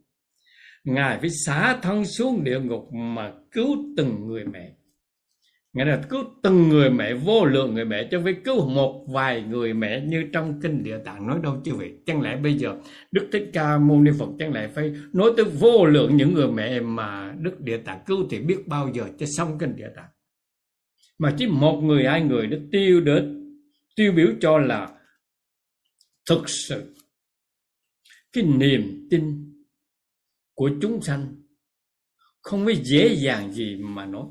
ngài 0.84 1.20
phải 1.20 1.30
xả 1.30 1.80
thân 1.82 2.06
xuống 2.06 2.44
địa 2.44 2.60
ngục 2.60 2.94
mà 2.94 3.32
cứu 3.52 3.78
từng 3.98 4.28
người 4.28 4.46
mẹ 4.46 4.72
nghĩa 5.80 5.86
là 5.86 6.02
cứu 6.10 6.24
từng 6.42 6.70
người 6.70 6.90
mẹ, 6.90 7.14
vô 7.14 7.46
lượng 7.46 7.74
người 7.74 7.86
mẹ 7.86 8.08
cho 8.12 8.20
với 8.20 8.34
cứu 8.34 8.70
một 8.70 9.06
vài 9.10 9.42
người 9.42 9.74
mẹ 9.74 10.02
như 10.02 10.30
trong 10.34 10.60
kinh 10.62 10.84
địa 10.84 10.98
tạng 11.06 11.28
nói 11.28 11.40
đâu 11.44 11.62
chứ 11.66 11.72
vậy. 11.76 11.94
Chẳng 12.06 12.22
lẽ 12.22 12.36
bây 12.36 12.54
giờ 12.54 12.76
đức 13.12 13.30
thích 13.32 13.50
ca 13.54 13.78
mâu 13.78 14.02
ni 14.02 14.12
phật 14.20 14.30
chẳng 14.40 14.54
lẽ 14.54 14.68
phải 14.68 14.94
nói 15.14 15.32
tới 15.38 15.46
vô 15.46 15.86
lượng 15.86 16.18
những 16.18 16.34
người 16.34 16.52
mẹ 16.52 16.80
mà 16.80 17.36
đức 17.40 17.62
địa 17.62 17.78
tạng 17.78 18.04
cứu 18.06 18.28
thì 18.30 18.40
biết 18.40 18.68
bao 18.68 18.92
giờ 18.94 19.04
cho 19.20 19.26
xong 19.38 19.58
kinh 19.60 19.76
địa 19.76 19.90
tạng? 19.96 20.10
Mà 21.20 21.36
chỉ 21.38 21.48
một 21.48 21.82
người, 21.84 22.04
hai 22.04 22.22
người 22.22 22.48
đã 22.48 22.58
tiêu 22.72 23.02
đến, 23.02 23.56
tiêu 23.96 24.12
biểu 24.12 24.28
cho 24.42 24.58
là 24.58 24.90
thực 26.30 26.50
sự 26.50 26.96
cái 28.34 28.44
niềm 28.44 29.08
tin 29.12 29.54
của 30.56 30.70
chúng 30.82 31.02
sanh 31.02 31.36
không 32.42 32.66
có 32.66 32.72
dễ 32.84 33.16
dàng 33.16 33.54
gì 33.54 33.76
mà 33.82 34.06
nói 34.06 34.26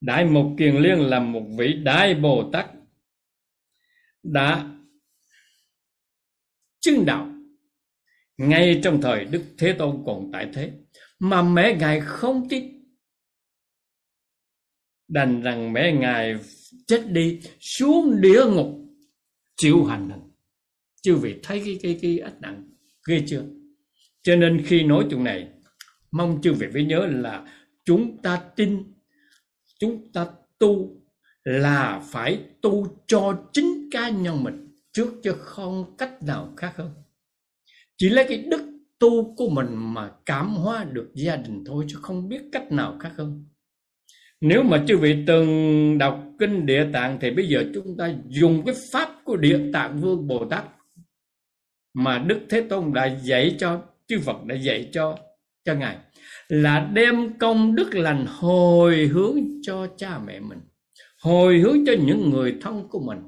đại 0.00 0.24
mục 0.24 0.46
kiền 0.58 0.76
liên 0.76 0.98
là 0.98 1.20
một 1.20 1.42
vị 1.58 1.72
đại 1.72 2.14
bồ 2.14 2.50
tát 2.52 2.66
đã 4.22 4.76
chứng 6.80 7.06
đạo 7.06 7.32
ngay 8.38 8.80
trong 8.84 9.00
thời 9.00 9.24
đức 9.24 9.42
thế 9.58 9.72
tôn 9.72 10.02
còn 10.06 10.30
tại 10.32 10.50
thế, 10.54 10.72
mà 11.18 11.42
mẹ 11.42 11.76
ngài 11.80 12.00
không 12.00 12.48
tin. 12.48 12.84
Đành 15.08 15.42
rằng 15.42 15.72
mẹ 15.72 15.92
ngài 15.92 16.36
chết 16.86 17.02
đi, 17.06 17.40
xuống 17.60 18.20
địa 18.20 18.44
ngục, 18.46 18.66
chịu 19.56 19.84
hành 19.84 20.10
hình 20.10 20.20
chư 21.02 21.16
vị 21.16 21.34
thấy 21.42 21.62
cái 21.64 21.78
cái 21.82 21.98
cái 22.02 22.18
ách 22.18 22.40
nặng 22.40 22.68
ghê 23.08 23.24
chưa? 23.26 23.44
Cho 24.22 24.36
nên 24.36 24.62
khi 24.66 24.82
nói 24.82 25.06
chuyện 25.10 25.24
này, 25.24 25.48
mong 26.10 26.40
chư 26.42 26.52
vị 26.52 26.66
phải 26.72 26.84
nhớ 26.84 27.06
là 27.06 27.46
chúng 27.84 28.22
ta 28.22 28.42
tin 28.56 28.95
chúng 29.80 30.12
ta 30.12 30.26
tu 30.58 31.02
là 31.44 32.02
phải 32.04 32.40
tu 32.62 32.86
cho 33.06 33.38
chính 33.52 33.90
cá 33.90 34.08
nhân 34.08 34.44
mình 34.44 34.74
trước 34.92 35.14
chứ 35.22 35.32
không 35.32 35.96
cách 35.98 36.22
nào 36.22 36.52
khác 36.56 36.72
hơn. 36.76 36.90
Chỉ 37.96 38.08
lấy 38.08 38.26
cái 38.28 38.38
đức 38.38 38.62
tu 38.98 39.34
của 39.34 39.48
mình 39.48 39.66
mà 39.70 40.10
cảm 40.26 40.54
hóa 40.54 40.84
được 40.84 41.10
gia 41.14 41.36
đình 41.36 41.64
thôi 41.66 41.84
chứ 41.88 41.96
không 42.02 42.28
biết 42.28 42.40
cách 42.52 42.72
nào 42.72 42.96
khác 43.00 43.12
hơn. 43.16 43.44
Nếu 44.40 44.62
mà 44.62 44.84
chư 44.88 44.96
vị 44.98 45.24
từng 45.26 45.98
đọc 45.98 46.24
kinh 46.38 46.66
địa 46.66 46.86
tạng 46.92 47.18
thì 47.20 47.30
bây 47.30 47.48
giờ 47.48 47.64
chúng 47.74 47.96
ta 47.96 48.14
dùng 48.28 48.62
cái 48.66 48.74
pháp 48.92 49.10
của 49.24 49.36
địa 49.36 49.60
tạng 49.72 50.00
vương 50.00 50.26
bồ 50.26 50.46
tát 50.50 50.64
mà 51.94 52.18
đức 52.18 52.40
thế 52.50 52.66
tôn 52.68 52.92
đã 52.92 53.06
dạy 53.06 53.56
cho, 53.58 53.82
chư 54.06 54.20
phật 54.20 54.44
đã 54.44 54.54
dạy 54.54 54.88
cho 54.92 55.18
cho 55.64 55.74
ngài 55.74 55.98
là 56.48 56.90
đem 56.92 57.38
công 57.38 57.74
đức 57.74 57.94
lành 57.94 58.26
hồi 58.28 59.06
hướng 59.06 59.36
cho 59.62 59.86
cha 59.96 60.18
mẹ 60.18 60.40
mình, 60.40 60.60
hồi 61.22 61.58
hướng 61.58 61.86
cho 61.86 61.92
những 62.06 62.30
người 62.30 62.56
thân 62.60 62.88
của 62.88 63.00
mình, 63.00 63.18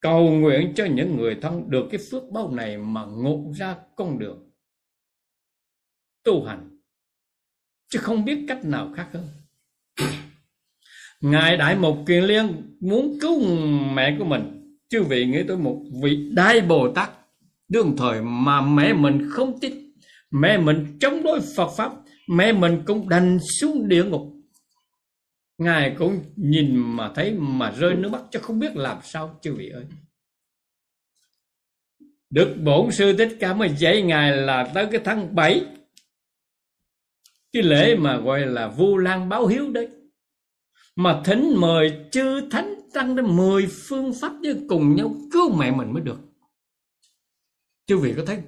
cầu 0.00 0.30
nguyện 0.30 0.72
cho 0.76 0.84
những 0.84 1.16
người 1.16 1.36
thân 1.42 1.70
được 1.70 1.86
cái 1.90 2.00
phước 2.10 2.22
báo 2.32 2.50
này 2.50 2.78
mà 2.78 3.04
ngộ 3.04 3.52
ra 3.56 3.76
con 3.96 4.18
đường 4.18 4.50
tu 6.24 6.44
hành. 6.44 6.80
Chứ 7.88 7.98
không 7.98 8.24
biết 8.24 8.44
cách 8.48 8.64
nào 8.64 8.92
khác 8.96 9.08
hơn. 9.12 9.24
Ngài 11.20 11.56
đại 11.56 11.76
mục 11.76 11.98
kiền 12.06 12.24
liên 12.24 12.76
muốn 12.80 13.18
cứu 13.20 13.40
mẹ 13.94 14.16
của 14.18 14.24
mình. 14.24 14.76
Chư 14.88 15.02
vị 15.02 15.26
nghĩ 15.26 15.42
tới 15.48 15.56
một 15.56 15.82
vị 16.02 16.30
đại 16.34 16.60
bồ 16.60 16.92
tát 16.92 17.10
đương 17.68 17.94
thời 17.98 18.22
mà 18.22 18.60
mẹ 18.60 18.92
mình 18.92 19.28
không 19.30 19.60
tin. 19.60 19.72
Mẹ 20.30 20.58
mình 20.58 20.98
chống 21.00 21.22
đối 21.22 21.40
phật 21.56 21.68
pháp 21.76 21.92
mẹ 22.28 22.52
mình 22.52 22.82
cũng 22.86 23.08
đành 23.08 23.38
xuống 23.60 23.88
địa 23.88 24.04
ngục. 24.04 24.32
Ngài 25.58 25.94
cũng 25.98 26.24
nhìn 26.36 26.76
mà 26.76 27.12
thấy 27.14 27.34
mà 27.38 27.70
rơi 27.70 27.94
nước 27.94 28.08
mắt 28.08 28.22
cho 28.30 28.40
không 28.40 28.58
biết 28.58 28.76
làm 28.76 28.98
sao, 29.02 29.38
chư 29.42 29.54
vị 29.54 29.68
ơi. 29.68 29.84
Đức 32.30 32.56
Bổn 32.64 32.92
Sư 32.92 33.16
Thích 33.18 33.36
Ca 33.40 33.54
mới 33.54 33.68
dạy 33.78 34.02
Ngài 34.02 34.36
là 34.36 34.70
tới 34.74 34.86
cái 34.92 35.00
tháng 35.04 35.34
7 35.34 35.66
Cái 37.52 37.62
lễ 37.62 37.96
mà 37.96 38.16
gọi 38.16 38.46
là 38.46 38.68
Vu 38.68 38.96
Lan 38.98 39.28
báo 39.28 39.46
hiếu 39.46 39.70
đấy. 39.72 39.88
Mà 40.96 41.22
thỉnh 41.24 41.54
mời 41.56 41.92
chư 42.12 42.48
thánh 42.50 42.74
tăng 42.92 43.16
đến 43.16 43.36
10 43.36 43.66
phương 43.88 44.12
pháp 44.20 44.32
với 44.42 44.56
cùng 44.68 44.96
nhau 44.96 45.14
cứu 45.32 45.56
mẹ 45.56 45.70
mình 45.70 45.92
mới 45.92 46.02
được. 46.02 46.18
Chư 47.86 47.98
vị 47.98 48.14
có 48.16 48.22
thấy 48.26 48.38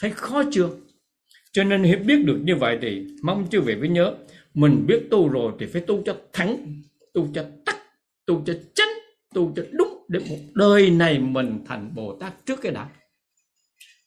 Thấy 0.00 0.10
khó 0.10 0.42
chưa? 0.52 0.68
Cho 1.52 1.64
nên 1.64 1.82
hiểu 1.82 1.98
biết 2.06 2.24
được 2.24 2.40
như 2.44 2.56
vậy 2.56 2.78
thì 2.82 3.06
mong 3.22 3.46
chư 3.50 3.60
vị 3.60 3.76
phải 3.80 3.88
nhớ, 3.88 4.14
mình 4.54 4.84
biết 4.86 5.06
tu 5.10 5.28
rồi 5.28 5.52
thì 5.58 5.66
phải 5.66 5.82
tu 5.82 6.02
cho 6.06 6.16
thắng 6.32 6.56
tu 7.14 7.28
cho 7.34 7.44
tắt, 7.64 7.76
tu 8.26 8.42
cho 8.46 8.52
chánh, 8.74 8.88
tu 9.34 9.52
cho 9.56 9.62
đúng 9.72 9.88
để 10.08 10.20
một 10.30 10.36
đời 10.54 10.90
này 10.90 11.18
mình 11.18 11.58
thành 11.66 11.90
bồ 11.94 12.16
tát 12.20 12.46
trước 12.46 12.60
cái 12.62 12.72
đã. 12.72 12.88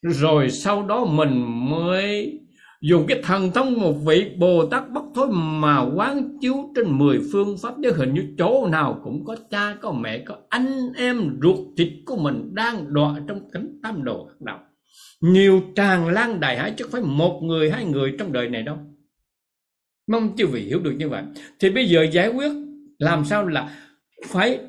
Rồi 0.02 0.50
sau 0.50 0.86
đó 0.86 1.04
mình 1.04 1.44
mới 1.70 2.40
dùng 2.80 3.06
cái 3.06 3.22
thần 3.22 3.50
thông 3.50 3.80
một 3.80 3.92
vị 3.92 4.30
bồ 4.38 4.66
tát 4.66 4.90
bất 4.90 5.02
thối 5.14 5.28
mà 5.30 5.86
quán 5.94 6.38
chiếu 6.40 6.54
trên 6.76 6.98
mười 6.98 7.20
phương 7.32 7.56
pháp. 7.62 7.74
Giới 7.78 7.92
hình 7.92 8.14
như 8.14 8.22
chỗ 8.38 8.66
nào 8.66 9.00
cũng 9.04 9.24
có 9.24 9.36
cha, 9.50 9.76
có 9.80 9.92
mẹ, 9.92 10.18
có 10.18 10.36
anh 10.48 10.92
em 10.96 11.38
ruột 11.42 11.58
thịt 11.76 11.88
của 12.06 12.16
mình 12.16 12.54
đang 12.54 12.94
đọa 12.94 13.20
trong 13.28 13.50
cánh 13.52 13.80
tam 13.82 14.04
đồ 14.04 14.28
đạo 14.40 14.60
nhiều 15.20 15.62
tràn 15.76 16.08
lan 16.08 16.40
đại 16.40 16.58
hải 16.58 16.74
chứ 16.76 16.84
không 16.84 16.92
phải 16.92 17.02
một 17.02 17.40
người, 17.42 17.70
hai 17.70 17.84
người 17.84 18.14
trong 18.18 18.32
đời 18.32 18.48
này 18.48 18.62
đâu. 18.62 18.78
Mong 20.06 20.36
chư 20.36 20.46
vị 20.46 20.60
hiểu 20.60 20.80
được 20.80 20.94
như 20.98 21.08
vậy. 21.08 21.22
Thì 21.58 21.70
bây 21.70 21.88
giờ 21.88 22.02
giải 22.12 22.28
quyết 22.28 22.52
làm 22.98 23.24
sao 23.24 23.46
là 23.46 23.92
phải 24.26 24.60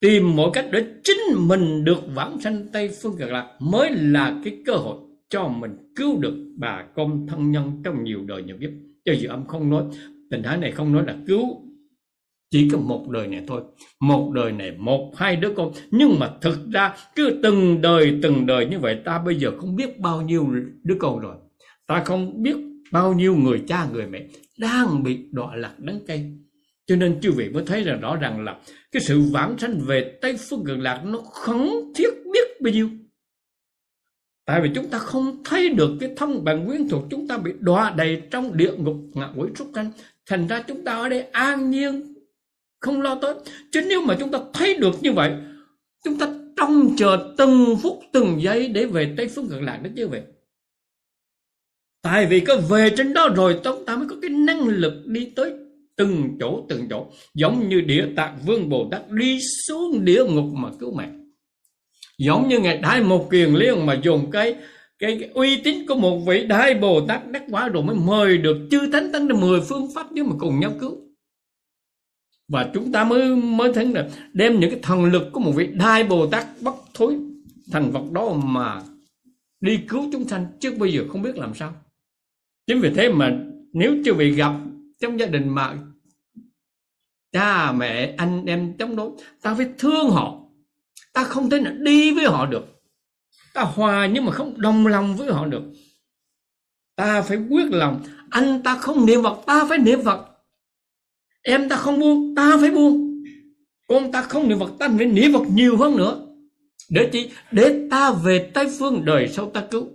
tìm 0.00 0.36
mọi 0.36 0.50
cách 0.52 0.66
để 0.72 0.84
chính 1.04 1.18
mình 1.36 1.84
được 1.84 2.00
vãng 2.14 2.40
sanh 2.40 2.66
tây 2.72 2.90
phương 3.02 3.16
cực 3.18 3.30
lạc 3.30 3.56
mới 3.60 3.90
là 3.90 4.40
cái 4.44 4.58
cơ 4.66 4.72
hội 4.72 4.96
cho 5.28 5.48
mình 5.48 5.92
cứu 5.96 6.20
được 6.20 6.34
bà 6.56 6.84
con 6.94 7.26
thân 7.26 7.50
nhân 7.50 7.80
trong 7.84 8.04
nhiều 8.04 8.24
đời 8.26 8.42
nhiều 8.42 8.56
kiếp. 8.60 8.70
Cho 9.04 9.12
dự 9.12 9.28
âm 9.28 9.46
không 9.46 9.70
nói, 9.70 9.84
tình 10.30 10.42
thái 10.42 10.56
này 10.56 10.72
không 10.72 10.92
nói 10.92 11.04
là 11.06 11.16
cứu 11.26 11.65
chỉ 12.50 12.68
có 12.72 12.78
một 12.78 13.08
đời 13.08 13.26
này 13.26 13.44
thôi. 13.46 13.62
Một 14.00 14.30
đời 14.34 14.52
này, 14.52 14.72
một, 14.78 15.12
hai 15.16 15.36
đứa 15.36 15.52
con. 15.56 15.72
Nhưng 15.90 16.18
mà 16.18 16.30
thực 16.40 16.58
ra, 16.72 16.96
cứ 17.16 17.40
từng 17.42 17.80
đời 17.80 18.18
từng 18.22 18.46
đời 18.46 18.66
như 18.66 18.78
vậy, 18.78 19.00
ta 19.04 19.18
bây 19.18 19.34
giờ 19.34 19.52
không 19.58 19.76
biết 19.76 20.00
bao 20.00 20.22
nhiêu 20.22 20.46
đứa 20.82 20.96
con 20.98 21.18
rồi. 21.18 21.36
Ta 21.86 22.02
không 22.04 22.42
biết 22.42 22.56
bao 22.92 23.12
nhiêu 23.12 23.36
người 23.36 23.62
cha, 23.68 23.86
người 23.92 24.06
mẹ 24.06 24.26
đang 24.58 25.02
bị 25.02 25.18
đọa 25.32 25.56
lạc 25.56 25.74
đắng 25.78 26.00
cây 26.06 26.36
cho 26.86 26.96
nên 26.96 27.20
chư 27.20 27.32
vị 27.32 27.48
mới 27.48 27.62
thấy 27.66 27.84
là 27.84 27.94
rõ 27.94 28.16
ràng 28.16 28.44
là 28.44 28.60
cái 28.92 29.02
sự 29.02 29.20
vãng 29.32 29.58
sanh 29.58 29.80
về 29.86 30.18
tây 30.22 30.36
phương 30.48 30.64
cực 30.64 30.78
lạc 30.78 31.02
nó 31.04 31.18
khẩn 31.18 31.68
thiết 31.94 32.08
biết 32.32 32.60
bao 32.60 32.72
nhiêu. 32.72 32.90
Tại 34.44 34.60
vì 34.60 34.70
chúng 34.74 34.88
ta 34.88 34.98
không 34.98 35.42
thấy 35.44 35.68
được 35.68 35.96
cái 36.00 36.10
thông 36.16 36.44
bằng 36.44 36.66
quyến 36.66 36.88
thuộc 36.88 37.04
chúng 37.10 37.28
ta 37.28 37.38
bị 37.38 37.52
đọa 37.60 37.94
đầy 37.96 38.22
trong 38.30 38.56
địa 38.56 38.72
ngục 38.76 38.96
ngạ 39.14 39.28
quỷ 39.36 39.48
súc 39.54 39.68
sanh 39.74 39.90
thành 40.26 40.46
ra 40.46 40.62
chúng 40.68 40.84
ta 40.84 40.92
ở 40.92 41.08
đây 41.08 41.22
an 41.22 41.70
nhiên 41.70 42.14
không 42.80 43.00
lo 43.00 43.14
tới. 43.14 43.34
Chứ 43.72 43.82
nếu 43.88 44.00
mà 44.02 44.16
chúng 44.20 44.30
ta 44.30 44.38
thấy 44.52 44.74
được 44.74 45.02
như 45.02 45.12
vậy 45.12 45.32
chúng 46.04 46.18
ta 46.18 46.34
trông 46.56 46.96
chờ 46.96 47.34
từng 47.38 47.76
phút 47.82 48.00
từng 48.12 48.42
giây 48.42 48.68
để 48.68 48.84
về 48.84 49.14
tây 49.16 49.28
phương 49.28 49.48
cực 49.48 49.62
lạc 49.62 49.80
đó 49.82 49.90
chứ 49.96 50.08
vậy. 50.08 50.22
Tại 52.02 52.26
vì 52.26 52.40
có 52.40 52.56
về 52.68 52.90
trên 52.96 53.12
đó 53.12 53.28
rồi 53.36 53.60
chúng 53.64 53.84
ta 53.86 53.96
mới 53.96 54.06
có 54.08 54.16
cái 54.22 54.30
năng 54.30 54.68
lực 54.68 55.06
đi 55.06 55.32
tới 55.36 55.52
từng 55.96 56.36
chỗ 56.40 56.66
từng 56.68 56.86
chỗ. 56.90 57.06
Giống 57.34 57.68
như 57.68 57.80
địa 57.80 58.06
tạng 58.16 58.38
vương 58.46 58.68
bồ 58.68 58.88
tát 58.90 59.10
đi 59.10 59.40
xuống 59.66 60.04
địa 60.04 60.24
ngục 60.24 60.44
mà 60.54 60.68
cứu 60.80 60.94
mẹ 60.94 61.08
giống 62.18 62.48
như 62.48 62.58
ngài 62.58 62.78
đại 62.78 63.02
một 63.02 63.30
kiền 63.30 63.54
liên 63.54 63.86
mà 63.86 64.00
dùng 64.02 64.30
cái 64.30 64.56
cái, 64.98 65.16
cái 65.20 65.30
uy 65.34 65.56
tín 65.56 65.86
của 65.88 65.94
một 65.94 66.18
vị 66.18 66.46
đại 66.46 66.74
bồ 66.74 67.06
tát 67.06 67.30
đắc 67.30 67.42
quả 67.50 67.68
rồi 67.68 67.82
mới 67.82 67.96
mời 67.96 68.38
được 68.38 68.56
chư 68.70 68.90
thánh 68.92 69.12
tăng 69.12 69.40
mười 69.40 69.60
phương 69.60 69.88
pháp 69.94 70.06
nếu 70.12 70.24
mà 70.24 70.32
cùng 70.38 70.60
nhau 70.60 70.72
cứu 70.80 71.05
và 72.48 72.70
chúng 72.74 72.92
ta 72.92 73.04
mới 73.04 73.36
mới 73.36 73.72
thấy 73.72 73.86
là 73.86 74.08
đem 74.32 74.60
những 74.60 74.70
cái 74.70 74.80
thần 74.82 75.04
lực 75.04 75.22
của 75.32 75.40
một 75.40 75.52
vị 75.56 75.66
đại 75.66 76.04
bồ 76.04 76.26
tát 76.26 76.46
bất 76.60 76.74
thối 76.94 77.18
thành 77.72 77.90
vật 77.90 78.12
đó 78.12 78.32
mà 78.44 78.82
đi 79.60 79.80
cứu 79.88 80.08
chúng 80.12 80.28
sanh 80.28 80.46
trước 80.60 80.78
bây 80.78 80.92
giờ 80.92 81.04
không 81.08 81.22
biết 81.22 81.36
làm 81.36 81.54
sao. 81.54 81.74
Chính 82.66 82.80
vì 82.80 82.90
thế 82.94 83.12
mà 83.12 83.38
nếu 83.72 83.96
chưa 84.04 84.14
bị 84.14 84.30
gặp 84.30 84.52
trong 85.00 85.20
gia 85.20 85.26
đình 85.26 85.48
mà 85.48 85.74
cha, 87.32 87.72
mẹ, 87.72 88.14
anh 88.18 88.44
em 88.46 88.76
chống 88.78 88.96
đối, 88.96 89.10
ta 89.42 89.54
phải 89.54 89.68
thương 89.78 90.10
họ. 90.10 90.40
Ta 91.12 91.24
không 91.24 91.50
thể 91.50 91.60
nào 91.60 91.72
đi 91.72 92.14
với 92.14 92.24
họ 92.24 92.46
được. 92.46 92.82
Ta 93.54 93.62
hòa 93.62 94.06
nhưng 94.06 94.24
mà 94.24 94.32
không 94.32 94.60
đồng 94.60 94.86
lòng 94.86 95.16
với 95.16 95.32
họ 95.32 95.46
được. 95.46 95.62
Ta 96.96 97.22
phải 97.22 97.36
quyết 97.50 97.66
lòng. 97.70 98.04
Anh 98.30 98.62
ta 98.62 98.76
không 98.76 99.06
niệm 99.06 99.22
phật, 99.22 99.38
ta 99.46 99.66
phải 99.68 99.78
niệm 99.78 100.04
phật 100.04 100.35
em 101.46 101.68
ta 101.68 101.76
không 101.76 102.00
buông, 102.00 102.34
ta 102.34 102.56
phải 102.60 102.70
buông. 102.70 103.22
Con 103.88 104.12
ta 104.12 104.22
không 104.22 104.48
niệm 104.48 104.58
Phật, 104.58 104.70
ta 104.78 104.88
phải 104.96 105.06
niệm 105.06 105.32
Phật 105.32 105.42
nhiều 105.54 105.76
hơn 105.76 105.96
nữa. 105.96 106.26
Để 106.90 107.10
chi? 107.12 107.30
Để 107.52 107.88
ta 107.90 108.12
về 108.12 108.50
tây 108.54 108.66
phương 108.78 109.04
đời 109.04 109.28
sau 109.28 109.50
ta 109.50 109.66
cứu. 109.70 109.88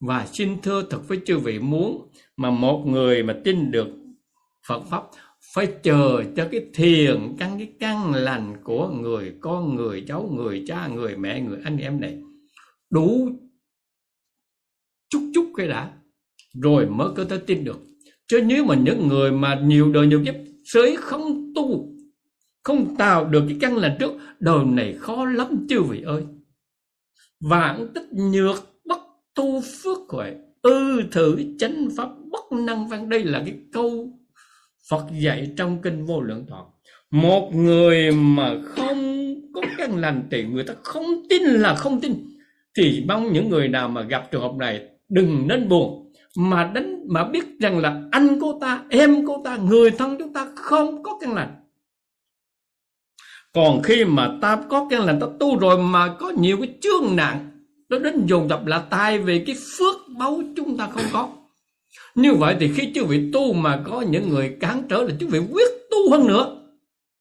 Và 0.00 0.26
xin 0.32 0.60
thưa 0.62 0.82
thật 0.90 1.08
với 1.08 1.20
chư 1.26 1.38
vị, 1.38 1.58
muốn 1.58 2.08
mà 2.36 2.50
một 2.50 2.84
người 2.86 3.22
mà 3.22 3.36
tin 3.44 3.70
được 3.70 3.86
Phật 4.68 4.82
pháp, 4.90 5.02
phải 5.54 5.66
chờ 5.82 6.22
cho 6.36 6.48
cái 6.52 6.66
thiền 6.74 7.36
căn, 7.38 7.58
cái 7.58 7.72
căn 7.80 8.14
lành 8.14 8.56
của 8.64 8.88
người 8.88 9.34
con, 9.40 9.76
người 9.76 10.04
cháu, 10.08 10.30
người 10.34 10.64
cha, 10.66 10.88
người 10.88 11.16
mẹ, 11.16 11.40
người 11.40 11.58
anh 11.64 11.78
em 11.78 12.00
này. 12.00 12.18
Đủ 12.90 13.28
chút 15.10 15.30
chút 15.34 15.52
cái 15.56 15.68
đã, 15.68 15.92
rồi 16.62 16.86
mới 16.86 17.08
có 17.16 17.24
thể 17.24 17.38
tin 17.46 17.64
được 17.64 17.80
chứ 18.28 18.40
nếu 18.46 18.64
mà 18.64 18.74
những 18.74 19.08
người 19.08 19.32
mà 19.32 19.60
nhiều 19.64 19.92
đời 19.92 20.06
nhiều 20.06 20.22
kiếp 20.24 20.34
sới 20.64 20.96
không 20.96 21.52
tu, 21.54 21.88
không 22.62 22.96
tạo 22.96 23.24
được 23.24 23.42
cái 23.48 23.56
căn 23.60 23.76
lành 23.76 23.96
trước, 24.00 24.12
đời 24.40 24.64
này 24.64 24.94
khó 24.98 25.24
lắm 25.24 25.66
chư 25.68 25.82
vị 25.82 26.02
ơi. 26.02 26.22
Vạn 27.40 27.88
tích 27.94 28.12
nhược 28.12 28.56
bất 28.84 28.98
tu 29.34 29.60
phước 29.60 29.98
huệ 30.08 30.34
ư 30.62 31.02
thử 31.10 31.38
chánh 31.58 31.88
pháp 31.96 32.08
bất 32.32 32.52
năng 32.52 32.88
văn. 32.88 33.08
Đây 33.08 33.24
là 33.24 33.42
cái 33.46 33.54
câu 33.72 34.08
Phật 34.90 35.04
dạy 35.20 35.50
trong 35.56 35.82
kinh 35.82 36.06
vô 36.06 36.20
lượng 36.20 36.46
thọ 36.48 36.74
một 37.14 37.50
người 37.54 38.12
mà 38.12 38.54
không 38.64 39.34
có 39.54 39.60
căn 39.78 39.96
lành 39.96 40.22
thì 40.30 40.44
người 40.44 40.64
ta 40.64 40.74
không 40.82 41.04
tin 41.28 41.42
là 41.42 41.74
không 41.74 42.00
tin. 42.00 42.14
Thì 42.76 43.04
mong 43.08 43.32
những 43.32 43.48
người 43.48 43.68
nào 43.68 43.88
mà 43.88 44.02
gặp 44.02 44.30
trường 44.30 44.42
hợp 44.42 44.52
này 44.58 44.88
đừng 45.08 45.48
nên 45.48 45.68
buồn 45.68 46.03
mà 46.36 46.70
đánh 46.74 47.04
mà 47.08 47.24
biết 47.24 47.44
rằng 47.60 47.78
là 47.78 48.02
anh 48.12 48.38
cô 48.40 48.58
ta, 48.60 48.82
em 48.88 49.26
cô 49.26 49.42
ta, 49.44 49.56
người 49.56 49.90
thân 49.90 50.16
chúng 50.18 50.32
ta 50.32 50.48
không 50.56 51.02
có 51.02 51.18
căn 51.20 51.34
lành. 51.34 51.54
Còn 53.52 53.82
khi 53.82 54.04
mà 54.04 54.38
ta 54.42 54.58
có 54.68 54.86
căn 54.90 55.04
lành, 55.04 55.20
ta 55.20 55.26
tu 55.40 55.58
rồi 55.58 55.78
mà 55.78 56.14
có 56.18 56.30
nhiều 56.30 56.56
cái 56.56 56.74
chương 56.80 57.16
nạn, 57.16 57.50
nó 57.88 57.98
đến 57.98 58.26
dồn 58.26 58.48
dập 58.48 58.66
là 58.66 58.78
tai 58.78 59.18
về 59.18 59.44
cái 59.46 59.56
phước 59.78 59.96
báu 60.18 60.42
chúng 60.56 60.76
ta 60.76 60.88
không 60.90 61.04
có. 61.12 61.28
Như 62.14 62.34
vậy 62.34 62.56
thì 62.60 62.70
khi 62.76 62.92
chư 62.94 63.04
vị 63.04 63.30
tu 63.32 63.52
mà 63.52 63.82
có 63.84 64.00
những 64.00 64.28
người 64.28 64.56
cản 64.60 64.82
trở 64.88 65.02
là 65.02 65.10
chư 65.20 65.26
vị 65.26 65.38
quyết 65.52 65.68
tu 65.90 66.10
hơn 66.10 66.26
nữa. 66.26 66.56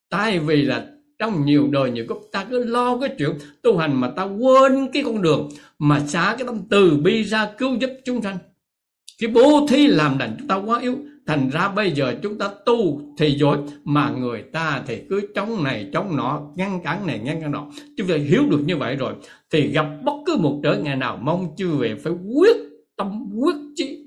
Tại 0.10 0.40
vì 0.40 0.62
là 0.62 0.88
trong 1.20 1.46
nhiều 1.46 1.68
đời, 1.72 1.92
nhiều 1.92 2.06
cấp 2.10 2.18
ta 2.32 2.46
cứ 2.50 2.66
lo 2.66 2.98
cái 2.98 3.10
chuyện 3.18 3.32
tu 3.62 3.78
hành 3.78 4.02
mà 4.02 4.08
ta 4.16 4.24
quên 4.24 4.88
cái 4.94 5.04
con 5.06 5.22
đường 5.22 5.50
mà 5.80 6.00
xả 6.08 6.36
cái 6.38 6.48
tâm 6.48 6.62
từ 6.70 6.98
bi 7.04 7.24
ra 7.24 7.52
cứu 7.58 7.76
giúp 7.76 7.90
chúng 8.06 8.22
sanh 8.22 8.38
cái 9.20 9.32
bố 9.34 9.68
thí 9.70 9.88
làm 9.88 10.18
đành 10.18 10.36
chúng 10.40 10.48
ta 10.48 10.56
quá 10.56 10.80
yếu. 10.80 10.96
Thành 11.28 11.50
ra 11.50 11.70
bây 11.70 11.92
giờ 11.92 12.16
chúng 12.24 12.38
ta 12.38 12.50
tu 12.66 13.02
thì 13.18 13.32
dối 13.32 13.58
mà 13.84 14.10
người 14.10 14.42
ta 14.42 14.82
thì 14.88 14.98
cứ 15.10 15.22
chống 15.36 15.64
này, 15.64 15.90
chống 15.94 16.16
nọ, 16.16 16.42
ngăn 16.56 16.80
cản 16.84 17.08
này, 17.08 17.20
ngăn 17.20 17.42
cản 17.42 17.52
nọ. 17.52 17.68
Chúng 17.98 18.08
ta 18.08 18.16
hiểu 18.16 18.44
được 18.50 18.62
như 18.66 18.78
vậy 18.78 18.96
rồi, 18.96 19.14
thì 19.52 19.68
gặp 19.68 19.86
bất 20.04 20.14
cứ 20.26 20.38
một 20.38 20.60
trở 20.64 20.76
ngại 20.76 20.96
nào, 20.96 21.20
mong 21.22 21.48
chư 21.58 21.72
vị 21.72 21.94
phải 22.04 22.14
quyết 22.14 22.56
tâm, 22.98 23.32
quyết 23.40 23.56
chí 23.76 24.00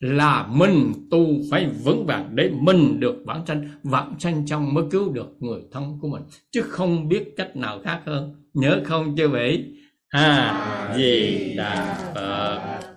là 0.00 0.46
mình 0.50 0.92
tu 1.10 1.26
phải 1.50 1.66
vững 1.84 2.06
vàng 2.06 2.30
để 2.34 2.50
mình 2.60 3.00
được 3.00 3.16
bản 3.26 3.40
sanh, 3.46 3.68
vạn 3.82 4.14
sanh 4.18 4.46
trong 4.46 4.74
mới 4.74 4.84
cứu 4.90 5.12
được 5.12 5.36
người 5.40 5.60
thân 5.72 5.98
của 6.00 6.08
mình. 6.08 6.22
Chứ 6.52 6.62
không 6.62 7.08
biết 7.08 7.34
cách 7.36 7.56
nào 7.56 7.80
khác 7.84 8.00
hơn. 8.06 8.34
Nhớ 8.54 8.80
không 8.84 9.16
chư 9.16 9.28
vị? 9.28 9.64
A 10.08 10.94
di 10.96 11.38
đà 11.56 11.98
phật. 12.14 12.95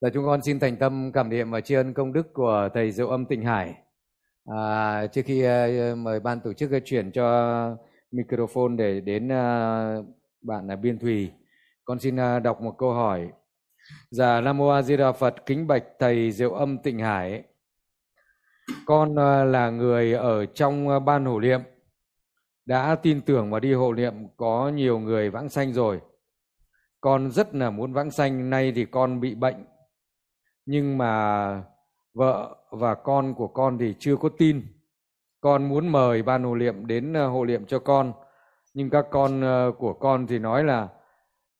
Là 0.00 0.10
chúng 0.14 0.24
con 0.24 0.42
xin 0.42 0.58
thành 0.58 0.76
tâm 0.76 1.12
cảm 1.12 1.28
niệm 1.28 1.50
và 1.50 1.60
tri 1.60 1.74
ân 1.74 1.94
công 1.94 2.12
đức 2.12 2.34
của 2.34 2.68
thầy 2.74 2.92
Diệu 2.92 3.08
Âm 3.08 3.26
Tịnh 3.26 3.42
Hải. 3.42 3.74
À, 4.56 5.06
trước 5.06 5.22
khi 5.24 5.46
uh, 5.46 5.98
mời 5.98 6.20
ban 6.20 6.40
tổ 6.40 6.52
chức 6.52 6.70
chuyển 6.84 7.12
cho 7.12 7.76
microphone 8.10 8.76
để 8.76 9.00
đến 9.00 9.26
uh, 9.26 10.06
bạn 10.42 10.66
là 10.66 10.76
Biên 10.76 10.98
Thùy, 10.98 11.30
con 11.84 11.98
xin 11.98 12.16
uh, 12.16 12.42
đọc 12.42 12.60
một 12.60 12.74
câu 12.78 12.92
hỏi. 12.92 13.28
Dạ 14.10 14.40
Nam 14.40 14.58
Mô 14.58 14.68
A 14.68 14.82
Di 14.82 14.96
Đà 14.96 15.12
Phật 15.12 15.46
kính 15.46 15.66
bạch 15.66 15.84
thầy 15.98 16.32
Diệu 16.32 16.52
Âm 16.52 16.78
Tịnh 16.78 16.98
Hải. 16.98 17.42
Con 18.86 19.12
uh, 19.12 19.52
là 19.52 19.70
người 19.70 20.12
ở 20.12 20.46
trong 20.46 20.88
uh, 20.88 21.02
ban 21.02 21.24
hộ 21.24 21.40
niệm 21.40 21.60
đã 22.64 22.94
tin 22.94 23.20
tưởng 23.20 23.50
và 23.50 23.60
đi 23.60 23.72
hộ 23.72 23.94
niệm 23.94 24.14
có 24.36 24.68
nhiều 24.74 24.98
người 24.98 25.30
vãng 25.30 25.48
sanh 25.48 25.72
rồi. 25.72 26.00
Con 27.00 27.30
rất 27.30 27.54
là 27.54 27.70
muốn 27.70 27.92
vãng 27.92 28.10
sanh, 28.10 28.50
nay 28.50 28.72
thì 28.74 28.84
con 28.84 29.20
bị 29.20 29.34
bệnh 29.34 29.64
nhưng 30.66 30.98
mà 30.98 31.62
vợ 32.14 32.56
và 32.70 32.94
con 32.94 33.34
của 33.34 33.48
con 33.48 33.78
thì 33.78 33.94
chưa 33.98 34.16
có 34.16 34.28
tin. 34.38 34.66
Con 35.40 35.68
muốn 35.68 35.88
mời 35.88 36.22
ban 36.22 36.44
hộ 36.44 36.54
niệm 36.54 36.86
đến 36.86 37.12
ờ, 37.12 37.28
hộ 37.28 37.44
niệm 37.44 37.66
cho 37.66 37.78
con. 37.78 38.12
Nhưng 38.74 38.90
các 38.90 39.06
con 39.10 39.40
ờ, 39.40 39.72
của 39.78 39.92
con 39.92 40.26
thì 40.26 40.38
nói 40.38 40.64
là 40.64 40.88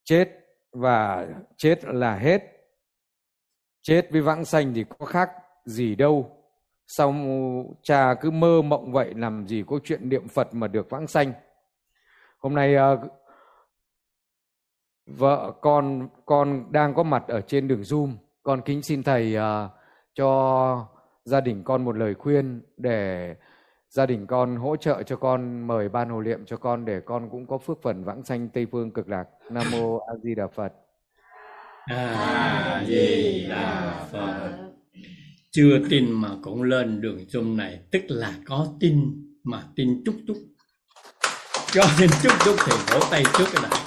chết 0.04 0.28
và 0.72 1.26
chết 1.56 1.84
là 1.84 2.16
hết. 2.16 2.42
Chết 3.82 4.08
với 4.10 4.20
vãng 4.20 4.44
sanh 4.44 4.74
thì 4.74 4.84
có 4.98 5.06
khác 5.06 5.30
gì 5.64 5.94
đâu. 5.94 6.30
Xong 6.86 7.64
cha 7.82 8.14
cứ 8.14 8.30
mơ 8.30 8.62
mộng 8.62 8.92
vậy, 8.92 9.14
làm 9.14 9.46
gì 9.46 9.64
có 9.66 9.78
chuyện 9.84 10.08
niệm 10.08 10.28
phật 10.28 10.54
mà 10.54 10.66
được 10.66 10.90
vãng 10.90 11.06
sanh? 11.06 11.32
Hôm 12.38 12.54
nay 12.54 12.74
ờ, 12.74 13.08
vợ 15.06 15.52
con 15.60 16.08
con 16.26 16.72
đang 16.72 16.94
có 16.94 17.02
mặt 17.02 17.24
ở 17.28 17.40
trên 17.40 17.68
đường 17.68 17.82
zoom 17.82 18.12
con 18.46 18.62
kính 18.62 18.82
xin 18.82 19.02
thầy 19.02 19.36
uh, 19.36 19.70
cho 20.14 20.86
gia 21.24 21.40
đình 21.40 21.64
con 21.64 21.84
một 21.84 21.96
lời 21.96 22.14
khuyên 22.14 22.62
để 22.76 23.34
gia 23.88 24.06
đình 24.06 24.26
con 24.26 24.56
hỗ 24.56 24.76
trợ 24.76 25.02
cho 25.02 25.16
con 25.16 25.66
mời 25.66 25.88
ban 25.88 26.08
hồ 26.08 26.20
niệm 26.22 26.44
cho 26.46 26.56
con 26.56 26.84
để 26.84 27.00
con 27.06 27.30
cũng 27.30 27.46
có 27.46 27.58
phước 27.58 27.82
phần 27.82 28.04
vãng 28.04 28.24
sanh 28.24 28.48
tây 28.48 28.66
phương 28.72 28.90
cực 28.90 29.08
lạc. 29.08 29.24
Nam 29.50 29.66
mô 29.72 29.98
a 29.98 30.14
di 30.22 30.34
đà 30.34 30.46
phật. 30.46 30.72
A 31.86 32.84
di 32.86 33.46
đà 33.50 34.04
phật. 34.12 34.50
Chưa 35.50 35.78
tin 35.90 36.12
mà 36.12 36.28
cũng 36.42 36.62
lên 36.62 37.00
đường 37.00 37.18
zoom 37.18 37.56
này 37.56 37.80
tức 37.90 38.02
là 38.08 38.32
có 38.46 38.66
tin 38.80 39.24
mà 39.44 39.62
tin 39.76 40.02
chút 40.04 40.14
chút 40.26 40.36
cho 41.72 41.82
nên 42.00 42.10
chút 42.22 42.32
chút 42.44 42.56
thì 42.66 42.72
vỗ 42.92 43.00
tay 43.10 43.22
trước 43.38 43.44
cái 43.52 43.62
này. 43.62 43.80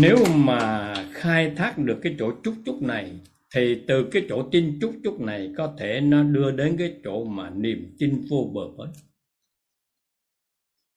Nếu 0.00 0.16
mà 0.34 0.94
khai 1.18 1.52
thác 1.56 1.78
được 1.78 1.98
cái 2.02 2.14
chỗ 2.18 2.32
chút 2.44 2.54
chút 2.64 2.82
này 2.82 3.12
thì 3.54 3.82
từ 3.86 4.08
cái 4.12 4.26
chỗ 4.28 4.48
tin 4.52 4.78
chút 4.80 4.94
chút 5.04 5.20
này 5.20 5.50
có 5.56 5.74
thể 5.78 6.00
nó 6.00 6.22
đưa 6.22 6.50
đến 6.50 6.76
cái 6.78 6.94
chỗ 7.04 7.24
mà 7.24 7.50
niềm 7.50 7.94
tin 7.98 8.24
vô 8.30 8.50
bờ 8.54 8.62
bến. 8.78 8.92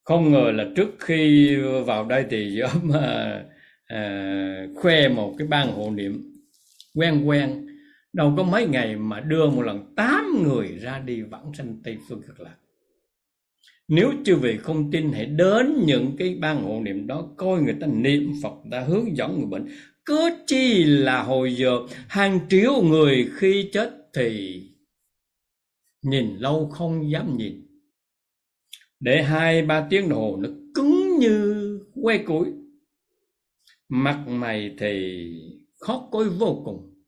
Không 0.03 0.32
ngờ 0.32 0.51
là 0.51 0.65
trước 0.76 0.89
khi 0.99 1.55
vào 1.86 2.05
đây 2.05 2.26
thì 2.30 2.61
mà 2.84 3.43
à, 3.86 4.67
khoe 4.76 5.09
một 5.09 5.36
cái 5.38 5.47
ban 5.47 5.72
hộ 5.72 5.91
niệm 5.91 6.32
quen 6.95 7.24
quen 7.26 7.67
đâu 8.13 8.34
có 8.38 8.43
mấy 8.43 8.67
ngày 8.67 8.95
mà 8.95 9.19
đưa 9.19 9.49
một 9.49 9.61
lần 9.61 9.93
tám 9.95 10.43
người 10.43 10.67
ra 10.67 10.99
đi 10.99 11.22
vãng 11.22 11.51
sanh 11.53 11.78
tây 11.84 11.97
phương 12.07 12.22
cực 12.22 12.39
lạc. 12.39 12.55
Nếu 13.88 14.11
chư 14.26 14.36
vị 14.36 14.57
không 14.57 14.91
tin 14.91 15.11
hãy 15.11 15.26
đến 15.26 15.84
những 15.86 16.15
cái 16.19 16.36
ban 16.41 16.63
hộ 16.63 16.82
niệm 16.82 17.07
đó 17.07 17.28
coi 17.38 17.61
người 17.61 17.76
ta 17.82 17.88
niệm 17.88 18.34
phật 18.43 18.53
ta 18.72 18.80
hướng 18.80 19.17
dẫn 19.17 19.38
người 19.38 19.45
bệnh 19.45 19.67
cớ 20.04 20.30
chi 20.47 20.84
là 20.84 21.24
hồi 21.24 21.56
giờ, 21.56 21.80
hàng 22.08 22.39
triệu 22.49 22.82
người 22.82 23.32
khi 23.36 23.70
chết 23.74 24.10
thì 24.14 24.62
nhìn 26.02 26.38
lâu 26.38 26.70
không 26.70 27.12
dám 27.12 27.38
nhìn. 27.38 27.68
Để 28.99 29.24
hai 29.24 29.62
ba 29.62 29.88
tiếng 29.89 30.10
đồng 30.10 30.20
hồ 30.20 30.38
nó 30.39 30.49
cứng 30.76 31.18
như 31.20 31.80
que 32.04 32.18
củi. 32.18 32.47
Mặt 33.89 34.26
mày 34.28 34.76
thì 34.80 35.26
khó 35.80 36.10
coi 36.12 36.30
vô 36.30 36.62
cùng. 36.66 37.04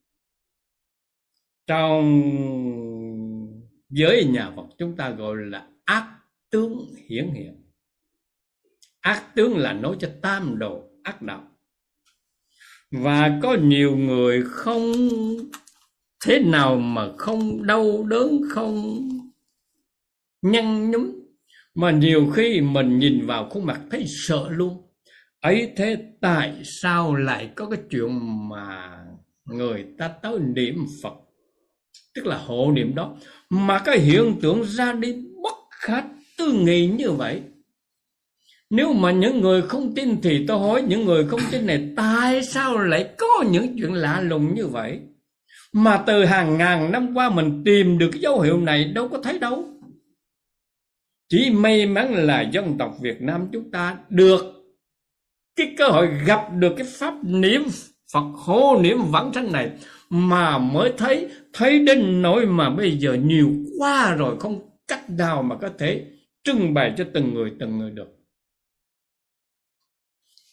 Trong 1.67 2.23
giới 3.89 4.25
nhà 4.25 4.53
Phật 4.55 4.65
chúng 4.77 4.95
ta 4.95 5.09
gọi 5.09 5.35
là 5.37 5.69
ác 5.85 6.19
tướng 6.49 6.85
hiển 7.09 7.31
hiện. 7.33 7.63
Ác 8.99 9.35
tướng 9.35 9.57
là 9.57 9.73
nói 9.73 9.95
cho 9.99 10.09
tam 10.21 10.57
đồ, 10.59 10.83
ác 11.03 11.21
đạo 11.21 11.52
và 12.93 13.39
có 13.43 13.57
nhiều 13.61 13.97
người 13.97 14.43
không 14.45 14.93
thế 16.25 16.39
nào 16.39 16.75
mà 16.75 17.07
không 17.17 17.67
đau 17.67 18.03
đớn 18.03 18.41
không 18.49 19.09
nhăn 20.41 20.91
nhúm, 20.91 21.11
mà 21.75 21.91
nhiều 21.91 22.31
khi 22.35 22.61
mình 22.61 22.99
nhìn 22.99 23.25
vào 23.25 23.49
khuôn 23.49 23.65
mặt 23.65 23.81
thấy 23.91 24.05
sợ 24.07 24.49
luôn. 24.49 24.81
Ấy 25.39 25.71
thế 25.77 25.97
tại 26.21 26.61
sao 26.63 27.15
lại 27.15 27.49
có 27.55 27.65
cái 27.69 27.79
chuyện 27.89 28.19
mà 28.49 28.97
người 29.45 29.85
ta 29.97 30.07
tới 30.07 30.39
niệm 30.39 30.85
phật? 31.03 31.13
Tức 32.15 32.25
là 32.25 32.37
hộ 32.37 32.71
niệm 32.71 32.95
đó. 32.95 33.15
Mà 33.49 33.79
cái 33.79 33.99
hiện 33.99 34.35
tượng 34.41 34.63
ra 34.63 34.93
đi 34.93 35.15
bất 35.43 35.55
khả 35.71 36.03
tư 36.37 36.53
nghị 36.53 36.87
như 36.87 37.11
vậy 37.11 37.41
nếu 38.75 38.93
mà 38.93 39.11
những 39.11 39.41
người 39.41 39.61
không 39.61 39.95
tin 39.95 40.21
thì 40.21 40.45
tôi 40.47 40.59
hỏi, 40.59 40.81
những 40.81 41.05
người 41.05 41.27
không 41.27 41.39
tin 41.51 41.65
này, 41.65 41.89
tại 41.95 42.43
sao 42.43 42.77
lại 42.77 43.09
có 43.17 43.43
những 43.51 43.75
chuyện 43.77 43.93
lạ 43.93 44.21
lùng 44.21 44.55
như 44.55 44.67
vậy? 44.67 44.99
Mà 45.73 46.03
từ 46.07 46.25
hàng 46.25 46.57
ngàn 46.57 46.91
năm 46.91 47.13
qua 47.17 47.29
mình 47.29 47.61
tìm 47.65 47.97
được 47.97 48.09
cái 48.11 48.21
dấu 48.21 48.41
hiệu 48.41 48.61
này 48.61 48.83
đâu 48.83 49.07
có 49.07 49.17
thấy 49.23 49.39
đâu. 49.39 49.65
Chỉ 51.29 51.49
may 51.49 51.85
mắn 51.85 52.13
là 52.13 52.41
dân 52.41 52.77
tộc 52.77 52.97
Việt 53.01 53.21
Nam 53.21 53.47
chúng 53.53 53.71
ta 53.71 53.97
được 54.09 54.41
cái 55.55 55.75
cơ 55.77 55.87
hội 55.87 56.09
gặp 56.25 56.47
được 56.53 56.73
cái 56.77 56.87
pháp 56.89 57.13
niệm 57.23 57.61
Phật 58.13 58.31
hô 58.35 58.79
niệm 58.81 58.97
vãng 59.11 59.33
sanh 59.33 59.51
này 59.51 59.69
mà 60.09 60.57
mới 60.57 60.93
thấy 60.97 61.27
thấy 61.53 61.79
đến 61.79 62.21
nỗi 62.21 62.45
mà 62.45 62.69
bây 62.69 62.97
giờ 62.97 63.13
nhiều 63.13 63.49
quá 63.79 64.15
rồi 64.15 64.39
không 64.39 64.69
cách 64.87 65.09
nào 65.09 65.43
mà 65.43 65.55
có 65.61 65.69
thể 65.77 66.05
trưng 66.43 66.73
bày 66.73 66.93
cho 66.97 67.03
từng 67.13 67.33
người 67.33 67.51
từng 67.59 67.77
người 67.77 67.91
được 67.91 68.22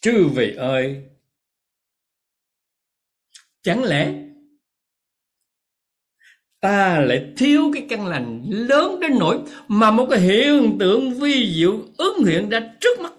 chư 0.00 0.28
vị 0.28 0.54
ơi, 0.56 1.02
chẳng 3.62 3.84
lẽ 3.84 4.14
ta 6.60 7.00
lại 7.00 7.32
thiếu 7.36 7.70
cái 7.74 7.86
căn 7.88 8.06
lành 8.06 8.42
lớn 8.50 9.00
đến 9.00 9.12
nỗi 9.18 9.38
mà 9.68 9.90
một 9.90 10.06
cái 10.10 10.20
hiện 10.20 10.76
tượng 10.80 11.14
vi 11.14 11.54
diệu 11.54 11.82
ứng 11.98 12.24
hiện 12.24 12.48
ra 12.48 12.60
trước 12.80 13.00
mắt 13.00 13.12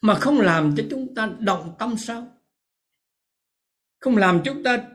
mà 0.00 0.14
không 0.14 0.40
làm 0.40 0.74
cho 0.76 0.84
chúng 0.90 1.14
ta 1.14 1.30
động 1.38 1.74
tâm 1.78 1.96
sao? 1.98 2.26
Không 4.00 4.16
làm 4.16 4.40
chúng 4.44 4.62
ta 4.62 4.88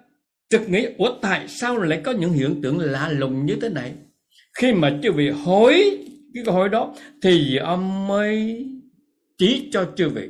trực 0.49 0.69
nghĩ, 0.69 0.87
ủa, 0.97 1.19
tại 1.21 1.47
sao 1.47 1.77
lại 1.77 2.01
có 2.05 2.11
những 2.11 2.33
hiện 2.33 2.59
tượng 2.63 2.79
lạ 2.79 3.09
lùng 3.09 3.45
như 3.45 3.57
thế 3.61 3.69
này? 3.69 3.93
Khi 4.53 4.73
mà 4.73 4.99
chư 5.03 5.11
vị 5.11 5.29
hỏi 5.29 5.97
cái 6.33 6.43
câu 6.45 6.55
hỏi 6.55 6.69
đó 6.69 6.95
thì 7.21 7.57
ông 7.57 8.07
mới 8.07 8.65
chỉ 9.41 9.69
cho 9.71 9.91
chư 9.95 10.09
vị 10.09 10.29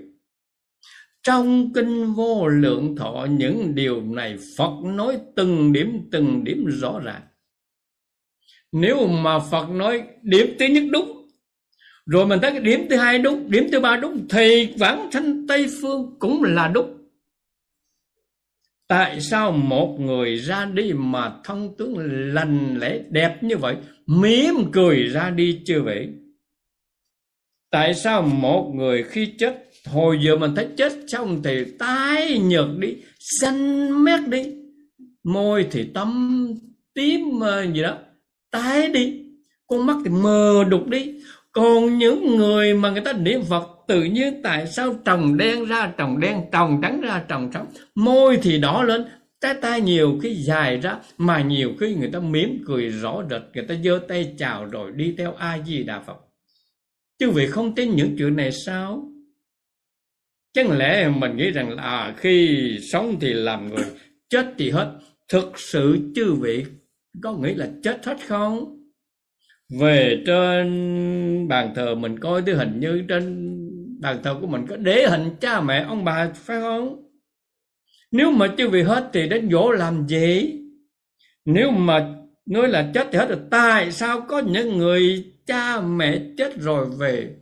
trong 1.24 1.74
kinh 1.74 2.14
vô 2.14 2.48
lượng 2.48 2.96
thọ 2.96 3.28
những 3.30 3.76
điều 3.76 4.02
này 4.02 4.38
Phật 4.58 4.74
nói 4.84 5.18
từng 5.36 5.74
điểm 5.74 6.10
từng 6.12 6.44
điểm 6.44 6.66
rõ 6.68 7.00
ràng. 7.04 7.22
Nếu 8.72 9.08
mà 9.08 9.40
Phật 9.40 9.70
nói 9.70 10.04
điểm 10.22 10.56
thứ 10.60 10.66
nhất 10.66 10.84
đúng, 10.92 11.28
rồi 12.06 12.28
mình 12.28 12.40
thấy 12.42 12.52
cái 12.52 12.62
điểm 12.62 12.88
thứ 12.90 12.96
hai 12.96 13.20
đúng, 13.20 13.52
điểm 13.52 13.68
thứ 13.72 13.80
ba 13.80 13.98
đúng, 13.98 14.28
thì 14.30 14.74
vãng 14.80 15.10
sanh 15.12 15.48
Tây 15.48 15.68
Phương 15.82 16.16
cũng 16.20 16.44
là 16.44 16.68
đúng. 16.68 16.98
Tại 18.88 19.22
sao 19.22 19.52
một 19.52 19.98
người 20.00 20.36
ra 20.36 20.66
đi 20.66 20.94
mà 20.94 21.32
thân 21.44 21.76
tướng 21.78 21.98
lành 22.34 22.80
lẽ 22.80 23.00
đẹp 23.10 23.44
như 23.44 23.58
vậy, 23.58 23.76
mỉm 24.06 24.56
cười 24.72 25.04
ra 25.04 25.30
đi 25.30 25.62
chưa 25.66 25.82
vậy? 25.82 26.10
Tại 27.72 27.94
sao 27.94 28.22
một 28.22 28.72
người 28.76 29.04
khi 29.04 29.34
chết, 29.40 29.68
Hồi 29.86 30.20
giờ 30.22 30.36
mình 30.36 30.56
thấy 30.56 30.68
chết 30.78 30.94
xong 31.08 31.44
thì 31.44 31.66
tái 31.80 32.40
nhợt 32.40 32.66
đi, 32.80 32.96
Xanh 33.20 34.04
mét 34.04 34.20
đi, 34.28 34.44
Môi 35.24 35.68
thì 35.72 35.90
tấm 35.94 36.48
tím 36.94 37.40
ờ, 37.40 37.66
gì 37.74 37.82
đó, 37.82 37.98
Tái 38.52 38.88
đi, 38.88 39.24
Con 39.68 39.86
mắt 39.86 39.98
thì 40.06 40.12
mờ 40.12 40.64
đục 40.70 40.88
đi. 40.88 41.14
Còn 41.52 41.98
những 41.98 42.38
người 42.38 42.74
mà 42.74 42.90
người 42.90 43.02
ta 43.02 43.14
niệm 43.14 43.42
Phật, 43.50 43.68
Tự 43.88 44.04
nhiên 44.04 44.42
tại 44.44 44.68
sao 44.68 44.96
trồng 45.06 45.38
đen 45.38 45.66
ra, 45.66 45.94
trồng 45.98 46.20
đen, 46.20 46.42
Trồng 46.52 46.80
trắng 46.82 47.02
ra, 47.02 47.24
trồng 47.28 47.52
trắng, 47.54 47.66
Môi 47.96 48.38
thì 48.42 48.58
đỏ 48.58 48.84
lên 48.84 49.06
Trái 49.42 49.54
tay 49.54 49.82
nhiều 49.82 50.20
khi 50.24 50.34
dài 50.34 50.78
ra, 50.78 50.98
Mà 51.18 51.42
nhiều 51.42 51.72
khi 51.80 51.96
người 51.96 52.10
ta 52.14 52.20
mỉm 52.20 52.64
cười 52.68 52.90
rõ 52.90 53.24
rệt, 53.30 53.42
Người 53.54 53.66
ta 53.66 53.76
giơ 53.84 54.00
tay 54.08 54.34
chào 54.38 54.66
rồi 54.66 54.92
đi 54.96 55.16
theo 55.18 55.34
A-di-đà 55.34 56.00
Phật. 56.00 56.31
Chứ 57.22 57.32
vị 57.32 57.48
không 57.48 57.76
tin 57.76 57.96
những 57.96 58.16
chuyện 58.18 58.36
này 58.36 58.52
sao 58.52 59.12
Chẳng 60.54 60.78
lẽ 60.78 61.10
mình 61.10 61.38
nghĩ 61.38 61.52
rằng 61.52 61.70
là 61.70 61.84
à, 61.84 62.16
khi 62.18 62.78
sống 62.92 63.18
thì 63.22 63.34
làm 63.34 63.70
người, 63.70 63.86
chết 64.30 64.46
thì 64.58 64.70
hết. 64.70 65.00
Thực 65.30 65.60
sự 65.60 65.98
chư 66.16 66.34
vị 66.34 66.66
có 67.22 67.34
nghĩ 67.34 67.54
là 67.54 67.70
chết 67.84 68.06
hết 68.06 68.18
không? 68.28 68.78
Về 69.80 70.24
trên 70.28 71.48
bàn 71.48 71.74
thờ 71.76 71.96
mình 71.96 72.20
coi 72.20 72.42
cái 72.46 72.56
hình 72.56 72.80
như 72.80 73.04
trên 73.08 73.56
bàn 74.02 74.20
thờ 74.24 74.38
của 74.42 74.48
mình 74.48 74.66
có 74.70 74.78
đế 74.78 75.08
hình 75.08 75.30
cha 75.40 75.62
mẹ 75.62 75.86
ông 75.88 76.04
bà 76.04 76.30
phải 76.36 76.62
không? 76.62 77.04
Nếu 78.12 78.32
mà 78.32 78.48
chư 78.58 78.70
vị 78.70 78.82
hết 78.82 79.10
thì 79.14 79.30
đến 79.30 79.50
dỗ 79.52 79.72
làm 79.72 80.08
gì? 80.08 80.60
Nếu 81.46 81.72
mà 81.72 82.16
nói 82.46 82.68
là 82.68 82.92
chết 82.94 83.08
thì 83.12 83.18
hết 83.18 83.30
rồi 83.30 83.40
tại 83.52 83.92
sao 83.92 84.22
có 84.22 84.40
những 84.40 84.78
người 84.78 85.31
cha 85.46 85.82
mẹ 85.82 86.22
chết 86.38 86.60
rồi 86.60 86.88
về 86.98 87.36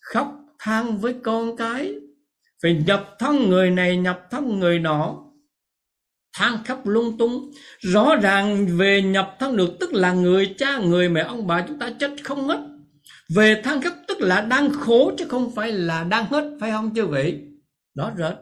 khóc 0.00 0.34
than 0.58 0.96
với 0.96 1.14
con 1.22 1.56
cái. 1.56 1.94
Phải 2.62 2.82
nhập 2.86 3.16
thân 3.18 3.50
người 3.50 3.70
này, 3.70 3.96
nhập 3.96 4.26
thân 4.30 4.58
người 4.58 4.78
nọ. 4.78 5.18
Than 6.32 6.64
khóc 6.64 6.86
lung 6.86 7.18
tung. 7.18 7.50
Rõ 7.80 8.16
ràng 8.22 8.66
về 8.66 9.02
nhập 9.02 9.36
thân 9.38 9.56
được 9.56 9.70
tức 9.80 9.92
là 9.92 10.12
người 10.12 10.54
cha, 10.58 10.78
người 10.78 11.08
mẹ, 11.08 11.20
ông 11.20 11.46
bà 11.46 11.64
chúng 11.68 11.78
ta 11.78 11.90
chết 12.00 12.10
không 12.24 12.48
hết. 12.48 12.60
Về 13.34 13.62
than 13.64 13.82
khóc 13.82 13.94
tức 14.08 14.20
là 14.20 14.40
đang 14.40 14.70
khổ 14.70 15.12
chứ 15.18 15.24
không 15.28 15.54
phải 15.54 15.72
là 15.72 16.04
đang 16.04 16.26
hết, 16.26 16.56
phải 16.60 16.70
không 16.70 16.94
chứ 16.94 17.06
vậy 17.06 17.40
đó 17.94 18.12
rệt. 18.18 18.34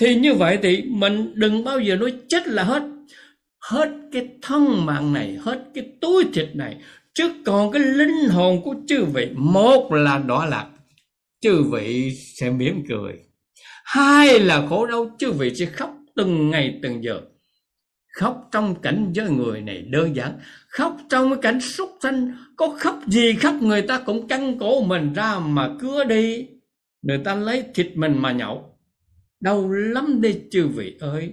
Thì 0.00 0.14
như 0.14 0.34
vậy 0.34 0.58
thì 0.62 0.82
mình 0.82 1.32
đừng 1.34 1.64
bao 1.64 1.80
giờ 1.80 1.96
nói 1.96 2.12
chết 2.28 2.48
là 2.48 2.64
hết. 2.64 2.82
Hết 3.60 3.90
cái 4.12 4.28
thân 4.42 4.86
mạng 4.86 5.12
này, 5.12 5.38
hết 5.40 5.64
cái 5.74 5.92
túi 6.00 6.24
thịt 6.34 6.48
này 6.54 6.76
chứ 7.18 7.32
còn 7.44 7.72
cái 7.72 7.82
linh 7.82 8.28
hồn 8.28 8.62
của 8.64 8.74
chư 8.88 9.04
vị. 9.04 9.28
Một 9.34 9.92
là 9.92 10.18
đọa 10.18 10.46
lạc 10.46 10.70
chư 11.40 11.62
vị 11.62 12.16
sẽ 12.34 12.50
mỉm 12.50 12.84
cười. 12.88 13.12
Hai 13.84 14.40
là 14.40 14.66
khổ 14.68 14.86
đau 14.86 15.16
chư 15.18 15.32
vị 15.32 15.54
sẽ 15.54 15.66
khóc 15.66 15.96
từng 16.16 16.50
ngày 16.50 16.78
từng 16.82 17.04
giờ. 17.04 17.20
Khóc 18.12 18.48
trong 18.52 18.80
cảnh 18.82 19.10
giới 19.14 19.30
người 19.30 19.60
này 19.60 19.82
đơn 19.82 20.16
giản. 20.16 20.38
Khóc 20.68 20.96
trong 21.10 21.30
cái 21.30 21.38
cảnh 21.42 21.60
súc 21.60 21.90
sanh. 22.02 22.32
Có 22.56 22.76
khóc 22.78 22.98
gì 23.06 23.34
khóc 23.34 23.54
người 23.54 23.82
ta 23.82 24.00
cũng 24.06 24.28
căng 24.28 24.58
cổ 24.58 24.82
mình 24.82 25.12
ra 25.12 25.38
mà 25.38 25.70
cứa 25.80 26.04
đi. 26.04 26.46
Người 27.02 27.18
ta 27.24 27.34
lấy 27.34 27.64
thịt 27.74 27.92
mình 27.94 28.18
mà 28.18 28.32
nhậu. 28.32 28.78
Đau 29.40 29.70
lắm 29.70 30.20
đi 30.20 30.40
chư 30.50 30.68
vị 30.68 30.96
ơi. 31.00 31.32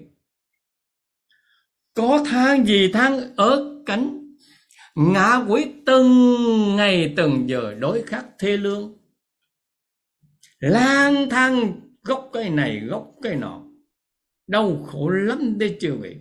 Có 1.93 2.23
than 2.25 2.65
gì 2.65 2.91
than 2.93 3.35
ở 3.35 3.81
cảnh 3.85 4.24
ngã 4.95 5.45
quỷ 5.47 5.65
từng 5.85 6.09
ngày 6.75 7.13
từng 7.17 7.49
giờ 7.49 7.75
đối 7.79 8.01
khắc 8.01 8.25
thê 8.39 8.57
lương. 8.57 8.97
Lang 10.59 11.29
thang 11.29 11.81
gốc 12.03 12.29
cây 12.33 12.49
này 12.49 12.79
gốc 12.79 13.11
cây 13.21 13.35
nọ, 13.35 13.61
đau 14.47 14.85
khổ 14.87 15.09
lắm 15.09 15.57
đấy 15.57 15.77
chư 15.79 15.95
vị 15.95 16.15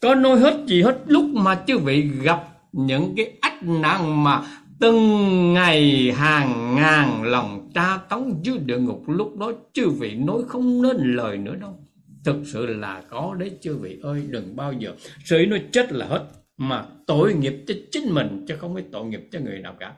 có 0.00 0.14
nói 0.14 0.38
hết 0.38 0.64
gì 0.66 0.82
hết 0.82 0.98
lúc 1.06 1.24
mà 1.24 1.62
chư 1.66 1.78
vị 1.78 2.02
gặp 2.22 2.48
những 2.72 3.14
cái 3.16 3.32
ách 3.40 3.62
nạn 3.62 4.24
mà 4.24 4.42
từng 4.80 5.52
ngày 5.52 6.12
hàng 6.12 6.74
ngàn 6.74 7.22
lòng 7.22 7.70
tra 7.74 7.96
tấn 7.96 8.34
dưới 8.42 8.58
địa 8.58 8.78
ngục, 8.78 9.02
lúc 9.06 9.38
đó 9.38 9.52
chư 9.72 9.88
vị 9.88 10.14
nói 10.14 10.42
không 10.48 10.82
nên 10.82 10.96
lời 10.96 11.36
nữa 11.36 11.54
đâu. 11.60 11.78
Thực 12.24 12.36
sự 12.52 12.66
là 12.66 13.02
có 13.10 13.36
đấy 13.38 13.50
chư 13.60 13.76
vị 13.76 13.98
ơi, 14.02 14.22
đừng 14.28 14.56
bao 14.56 14.72
giờ. 14.72 14.94
Sự 15.24 15.46
nói 15.48 15.62
chết 15.72 15.92
là 15.92 16.06
hết 16.06 16.28
mà 16.58 16.84
tội 17.06 17.34
nghiệp 17.34 17.64
cho 17.66 17.74
chính 17.92 18.14
mình 18.14 18.44
chứ 18.48 18.56
không 18.56 18.74
phải 18.74 18.84
tội 18.92 19.04
nghiệp 19.04 19.28
cho 19.32 19.40
người 19.40 19.58
nào 19.58 19.76
cả 19.80 19.94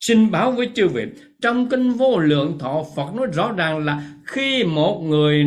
Xin 0.00 0.30
báo 0.30 0.52
với 0.52 0.70
chư 0.74 0.88
vị, 0.88 1.06
trong 1.42 1.68
kinh 1.68 1.92
vô 1.92 2.18
lượng 2.18 2.58
thọ 2.58 2.84
Phật 2.96 3.14
nói 3.14 3.26
rõ 3.32 3.52
ràng 3.52 3.84
là 3.84 4.02
khi 4.24 4.64
một 4.64 5.00
người 5.02 5.44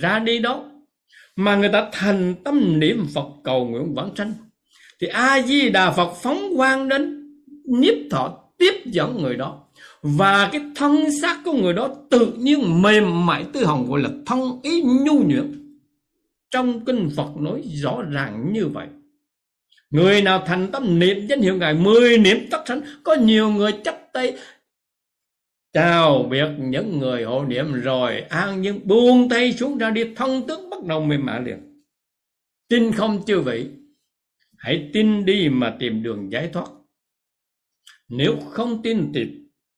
ra 0.00 0.18
đi 0.18 0.38
đó, 0.38 0.64
mà 1.36 1.56
người 1.56 1.68
ta 1.68 1.88
thành 1.92 2.34
tâm 2.44 2.80
niệm 2.80 3.06
Phật 3.14 3.26
cầu 3.44 3.66
nguyện 3.66 3.94
vãng 3.94 4.16
sanh, 4.16 4.32
thì 5.00 5.06
A-di-đà 5.06 5.90
Phật 5.90 6.12
phóng 6.22 6.52
quang 6.56 6.88
đến 6.88 7.32
nhiếp 7.64 7.94
thọ 8.10 8.38
tiếp 8.58 8.74
dẫn 8.86 9.22
người 9.22 9.36
đó. 9.36 9.58
Và 10.02 10.48
cái 10.52 10.60
thân 10.76 11.04
xác 11.22 11.40
của 11.44 11.52
người 11.52 11.72
đó 11.72 11.90
tự 12.10 12.32
nhiên 12.38 12.82
mềm 12.82 13.26
mại 13.26 13.44
tư 13.52 13.64
hồng 13.64 13.86
gọi 13.90 14.00
là 14.00 14.10
thân 14.26 14.60
ý 14.62 14.82
nhu 14.82 15.22
nhuyễn. 15.22 15.61
Trong 16.52 16.84
kinh 16.84 17.10
Phật 17.16 17.36
nói 17.36 17.62
rõ 17.82 18.02
ràng 18.02 18.52
như 18.52 18.66
vậy. 18.66 18.86
Người 19.90 20.22
nào 20.22 20.44
thành 20.46 20.70
tâm 20.72 20.98
niệm 20.98 21.26
danh 21.26 21.40
hiệu 21.40 21.56
Ngài 21.56 21.74
mười 21.74 22.18
niệm 22.18 22.38
tất 22.50 22.62
sanh 22.66 22.80
Có 23.04 23.14
nhiều 23.14 23.50
người 23.50 23.72
chấp 23.84 23.96
tay 24.12 24.36
Chào 25.72 26.28
biệt 26.30 26.48
những 26.58 26.98
người 26.98 27.24
hộ 27.24 27.44
niệm 27.44 27.72
rồi 27.72 28.20
an 28.20 28.62
nhưng 28.62 28.88
buông 28.88 29.28
tay 29.28 29.52
xuống 29.52 29.78
ra 29.78 29.90
đi 29.90 30.14
thân 30.16 30.42
tướng 30.48 30.70
bắt 30.70 30.84
đầu 30.84 31.04
mềm 31.04 31.26
mại 31.26 31.42
liền. 31.42 31.82
Tin 32.68 32.92
không 32.92 33.22
chư 33.26 33.40
vị, 33.40 33.66
hãy 34.58 34.90
tin 34.92 35.24
đi 35.24 35.48
mà 35.48 35.76
tìm 35.78 36.02
đường 36.02 36.32
giải 36.32 36.50
thoát. 36.52 36.66
Nếu 38.08 38.36
không 38.50 38.82
tin 38.82 39.12
thì 39.14 39.26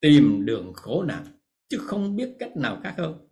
tìm 0.01 0.47
đường 0.47 0.73
khổ 0.75 1.03
nạn, 1.03 1.25
chứ 1.69 1.79
không 1.79 2.17
biết 2.17 2.29
cách 2.39 2.57
nào 2.57 2.81
khác 2.83 2.95
hơn. 2.99 3.29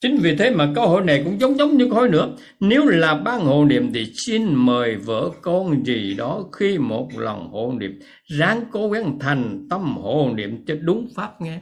Chính 0.00 0.18
vì 0.22 0.36
thế 0.36 0.50
mà 0.50 0.72
câu 0.74 0.88
hỏi 0.88 1.04
này 1.04 1.22
cũng 1.24 1.40
giống 1.40 1.58
giống 1.58 1.76
như 1.76 1.86
câu 1.90 1.94
hỏi 1.94 2.08
nữa. 2.08 2.36
Nếu 2.60 2.86
là 2.86 3.14
ban 3.14 3.40
hộ 3.40 3.64
niệm 3.64 3.92
thì 3.92 4.12
xin 4.14 4.54
mời 4.54 4.96
vợ 4.96 5.30
con 5.42 5.84
gì 5.84 6.14
đó 6.14 6.44
khi 6.52 6.78
một 6.78 7.08
lần 7.18 7.48
hộ 7.48 7.74
niệm. 7.80 8.00
Ráng 8.24 8.64
cố 8.72 8.90
gắng 8.90 9.18
thành 9.20 9.66
tâm 9.70 9.96
hộ 9.96 10.32
niệm 10.34 10.64
cho 10.66 10.74
đúng 10.80 11.08
pháp 11.16 11.40
nghe. 11.40 11.60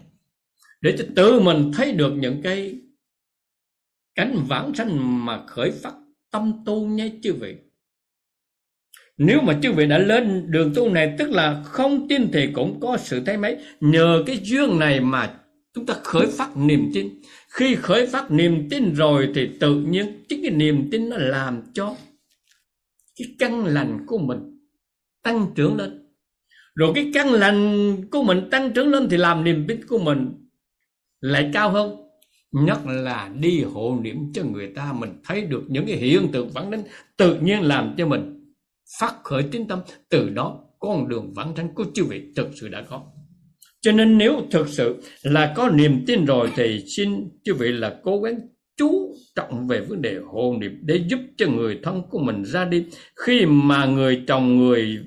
Để 0.81 0.95
cho 0.99 1.05
tự 1.17 1.41
mình 1.41 1.73
thấy 1.75 1.93
được 1.93 2.13
những 2.13 2.43
cái 2.43 2.81
cánh 4.15 4.37
vãng 4.49 4.75
sanh 4.75 5.25
mà 5.27 5.47
khởi 5.47 5.71
phát 5.71 5.95
tâm 6.31 6.53
tu 6.67 6.87
nhé 6.87 7.11
chư 7.23 7.33
vị. 7.35 7.55
nếu 9.19 9.41
mà 9.41 9.59
chư 9.63 9.73
vị 9.73 9.87
đã 9.87 9.99
lên 9.99 10.51
đường 10.51 10.73
tu 10.75 10.91
này, 10.91 11.15
tức 11.19 11.31
là 11.31 11.63
không 11.65 12.09
tin 12.09 12.31
thì 12.33 12.49
cũng 12.53 12.81
có 12.81 12.97
sự 12.97 13.23
thấy 13.27 13.37
mấy 13.37 13.57
nhờ 13.81 14.23
cái 14.27 14.39
duyên 14.43 14.79
này 14.79 15.01
mà 15.01 15.35
chúng 15.79 15.87
ta 15.87 15.95
khởi 16.05 16.27
phát 16.27 16.57
niềm 16.57 16.91
tin. 16.95 17.21
Khi 17.49 17.75
khởi 17.75 18.07
phát 18.07 18.31
niềm 18.31 18.69
tin 18.71 18.95
rồi 18.95 19.33
thì 19.35 19.49
tự 19.61 19.75
nhiên 19.75 20.25
chính 20.29 20.43
cái 20.43 20.51
niềm 20.51 20.89
tin 20.91 21.09
nó 21.09 21.17
làm 21.17 21.63
cho 21.73 21.97
cái 23.17 23.29
căn 23.39 23.65
lành 23.65 24.05
của 24.07 24.19
mình 24.19 24.39
tăng 25.23 25.47
trưởng 25.55 25.77
lên. 25.77 26.07
Rồi 26.75 26.93
cái 26.95 27.11
căn 27.15 27.33
lành 27.33 27.97
của 28.11 28.23
mình 28.23 28.51
tăng 28.51 28.73
trưởng 28.73 28.89
lên 28.89 29.09
thì 29.11 29.17
làm 29.17 29.45
niềm 29.45 29.65
tin 29.69 29.85
của 29.89 29.99
mình 29.99 30.49
lại 31.21 31.51
cao 31.53 31.71
hơn. 31.71 31.97
Nhất 32.53 32.79
là 32.87 33.31
đi 33.41 33.63
hộ 33.63 33.99
niệm 34.03 34.33
cho 34.33 34.45
người 34.45 34.73
ta, 34.75 34.93
mình 34.93 35.11
thấy 35.25 35.41
được 35.41 35.63
những 35.69 35.87
cái 35.87 35.97
hiện 35.97 36.29
tượng 36.33 36.51
vãng 36.51 36.71
đến 36.71 36.83
tự 37.17 37.41
nhiên 37.41 37.63
làm 37.63 37.95
cho 37.99 38.07
mình 38.07 38.55
phát 39.01 39.15
khởi 39.25 39.43
tín 39.53 39.69
tâm. 39.69 39.81
Từ 40.09 40.29
đó 40.29 40.61
con 40.79 41.09
đường 41.09 41.33
vãng 41.35 41.53
sanh 41.57 41.75
của 41.75 41.85
chư 41.95 42.05
vị 42.05 42.23
thực 42.37 42.49
sự 42.55 42.69
đã 42.69 42.83
có 42.91 43.03
cho 43.81 43.93
nên 43.93 44.19
nếu 44.19 44.43
thực 44.51 44.69
sự 44.69 44.97
là 45.23 45.53
có 45.57 45.71
niềm 45.71 46.05
tin 46.07 46.25
rồi 46.25 46.51
thì 46.57 46.85
xin 46.97 47.29
chư 47.45 47.55
vị 47.55 47.73
là 47.73 47.95
cố 48.05 48.21
gắng 48.21 48.39
chú 48.77 49.15
trọng 49.37 49.69
về 49.69 49.81
vấn 49.81 50.03
đề 50.03 50.17
hộ 50.33 50.57
niệm 50.61 50.73
để 50.83 51.01
giúp 51.09 51.21
cho 51.37 51.47
người 51.47 51.79
thân 51.83 52.03
của 52.11 52.19
mình 52.19 52.45
ra 52.45 52.65
đi. 52.65 52.85
Khi 53.27 53.47
mà 53.47 53.87
người 53.87 54.23
chồng, 54.27 54.57
người 54.57 54.99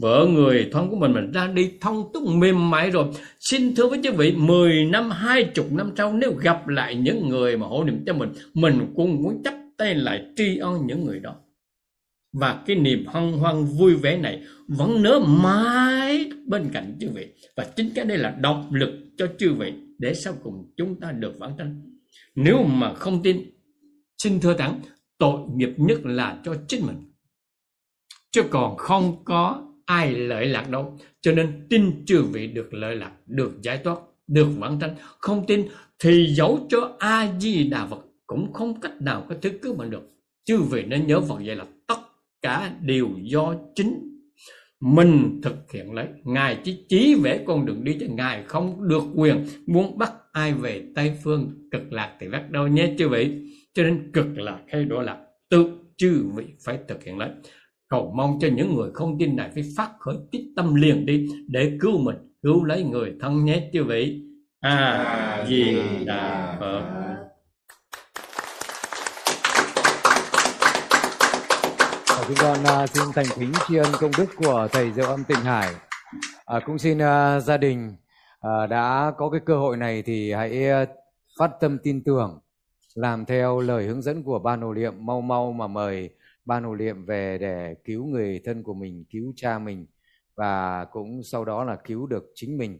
vợ, 0.00 0.26
người 0.30 0.68
thân 0.72 0.90
của 0.90 0.96
mình 0.96 1.12
mình 1.12 1.32
ra 1.32 1.46
đi 1.46 1.70
thông 1.80 2.10
túc 2.14 2.22
mềm 2.22 2.70
mại 2.70 2.90
rồi, 2.90 3.04
xin 3.40 3.74
thưa 3.74 3.88
với 3.88 4.00
chư 4.02 4.12
vị 4.12 4.32
10 4.36 4.84
năm, 4.84 5.10
hai 5.10 5.44
chục 5.44 5.72
năm 5.72 5.92
sau, 5.96 6.12
nếu 6.12 6.32
gặp 6.32 6.68
lại 6.68 6.94
những 6.94 7.28
người 7.28 7.56
mà 7.56 7.66
hộ 7.66 7.84
niệm 7.84 8.02
cho 8.06 8.14
mình 8.14 8.28
mình 8.54 8.92
cũng 8.96 9.22
muốn 9.22 9.42
chấp 9.44 9.54
tay 9.76 9.94
lại 9.94 10.22
tri 10.36 10.56
ân 10.58 10.86
những 10.86 11.04
người 11.04 11.20
đó 11.20 11.34
và 12.32 12.62
cái 12.66 12.76
niềm 12.76 13.06
hân 13.06 13.32
hoan 13.32 13.64
vui 13.64 13.94
vẻ 13.94 14.16
này 14.16 14.42
vẫn 14.68 15.02
nở 15.02 15.20
mãi 15.26 16.30
bên 16.46 16.70
cạnh 16.72 16.96
chư 17.00 17.08
vị. 17.14 17.26
Và 17.56 17.66
chính 17.76 17.90
cái 17.94 18.04
đây 18.04 18.18
là 18.18 18.30
động 18.30 18.68
lực 18.72 18.90
cho 19.16 19.26
chư 19.38 19.52
vị 19.52 19.72
để 19.98 20.14
sau 20.14 20.34
cùng 20.42 20.72
chúng 20.76 21.00
ta 21.00 21.12
được 21.12 21.38
vãng 21.38 21.54
sanh. 21.58 21.82
Nếu 22.34 22.62
mà 22.62 22.94
không 22.94 23.22
tin, 23.22 23.50
xin 24.22 24.40
thưa 24.40 24.54
thẳng, 24.54 24.80
tội 25.18 25.40
nghiệp 25.54 25.70
nhất 25.76 25.98
là 26.04 26.40
cho 26.44 26.54
chính 26.68 26.86
mình. 26.86 26.96
Chứ 28.30 28.42
còn 28.50 28.76
không 28.76 29.24
có 29.24 29.68
ai 29.84 30.14
lợi 30.14 30.46
lạc 30.46 30.70
đâu. 30.70 30.98
Cho 31.20 31.32
nên 31.32 31.66
tin 31.70 32.04
chư 32.06 32.22
vị 32.22 32.46
được 32.46 32.74
lợi 32.74 32.96
lạc, 32.96 33.12
được 33.26 33.62
giải 33.62 33.80
thoát, 33.84 33.98
được 34.26 34.48
vãng 34.58 34.80
sanh. 34.80 34.94
Không 35.18 35.46
tin 35.46 35.66
thì 35.98 36.34
giấu 36.34 36.66
cho 36.68 36.96
a 36.98 37.32
di 37.40 37.64
đà 37.64 37.86
phật 37.86 38.00
cũng 38.26 38.52
không 38.52 38.80
cách 38.80 39.02
nào 39.02 39.26
có 39.28 39.34
thứ 39.42 39.50
cứu 39.62 39.74
mình 39.76 39.90
được. 39.90 40.02
Chư 40.44 40.62
vị 40.62 40.82
nên 40.82 41.06
nhớ 41.06 41.20
phật 41.20 41.36
vậy 41.44 41.56
là 41.56 41.64
cả 42.42 42.72
đều 42.80 43.08
do 43.22 43.54
chính 43.74 44.08
mình 44.80 45.40
thực 45.42 45.72
hiện 45.72 45.92
lấy. 45.92 46.06
Ngài 46.24 46.58
chỉ 46.64 46.84
chỉ 46.88 47.14
vẽ 47.22 47.44
con 47.46 47.66
đường 47.66 47.84
đi 47.84 47.96
cho 48.00 48.06
ngài 48.10 48.42
không 48.42 48.88
được 48.88 49.02
quyền 49.14 49.44
muốn 49.66 49.98
bắt 49.98 50.12
ai 50.32 50.52
về 50.54 50.82
tây 50.94 51.12
phương 51.24 51.68
cực 51.70 51.92
lạc 51.92 52.16
thì 52.20 52.28
bắt 52.28 52.50
đâu 52.50 52.66
nhé 52.66 52.94
chư 52.98 53.08
vị. 53.08 53.52
Cho 53.74 53.82
nên 53.82 54.12
cực 54.12 54.38
lạc 54.38 54.58
hay 54.68 54.84
đó 54.84 55.02
lạc 55.02 55.18
tự 55.50 55.70
chư 55.96 56.24
vị 56.34 56.44
phải 56.64 56.78
thực 56.88 57.04
hiện 57.04 57.18
lấy. 57.18 57.30
Cầu 57.88 58.12
mong 58.16 58.38
cho 58.40 58.48
những 58.48 58.74
người 58.74 58.90
không 58.94 59.16
tin 59.18 59.36
này 59.36 59.50
phải 59.54 59.64
phát 59.76 59.90
khởi 59.98 60.16
tích 60.32 60.44
tâm 60.56 60.74
liền 60.74 61.06
đi 61.06 61.26
để 61.48 61.76
cứu 61.80 61.98
mình, 61.98 62.16
cứu 62.42 62.64
lấy 62.64 62.84
người 62.84 63.14
thân 63.20 63.44
nhé 63.44 63.70
chư 63.72 63.84
vị. 63.84 64.22
A 64.60 65.46
di 65.48 65.76
đà 66.06 66.56
phật. 66.60 67.07
Chúng 72.28 72.36
con 72.40 72.82
uh, 72.82 72.88
xin 72.90 73.04
thành 73.14 73.26
kính 73.38 73.52
tri 73.68 73.76
ân 73.76 73.92
công 74.00 74.10
đức 74.18 74.26
của 74.36 74.68
thầy 74.72 74.92
Diệu 74.92 75.04
Âm 75.04 75.24
Tịnh 75.24 75.40
Hải. 75.40 75.74
À, 76.44 76.60
cũng 76.66 76.78
xin 76.78 76.98
uh, 76.98 77.42
gia 77.42 77.56
đình 77.56 77.96
uh, 78.46 78.70
đã 78.70 79.12
có 79.18 79.30
cái 79.30 79.40
cơ 79.46 79.56
hội 79.58 79.76
này 79.76 80.02
thì 80.02 80.32
hãy 80.32 80.82
uh, 80.82 80.88
phát 81.38 81.50
tâm 81.60 81.78
tin 81.78 82.04
tưởng, 82.04 82.40
làm 82.94 83.24
theo 83.24 83.60
lời 83.60 83.86
hướng 83.86 84.02
dẫn 84.02 84.22
của 84.22 84.38
ban 84.38 84.60
hộ 84.60 84.74
niệm 84.74 85.06
mau 85.06 85.20
mau 85.20 85.52
mà 85.52 85.66
mời 85.66 86.10
ban 86.44 86.64
hộ 86.64 86.74
niệm 86.74 87.04
về 87.06 87.38
để 87.38 87.74
cứu 87.84 88.06
người 88.06 88.40
thân 88.44 88.62
của 88.62 88.74
mình, 88.74 89.04
cứu 89.10 89.32
cha 89.36 89.58
mình 89.58 89.86
và 90.34 90.84
cũng 90.84 91.22
sau 91.22 91.44
đó 91.44 91.64
là 91.64 91.76
cứu 91.76 92.06
được 92.06 92.32
chính 92.34 92.58
mình. 92.58 92.78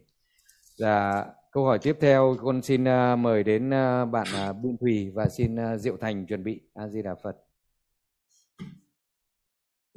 Dạ, 0.75 1.25
câu 1.51 1.65
hỏi 1.65 1.79
tiếp 1.79 1.97
theo 2.01 2.35
con 2.43 2.61
xin 2.61 2.83
uh, 2.83 3.19
mời 3.19 3.43
đến 3.43 3.67
uh, 3.67 4.09
bạn 4.09 4.27
uh, 4.49 4.55
Bùn 4.55 4.77
Thùy 4.81 5.11
và 5.15 5.29
xin 5.29 5.55
uh, 5.55 5.79
Diệu 5.79 5.97
Thành 6.01 6.25
chuẩn 6.25 6.43
bị. 6.43 6.61
A 6.75 6.87
Di 6.87 7.01
Đà 7.01 7.15
Phật. 7.23 7.35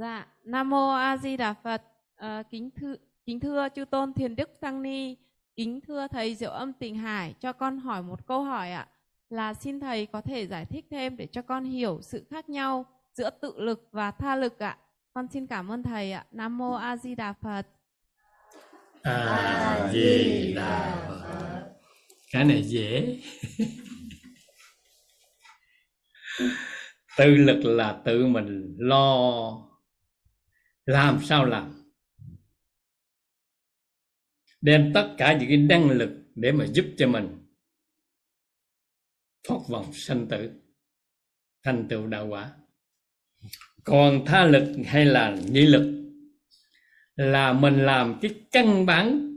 Dạ, 0.03 0.27
Nam 0.45 0.71
mô 0.71 0.91
A 0.91 1.17
Di 1.17 1.37
Đà 1.37 1.55
Phật. 1.55 1.83
À, 2.17 2.43
kính 2.51 2.71
thưa 2.71 2.95
kính 3.27 3.41
thưa 3.41 3.69
chư 3.75 3.85
tôn 3.85 4.13
Thiền 4.13 4.37
Đức 4.37 4.51
Tăng 4.61 4.83
Ni, 4.83 5.17
kính 5.57 5.81
thưa 5.81 6.07
thầy 6.09 6.35
Diệu 6.35 6.51
Âm 6.51 6.73
Tịnh 6.73 6.97
Hải, 6.97 7.35
cho 7.41 7.53
con 7.53 7.79
hỏi 7.79 8.03
một 8.03 8.27
câu 8.27 8.45
hỏi 8.45 8.73
ạ. 8.73 8.89
Là 9.31 9.55
xin 9.55 9.81
thầy 9.81 10.07
có 10.07 10.21
thể 10.21 10.47
giải 10.47 10.65
thích 10.65 10.87
thêm 10.91 11.17
để 11.17 11.27
cho 11.27 11.43
con 11.43 11.65
hiểu 11.65 11.99
sự 12.03 12.27
khác 12.31 12.49
nhau 12.49 12.87
giữa 13.15 13.31
tự 13.31 13.61
lực 13.61 13.89
và 13.93 14.11
tha 14.11 14.37
lực 14.37 14.59
ạ. 14.59 14.79
Con 15.15 15.29
xin 15.33 15.47
cảm 15.47 15.69
ơn 15.69 15.83
thầy 15.83 16.13
ạ. 16.13 16.27
Nam 16.33 16.59
mô 16.59 16.73
A 16.73 16.97
Di 16.97 17.15
Đà 17.15 17.33
Phật. 17.33 17.67
A 19.03 19.91
Di 19.93 20.53
Đà 20.57 21.05
Phật. 21.09 21.23
Cái 22.33 22.45
này 22.45 22.63
dễ. 22.63 23.21
tự 27.17 27.37
lực 27.37 27.65
là 27.65 28.01
tự 28.05 28.27
mình 28.27 28.77
lo 28.79 29.53
làm 30.87 31.21
sao 31.25 31.45
làm? 31.45 31.93
Đem 34.61 34.93
tất 34.95 35.15
cả 35.19 35.39
những 35.39 35.49
cái 35.49 35.57
năng 35.57 35.91
lực 35.91 36.11
để 36.35 36.53
mà 36.53 36.67
giúp 36.67 36.85
cho 36.99 37.09
mình 37.09 37.39
thoát 39.49 39.59
vòng 39.69 39.93
sanh 39.93 40.29
tử, 40.29 40.51
thành 41.63 41.87
tựu 41.89 42.07
đạo 42.07 42.27
quả. 42.27 42.53
Còn 43.85 44.25
tha 44.27 44.45
lực 44.45 44.77
hay 44.87 45.05
là 45.05 45.37
nhị 45.51 45.67
lực 45.67 46.15
là 47.17 47.53
mình 47.53 47.79
làm 47.79 48.19
cái 48.23 48.35
căn 48.51 48.87
bản, 48.87 49.29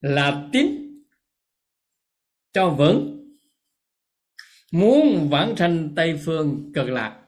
là 0.00 0.48
tín 0.52 0.66
cho 2.52 2.70
vững. 2.70 3.12
Muốn 4.72 5.28
vãng 5.30 5.56
sanh 5.56 5.92
tây 5.96 6.20
phương 6.24 6.72
cực 6.74 6.88
lạc 6.88 7.25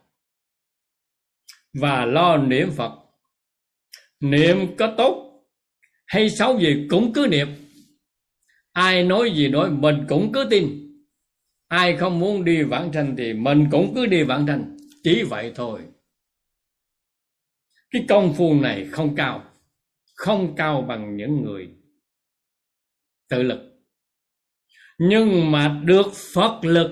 và 1.75 2.05
lo 2.07 2.37
niệm 2.37 2.71
Phật. 2.77 2.93
Niệm 4.21 4.77
có 4.79 4.95
tốt 4.97 5.45
hay 6.07 6.31
xấu 6.31 6.59
gì 6.61 6.87
cũng 6.91 7.13
cứ 7.13 7.27
niệm. 7.31 7.49
Ai 8.73 9.05
nói 9.05 9.31
gì 9.31 9.49
nói, 9.49 9.71
mình 9.71 9.97
cũng 10.09 10.33
cứ 10.33 10.47
tin. 10.51 10.89
Ai 11.69 11.97
không 11.97 12.19
muốn 12.19 12.45
đi 12.45 12.63
vãng 12.63 12.93
sanh 12.93 13.15
thì 13.19 13.33
mình 13.33 13.69
cũng 13.71 13.93
cứ 13.95 14.07
đi 14.07 14.23
vãng 14.23 14.47
sanh. 14.47 14.77
Chỉ 15.03 15.23
vậy 15.23 15.53
thôi. 15.55 15.81
Cái 17.91 18.05
công 18.09 18.35
phu 18.35 18.55
này 18.55 18.87
không 18.91 19.17
cao. 19.17 19.45
Không 20.15 20.55
cao 20.57 20.83
bằng 20.89 21.17
những 21.17 21.43
người 21.45 21.69
tự 23.29 23.43
lực. 23.43 23.61
Nhưng 24.99 25.51
mà 25.51 25.83
được 25.85 26.07
Phật 26.35 26.61
lực 26.63 26.91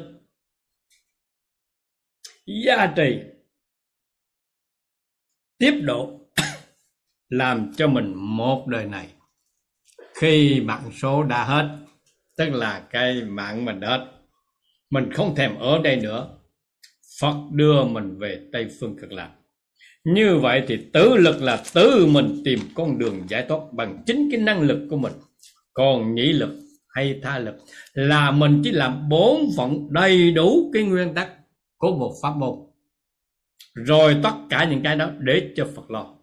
gia 2.46 2.92
trì 2.96 3.35
tiếp 5.58 5.80
độ 5.82 6.20
làm 7.28 7.72
cho 7.76 7.88
mình 7.88 8.14
một 8.14 8.66
đời 8.66 8.84
này. 8.84 9.08
Khi 10.20 10.60
mạng 10.60 10.90
số 11.02 11.22
đã 11.22 11.44
hết, 11.44 11.78
tức 12.36 12.50
là 12.50 12.82
cái 12.90 13.22
mạng 13.22 13.64
mình 13.64 13.80
hết, 13.80 14.06
mình 14.90 15.12
không 15.12 15.34
thèm 15.34 15.58
ở 15.58 15.78
đây 15.84 15.96
nữa. 15.96 16.28
Phật 17.20 17.34
đưa 17.52 17.84
mình 17.84 18.18
về 18.18 18.40
Tây 18.52 18.68
Phương 18.80 18.96
Cực 19.00 19.12
Lạc. 19.12 19.30
Như 20.04 20.38
vậy 20.38 20.62
thì 20.68 20.78
tự 20.92 21.16
lực 21.16 21.42
là 21.42 21.62
tự 21.74 22.06
mình 22.06 22.42
tìm 22.44 22.58
con 22.74 22.98
đường 22.98 23.22
giải 23.28 23.46
thoát 23.48 23.60
bằng 23.72 24.02
chính 24.06 24.28
cái 24.32 24.40
năng 24.40 24.60
lực 24.60 24.86
của 24.90 24.96
mình. 24.96 25.12
Còn 25.72 26.14
nhĩ 26.14 26.32
lực 26.32 26.50
hay 26.88 27.20
tha 27.22 27.38
lực 27.38 27.54
là 27.92 28.30
mình 28.30 28.60
chỉ 28.64 28.70
làm 28.70 29.08
bốn 29.08 29.50
phận 29.56 29.88
đầy 29.90 30.30
đủ 30.30 30.70
cái 30.74 30.82
nguyên 30.82 31.14
tắc 31.14 31.28
của 31.78 31.96
một 31.96 32.14
pháp 32.22 32.36
môn 32.36 32.65
rồi 33.76 34.16
tất 34.22 34.34
cả 34.50 34.68
những 34.70 34.82
cái 34.82 34.96
đó 34.96 35.10
để 35.18 35.52
cho 35.56 35.68
Phật 35.74 35.90
lo. 35.90 36.14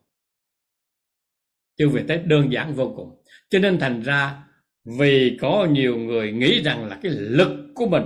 Chứ 1.77 1.89
về 1.89 2.05
tới 2.07 2.17
đơn 2.17 2.51
giản 2.51 2.73
vô 2.73 2.93
cùng. 2.95 3.23
Cho 3.49 3.59
nên 3.59 3.79
thành 3.79 4.01
ra, 4.01 4.43
vì 4.85 5.37
có 5.41 5.67
nhiều 5.71 5.97
người 5.97 6.31
nghĩ 6.31 6.61
rằng 6.61 6.85
là 6.85 6.99
cái 7.03 7.11
lực 7.11 7.71
của 7.75 7.87
mình 7.87 8.03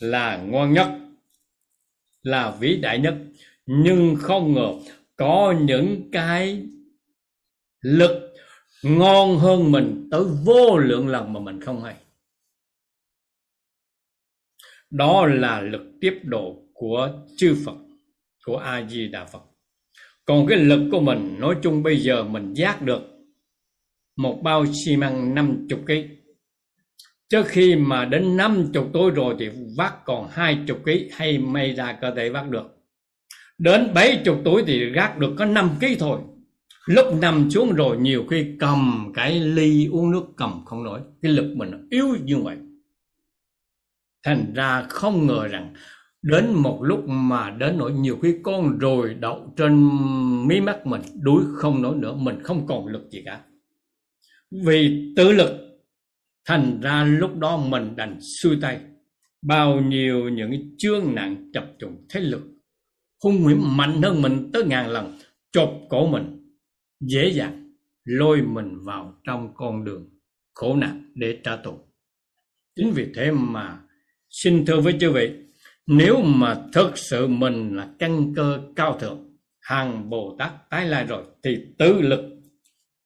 là 0.00 0.36
ngon 0.36 0.72
nhất, 0.72 0.88
là 2.22 2.56
vĩ 2.60 2.76
đại 2.76 2.98
nhất, 2.98 3.14
nhưng 3.66 4.16
không 4.18 4.54
ngờ 4.54 4.72
có 5.16 5.54
những 5.60 6.10
cái 6.12 6.66
lực 7.80 8.34
ngon 8.82 9.38
hơn 9.38 9.72
mình 9.72 10.08
tới 10.10 10.22
vô 10.44 10.78
lượng 10.78 11.08
lần 11.08 11.32
mà 11.32 11.40
mình 11.40 11.60
không 11.60 11.82
hay. 11.82 11.96
Đó 14.90 15.26
là 15.26 15.60
lực 15.60 15.82
tiếp 16.00 16.20
độ 16.24 16.62
của 16.74 17.24
chư 17.36 17.56
Phật 17.64 17.85
của 18.46 18.56
a 18.56 18.86
di 18.88 19.08
đà 19.08 19.24
phật. 19.24 19.42
Còn 20.24 20.46
cái 20.46 20.58
lực 20.58 20.88
của 20.92 21.00
mình, 21.00 21.36
nói 21.38 21.56
chung 21.62 21.82
bây 21.82 21.96
giờ 21.96 22.24
mình 22.24 22.54
giác 22.54 22.82
được 22.82 23.02
một 24.16 24.40
bao 24.42 24.64
xi 24.66 24.96
măng 24.96 25.34
năm 25.34 25.66
chục 25.68 25.80
ký. 25.86 26.04
Trước 27.28 27.46
khi 27.46 27.76
mà 27.76 28.04
đến 28.04 28.36
năm 28.36 28.70
chục 28.72 28.90
rồi 29.14 29.36
thì 29.38 29.48
vác 29.76 30.04
còn 30.04 30.28
hai 30.30 30.58
chục 30.66 30.78
ký 30.86 31.10
hay 31.12 31.38
may 31.38 31.74
ra 31.74 31.98
cơ 32.00 32.14
thể 32.16 32.30
vác 32.30 32.50
được. 32.50 32.66
Đến 33.58 33.94
bảy 33.94 34.22
chục 34.24 34.40
tuổi 34.44 34.64
thì 34.66 34.90
gác 34.90 35.18
được 35.18 35.34
có 35.38 35.44
năm 35.44 35.70
ký 35.80 35.96
thôi. 35.98 36.20
Lúc 36.86 37.06
nằm 37.20 37.50
xuống 37.50 37.72
rồi 37.72 37.96
nhiều 37.96 38.24
khi 38.30 38.46
cầm 38.60 39.12
cái 39.14 39.40
ly 39.40 39.88
uống 39.92 40.10
nước 40.10 40.24
cầm 40.36 40.64
không 40.64 40.84
nổi. 40.84 41.00
Cái 41.22 41.32
lực 41.32 41.54
mình 41.56 41.88
yếu 41.90 42.06
như 42.24 42.36
vậy. 42.38 42.56
Thành 44.22 44.52
ra 44.54 44.86
không 44.88 45.26
ngờ 45.26 45.48
rằng 45.48 45.74
đến 46.30 46.54
một 46.54 46.78
lúc 46.82 47.08
mà 47.08 47.50
đến 47.50 47.78
nỗi 47.78 47.92
nhiều 47.92 48.18
khi 48.22 48.34
con 48.42 48.78
rồi 48.78 49.14
đậu 49.14 49.54
trên 49.56 49.90
mí 50.48 50.60
mắt 50.60 50.86
mình, 50.86 51.02
đuối 51.22 51.44
không 51.54 51.82
nổi 51.82 51.96
nữa, 51.96 52.14
mình 52.16 52.42
không 52.42 52.66
còn 52.66 52.86
lực 52.86 53.10
gì 53.10 53.22
cả. 53.24 53.40
Vì 54.64 55.12
tự 55.16 55.32
lực, 55.32 55.50
thành 56.44 56.80
ra 56.80 57.04
lúc 57.04 57.36
đó 57.38 57.56
mình 57.56 57.96
đành 57.96 58.18
xuôi 58.20 58.58
tay. 58.62 58.80
Bao 59.42 59.80
nhiêu 59.80 60.28
những 60.28 60.76
chương 60.78 61.14
nặng 61.14 61.50
chập 61.52 61.72
trùng 61.78 62.06
thế 62.10 62.20
lực, 62.20 62.42
hung 63.24 63.46
hiểm 63.46 63.76
mạnh 63.76 64.02
hơn 64.02 64.22
mình 64.22 64.50
tới 64.52 64.64
ngàn 64.64 64.88
lần, 64.88 65.18
chộp 65.52 65.70
cổ 65.88 66.06
mình, 66.06 66.54
dễ 67.00 67.28
dàng 67.28 67.72
lôi 68.04 68.42
mình 68.42 68.84
vào 68.84 69.20
trong 69.24 69.54
con 69.54 69.84
đường 69.84 70.10
khổ 70.54 70.76
nạn 70.76 71.12
để 71.14 71.38
trả 71.44 71.56
thù 71.56 71.72
chính 72.76 72.90
vì 72.90 73.06
thế 73.14 73.30
mà 73.30 73.80
xin 74.30 74.64
thưa 74.66 74.80
với 74.80 74.94
chư 75.00 75.10
vị 75.10 75.30
nếu 75.86 76.22
mà 76.22 76.56
thực 76.72 76.98
sự 76.98 77.26
mình 77.26 77.76
là 77.76 77.88
căn 77.98 78.34
cơ 78.36 78.60
cao 78.76 78.98
thượng, 79.00 79.18
hàng 79.60 80.10
bồ 80.10 80.36
tát 80.38 80.70
tái 80.70 80.86
lai 80.86 81.04
rồi, 81.04 81.22
thì 81.42 81.56
tự 81.78 82.00
lực 82.00 82.20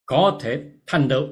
có 0.07 0.39
thể 0.43 0.63
thành 0.87 1.09
tựu. 1.09 1.23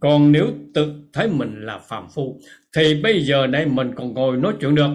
Còn 0.00 0.32
nếu 0.32 0.46
tự 0.74 0.92
thấy 1.12 1.28
mình 1.28 1.60
là 1.60 1.78
phàm 1.78 2.08
phu, 2.14 2.40
thì 2.76 3.02
bây 3.02 3.24
giờ 3.24 3.46
đây 3.46 3.66
mình 3.66 3.90
còn 3.96 4.14
ngồi 4.14 4.36
nói 4.36 4.54
chuyện 4.60 4.74
được. 4.74 4.90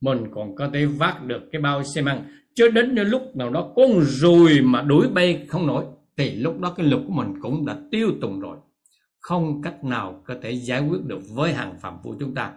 Mình 0.00 0.18
còn 0.34 0.56
có 0.56 0.70
thể 0.72 0.86
vác 0.86 1.24
được 1.24 1.42
cái 1.52 1.62
bao 1.62 1.82
xi 1.94 2.02
măng, 2.02 2.24
chứ 2.54 2.68
đến 2.68 2.94
những 2.94 3.08
lúc 3.08 3.36
nào 3.36 3.50
đó 3.50 3.72
con 3.76 4.00
ruồi 4.00 4.60
mà 4.62 4.82
đuổi 4.82 5.08
bay 5.08 5.46
không 5.48 5.66
nổi, 5.66 5.84
thì 6.16 6.30
lúc 6.30 6.60
đó 6.60 6.74
cái 6.76 6.86
lực 6.86 7.00
của 7.06 7.12
mình 7.12 7.34
cũng 7.42 7.66
đã 7.66 7.76
tiêu 7.90 8.12
tùng 8.20 8.40
rồi. 8.40 8.56
Không 9.20 9.62
cách 9.62 9.84
nào 9.84 10.22
có 10.26 10.34
thể 10.42 10.50
giải 10.50 10.80
quyết 10.88 11.04
được 11.04 11.20
với 11.34 11.52
hàng 11.52 11.74
phạm 11.80 11.94
của 12.02 12.16
chúng 12.20 12.34
ta 12.34 12.52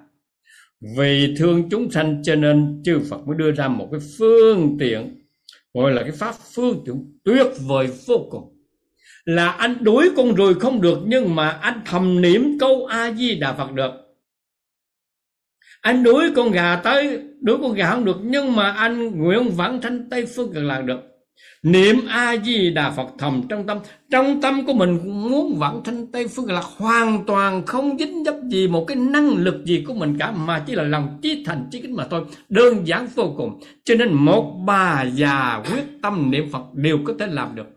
vì 0.82 1.36
thương 1.38 1.70
chúng 1.70 1.92
sanh 1.92 2.22
cho 2.24 2.36
nên 2.36 2.82
chư 2.86 3.00
Phật 3.10 3.28
mới 3.28 3.38
đưa 3.38 3.52
ra 3.52 3.68
một 3.68 3.88
cái 3.92 4.00
phương 4.18 4.78
tiện, 4.80 5.26
gọi 5.74 5.92
là 5.92 6.02
cái 6.02 6.12
pháp 6.12 6.36
phương 6.56 6.84
tiện 6.86 7.20
tuyệt 7.24 7.48
vời 7.68 7.88
vô 8.06 8.28
cùng. 8.32 8.58
Là 9.26 9.50
anh 9.50 9.84
đuổi 9.84 10.10
con 10.18 10.36
ruồi 10.36 10.54
không 10.54 10.82
được, 10.82 11.00
nhưng 11.06 11.36
mà 11.36 11.50
anh 11.50 11.82
thầm 11.86 12.22
niệm 12.22 12.60
câu 12.60 12.86
a 12.86 13.14
di 13.14 13.36
đà 13.36 13.54
phật 13.54 13.72
được. 13.72 13.92
Anh 15.82 16.04
đuổi 16.04 16.32
con 16.36 16.52
gà 16.52 16.76
tới, 16.76 17.20
đuổi 17.42 17.58
con 17.62 17.74
gà 17.74 17.92
không 17.92 18.06
được, 18.06 18.18
nhưng 18.24 18.56
mà 18.56 18.72
anh 18.72 19.22
nguyện 19.22 19.50
vãng 19.56 19.82
sanh 19.82 20.10
tây 20.10 20.26
phương 20.26 20.54
cực 20.54 20.64
lạc 20.64 20.82
được 20.82 21.11
niệm 21.64 22.08
a 22.08 22.36
di 22.46 22.70
đà 22.70 22.92
phật 22.92 23.08
thầm 23.18 23.42
trong 23.50 23.68
tâm. 23.68 23.78
Trong 24.12 24.42
tâm 24.42 24.66
của 24.66 24.74
mình 24.74 25.00
muốn 25.30 25.56
vãng 25.58 25.82
sanh 25.86 26.08
tây 26.08 26.28
phương 26.28 26.52
là 26.52 26.62
hoàn 26.78 27.26
toàn 27.26 27.66
không 27.66 27.98
dính 27.98 28.24
dấp 28.26 28.36
gì 28.44 28.68
một 28.68 28.86
cái 28.88 28.98
năng 28.98 29.30
lực 29.30 29.66
gì 29.66 29.84
của 29.88 29.94
mình 29.94 30.18
cả, 30.20 30.32
mà 30.32 30.64
chỉ 30.68 30.76
là 30.76 30.84
lòng 30.84 31.20
chí 31.22 31.44
thành 31.46 31.68
chí 31.72 31.82
kính 31.82 31.96
mà 31.96 32.08
thôi. 32.10 32.24
Đơn 32.50 32.88
giản 32.88 33.08
vô 33.16 33.34
cùng. 33.38 33.60
Cho 33.84 33.96
nên 33.96 34.14
một 34.14 34.64
bà 34.66 35.04
già 35.04 35.64
quyết 35.72 35.84
tâm 36.02 36.32
niệm 36.32 36.52
phật 36.52 36.74
đều 36.74 36.98
có 37.06 37.14
thể 37.20 37.28
làm 37.28 37.56
được. 37.56 37.68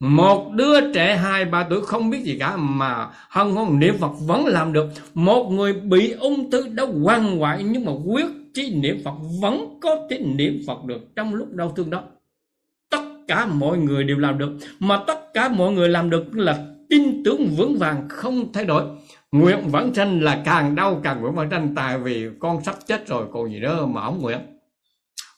Một 0.00 0.52
đứa 0.52 0.92
trẻ 0.92 1.16
hai, 1.16 1.44
ba 1.44 1.66
tuổi 1.70 1.80
không 1.80 2.10
biết 2.10 2.22
gì 2.22 2.36
cả, 2.40 2.56
mà 2.56 3.08
hân 3.30 3.50
hoan 3.50 3.80
niệm 3.80 3.94
Phật 3.98 4.12
vẫn 4.26 4.46
làm 4.46 4.72
được. 4.72 4.86
Một 5.14 5.50
người 5.50 5.72
bị 5.72 6.10
ung 6.10 6.50
thư 6.50 6.68
đã 6.68 6.84
quan 7.02 7.38
hoại 7.38 7.62
nhưng 7.62 7.84
mà 7.84 7.92
quyết 8.06 8.26
chí 8.54 8.74
niệm 8.74 9.00
Phật 9.04 9.14
vẫn 9.42 9.78
có 9.80 9.96
thể 10.10 10.18
niệm 10.18 10.60
Phật 10.66 10.84
được 10.84 11.16
trong 11.16 11.34
lúc 11.34 11.54
đau 11.54 11.72
thương 11.76 11.90
đó 11.90 12.02
cả 13.28 13.46
mọi 13.46 13.78
người 13.78 14.04
đều 14.04 14.18
làm 14.18 14.38
được, 14.38 14.50
mà 14.80 15.02
tất 15.06 15.34
cả 15.34 15.48
mọi 15.48 15.72
người 15.72 15.88
làm 15.88 16.10
được 16.10 16.24
là 16.36 16.66
tin 16.88 17.24
tưởng 17.24 17.46
vững 17.56 17.78
vàng, 17.78 18.08
không 18.08 18.52
thay 18.52 18.64
đổi. 18.64 18.84
Nguyện 19.32 19.58
vãng 19.68 19.94
sanh 19.94 20.22
là 20.22 20.42
càng 20.44 20.74
đau 20.74 21.00
càng 21.04 21.20
nguyện 21.20 21.34
vãng 21.34 21.50
sanh, 21.50 21.74
tại 21.74 21.98
vì 21.98 22.26
con 22.38 22.64
sắp 22.64 22.74
chết 22.86 23.06
rồi, 23.08 23.26
còn 23.32 23.50
gì 23.50 23.60
đó 23.60 23.86
mà 23.86 24.00
ông 24.00 24.18
nguyện. 24.20 24.38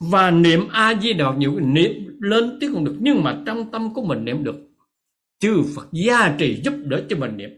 Và 0.00 0.30
niệm 0.30 0.68
a 0.72 0.94
di 1.02 1.12
đà 1.12 1.32
nhiều 1.32 1.60
niệm 1.60 2.18
lên 2.20 2.58
tiếng 2.60 2.72
không 2.72 2.84
được, 2.84 2.96
nhưng 3.00 3.24
mà 3.24 3.36
trong 3.46 3.70
tâm 3.70 3.94
của 3.94 4.02
mình 4.02 4.24
niệm 4.24 4.44
được. 4.44 4.56
Chư 5.40 5.62
Phật 5.76 5.88
gia 5.92 6.34
trì 6.38 6.60
giúp 6.64 6.74
đỡ 6.84 7.02
cho 7.08 7.16
mình 7.16 7.36
niệm. 7.36 7.50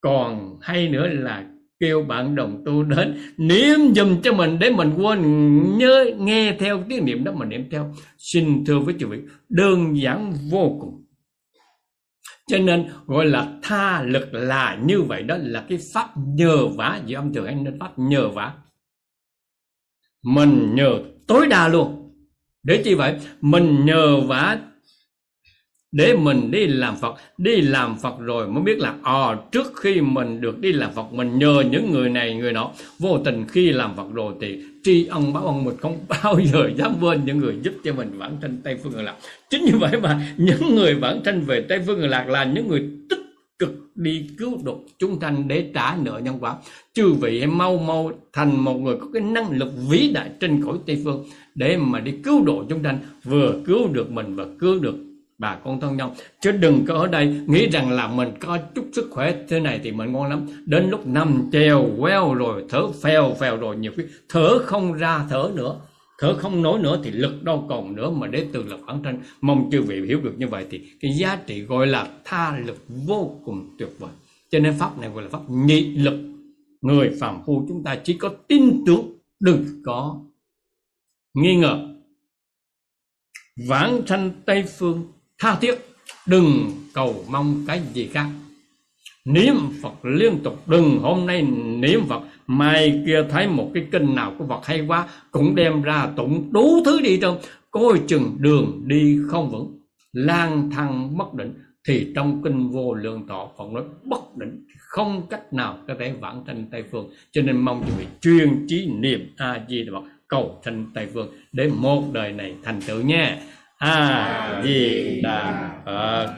Còn 0.00 0.58
hay 0.60 0.88
nữa 0.88 1.06
là 1.06 1.44
kêu 1.80 2.02
bạn 2.02 2.34
đồng 2.34 2.62
tu 2.66 2.82
đến, 2.82 3.18
niệm 3.36 3.78
dùm 3.94 4.20
cho 4.22 4.32
mình 4.32 4.58
để 4.58 4.70
mình 4.70 4.94
quên, 4.96 5.78
nhớ, 5.78 6.10
nghe 6.18 6.56
theo 6.58 6.84
tiếng 6.88 7.04
niệm 7.04 7.24
đó 7.24 7.32
mà 7.32 7.46
niệm 7.46 7.68
theo. 7.70 7.94
Xin 8.18 8.64
thưa 8.64 8.78
với 8.78 8.94
chư 9.00 9.06
vị, 9.06 9.18
đơn 9.48 10.00
giản 10.00 10.32
vô 10.50 10.76
cùng. 10.80 11.04
Cho 12.46 12.58
nên 12.58 12.88
gọi 13.06 13.26
là 13.26 13.58
tha 13.62 14.02
lực 14.02 14.34
là 14.34 14.78
như 14.84 15.02
vậy 15.02 15.22
đó 15.22 15.36
là 15.40 15.64
cái 15.68 15.78
pháp 15.94 16.08
nhờ 16.16 16.66
vả. 16.66 17.00
Giữa 17.06 17.16
âm 17.16 17.34
thường 17.34 17.46
anh 17.46 17.64
nên 17.64 17.78
pháp 17.80 17.98
nhờ 17.98 18.28
vả. 18.28 18.52
Mình 20.22 20.74
nhờ 20.74 20.98
tối 21.26 21.46
đa 21.46 21.68
luôn. 21.68 22.12
Để 22.62 22.82
chi 22.84 22.94
vậy? 22.94 23.14
Mình 23.40 23.84
nhờ 23.84 24.20
vả 24.20 24.58
để 25.92 26.16
mình 26.16 26.50
đi 26.50 26.66
làm 26.66 26.96
Phật 26.96 27.14
đi 27.38 27.60
làm 27.60 27.96
Phật 27.98 28.14
rồi 28.20 28.48
mới 28.48 28.62
biết 28.62 28.78
là 28.78 28.94
à, 29.02 29.36
trước 29.52 29.72
khi 29.76 30.00
mình 30.00 30.40
được 30.40 30.58
đi 30.58 30.72
làm 30.72 30.92
Phật 30.92 31.12
mình 31.12 31.38
nhờ 31.38 31.64
những 31.70 31.90
người 31.90 32.08
này 32.08 32.34
người 32.34 32.52
nọ. 32.52 32.70
Vô 32.98 33.18
tình 33.24 33.44
khi 33.48 33.72
làm 33.72 33.96
Phật 33.96 34.06
rồi 34.14 34.34
thì 34.40 34.58
tri 34.82 35.06
ân 35.06 35.32
báo 35.32 35.46
ân 35.46 35.64
mình 35.64 35.76
không 35.80 35.98
bao 36.08 36.40
giờ 36.44 36.70
dám 36.76 36.94
quên 37.00 37.24
những 37.24 37.38
người 37.38 37.54
giúp 37.62 37.74
cho 37.84 37.92
mình 37.92 38.18
vãng 38.18 38.36
sanh 38.42 38.56
Tây 38.64 38.76
Phương 38.82 38.92
Cực 38.92 39.02
Lạc. 39.02 39.14
Chính 39.50 39.64
như 39.64 39.78
vậy 39.78 40.00
mà 40.02 40.34
những 40.36 40.74
người 40.74 40.94
vãng 40.94 41.20
sanh 41.24 41.40
về 41.40 41.60
Tây 41.68 41.80
Phương 41.86 42.00
Cực 42.00 42.10
Lạc 42.10 42.28
là 42.28 42.44
những 42.44 42.68
người 42.68 42.90
tích 43.10 43.20
cực 43.58 43.70
đi 43.94 44.30
cứu 44.38 44.58
độ 44.64 44.80
chúng 44.98 45.20
sanh 45.20 45.48
để 45.48 45.70
trả 45.74 45.96
nợ 45.96 46.20
nhân 46.24 46.36
quả. 46.40 46.56
Chư 46.94 47.12
vị 47.12 47.38
hãy 47.38 47.46
mau 47.46 47.76
mau 47.76 48.12
thành 48.32 48.64
một 48.64 48.74
người 48.74 48.96
có 49.00 49.06
cái 49.12 49.22
năng 49.22 49.50
lực 49.50 49.72
vĩ 49.88 50.10
đại 50.14 50.30
trên 50.40 50.64
cõi 50.64 50.78
tây 50.86 51.00
phương 51.04 51.24
để 51.54 51.76
mà 51.76 52.00
đi 52.00 52.12
cứu 52.24 52.44
độ 52.44 52.64
chúng 52.68 52.82
sanh 52.82 52.98
vừa 53.24 53.54
cứu 53.66 53.88
được 53.88 54.10
mình 54.10 54.36
và 54.36 54.44
cứu 54.60 54.78
được 54.78 54.94
bà 55.40 55.58
con 55.64 55.80
thân 55.80 55.96
nhau. 55.96 56.14
Chứ 56.40 56.52
đừng 56.52 56.84
có 56.88 56.94
ở 56.94 57.06
đây 57.06 57.40
nghĩ 57.46 57.68
rằng 57.68 57.90
là 57.90 58.08
mình 58.08 58.28
có 58.40 58.58
chút 58.74 58.84
sức 58.92 59.08
khỏe 59.10 59.34
thế 59.48 59.60
này 59.60 59.80
thì 59.82 59.92
mình 59.92 60.12
ngon 60.12 60.30
lắm. 60.30 60.46
Đến 60.66 60.90
lúc 60.90 61.06
nằm 61.06 61.48
treo 61.52 61.90
queo 62.00 62.34
rồi, 62.34 62.64
thở 62.68 62.92
phèo 62.92 63.34
phèo 63.40 63.56
rồi, 63.56 63.76
nhiều 63.76 63.92
khi 63.96 64.02
thở 64.28 64.58
không 64.58 64.92
ra 64.92 65.26
thở 65.30 65.50
nữa. 65.54 65.80
Thở 66.18 66.34
không 66.34 66.62
nổi 66.62 66.78
nữa 66.78 67.00
thì 67.04 67.10
lực 67.10 67.42
đâu 67.42 67.66
còn 67.68 67.96
nữa 67.96 68.10
mà 68.10 68.26
để 68.26 68.46
từ 68.52 68.62
lực 68.62 68.80
bản 68.86 69.02
tranh 69.04 69.22
mong 69.40 69.68
chư 69.72 69.82
vị 69.82 70.06
hiểu 70.06 70.20
được 70.20 70.34
như 70.38 70.46
vậy 70.48 70.66
thì 70.70 70.80
cái 71.00 71.12
giá 71.12 71.38
trị 71.46 71.62
gọi 71.62 71.86
là 71.86 72.08
tha 72.24 72.58
lực 72.66 72.84
vô 72.88 73.40
cùng 73.44 73.76
tuyệt 73.78 73.88
vời. 73.98 74.10
Cho 74.50 74.58
nên 74.58 74.74
pháp 74.78 74.98
này 74.98 75.10
gọi 75.10 75.22
là 75.22 75.28
pháp 75.28 75.40
nhị 75.50 75.96
lực. 75.96 76.14
Người 76.80 77.10
phàm 77.20 77.42
phu 77.46 77.64
chúng 77.68 77.82
ta 77.84 77.96
chỉ 78.04 78.14
có 78.14 78.28
tin 78.48 78.82
tưởng, 78.86 79.18
đừng 79.40 79.66
có 79.84 80.20
nghi 81.34 81.56
ngờ. 81.56 81.86
Vãng 83.68 84.02
sanh 84.06 84.30
tây 84.46 84.64
phương 84.78 85.04
tha 85.40 85.56
thiết, 85.60 85.74
đừng 86.26 86.70
cầu 86.94 87.24
mong 87.30 87.64
cái 87.66 87.80
gì 87.92 88.06
khác. 88.12 88.26
Niệm 89.24 89.54
phật 89.82 90.04
liên 90.04 90.38
tục, 90.44 90.68
đừng 90.68 90.98
hôm 90.98 91.26
nay 91.26 91.42
niệm 91.78 92.00
phật. 92.08 92.22
Mai 92.46 93.02
kia 93.06 93.24
thấy 93.30 93.48
một 93.48 93.70
cái 93.74 93.86
kinh 93.92 94.14
nào 94.14 94.34
của 94.38 94.46
phật 94.46 94.66
hay 94.66 94.80
quá, 94.80 95.08
cũng 95.30 95.54
đem 95.54 95.82
ra 95.82 96.08
tụng 96.16 96.52
đủ 96.52 96.82
thứ 96.84 97.00
đi 97.00 97.18
trong 97.22 97.38
coi 97.70 98.00
chừng 98.06 98.36
đường 98.38 98.82
đi 98.86 99.18
không 99.28 99.50
vững. 99.50 99.78
Lang 100.12 100.70
thang 100.70 101.18
bất 101.18 101.34
định, 101.34 101.54
thì 101.88 102.12
trong 102.14 102.42
kinh 102.44 102.70
vô 102.70 102.94
lượng 102.94 103.26
thọ 103.28 103.48
phật 103.58 103.64
nói 103.72 103.82
bất 104.04 104.36
định, 104.36 104.66
không 104.78 105.26
cách 105.30 105.52
nào 105.52 105.78
có 105.88 105.94
thể 105.98 106.12
vãng 106.20 106.44
sanh 106.46 106.64
tây 106.72 106.84
phương. 106.90 107.10
Cho 107.32 107.42
nên 107.42 107.56
mong 107.56 107.82
quý 107.86 107.92
vị 107.98 108.06
chuyên 108.20 108.66
trí 108.68 108.86
niệm 108.86 109.32
a 109.36 109.64
di 109.68 109.84
đà 109.84 109.92
phật, 109.92 110.04
cầu 110.28 110.60
sanh 110.64 110.86
tây 110.94 111.08
phương 111.14 111.28
để 111.52 111.70
một 111.76 112.04
đời 112.12 112.32
này 112.32 112.54
thành 112.62 112.80
tựu 112.86 113.02
nha 113.02 113.38
a 113.80 114.60
di 114.64 115.20
đà 115.22 115.70
phật 115.84 116.34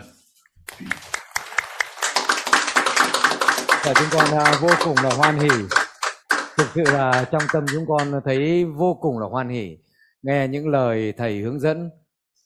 và 3.85 3.93
chúng 3.95 4.09
con 4.13 4.39
à, 4.39 4.53
vô 4.61 4.69
cùng 4.85 4.97
là 5.03 5.11
hoan 5.17 5.39
hỉ. 5.39 5.49
Thực 6.57 6.67
sự 6.75 6.83
là 6.93 7.25
trong 7.33 7.43
tâm 7.53 7.65
chúng 7.73 7.87
con 7.89 8.21
thấy 8.25 8.65
vô 8.65 8.95
cùng 8.95 9.19
là 9.19 9.27
hoan 9.27 9.49
hỉ. 9.49 9.77
Nghe 10.23 10.49
những 10.49 10.69
lời 10.69 11.13
thầy 11.13 11.39
hướng 11.39 11.61
dẫn 11.61 11.91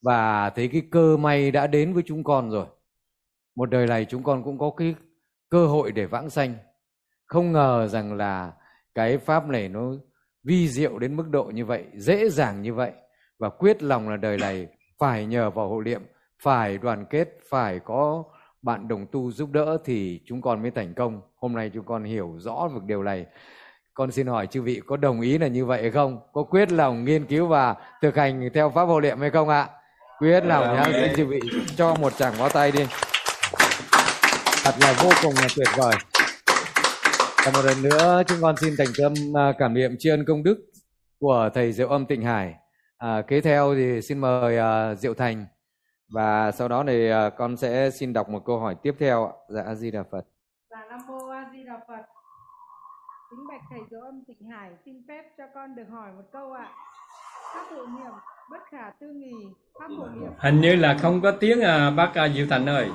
và 0.02 0.50
thấy 0.50 0.68
cái 0.68 0.82
cơ 0.90 1.16
may 1.16 1.50
đã 1.50 1.66
đến 1.66 1.94
với 1.94 2.02
chúng 2.06 2.24
con 2.24 2.50
rồi. 2.50 2.66
Một 3.56 3.70
đời 3.70 3.86
này 3.86 4.04
chúng 4.04 4.22
con 4.22 4.44
cũng 4.44 4.58
có 4.58 4.70
cái 4.76 4.94
cơ 5.48 5.66
hội 5.66 5.92
để 5.92 6.06
vãng 6.06 6.30
sanh. 6.30 6.54
Không 7.26 7.52
ngờ 7.52 7.88
rằng 7.90 8.14
là 8.14 8.52
cái 8.94 9.18
pháp 9.18 9.48
này 9.48 9.68
nó 9.68 9.80
vi 10.44 10.68
diệu 10.68 10.98
đến 10.98 11.16
mức 11.16 11.28
độ 11.30 11.44
như 11.44 11.64
vậy, 11.64 11.84
dễ 11.96 12.28
dàng 12.28 12.62
như 12.62 12.74
vậy. 12.74 12.92
Và 13.38 13.48
quyết 13.48 13.82
lòng 13.82 14.08
là 14.08 14.16
đời 14.16 14.38
này 14.38 14.68
phải 14.98 15.26
nhờ 15.26 15.50
vào 15.50 15.68
hộ 15.68 15.80
niệm 15.80 16.02
phải 16.42 16.78
đoàn 16.78 17.04
kết 17.10 17.28
phải 17.50 17.78
có 17.78 18.24
bạn 18.62 18.88
đồng 18.88 19.06
tu 19.12 19.32
giúp 19.32 19.50
đỡ 19.52 19.78
thì 19.84 20.20
chúng 20.26 20.42
con 20.42 20.62
mới 20.62 20.70
thành 20.70 20.94
công. 20.94 21.20
Hôm 21.36 21.52
nay 21.52 21.70
chúng 21.74 21.84
con 21.84 22.04
hiểu 22.04 22.34
rõ 22.38 22.68
được 22.74 22.84
điều 22.86 23.02
này. 23.02 23.26
Con 23.94 24.12
xin 24.12 24.26
hỏi 24.26 24.46
chư 24.46 24.62
vị 24.62 24.80
có 24.86 24.96
đồng 24.96 25.20
ý 25.20 25.38
là 25.38 25.46
như 25.46 25.64
vậy 25.64 25.82
hay 25.82 25.90
không? 25.90 26.20
Có 26.32 26.42
quyết 26.42 26.72
lòng 26.72 27.04
nghiên 27.04 27.26
cứu 27.26 27.46
và 27.46 27.74
thực 28.02 28.16
hành 28.16 28.48
theo 28.54 28.70
pháp 28.70 28.84
hộ 28.84 29.00
niệm 29.00 29.20
hay 29.20 29.30
không 29.30 29.48
ạ? 29.48 29.68
Quyết 30.18 30.40
lòng 30.44 30.64
nhá 30.64 30.84
xin 30.92 31.16
chư 31.16 31.26
vị 31.26 31.40
cho 31.76 31.94
một 31.94 32.16
tràng 32.16 32.32
pháo 32.34 32.48
tay 32.48 32.72
đi. 32.72 32.86
Thật 34.64 34.74
là 34.80 34.94
vô 35.02 35.10
cùng 35.22 35.34
là 35.36 35.48
tuyệt 35.56 35.68
vời. 35.76 35.94
Và 37.44 37.52
một 37.54 37.62
lần 37.64 37.82
nữa 37.82 38.22
chúng 38.26 38.38
con 38.42 38.56
xin 38.56 38.74
thành 38.78 38.88
tâm 38.98 39.36
à, 39.36 39.52
cảm 39.58 39.74
niệm 39.74 39.96
tri 39.98 40.10
ân 40.10 40.24
công 40.28 40.42
đức 40.42 40.58
của 41.20 41.50
thầy 41.54 41.72
Diệu 41.72 41.88
Âm 41.88 42.06
Tịnh 42.06 42.22
Hải. 42.22 42.54
À, 42.98 43.22
kế 43.22 43.40
theo 43.40 43.74
thì 43.74 44.02
xin 44.02 44.18
mời 44.18 44.58
uh, 44.58 44.98
Diệu 44.98 45.14
Thành 45.14 45.46
và 46.12 46.52
sau 46.52 46.68
đó 46.68 46.84
thì 46.86 47.12
uh, 47.12 47.16
con 47.36 47.56
sẽ 47.56 47.90
xin 47.90 48.12
đọc 48.12 48.28
một 48.28 48.44
câu 48.44 48.58
hỏi 48.58 48.76
tiếp 48.82 48.94
theo. 48.98 49.32
Dạ 49.48 49.62
A 49.66 49.74
Di 49.74 49.90
Đà 49.90 50.02
Phật. 50.10 50.26
Dạ 50.70 50.84
Nam 50.90 51.00
mô 51.08 51.28
A 51.28 51.50
Di 51.52 51.64
Đà 51.64 51.80
Phật. 51.88 52.02
Kính 53.30 53.46
bạch 53.48 53.60
thầy 53.70 53.80
Diệu 53.90 54.00
Âm 54.00 54.24
Tịnh 54.26 54.48
Hải 54.50 54.70
xin 54.84 54.94
phép 55.08 55.22
cho 55.38 55.44
con 55.54 55.76
được 55.76 55.86
hỏi 55.90 56.12
một 56.16 56.24
câu 56.32 56.52
ạ. 56.52 56.68
Pháp 57.54 57.64
hộ 57.70 57.86
niệm 57.86 58.12
bất 58.50 58.60
khả 58.70 58.90
tư 59.00 59.06
nghì, 59.16 59.46
pháp 59.80 59.88
hộ 59.98 60.06
niệm. 60.06 60.30
Hình 60.38 60.60
như 60.60 60.76
là 60.76 60.96
không 61.02 61.20
có 61.22 61.30
tiếng 61.40 61.60
à, 61.60 61.90
bác 61.90 62.14
à, 62.14 62.28
Diệu 62.28 62.46
Thành 62.50 62.66
ơi. 62.66 62.90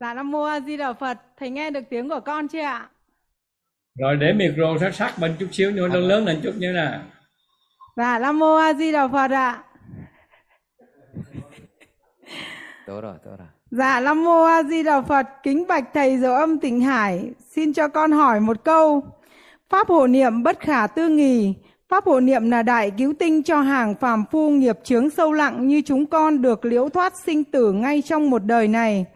Dạ 0.00 0.14
Nam 0.14 0.30
mô 0.30 0.42
A 0.42 0.60
Di 0.60 0.76
Đà 0.76 0.92
Phật. 0.92 1.18
Thầy 1.38 1.50
nghe 1.50 1.70
được 1.70 1.80
tiếng 1.90 2.08
của 2.08 2.20
con 2.20 2.48
chưa 2.48 2.60
ạ? 2.60 2.88
Rồi 3.98 4.16
để 4.16 4.32
micro 4.32 4.78
sát 4.80 4.94
sát 4.94 5.18
bên 5.20 5.36
chút 5.38 5.46
xíu 5.52 5.70
nữa 5.70 5.88
lớn 5.88 6.08
lớn 6.08 6.24
lên 6.24 6.40
chút 6.42 6.52
nữa 6.58 6.72
nè. 6.74 6.98
Dạ 7.96 8.18
Nam 8.18 8.38
mô 8.38 8.54
A 8.54 8.72
Di 8.72 8.92
Đà 8.92 9.08
Phật 9.08 9.30
ạ. 9.30 9.62
Tốt 12.86 13.00
rồi, 13.00 13.14
tốt 13.24 13.30
rồi. 13.38 13.48
Dạ 13.70 14.00
Nam 14.00 14.24
mô 14.24 14.44
A 14.44 14.62
Di 14.62 14.82
Đà 14.82 15.00
Phật, 15.00 15.26
kính 15.42 15.66
bạch 15.68 15.84
thầy 15.94 16.18
Diệu 16.18 16.34
Âm 16.34 16.58
Tịnh 16.58 16.80
Hải, 16.80 17.30
xin 17.50 17.72
cho 17.72 17.88
con 17.88 18.12
hỏi 18.12 18.40
một 18.40 18.64
câu. 18.64 19.02
Pháp 19.68 19.88
hộ 19.88 20.06
niệm 20.06 20.42
bất 20.42 20.60
khả 20.60 20.86
tư 20.86 21.08
nghì, 21.08 21.54
pháp 21.88 22.04
hộ 22.04 22.20
niệm 22.20 22.50
là 22.50 22.62
đại 22.62 22.90
cứu 22.90 23.14
tinh 23.18 23.42
cho 23.42 23.60
hàng 23.60 23.94
phàm 23.94 24.24
phu 24.30 24.50
nghiệp 24.50 24.78
chướng 24.84 25.10
sâu 25.10 25.32
lặng 25.32 25.68
như 25.68 25.82
chúng 25.86 26.06
con 26.06 26.42
được 26.42 26.64
liễu 26.64 26.88
thoát 26.88 27.12
sinh 27.24 27.44
tử 27.44 27.72
ngay 27.72 28.02
trong 28.02 28.30
một 28.30 28.44
đời 28.44 28.68
này. 28.68 29.06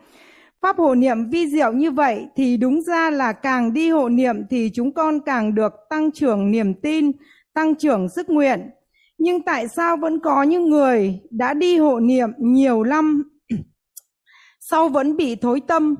Pháp 0.64 0.76
hộ 0.76 0.94
niệm 0.94 1.30
vi 1.30 1.46
diệu 1.48 1.72
như 1.72 1.90
vậy 1.90 2.26
thì 2.36 2.56
đúng 2.56 2.82
ra 2.82 3.10
là 3.10 3.32
càng 3.32 3.72
đi 3.72 3.90
hộ 3.90 4.08
niệm 4.08 4.36
thì 4.50 4.70
chúng 4.74 4.92
con 4.92 5.20
càng 5.20 5.54
được 5.54 5.72
tăng 5.90 6.12
trưởng 6.12 6.50
niềm 6.50 6.74
tin, 6.74 7.12
tăng 7.54 7.74
trưởng 7.74 8.08
sức 8.08 8.30
nguyện. 8.30 8.70
Nhưng 9.18 9.42
tại 9.42 9.68
sao 9.68 9.96
vẫn 9.96 10.20
có 10.20 10.42
những 10.42 10.70
người 10.70 11.20
đã 11.30 11.54
đi 11.54 11.78
hộ 11.78 12.00
niệm 12.00 12.30
nhiều 12.38 12.84
năm 12.84 13.22
sau 14.60 14.88
vẫn 14.88 15.16
bị 15.16 15.36
thối 15.36 15.60
tâm? 15.60 15.94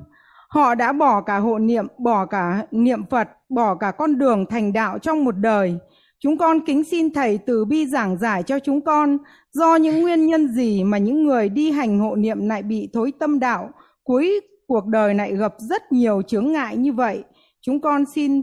Họ 0.49 0.75
đã 0.75 0.91
bỏ 0.91 1.21
cả 1.21 1.37
hộ 1.37 1.59
niệm 1.59 1.87
bỏ 1.97 2.25
cả 2.25 2.67
niệm 2.71 3.05
phật 3.09 3.29
bỏ 3.49 3.75
cả 3.75 3.91
con 3.91 4.17
đường 4.17 4.45
thành 4.49 4.73
đạo 4.73 4.99
trong 4.99 5.23
một 5.23 5.35
đời. 5.37 5.75
Chúng 6.19 6.37
con 6.37 6.65
kính 6.65 6.83
xin 6.83 7.13
thầy 7.13 7.37
từ 7.37 7.65
bi 7.65 7.85
giảng 7.85 8.17
giải 8.17 8.43
cho 8.43 8.59
chúng 8.59 8.81
con. 8.81 9.17
Do 9.51 9.75
những 9.75 10.01
nguyên 10.01 10.25
nhân 10.25 10.47
gì 10.47 10.83
mà 10.83 10.97
những 10.97 11.23
người 11.23 11.49
đi 11.49 11.71
hành 11.71 11.99
hộ 11.99 12.15
niệm 12.15 12.47
lại 12.47 12.63
bị 12.63 12.89
thối 12.93 13.13
tâm 13.19 13.39
đạo? 13.39 13.69
Cuối 14.03 14.41
cuộc 14.67 14.85
đời 14.85 15.13
lại 15.13 15.35
gặp 15.35 15.53
rất 15.57 15.91
nhiều 15.91 16.21
chướng 16.21 16.51
ngại 16.51 16.77
như 16.77 16.93
vậy 16.93 17.23
chúng 17.61 17.81
con 17.81 18.05
xin 18.15 18.41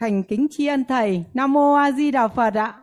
thành 0.00 0.22
kính 0.22 0.46
tri 0.50 0.66
ân 0.66 0.84
thầy 0.84 1.24
nam 1.34 1.52
mô 1.52 1.74
a 1.74 1.92
di 1.92 2.10
đà 2.10 2.28
phật 2.28 2.54
ạ 2.54 2.82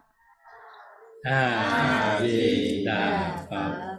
A 1.24 2.20
Di 2.22 2.84
Đà 2.86 3.38
Phật. 3.50 3.98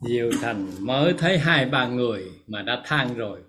Diệu 0.00 0.30
Thành 0.42 0.66
mới 0.80 1.14
thấy 1.18 1.38
hai 1.38 1.66
ba 1.66 1.86
người 1.86 2.22
mà 2.46 2.62
đã 2.62 2.82
than 2.84 3.14
rồi. 3.14 3.40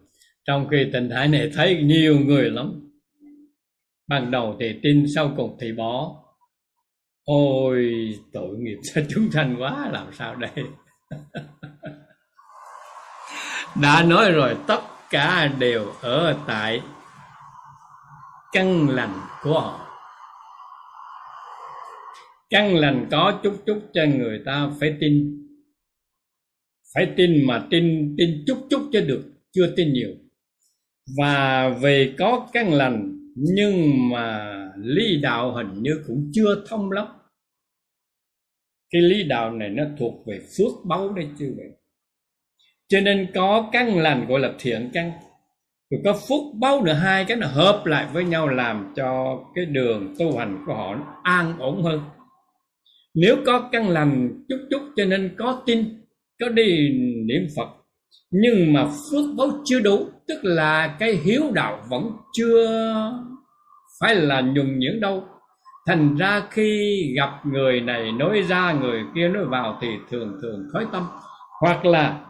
Trong 0.45 0.67
khi 0.71 0.89
tình 0.93 1.09
thái 1.09 1.27
này 1.27 1.51
thấy 1.53 1.83
nhiều 1.83 2.19
người 2.19 2.49
lắm. 2.49 2.91
Ban 4.07 4.31
đầu 4.31 4.57
thì 4.59 4.79
tin, 4.83 5.05
sau 5.15 5.33
cùng 5.37 5.57
thì 5.59 5.71
bỏ. 5.71 6.15
Ôi 7.23 7.91
tội 8.33 8.57
nghiệp 8.57 8.77
cho 8.93 9.01
chúng 9.09 9.31
sanh 9.31 9.55
quá 9.59 9.89
làm 9.91 10.07
sao 10.13 10.35
đây 10.35 10.51
Đã 13.75 14.03
nói 14.03 14.31
rồi, 14.31 14.57
tất 14.67 14.81
cả 15.09 15.47
đều 15.59 15.85
ở 16.01 16.37
tại 16.47 16.81
căn 18.51 18.89
lành 18.89 19.19
của 19.43 19.59
họ. 19.59 19.85
Căn 22.49 22.75
lành 22.75 23.07
có 23.11 23.39
chút 23.43 23.63
chút 23.65 23.81
cho 23.93 24.05
người 24.05 24.41
ta 24.45 24.69
phải 24.79 24.97
tin. 24.99 25.35
Phải 26.93 27.13
tin 27.17 27.47
mà 27.47 27.67
tin 27.69 28.15
tin 28.17 28.43
chút 28.47 28.67
chút 28.69 28.89
cho 28.93 29.01
được, 29.01 29.23
chưa 29.51 29.73
tin 29.75 29.93
nhiều. 29.93 30.09
Và 31.17 31.69
về 31.69 32.15
có 32.17 32.47
căn 32.53 32.73
lành, 32.73 33.19
nhưng 33.35 33.93
mà 34.09 34.55
lý 34.77 35.21
đạo 35.21 35.53
hình 35.55 35.83
như 35.83 36.03
cũng 36.07 36.31
chưa 36.33 36.63
thông 36.67 36.91
lắm. 36.91 37.07
Cái 38.89 39.01
lý 39.01 39.23
đạo 39.23 39.51
này 39.51 39.69
nó 39.69 39.83
thuộc 39.99 40.27
về 40.27 40.39
phước 40.57 40.85
báu 40.85 41.13
đấy 41.13 41.27
chứ 41.39 41.53
vậy 41.57 41.78
cho 42.89 42.99
nên 43.01 43.27
có 43.35 43.69
căn 43.71 43.99
lành 43.99 44.25
gọi 44.27 44.39
là 44.39 44.51
thiện 44.59 44.89
căn, 44.93 45.11
rồi 45.91 46.01
có 46.05 46.13
phúc 46.29 46.39
báu 46.59 46.81
nữa, 46.83 46.93
hai 46.93 47.25
cái 47.25 47.37
nó 47.37 47.47
hợp 47.47 47.85
lại 47.85 48.07
với 48.13 48.23
nhau 48.23 48.47
làm 48.47 48.93
cho 48.95 49.39
cái 49.55 49.65
đường 49.65 50.15
tu 50.19 50.37
hành 50.37 50.63
của 50.65 50.73
họ 50.73 50.95
an 51.23 51.53
ổn 51.59 51.83
hơn. 51.83 52.01
Nếu 53.15 53.37
có 53.45 53.69
căn 53.71 53.89
lành 53.89 54.43
chút 54.49 54.57
chút 54.69 54.81
cho 54.95 55.05
nên 55.05 55.35
có 55.37 55.61
tin, 55.65 55.85
có 56.39 56.49
đi 56.49 56.89
niệm 57.27 57.47
phật, 57.55 57.67
nhưng 58.31 58.73
mà 58.73 58.85
phước 58.85 59.25
báu 59.37 59.49
chưa 59.65 59.79
đủ, 59.79 60.05
tức 60.27 60.39
là 60.43 60.95
cái 60.99 61.15
hiếu 61.23 61.43
đạo 61.53 61.81
vẫn 61.89 62.11
chưa 62.33 63.11
phải 63.99 64.15
là 64.15 64.41
nhùng 64.41 64.79
nhuyễn 64.79 64.99
đâu. 64.99 65.23
Thành 65.87 66.15
ra 66.17 66.41
khi 66.51 67.01
gặp 67.17 67.45
người 67.45 67.81
này, 67.81 68.11
nói 68.11 68.41
ra 68.41 68.73
người 68.73 69.01
kia, 69.15 69.27
nói 69.27 69.45
vào 69.45 69.79
thì 69.81 69.87
thường 70.11 70.37
thường 70.41 70.63
khói 70.73 70.85
tâm, 70.91 71.03
hoặc 71.61 71.85
là 71.85 72.25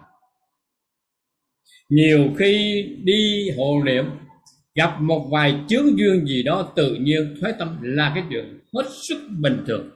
nhiều 1.90 2.34
khi 2.38 2.84
đi 3.03 3.49
hộ 3.57 3.84
niệm, 3.86 4.06
gặp 4.76 5.02
một 5.02 5.30
vài 5.32 5.56
chướng 5.68 5.98
duyên 5.98 6.26
gì 6.26 6.44
đó, 6.44 6.74
tự 6.76 6.95
nhiên 6.95 7.36
thoái 7.40 7.53
tâm 7.60 7.78
là 7.82 8.11
cái 8.16 8.24
chuyện 8.30 8.60
hết 8.74 8.86
sức 9.10 9.28
bình 9.40 9.64
thường. 9.68 9.90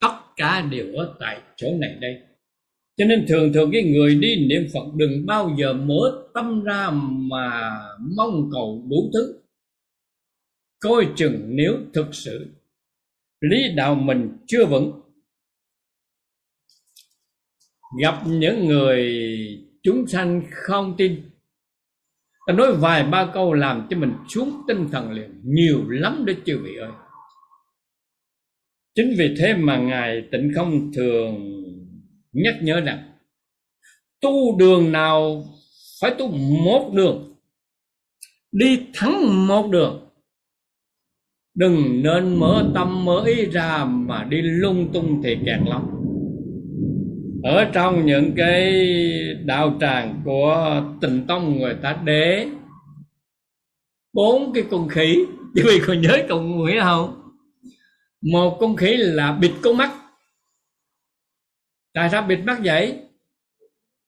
Tất 0.00 0.16
cả 0.36 0.68
đều 0.70 0.94
ở 0.94 1.16
tại 1.20 1.40
chỗ 1.56 1.68
này 1.80 1.96
đây. 2.00 2.20
Cho 2.96 3.04
nên 3.04 3.24
thường 3.28 3.52
thường 3.52 3.70
cái 3.72 3.82
người 3.82 4.14
đi 4.14 4.46
niệm 4.46 4.66
phật 4.74 4.94
đừng 4.96 5.26
bao 5.26 5.56
giờ 5.58 5.72
mở 5.72 6.28
tâm 6.34 6.64
ra 6.64 6.90
mà 6.90 7.78
mong 8.16 8.50
cầu 8.52 8.86
đủ 8.90 9.10
thứ. 9.14 9.40
Coi 10.80 11.08
chừng 11.16 11.40
nếu 11.46 11.78
thực 11.94 12.14
sự 12.14 12.46
lý 13.40 13.74
đạo 13.74 13.94
mình 13.94 14.36
chưa 14.46 14.66
vững. 14.66 15.00
Gặp 18.00 18.22
những 18.26 18.66
người 18.66 19.18
chúng 19.86 20.06
sanh 20.06 20.42
không 20.50 20.94
tin. 20.96 21.30
Ta 22.46 22.52
nói 22.52 22.76
vài 22.76 23.04
ba 23.04 23.30
câu 23.34 23.52
làm 23.52 23.86
cho 23.90 23.96
mình 23.96 24.12
xuống 24.28 24.62
tinh 24.68 24.88
thần 24.92 25.12
liền. 25.12 25.40
Nhiều 25.44 25.84
lắm 25.88 26.22
đấy 26.26 26.36
chư 26.46 26.58
vị 26.64 26.76
ơi. 26.76 26.90
Chính 28.94 29.14
vì 29.18 29.34
thế 29.38 29.54
mà 29.54 29.76
ngài 29.76 30.22
tịnh 30.32 30.52
không 30.54 30.92
thường 30.92 31.62
nhắc 32.32 32.54
nhở 32.62 32.80
rằng, 32.80 33.12
tu 34.20 34.58
đường 34.58 34.92
nào 34.92 35.44
phải 36.00 36.14
tu 36.18 36.28
một 36.64 36.92
đường, 36.94 37.36
đi 38.52 38.86
thắng 38.94 39.46
một 39.46 39.68
đường. 39.70 40.10
Đừng 41.54 42.02
nên 42.02 42.36
mở 42.36 42.70
tâm, 42.74 43.04
mở 43.04 43.24
ý 43.26 43.46
ra 43.46 43.84
mà 43.84 44.24
đi 44.24 44.42
lung 44.42 44.90
tung 44.92 45.22
thì 45.24 45.36
kẹt 45.46 45.60
lắm 45.66 45.95
ở 47.46 47.64
trong 47.72 48.06
những 48.06 48.32
cái 48.36 48.84
đạo 49.44 49.76
tràng 49.80 50.20
của 50.24 50.82
tình 51.00 51.26
tông 51.26 51.58
người 51.58 51.74
ta 51.82 51.98
để 52.04 52.46
bốn 54.12 54.52
cái 54.52 54.64
con 54.70 54.88
khỉ. 54.88 55.18
Quý 55.54 55.62
vị 55.64 55.80
còn 55.86 56.00
nhớ 56.00 56.18
con 56.28 56.64
nghĩa 56.64 56.80
không? 56.80 57.22
Một 58.32 58.56
con 58.60 58.76
khỉ 58.76 58.96
là 58.96 59.32
bịt 59.32 59.52
con 59.62 59.76
mắt. 59.76 59.90
Tại 61.94 62.08
sao 62.12 62.22
bịt 62.22 62.36
mắt 62.36 62.58
vậy? 62.64 62.98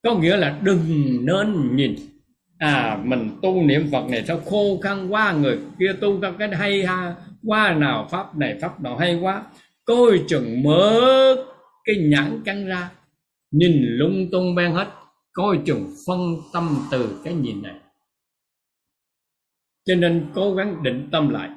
Có 0.03 0.15
nghĩa 0.15 0.37
là 0.37 0.59
đừng 0.63 0.81
nên 1.27 1.77
nhìn. 1.77 1.97
À 2.59 2.99
mình 3.05 3.31
tu 3.43 3.63
niệm 3.63 3.89
phật 3.93 4.09
này 4.11 4.25
sao 4.29 4.41
khô 4.47 4.81
khăn 4.83 5.13
quá, 5.13 5.33
người 5.33 5.59
kia 5.81 5.93
tu 6.01 6.21
các 6.23 6.35
cái 6.39 6.49
hay 6.55 6.87
ha, 6.87 7.15
qua 7.45 7.75
nào 7.75 8.09
pháp 8.11 8.37
này 8.37 8.59
pháp 8.61 8.81
nào 8.81 8.97
hay 8.97 9.19
quá. 9.23 9.43
Coi 9.85 10.21
chừng 10.29 10.63
mở 10.63 11.01
cái 11.85 11.97
nhãn 11.97 12.43
căng 12.45 12.67
ra 12.67 12.91
nhìn 13.51 13.83
lung 13.83 14.29
tung 14.33 14.55
ben 14.55 14.73
hết, 14.73 14.89
coi 15.33 15.59
chừng 15.67 15.95
phân 16.07 16.37
tâm 16.53 16.77
từ 16.91 17.21
cái 17.25 17.35
nhìn 17.35 17.63
này. 17.63 17.75
Cho 19.85 19.95
nên 19.95 20.27
cố 20.35 20.55
gắng 20.55 20.83
định 20.83 21.09
tâm 21.13 21.29
lại. 21.29 21.51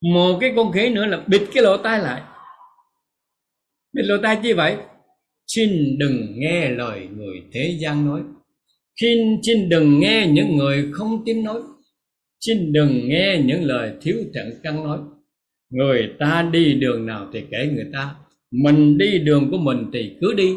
Một 0.00 0.38
cái 0.40 0.52
con 0.56 0.72
khỉ 0.72 0.90
nữa 0.90 1.06
là 1.06 1.24
bịt 1.26 1.42
cái 1.54 1.62
lỗ 1.62 1.76
tai 1.76 1.98
lại. 1.98 2.22
Bịt 3.92 4.02
lỗ 4.02 4.16
tai 4.22 4.38
chi 4.42 4.52
vậy? 4.52 4.76
Xin 5.46 5.98
đừng 5.98 6.38
nghe 6.38 6.70
lời 6.70 7.08
người 7.16 7.42
thế 7.52 7.76
gian 7.80 8.06
nói. 8.06 8.22
Xin 9.00 9.18
xin 9.42 9.68
đừng 9.68 10.00
nghe 10.00 10.26
những 10.32 10.56
người 10.56 10.88
không 10.92 11.22
tin 11.26 11.44
nói. 11.44 11.62
Xin 12.40 12.72
đừng 12.72 13.08
nghe 13.08 13.42
những 13.44 13.62
lời 13.62 13.92
thiếu 14.00 14.16
thận 14.34 14.50
căn 14.62 14.84
nói. 14.84 14.98
Người 15.70 16.14
ta 16.18 16.48
đi 16.52 16.74
đường 16.74 17.06
nào 17.06 17.30
thì 17.32 17.44
kể 17.50 17.70
người 17.74 17.86
ta. 17.92 18.14
Mình 18.50 18.98
đi 18.98 19.18
đường 19.18 19.50
của 19.50 19.58
mình 19.58 19.90
thì 19.92 20.16
cứ 20.20 20.34
đi 20.34 20.54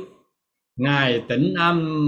ngài 0.81 1.23
tĩnh 1.27 1.53
âm 1.57 2.07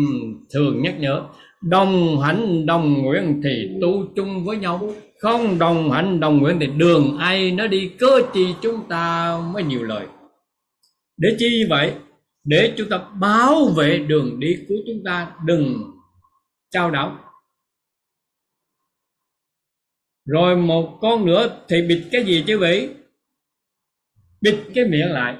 thường 0.54 0.82
nhắc 0.82 0.96
nhở, 1.00 1.24
đồng 1.62 2.20
hạnh 2.22 2.66
đồng 2.66 3.02
nguyện 3.02 3.42
thì 3.44 3.70
tu 3.82 4.06
chung 4.16 4.46
với 4.46 4.58
nhau, 4.58 4.94
không 5.20 5.60
đồng 5.60 5.92
hạnh 5.92 6.20
đồng 6.20 6.38
nguyện 6.38 6.58
thì 6.60 6.68
đường 6.68 7.18
ai 7.18 7.52
nó 7.52 7.68
đi, 7.68 7.92
cơ 8.00 8.22
chi 8.34 8.46
chúng 8.62 8.88
ta 8.90 9.38
mới 9.54 9.64
nhiều 9.64 9.84
lời. 9.84 10.06
Để 11.18 11.36
chi 11.40 11.66
vậy? 11.70 11.94
Để 12.44 12.74
chúng 12.78 12.90
ta 12.90 12.98
bảo 13.20 13.66
vệ 13.66 13.98
đường 13.98 14.40
đi 14.40 14.58
của 14.70 14.76
chúng 14.88 15.04
ta, 15.06 15.32
đừng 15.46 15.92
trao 16.72 16.92
đảo. 16.92 17.20
Rồi 20.26 20.56
một 20.56 20.98
con 21.02 21.26
nữa 21.26 21.58
thì 21.68 21.82
bịt 21.82 22.04
cái 22.12 22.24
gì 22.24 22.44
chứ 22.48 22.60
vị 22.60 22.90
bịt 24.42 24.56
cái 24.76 24.86
miệng 24.86 25.12
lại. 25.12 25.36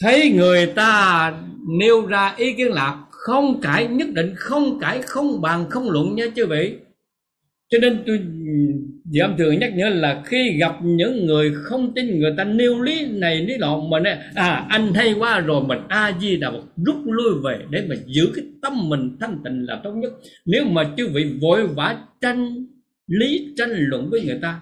Thấy 0.00 0.30
người 0.30 0.66
ta 0.66 1.32
nêu 1.66 2.06
ra 2.06 2.34
ý 2.36 2.52
kiến 2.52 2.72
lạc 2.72 3.04
không 3.10 3.60
cãi, 3.60 3.86
nhất 3.86 4.08
định 4.12 4.34
không 4.36 4.78
cãi, 4.80 5.02
không 5.02 5.40
bàn, 5.40 5.70
không 5.70 5.90
luận 5.90 6.14
nha 6.14 6.24
chư 6.36 6.46
vị. 6.46 6.74
Cho 7.68 7.78
nên 7.78 8.02
tôi 8.06 8.20
giảm 9.12 9.34
thường 9.38 9.58
nhắc 9.58 9.72
nhở 9.74 9.88
là 9.88 10.22
khi 10.26 10.56
gặp 10.58 10.76
những 10.82 11.26
người 11.26 11.52
không 11.54 11.94
tin 11.94 12.20
người 12.20 12.34
ta 12.36 12.44
nêu 12.44 12.82
lý 12.82 13.06
này, 13.06 13.40
lý 13.40 13.56
nọ 13.58 13.80
mình 13.80 14.02
à 14.34 14.66
anh 14.68 14.94
hay 14.94 15.12
quá 15.12 15.40
rồi 15.40 15.62
mình 15.66 15.78
a 15.88 16.12
di 16.20 16.36
đà 16.36 16.52
rút 16.86 16.96
lui 17.04 17.34
về 17.44 17.64
để 17.70 17.86
mà 17.88 17.94
giữ 18.06 18.28
cái 18.34 18.44
tâm 18.62 18.88
mình 18.88 19.16
thanh 19.20 19.38
tịnh 19.44 19.66
là 19.66 19.80
tốt 19.84 19.92
nhất. 19.92 20.12
Nếu 20.46 20.64
mà 20.64 20.94
chư 20.96 21.08
vị 21.08 21.32
vội 21.40 21.66
vã 21.66 21.98
tranh 22.20 22.66
lý, 23.06 23.54
tranh 23.56 23.70
luận 23.72 24.10
với 24.10 24.20
người 24.24 24.38
ta, 24.42 24.60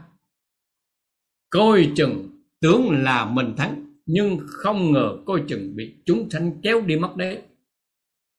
coi 1.51 1.89
chừng 1.97 2.29
tưởng 2.61 3.03
là 3.03 3.25
mình 3.25 3.55
thắng 3.57 3.84
nhưng 4.07 4.39
không 4.47 4.93
ngờ 4.93 5.17
coi 5.27 5.43
chừng 5.49 5.77
bị 5.77 5.95
chúng 6.05 6.31
sanh 6.31 6.53
kéo 6.63 6.81
đi 6.81 6.97
mất 6.97 7.17
đấy. 7.17 7.39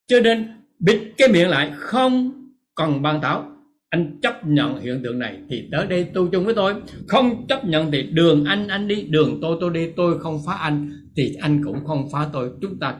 Cho 0.08 0.20
nên, 0.20 0.48
bịt 0.80 1.00
cái 1.18 1.28
miệng 1.30 1.50
lại, 1.50 1.72
không 1.76 2.32
còn 2.76 3.02
bàn 3.02 3.20
thảo 3.22 3.52
anh 3.90 4.20
chấp 4.22 4.48
nhận 4.48 4.80
hiện 4.82 5.02
tượng 5.04 5.20
này 5.20 5.40
thì 5.50 5.68
tới 5.72 5.88
đây 5.88 6.04
tu 6.04 6.28
chung 6.28 6.46
với 6.46 6.56
tôi. 6.56 6.76
Không 7.08 7.48
chấp 7.48 7.66
nhận 7.66 7.92
thì 7.92 8.04
đường 8.04 8.46
anh 8.46 8.68
anh 8.68 8.88
đi, 8.88 9.02
đường 9.02 9.40
tôi 9.42 9.58
tôi 9.62 9.70
đi, 9.74 9.90
tôi 9.96 10.20
không 10.20 10.40
phá 10.46 10.54
anh, 10.54 10.92
thì 11.16 11.36
anh 11.42 11.62
cũng 11.66 11.86
không 11.86 12.10
phá 12.12 12.30
tôi. 12.34 12.52
Chúng 12.62 12.80
ta 12.80 12.96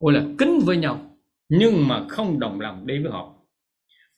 gọi 0.00 0.12
là 0.12 0.24
kính 0.38 0.60
với 0.64 0.76
nhau, 0.76 1.16
nhưng 1.48 1.88
mà 1.88 2.04
không 2.08 2.40
đồng 2.40 2.60
lòng 2.60 2.86
đi 2.86 2.98
với 3.02 3.12
họ. 3.12 3.32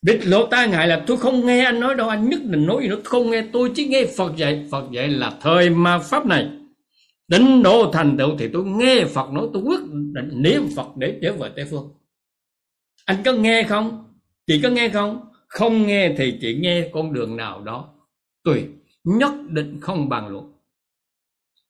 Bịt 0.02 0.26
lỗ 0.26 0.47
tai 0.47 0.68
ngại 0.68 0.89
là 0.89 1.05
tôi 1.06 1.16
không 1.16 1.47
nghe 1.47 1.64
anh 1.64 1.80
nói 1.80 1.94
đâu, 1.94 2.09
anh 2.09 2.28
nhất 2.28 2.40
định 2.44 2.66
nói 2.66 2.82
gì 2.82 2.89
nữa. 2.89 3.01
Không 3.05 3.30
nghe, 3.30 3.44
tôi 3.52 3.70
chỉ 3.74 3.86
nghe 3.86 4.06
Phật 4.16 4.36
dạy. 4.36 4.66
Phật 4.70 4.85
dạy 4.93 5.09
là 5.09 5.32
thời 5.40 5.70
mà 5.70 5.98
pháp 5.98 6.26
này 6.26 6.51
đến 7.28 7.62
độ 7.62 7.90
thành 7.92 8.16
tựu 8.18 8.36
thì 8.38 8.48
tôi 8.52 8.64
nghe 8.64 9.05
Phật 9.05 9.32
nói, 9.32 9.48
tôi 9.52 9.62
quyết 9.62 9.80
định 10.12 10.30
niệm 10.42 10.62
Phật 10.76 10.96
để 10.96 11.18
trở 11.22 11.32
về 11.32 11.50
Tây 11.56 11.64
Phương. 11.70 11.90
Anh 13.05 13.16
có 13.24 13.32
nghe 13.32 13.62
không? 13.62 14.14
Chị 14.46 14.60
có 14.62 14.68
nghe 14.68 14.88
không? 14.88 15.20
Không 15.48 15.86
nghe 15.86 16.14
thì 16.18 16.38
chị 16.40 16.59
nghe 16.60 16.90
con 16.92 17.12
đường 17.12 17.36
nào 17.36 17.60
đó 17.60 17.94
tùy, 18.44 18.64
nhất 19.05 19.32
định 19.48 19.78
không 19.80 20.09
bàn 20.09 20.28
luận. 20.28 20.52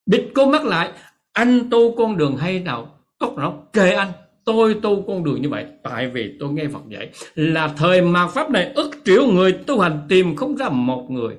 Bịt 0.06 0.24
cô 0.35 0.47
mắt 0.47 0.64
lại, 0.64 0.93
anh 1.32 1.70
tu 1.70 1.97
con 1.97 2.16
đường 2.16 2.36
hay 2.36 2.60
nào 2.60 2.98
tốt 3.18 3.35
nào 3.39 3.68
kệ 3.72 3.90
anh. 3.90 4.12
Tôi 4.44 4.74
tu 4.82 5.05
con 5.06 5.24
đường 5.24 5.43
như 5.43 5.48
vậy, 5.48 5.66
tại 5.82 6.09
vì 6.09 6.36
tôi 6.40 6.52
nghe 6.52 6.68
Phật 6.72 6.82
dạy 6.89 7.10
là 7.35 7.68
thời 7.68 8.02
mạt 8.02 8.30
pháp 8.30 8.51
này 8.51 8.72
ức 8.74 8.90
triệu 9.05 9.26
người 9.26 9.52
tu 9.52 9.80
hành 9.80 10.06
tìm 10.09 10.36
không 10.36 10.56
ra 10.56 10.68
một 10.68 11.06
người. 11.10 11.36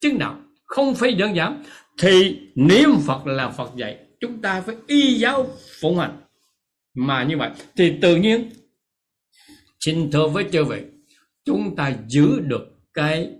Chứng 0.00 0.18
nào, 0.18 0.36
không 0.64 0.94
phải 0.94 1.14
đơn 1.14 1.36
giản 1.36 1.62
thì 1.98 2.38
niệm 2.54 2.90
Phật 3.06 3.26
là 3.26 3.50
Phật 3.50 3.70
dạy, 3.76 3.98
chúng 4.20 4.40
ta 4.40 4.60
phải 4.60 4.76
y 4.86 5.14
giáo 5.14 5.46
phụng 5.80 5.98
hành. 5.98 6.20
Mà 6.94 7.24
như 7.24 7.38
vậy, 7.38 7.50
thì 7.76 7.92
tự 8.02 8.16
nhiên, 8.16 8.50
xin 9.80 10.10
thưa 10.10 10.28
với 10.28 10.44
chư 10.52 10.64
vị, 10.64 10.82
chúng 11.44 11.76
ta 11.76 11.96
giữ 12.08 12.40
được 12.40 12.66
cái 12.94 13.30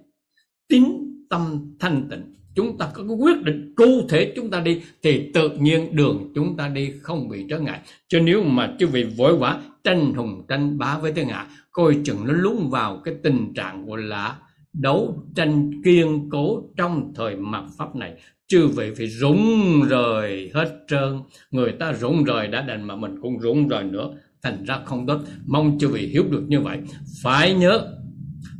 tín 0.69 0.85
tâm 1.31 1.75
thanh 1.81 2.09
tịnh. 2.11 2.35
Chúng 2.57 2.79
ta 2.79 2.91
có 2.95 3.05
cái 3.09 3.17
quyết 3.17 3.43
định 3.43 3.75
cụ 3.77 4.07
thể 4.09 4.33
chúng 4.37 4.51
ta 4.51 4.61
đi, 4.61 4.83
thì 5.03 5.31
tự 5.35 5.51
nhiên 5.51 5.97
đường 5.97 6.33
chúng 6.35 6.57
ta 6.57 6.69
đi 6.69 6.93
không 7.03 7.29
bị 7.29 7.47
trở 7.51 7.59
ngại. 7.59 7.81
Cho 8.09 8.21
nếu 8.21 8.43
mà 8.43 8.75
chư 8.79 8.87
vị 8.87 9.05
vội 9.05 9.37
vã 9.37 9.63
tranh 9.85 10.15
hùng, 10.15 10.45
tranh 10.49 10.79
bá 10.79 10.99
với 10.99 11.13
thiên 11.13 11.29
hạ 11.29 11.47
coi 11.73 11.97
chừng 12.05 12.27
nó 12.27 12.33
lún 12.33 12.69
vào 12.71 13.01
cái 13.05 13.15
tình 13.23 13.55
trạng 13.55 13.87
của 13.87 13.97
là 13.97 14.39
đấu 14.73 15.25
tranh 15.37 15.71
kiên 15.85 16.29
cố 16.31 16.63
trong 16.77 17.13
thời 17.17 17.37
mặt 17.37 17.65
pháp 17.79 17.97
này 17.97 18.15
chư 18.55 18.69
vị 18.69 18.91
phải 18.97 19.07
rụng 19.07 19.83
rời 19.89 20.51
hết 20.55 20.79
trơn. 20.89 21.21
Người 21.51 21.73
ta 21.73 21.93
rụng 21.93 22.25
rời 22.25 22.47
đã 22.47 22.63
đành 22.63 22.87
mà 22.87 22.97
mình 22.97 23.15
cũng 23.23 23.39
rụng 23.39 23.69
rời 23.69 23.85
nữa. 23.85 24.11
Thành 24.43 24.65
ra 24.65 24.81
không 24.85 25.07
tốt. 25.07 25.21
Mong 25.47 25.79
chư 25.79 25.89
vị 25.89 26.07
hiểu 26.07 26.25
được 26.31 26.43
như 26.49 26.61
vậy. 26.61 26.79
Phải 27.23 27.55
nhớ 27.55 27.97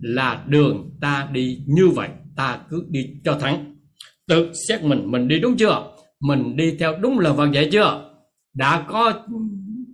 là 0.01 0.45
đường 0.49 0.91
ta 1.01 1.29
đi 1.33 1.59
như 1.67 1.89
vậy, 1.89 2.09
ta 2.37 2.61
cứ 2.71 2.87
đi 2.89 3.07
cho 3.25 3.39
thắng 3.39 3.77
tự 4.29 4.53
xét 4.69 4.83
mình 4.83 5.11
mình 5.11 5.29
đi 5.29 5.41
đúng 5.41 5.57
chưa? 5.57 5.83
Mình 6.21 6.57
đi 6.57 6.77
theo 6.79 6.99
đúng 7.01 7.19
lời 7.19 7.33
Phật 7.37 7.53
dạy 7.53 7.69
chưa? 7.73 8.11
Đã 8.55 8.87
có 8.89 9.13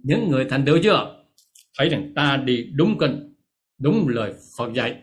những 0.03 0.29
người 0.29 0.45
thành 0.45 0.65
tựu 0.65 0.79
chưa? 0.83 1.15
Thấy 1.79 1.89
rằng 1.89 2.13
ta 2.15 2.37
đi 2.37 2.67
đúng 2.75 2.99
kinh 2.99 3.35
đúng 3.81 4.09
lời 4.09 4.33
Phật 4.59 4.73
dạy 4.75 4.97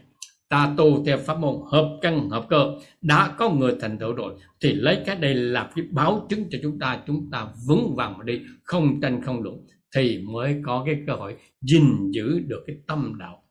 ta 0.50 0.74
tu 0.78 1.06
theo 1.06 1.18
pháp 1.18 1.40
môn 1.40 1.56
hợp 1.72 1.98
căn, 2.02 2.30
hợp 2.30 2.46
cơ. 2.50 2.72
Đã 3.02 3.36
có 3.38 3.50
người 3.50 3.76
thành 3.82 3.98
tựu 3.98 4.14
rồi, 4.14 4.34
thì 4.62 4.74
lấy 4.74 5.02
cái 5.06 5.16
đây 5.16 5.34
là 5.34 5.70
cái 5.76 5.86
báo 5.92 6.26
chứng 6.30 6.46
cho 6.50 6.60
chúng 6.64 6.80
ta. 6.80 7.00
Chúng 7.08 7.30
ta 7.32 7.48
vững 7.68 7.96
vàng 7.96 8.18
mà 8.18 8.24
đi, 8.24 8.42
không 8.64 9.02
tranh, 9.02 9.22
không 9.22 9.44
luận 9.44 9.58
thì 9.96 10.18
mới 10.18 10.62
có 10.66 10.84
cái 10.86 10.96
cơ 11.08 11.14
hội 11.14 11.36
gìn 11.62 12.12
giữ 12.12 12.40
được 12.48 12.64
cái 12.68 12.76
tâm 12.88 13.14
đạo 13.20 13.44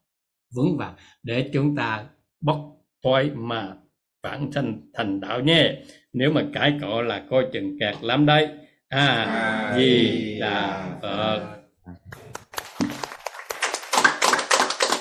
vững 0.55 0.77
vàng 0.77 0.95
để 1.23 1.51
chúng 1.53 1.77
ta 1.77 2.05
bóc 2.41 2.59
thoái 3.05 3.31
mà 3.35 3.75
bản 4.23 4.53
thân 4.53 4.91
thành 4.95 5.21
đạo 5.21 5.41
nhé. 5.41 5.75
Nếu 6.13 6.33
mà 6.33 6.45
cãi 6.53 6.79
cọ 6.81 7.03
là 7.03 7.25
coi 7.31 7.47
chừng 7.53 7.79
kẹt 7.81 7.95
lắm 8.03 8.27
đấy. 8.27 8.49
À 8.89 9.75
di 9.77 10.39
đà 10.41 10.87
phật 11.03 11.41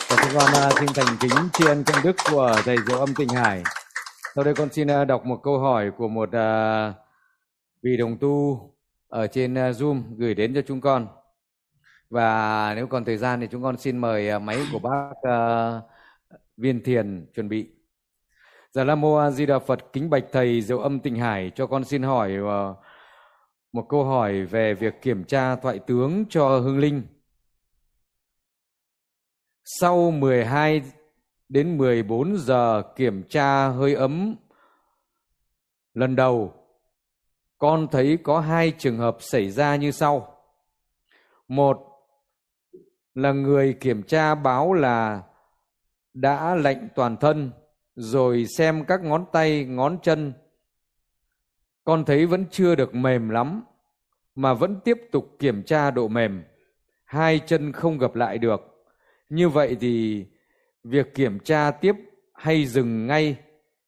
Và 0.10 0.16
chúng 0.22 0.25
con 0.36 0.72
xin 0.80 0.90
thành 0.96 1.18
kính 1.20 1.50
tri 1.54 1.66
ân 1.66 1.84
công 1.84 2.04
đức 2.04 2.16
của 2.32 2.56
thầy 2.66 2.78
Diệu 2.88 3.00
Âm 3.00 3.14
Tịnh 3.16 3.30
Hải. 3.30 3.64
Sau 4.36 4.44
đây 4.44 4.54
con 4.54 4.70
xin 4.72 4.88
à, 4.92 5.06
đọc 5.06 5.26
một 5.26 5.40
câu 5.44 5.60
hỏi 5.60 5.92
của 5.98 6.08
một 6.08 6.32
à, 6.32 6.94
vị 7.82 7.98
đồng 7.98 8.18
tu 8.18 8.60
ở 9.08 9.28
trên 9.28 9.58
à, 9.58 9.72
Zoom 9.72 10.02
gửi 10.18 10.34
đến 10.34 10.54
cho 10.56 10.62
chúng 10.68 10.82
con. 10.82 11.08
Và 12.10 12.74
nếu 12.76 12.88
còn 12.88 13.06
thời 13.06 13.18
gian 13.18 13.40
thì 13.42 13.48
chúng 13.52 13.64
con 13.64 13.78
xin 13.78 13.98
mời 13.98 14.40
máy 14.40 14.60
của 14.72 14.80
bác 14.80 15.14
Viên 16.58 16.84
Thiền 16.84 17.26
chuẩn 17.36 17.50
bị. 17.50 17.70
Dạ 18.72 18.84
Nam 18.84 19.02
Mô 19.02 19.16
A 19.16 19.32
Di 19.32 19.46
Đà 19.46 19.60
Phật, 19.60 19.94
kính 19.94 20.10
bạch 20.10 20.26
thầy 20.32 20.62
Diệu 20.62 20.80
Âm 20.80 21.00
Tịnh 21.00 21.16
Hải, 21.16 21.52
cho 21.56 21.68
con 21.68 21.84
xin 21.84 22.04
hỏi 22.04 22.32
một 23.72 23.86
câu 23.90 24.04
hỏi 24.04 24.42
về 24.46 24.74
việc 24.74 25.02
kiểm 25.02 25.24
tra 25.24 25.56
thoại 25.56 25.80
tướng 25.80 26.26
cho 26.30 26.60
hương 26.60 26.80
linh. 26.80 27.04
Sau 29.68 30.12
12 30.12 30.82
đến 31.50 31.78
14 31.78 32.38
giờ 32.38 32.84
kiểm 32.96 33.24
tra 33.24 33.68
hơi 33.68 33.94
ấm 33.96 34.36
lần 35.94 36.16
đầu, 36.16 36.54
con 37.58 37.88
thấy 37.92 38.18
có 38.24 38.40
hai 38.40 38.74
trường 38.78 38.98
hợp 38.98 39.18
xảy 39.20 39.50
ra 39.50 39.76
như 39.76 39.92
sau. 39.92 40.38
Một 41.48 41.80
là 43.16 43.32
người 43.32 43.74
kiểm 43.74 44.04
tra 44.04 44.36
báo 44.36 44.74
là 44.74 45.24
đã 46.14 46.56
lạnh 46.56 46.88
toàn 46.96 47.18
thân 47.18 47.52
rồi 47.96 48.46
xem 48.58 48.86
các 48.86 49.04
ngón 49.04 49.26
tay, 49.32 49.66
ngón 49.66 49.98
chân. 50.02 50.34
Con 51.84 52.06
thấy 52.06 52.26
vẫn 52.26 52.46
chưa 52.52 52.76
được 52.76 52.96
mềm 52.96 53.30
lắm 53.30 53.64
mà 54.36 54.54
vẫn 54.54 54.80
tiếp 54.84 54.98
tục 55.12 55.36
kiểm 55.40 55.64
tra 55.64 55.92
độ 55.92 56.08
mềm. 56.08 56.44
Hai 57.04 57.40
chân 57.40 57.72
không 57.72 57.98
gặp 57.98 58.16
lại 58.16 58.38
được. 58.38 58.75
Như 59.30 59.50
vậy 59.50 59.78
thì 59.82 60.26
việc 60.84 61.14
kiểm 61.16 61.40
tra 61.40 61.72
tiếp 61.72 61.96
hay 62.34 62.66
dừng 62.66 63.08
ngay 63.08 63.38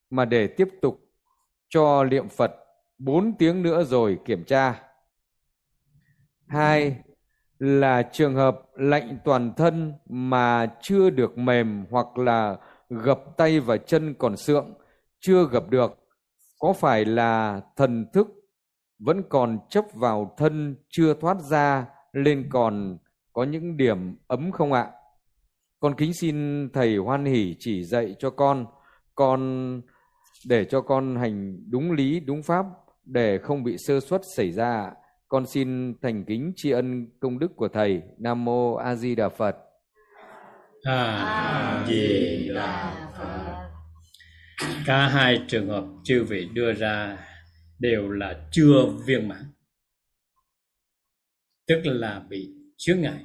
mà 0.10 0.26
để 0.26 0.48
tiếp 0.48 0.68
tục 0.82 1.00
cho 1.70 2.04
niệm 2.04 2.30
Phật 2.30 2.52
4 2.98 3.38
tiếng 3.38 3.64
nữa 3.64 3.84
rồi 3.84 4.20
kiểm 4.26 4.44
tra. 4.44 4.84
Hai 6.48 6.98
là 7.60 8.10
trường 8.12 8.36
hợp 8.36 8.62
lạnh 8.76 9.18
toàn 9.26 9.54
thân 9.58 9.94
mà 10.10 10.76
chưa 10.82 11.10
được 11.10 11.38
mềm 11.38 11.86
hoặc 11.92 12.18
là 12.18 12.58
gập 12.90 13.38
tay 13.38 13.60
và 13.60 13.78
chân 13.78 14.14
còn 14.14 14.38
sượng, 14.38 14.74
chưa 15.20 15.48
gập 15.48 15.70
được. 15.70 15.98
Có 16.60 16.74
phải 16.74 17.06
là 17.06 17.62
thần 17.76 18.06
thức 18.14 18.28
vẫn 19.00 19.24
còn 19.30 19.60
chấp 19.70 19.86
vào 19.94 20.34
thân 20.38 20.76
chưa 20.90 21.14
thoát 21.14 21.42
ra 21.42 21.86
nên 22.14 22.50
còn 22.52 22.98
có 23.34 23.44
những 23.44 23.78
điểm 23.78 24.16
ấm 24.28 24.52
không 24.52 24.74
ạ? 24.74 24.92
Con 25.80 25.96
kính 25.98 26.14
xin 26.14 26.70
thầy 26.74 26.98
hoan 26.98 27.26
hỷ 27.26 27.56
chỉ 27.60 27.84
dạy 27.84 28.16
cho 28.20 28.30
con, 28.30 28.66
con 29.16 29.82
để 30.46 30.66
cho 30.66 30.82
con 30.82 31.16
hành 31.16 31.58
đúng 31.70 31.92
lý, 31.92 32.20
đúng 32.20 32.44
pháp 32.44 32.66
để 33.06 33.38
không 33.38 33.64
bị 33.64 33.76
sơ 33.78 34.00
suất 34.00 34.22
xảy 34.36 34.52
ra. 34.52 34.92
Con 35.28 35.46
xin 35.46 35.94
thành 36.02 36.26
kính 36.26 36.54
tri 36.56 36.72
ân 36.72 37.08
công 37.20 37.40
đức 37.40 37.56
của 37.56 37.68
thầy. 37.68 38.02
Nam 38.18 38.46
mô 38.46 38.76
A 38.76 38.96
Di 38.96 39.16
Đà 39.16 39.30
Phật. 39.30 39.56
A 40.84 41.86
Di 41.88 42.50
Đà 42.56 42.96
Phật. 43.18 43.70
Cả 44.86 45.08
hai 45.08 45.42
trường 45.48 45.70
hợp 45.70 45.84
chư 46.04 46.24
vị 46.24 46.50
đưa 46.54 46.74
ra 46.74 47.18
đều 47.80 48.12
là 48.12 48.48
chưa 48.52 48.86
viên 49.06 49.28
mãn. 49.28 49.44
Tức 51.68 51.82
là 51.84 52.22
bị 52.30 52.50
chướng 52.78 53.02
ngại. 53.02 53.24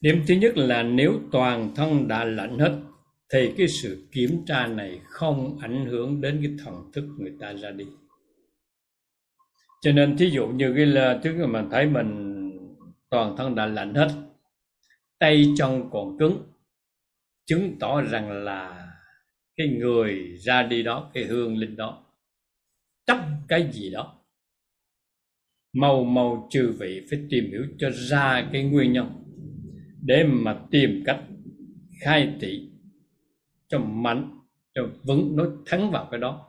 Điểm 0.00 0.22
thứ 0.28 0.34
nhất 0.34 0.56
là 0.56 0.82
nếu 0.82 1.20
toàn 1.32 1.74
thân 1.74 2.08
đã 2.08 2.24
lạnh 2.24 2.58
hết, 2.58 2.80
thì 3.32 3.52
cái 3.58 3.68
sự 3.68 4.08
kiểm 4.12 4.44
tra 4.46 4.66
này 4.66 5.00
không 5.04 5.58
ảnh 5.58 5.86
hưởng 5.86 6.20
đến 6.20 6.40
cái 6.42 6.54
thần 6.64 6.90
thức 6.92 7.04
người 7.18 7.32
ta 7.40 7.52
ra 7.52 7.70
đi. 7.70 7.84
Cho 9.82 9.92
nên 9.92 10.16
thí 10.16 10.30
dụ 10.30 10.46
như 10.46 10.72
cái 10.76 10.86
là, 10.86 11.20
thứ 11.22 11.46
mà 11.46 11.64
thấy 11.70 11.86
mình 11.86 12.32
toàn 13.10 13.36
thân 13.36 13.54
đã 13.54 13.66
lạnh 13.66 13.94
hết, 13.94 14.08
tay 15.18 15.52
chân 15.56 15.88
còn 15.92 16.18
cứng, 16.18 16.42
chứng 17.46 17.76
tỏ 17.80 18.02
rằng 18.02 18.30
là 18.44 18.88
cái 19.56 19.68
người 19.68 20.36
ra 20.36 20.62
đi 20.62 20.82
đó, 20.82 21.10
cái 21.14 21.24
hương 21.24 21.56
linh 21.58 21.76
đó, 21.76 22.04
chấp 23.06 23.18
cái 23.48 23.70
gì 23.72 23.90
đó 23.90 24.12
mau 25.72 26.04
mau 26.04 26.48
trừ 26.50 26.76
vị 26.78 27.06
phải 27.10 27.18
tìm 27.30 27.44
hiểu 27.50 27.66
cho 27.78 27.90
ra 27.90 28.48
cái 28.52 28.64
nguyên 28.64 28.92
nhân 28.92 29.25
để 30.06 30.24
mà 30.24 30.60
tìm 30.70 31.02
cách 31.06 31.20
khai 32.04 32.36
thị 32.40 32.70
cho 33.68 33.78
mạnh, 33.78 34.38
cho 34.74 34.82
vững, 35.04 35.36
nó 35.36 35.44
thắng 35.66 35.90
vào 35.90 36.08
cái 36.10 36.20
đó. 36.20 36.48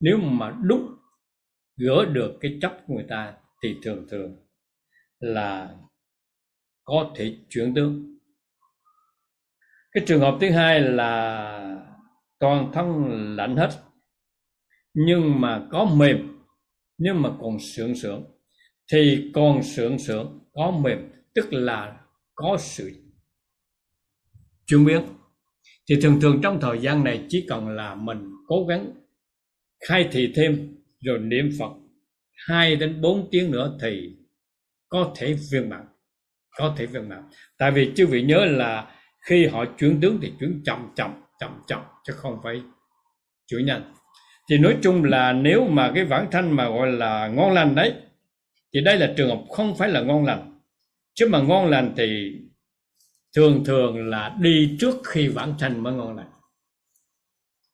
Nếu 0.00 0.18
mà 0.18 0.56
đúng 0.62 0.96
gỡ 1.76 2.04
được 2.04 2.38
cái 2.40 2.58
chấp 2.62 2.72
của 2.86 2.94
người 2.94 3.06
ta 3.08 3.34
thì 3.62 3.76
thường 3.82 4.06
thường 4.10 4.36
là 5.20 5.76
có 6.84 7.12
thể 7.16 7.36
chuyển 7.48 7.74
tướng. 7.74 8.18
Cái 9.92 10.04
trường 10.06 10.20
hợp 10.20 10.38
thứ 10.40 10.50
hai 10.50 10.80
là 10.80 11.82
toàn 12.38 12.70
thân 12.72 12.86
lạnh 13.36 13.56
hết, 13.56 13.70
nhưng 14.94 15.40
mà 15.40 15.68
có 15.70 15.84
mềm. 15.84 16.32
Nhưng 16.98 17.22
mà 17.22 17.30
còn 17.40 17.58
sướng 17.60 17.94
sướng 17.94 18.24
thì 18.92 19.30
còn 19.34 19.62
sướng 19.62 19.98
sướng 19.98 20.40
có 20.52 20.70
mềm, 20.70 21.10
tức 21.34 21.52
là 21.52 22.00
có 22.36 22.56
sự 22.60 22.92
chuyển 24.66 24.84
biến. 24.84 25.02
Thì 25.88 25.96
thường 26.02 26.20
thường 26.20 26.40
trong 26.42 26.60
thời 26.60 26.78
gian 26.78 27.04
này 27.04 27.26
chỉ 27.28 27.46
cần 27.48 27.68
là 27.68 27.94
mình 27.94 28.32
cố 28.46 28.66
gắng 28.68 28.92
khai 29.88 30.08
thị 30.12 30.32
thêm 30.36 30.76
rồi 31.00 31.18
niệm 31.18 31.50
Phật 31.58 31.72
hai 32.46 32.76
đến 32.76 33.00
bốn 33.00 33.28
tiếng 33.30 33.50
nữa 33.50 33.78
thì 33.82 34.16
có 34.88 35.12
thể 35.16 35.36
viên 35.52 35.68
mãn, 35.68 35.86
có 36.58 36.74
thể 36.78 36.86
viên 36.86 37.08
mãn. 37.08 37.22
Tại 37.58 37.70
vì 37.70 37.92
chư 37.96 38.06
vị 38.06 38.22
nhớ 38.22 38.44
là 38.44 38.96
khi 39.28 39.46
họ 39.46 39.64
chuyển 39.78 40.00
tướng 40.00 40.18
thì 40.22 40.32
chuyển 40.40 40.62
chậm 40.64 40.92
chậm 40.96 41.10
chậm 41.40 41.62
chậm, 41.66 41.80
chứ 42.04 42.12
không 42.16 42.40
phải 42.42 42.62
chuyển 43.46 43.66
nhanh. 43.66 43.94
Thì 44.50 44.58
nói 44.58 44.76
chung 44.82 45.04
là 45.04 45.32
nếu 45.32 45.66
mà 45.68 45.92
cái 45.94 46.04
vãng 46.04 46.28
thanh 46.32 46.56
mà 46.56 46.68
gọi 46.68 46.92
là 46.92 47.28
ngon 47.28 47.52
lành 47.52 47.74
đấy, 47.74 47.94
thì 48.74 48.80
đây 48.80 48.98
là 48.98 49.14
trường 49.16 49.28
hợp 49.28 49.44
không 49.50 49.76
phải 49.78 49.88
là 49.88 50.00
ngon 50.00 50.24
lành 50.24 50.55
chứ 51.16 51.26
mà 51.28 51.40
ngon 51.40 51.70
lành 51.70 51.94
thì 51.96 52.32
thường 53.36 53.64
thường 53.64 54.08
là 54.08 54.36
đi 54.40 54.76
trước 54.80 54.96
khi 55.04 55.28
vãng 55.28 55.54
sanh 55.58 55.82
mới 55.82 55.92
ngon 55.92 56.16
lành. 56.16 56.30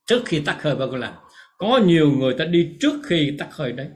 Trước 0.07 0.23
khi 0.25 0.41
tắt 0.41 0.63
hơi 0.63 0.77
mới 0.77 0.89
ngon 0.89 1.01
lành. 1.01 1.15
Có 1.59 1.81
nhiều 1.87 2.11
người 2.11 2.35
ta 2.39 2.45
đi 2.45 2.77
trước 2.81 2.95
khi 3.05 3.37
tắt 3.39 3.49
hơi 3.51 3.73
đấy. 3.73 3.89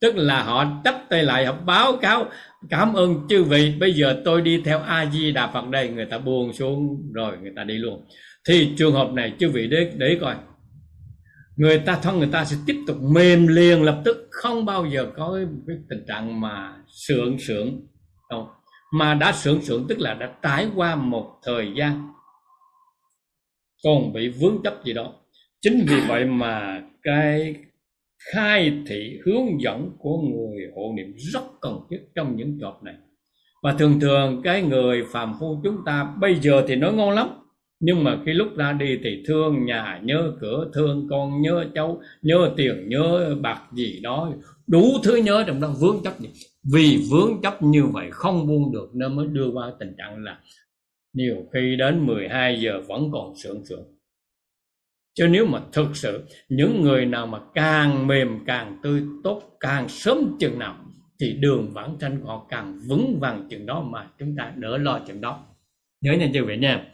Tức 0.00 0.16
là 0.16 0.42
họ 0.42 0.80
chấp 0.84 0.94
tay 1.10 1.22
lại, 1.22 1.46
họ 1.46 1.52
báo 1.66 1.96
cáo, 1.96 2.30
cảm 2.70 2.94
ơn 2.94 3.26
chư 3.28 3.44
vị. 3.44 3.74
Bây 3.80 3.92
giờ 3.92 4.22
tôi 4.24 4.42
đi 4.42 4.62
theo 4.64 4.80
a 4.80 5.10
di 5.12 5.32
đà 5.32 5.46
phật 5.52 5.68
đây, 5.68 5.88
người 5.88 6.06
ta 6.06 6.18
buông 6.18 6.52
xuống 6.52 7.10
rồi 7.14 7.38
người 7.42 7.52
ta 7.56 7.64
đi 7.64 7.74
luôn. 7.74 8.06
Thì 8.48 8.74
trường 8.78 8.94
hợp 8.94 9.12
này 9.12 9.32
chư 9.38 9.50
vị 9.50 9.66
để 9.66 9.92
để 9.96 10.18
coi. 10.20 10.34
Người 11.56 11.78
ta 11.78 11.98
thân 12.02 12.18
người 12.18 12.28
ta 12.32 12.44
sẽ 12.44 12.56
tiếp 12.66 12.76
tục 12.86 12.96
mềm 13.02 13.46
liền 13.46 13.82
lập 13.82 14.02
tức, 14.04 14.28
không 14.30 14.64
bao 14.64 14.86
giờ 14.86 15.06
có 15.16 15.38
cái 15.66 15.76
tình 15.88 16.04
trạng 16.08 16.40
mà 16.40 16.74
sượng 16.88 17.38
sượng 17.38 17.86
đâu 18.30 18.48
mà 18.98 19.14
đã 19.14 19.32
sưởng 19.32 19.62
sưởng, 19.62 19.86
tức 19.88 19.98
là 19.98 20.14
đã 20.14 20.32
trải 20.42 20.68
qua 20.76 20.96
một 20.96 21.38
thời 21.42 21.72
gian 21.76 22.12
còn 23.84 24.12
bị 24.12 24.28
vướng 24.28 24.62
chấp 24.64 24.84
gì 24.84 24.92
đó. 24.92 25.12
Chính 25.60 25.86
vì 25.88 26.00
vậy 26.08 26.24
mà 26.24 26.82
cái 27.02 27.54
khai 28.32 28.72
thị 28.86 29.18
hướng 29.26 29.60
dẫn 29.60 29.90
của 29.98 30.18
người 30.18 30.66
hộ 30.76 30.92
niệm 30.96 31.14
rất 31.16 31.42
cần 31.60 31.80
thiết 31.90 32.00
trong 32.14 32.36
những 32.36 32.58
chọt 32.60 32.74
này. 32.82 32.94
Và 33.62 33.72
thường 33.72 34.00
thường 34.00 34.40
cái 34.44 34.62
người 34.62 35.04
phàm 35.12 35.34
phu 35.40 35.60
chúng 35.64 35.76
ta 35.86 36.14
bây 36.20 36.34
giờ 36.34 36.64
thì 36.68 36.76
nói 36.76 36.92
ngon 36.92 37.10
lắm, 37.10 37.28
nhưng 37.80 38.04
mà 38.04 38.18
khi 38.26 38.32
lúc 38.32 38.48
ra 38.56 38.72
đi 38.72 38.98
thì 39.04 39.22
thương 39.26 39.64
nhà, 39.64 40.00
nhớ 40.02 40.32
cửa, 40.40 40.70
thương 40.74 41.06
con, 41.10 41.42
nhớ 41.42 41.64
cháu, 41.74 42.00
nhớ 42.22 42.52
tiền, 42.56 42.88
nhớ 42.88 43.36
bạc 43.40 43.62
gì 43.72 44.00
đó, 44.02 44.32
đủ 44.66 44.92
thứ 45.02 45.16
nhớ 45.16 45.44
trong 45.46 45.60
đó 45.60 45.74
vướng 45.80 46.02
chấp 46.04 46.20
gì 46.20 46.28
vì 46.72 47.06
vướng 47.10 47.42
chấp 47.42 47.62
như 47.62 47.86
vậy 47.86 48.08
không 48.10 48.46
buông 48.46 48.72
được 48.72 48.90
nên 48.94 49.16
mới 49.16 49.26
đưa 49.26 49.50
qua 49.50 49.72
tình 49.78 49.94
trạng 49.98 50.24
là 50.24 50.40
nhiều 51.12 51.36
khi 51.52 51.76
đến 51.76 52.06
12 52.06 52.60
giờ 52.60 52.82
vẫn 52.88 53.10
còn 53.12 53.36
sượng 53.36 53.66
sượng. 53.66 53.96
Chứ 55.14 55.28
nếu 55.28 55.46
mà 55.46 55.60
thực 55.72 55.96
sự 55.96 56.24
những 56.48 56.82
người 56.82 57.06
nào 57.06 57.26
mà 57.26 57.38
càng 57.54 58.06
mềm, 58.06 58.44
càng 58.46 58.78
tươi 58.82 59.02
tốt, 59.24 59.42
càng 59.60 59.88
sớm 59.88 60.36
chừng 60.40 60.58
nào 60.58 60.76
thì 61.20 61.32
đường 61.32 61.70
vãng 61.72 61.96
tranh 62.00 62.20
của 62.20 62.28
họ 62.28 62.46
càng 62.48 62.80
vững 62.88 63.18
vàng 63.20 63.48
chừng 63.50 63.66
đó 63.66 63.80
mà 63.80 64.06
chúng 64.18 64.36
ta 64.36 64.52
đỡ 64.56 64.78
lo 64.78 65.00
chừng 65.06 65.20
đó. 65.20 65.46
Nhớ 66.00 66.12
nha 66.12 66.30
chư 66.34 66.44
vị 66.44 66.56
nha. 66.56 66.84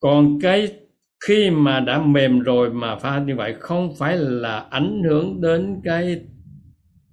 Còn 0.00 0.38
cái 0.42 0.76
khi 1.28 1.50
mà 1.50 1.80
đã 1.80 1.98
mềm 1.98 2.40
rồi 2.40 2.70
mà 2.70 2.96
pha 2.96 3.18
như 3.18 3.36
vậy 3.36 3.56
không 3.60 3.94
phải 3.98 4.16
là 4.16 4.58
ảnh 4.58 5.02
hưởng 5.08 5.40
đến 5.40 5.80
cái 5.84 6.20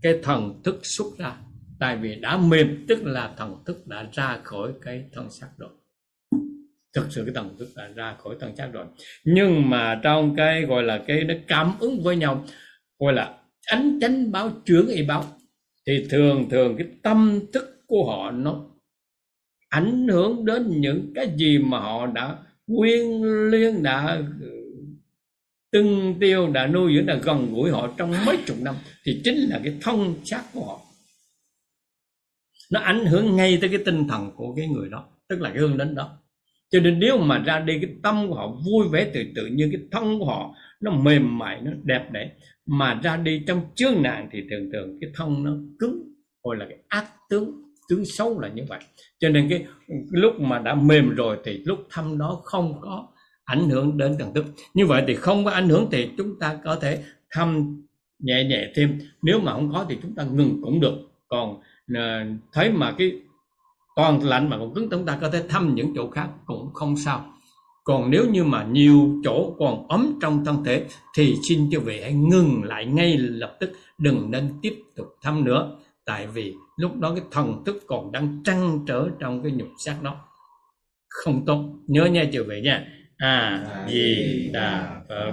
cái 0.01 0.19
thần 0.23 0.61
thức 0.63 0.79
xuất 0.83 1.17
ra. 1.17 1.37
Tại 1.79 1.97
vì 1.97 2.15
đã 2.15 2.37
mềm, 2.37 2.85
tức 2.87 3.03
là 3.03 3.33
thần 3.37 3.55
thức 3.65 3.87
đã 3.87 4.07
ra 4.11 4.39
khỏi 4.43 4.71
cái 4.81 5.03
thân 5.13 5.29
xác 5.29 5.49
rồi. 5.57 5.69
Thực 6.93 7.05
sự 7.09 7.23
cái 7.25 7.33
thần 7.35 7.55
thức 7.59 7.67
đã 7.75 7.87
ra 7.95 8.15
khỏi 8.23 8.35
thân 8.39 8.55
xác 8.55 8.69
rồi. 8.73 8.85
Nhưng 9.25 9.69
mà 9.69 9.99
trong 10.03 10.35
cái 10.35 10.61
gọi 10.61 10.83
là 10.83 11.03
cái 11.07 11.23
nó 11.23 11.33
cảm 11.47 11.73
ứng 11.79 12.03
với 12.03 12.15
nhau, 12.15 12.45
gọi 12.99 13.13
là 13.13 13.37
ánh 13.65 13.99
chánh 14.01 14.31
báo, 14.31 14.51
chướng 14.65 14.87
y 14.87 15.03
báo, 15.03 15.25
thì 15.87 16.07
thường 16.09 16.49
thường 16.49 16.75
cái 16.77 16.87
tâm 17.03 17.39
thức 17.53 17.81
của 17.87 18.05
họ 18.05 18.31
nó 18.31 18.65
ảnh 19.69 20.07
hưởng 20.07 20.45
đến 20.45 20.81
những 20.81 21.11
cái 21.15 21.33
gì 21.35 21.57
mà 21.57 21.79
họ 21.79 22.05
đã 22.05 22.37
quyên 22.77 23.21
liên 23.51 23.83
đã 23.83 24.21
từng 25.71 26.15
tiêu 26.19 26.47
đã 26.47 26.67
nuôi 26.67 26.95
dưỡng 26.95 27.05
đã 27.05 27.15
gần 27.15 27.53
gũi 27.53 27.71
họ 27.71 27.93
trong 27.97 28.13
mấy 28.25 28.37
chục 28.45 28.57
năm 28.61 28.75
thì 29.05 29.21
chính 29.23 29.37
là 29.37 29.61
cái 29.63 29.73
thân 29.81 30.15
xác 30.25 30.43
của 30.53 30.65
họ. 30.65 30.81
Nó 32.71 32.79
ảnh 32.79 33.05
hưởng 33.05 33.35
ngay 33.35 33.57
tới 33.61 33.69
cái 33.69 33.79
tinh 33.85 34.07
thần 34.07 34.31
của 34.35 34.53
cái 34.57 34.67
người 34.67 34.89
đó 34.89 35.05
tức 35.29 35.41
là 35.41 35.49
cái 35.49 35.59
hương 35.59 35.77
đến 35.77 35.95
đó. 35.95 36.17
Cho 36.71 36.79
nên 36.79 36.99
nếu 36.99 37.17
mà 37.17 37.37
ra 37.37 37.59
đi 37.59 37.79
cái 37.81 37.91
tâm 38.03 38.29
của 38.29 38.35
họ 38.35 38.47
vui 38.65 38.87
vẻ 38.91 39.11
từ 39.13 39.23
tự 39.35 39.45
như 39.45 39.69
cái 39.71 39.81
thân 39.91 40.19
của 40.19 40.25
họ 40.25 40.55
nó 40.81 40.91
mềm 40.91 41.37
mại 41.37 41.61
nó 41.61 41.71
đẹp 41.83 42.11
đẽ 42.11 42.31
mà 42.65 42.99
ra 43.03 43.17
đi 43.17 43.43
trong 43.47 43.61
chướng 43.75 44.01
nạn 44.01 44.29
thì 44.31 44.43
thường 44.49 44.69
thường 44.73 44.97
cái 45.01 45.09
thân 45.15 45.43
nó 45.43 45.51
cứng 45.79 46.13
hoặc 46.43 46.55
là 46.59 46.65
cái 46.69 46.77
ác 46.87 47.05
tướng 47.29 47.61
tướng 47.89 48.05
xấu 48.05 48.39
là 48.39 48.49
như 48.49 48.63
vậy. 48.69 48.79
Cho 49.19 49.29
nên 49.29 49.49
cái, 49.49 49.65
cái 49.87 49.97
lúc 50.11 50.39
mà 50.39 50.59
đã 50.59 50.75
mềm 50.75 51.09
rồi 51.09 51.37
thì 51.45 51.57
lúc 51.65 51.79
thăm 51.89 52.17
đó 52.17 52.41
không 52.43 52.81
có 52.81 53.07
ảnh 53.49 53.69
hưởng 53.69 53.97
đến 53.97 54.15
thần 54.19 54.33
thức. 54.33 54.45
Như 54.73 54.85
vậy 54.85 55.03
thì 55.07 55.15
không 55.15 55.45
có 55.45 55.51
ảnh 55.51 55.69
hưởng 55.69 55.87
thì 55.91 56.09
chúng 56.17 56.39
ta 56.39 56.57
có 56.63 56.75
thể 56.75 57.03
thăm 57.31 57.77
nhẹ 58.19 58.43
nhẹ 58.43 58.71
thêm. 58.75 58.99
Nếu 59.21 59.39
mà 59.39 59.53
không 59.53 59.71
có 59.73 59.85
thì 59.89 59.97
chúng 60.01 60.15
ta 60.15 60.23
ngừng 60.23 60.61
cũng 60.63 60.79
được. 60.79 60.93
Còn 61.27 61.61
ờ, 61.95 62.25
thấy 62.53 62.71
mà 62.71 62.91
cái 62.97 63.11
toàn 63.95 64.23
lạnh 64.23 64.49
mà 64.49 64.57
còn 64.57 64.73
cứng 64.73 64.89
chúng 64.89 65.05
ta 65.05 65.17
có 65.21 65.29
thể 65.29 65.43
thăm 65.49 65.75
những 65.75 65.93
chỗ 65.95 66.09
khác 66.09 66.27
cũng 66.45 66.73
không 66.73 66.97
sao. 66.97 67.25
Còn 67.83 68.11
nếu 68.11 68.25
như 68.29 68.43
mà 68.43 68.63
nhiều 68.63 69.21
chỗ 69.23 69.55
còn 69.59 69.87
ấm 69.87 70.19
trong 70.21 70.45
thân 70.45 70.63
thể 70.63 70.85
thì 71.17 71.35
xin 71.49 71.69
cho 71.71 71.79
vị 71.79 72.01
hãy 72.01 72.13
ngừng 72.13 72.63
lại 72.63 72.85
ngay 72.85 73.17
lập 73.17 73.57
tức, 73.59 73.71
đừng 73.97 74.31
nên 74.31 74.53
tiếp 74.61 74.75
tục 74.95 75.07
thăm 75.21 75.43
nữa. 75.43 75.75
Tại 76.05 76.27
vì 76.27 76.55
lúc 76.77 76.99
đó 76.99 77.11
cái 77.15 77.23
thần 77.31 77.63
thức 77.65 77.83
còn 77.87 78.11
đang 78.11 78.41
trăn 78.45 78.79
trở 78.87 79.09
trong 79.19 79.43
cái 79.43 79.51
nhục 79.51 79.67
xác 79.77 79.95
đó. 80.03 80.15
Không 81.09 81.45
tốt. 81.45 81.65
Nhớ 81.87 82.05
nha 82.05 82.25
chư 82.33 82.43
vị 82.43 82.61
nha 82.61 82.85
à 83.19 83.85
di 83.89 84.49
đà 84.53 85.01
phật. 85.09 85.31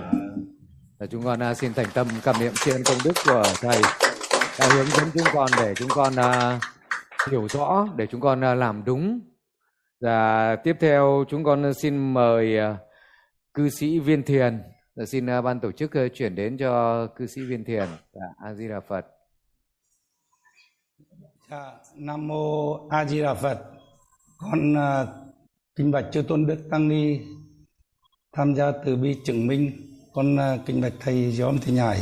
Là 0.99 1.07
chúng 1.07 1.25
con 1.25 1.51
uh, 1.51 1.57
xin 1.57 1.75
thành 1.75 1.87
tâm 1.95 2.07
cảm 2.25 2.37
niệm 2.41 2.53
tri 2.55 2.71
ân 2.71 2.83
công 2.85 2.99
đức 3.05 3.13
của 3.27 3.43
thầy. 3.61 3.81
Đã 4.59 4.69
hướng 4.75 4.87
dẫn 4.87 5.09
chúng 5.15 5.27
con 5.35 5.49
để 5.59 5.75
chúng 5.77 5.89
con 5.89 6.13
uh, 6.13 6.63
hiểu 7.31 7.49
rõ 7.49 7.89
để 7.97 8.07
chúng 8.11 8.21
con 8.21 8.39
uh, 8.39 8.59
làm 8.59 8.85
đúng. 8.85 9.21
Và 10.01 10.57
tiếp 10.57 10.77
theo 10.81 11.25
chúng 11.29 11.45
con 11.45 11.75
xin 11.75 12.15
mời 12.15 12.57
cư 13.55 13.69
sĩ 13.69 13.99
viên 13.99 14.23
thiền. 14.23 14.63
Xin 15.07 15.27
ban 15.27 15.61
tổ 15.61 15.73
chức 15.73 15.91
chuyển 16.15 16.35
đến 16.35 16.59
cho 16.59 17.07
cư 17.07 17.27
sĩ 17.27 17.41
viên 17.43 17.65
thiền 17.65 17.89
a 18.45 18.55
di 18.55 18.69
đà 18.69 18.81
phật. 18.89 19.07
Dạ, 21.51 21.73
nam 21.95 22.29
mô 22.29 22.89
a 22.89 23.05
di 23.05 23.23
đà 23.23 23.35
phật. 23.35 23.59
Con 24.39 24.73
uh, 24.73 25.09
kính 25.77 25.91
bạch 25.91 26.05
chư 26.13 26.23
tôn 26.23 26.47
đức 26.47 26.69
tăng 26.71 26.89
ni 26.89 27.21
tham 28.37 28.55
gia 28.55 28.73
từ 28.85 28.97
bi 28.97 29.17
chứng 29.25 29.47
minh 29.47 29.73
con 30.13 30.37
à, 30.37 30.59
kính 30.67 30.81
bạch 30.81 30.93
thầy 31.01 31.33
Gióm 31.33 31.59
Thị 31.59 31.73
Nhải. 31.73 32.01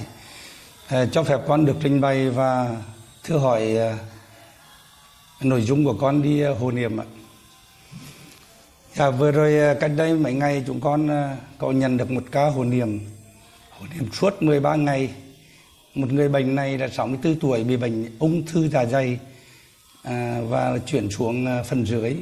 À, 0.88 1.06
cho 1.12 1.22
phép 1.22 1.40
con 1.46 1.64
được 1.64 1.76
trình 1.82 2.00
bày 2.00 2.30
và 2.30 2.76
thưa 3.24 3.38
hỏi 3.38 3.76
à, 3.76 3.98
nội 5.42 5.62
dung 5.62 5.84
của 5.84 5.94
con 6.00 6.22
đi 6.22 6.42
hồ 6.42 6.70
niệm 6.70 7.00
ạ. 7.00 7.04
Dạ, 8.94 9.10
vừa 9.10 9.30
rồi 9.30 9.76
cách 9.80 9.90
đây 9.96 10.14
mấy 10.14 10.34
ngày 10.34 10.64
chúng 10.66 10.80
con 10.80 11.08
có 11.58 11.72
nhận 11.72 11.96
được 11.96 12.10
một 12.10 12.22
ca 12.32 12.44
hồ 12.44 12.64
niệm 12.64 13.00
hồ 13.70 13.86
niệm 13.94 14.08
suốt 14.12 14.42
13 14.42 14.74
ngày. 14.76 15.10
Một 15.94 16.12
người 16.12 16.28
bệnh 16.28 16.54
này 16.54 16.78
là 16.78 16.88
64 16.88 17.40
tuổi 17.40 17.64
bị 17.64 17.76
bệnh 17.76 18.18
ung 18.18 18.46
thư 18.46 18.68
dạ 18.68 18.84
dày 18.84 19.18
à, 20.02 20.40
và 20.48 20.78
chuyển 20.86 21.10
xuống 21.10 21.46
phần 21.68 21.86
dưới 21.86 22.16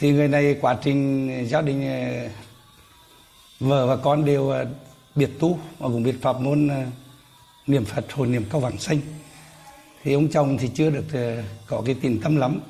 thì 0.00 0.12
người 0.12 0.28
này 0.28 0.56
quá 0.60 0.78
trình 0.82 1.30
ờ, 1.38 1.44
gia 1.44 1.60
đình 1.60 1.82
ờ, 1.88 2.28
vợ 3.60 3.86
và 3.86 3.96
con 3.96 4.24
đều 4.24 4.48
ờ, 4.48 4.66
biệt 5.14 5.30
tu 5.38 5.58
và 5.78 5.88
cũng 5.88 6.02
biết 6.02 6.16
pháp 6.22 6.40
môn 6.40 6.70
niệm 7.66 7.84
Phật 7.84 8.12
hồi 8.12 8.26
niệm 8.26 8.44
cao 8.50 8.60
vãng 8.60 8.78
sanh. 8.78 8.98
Thì 10.02 10.12
ông 10.12 10.28
chồng 10.28 10.58
thì 10.58 10.70
chưa 10.74 10.90
được 10.90 11.36
có 11.66 11.82
cái 11.86 11.96
tình 12.02 12.20
tâm 12.20 12.36
lắm. 12.36 12.60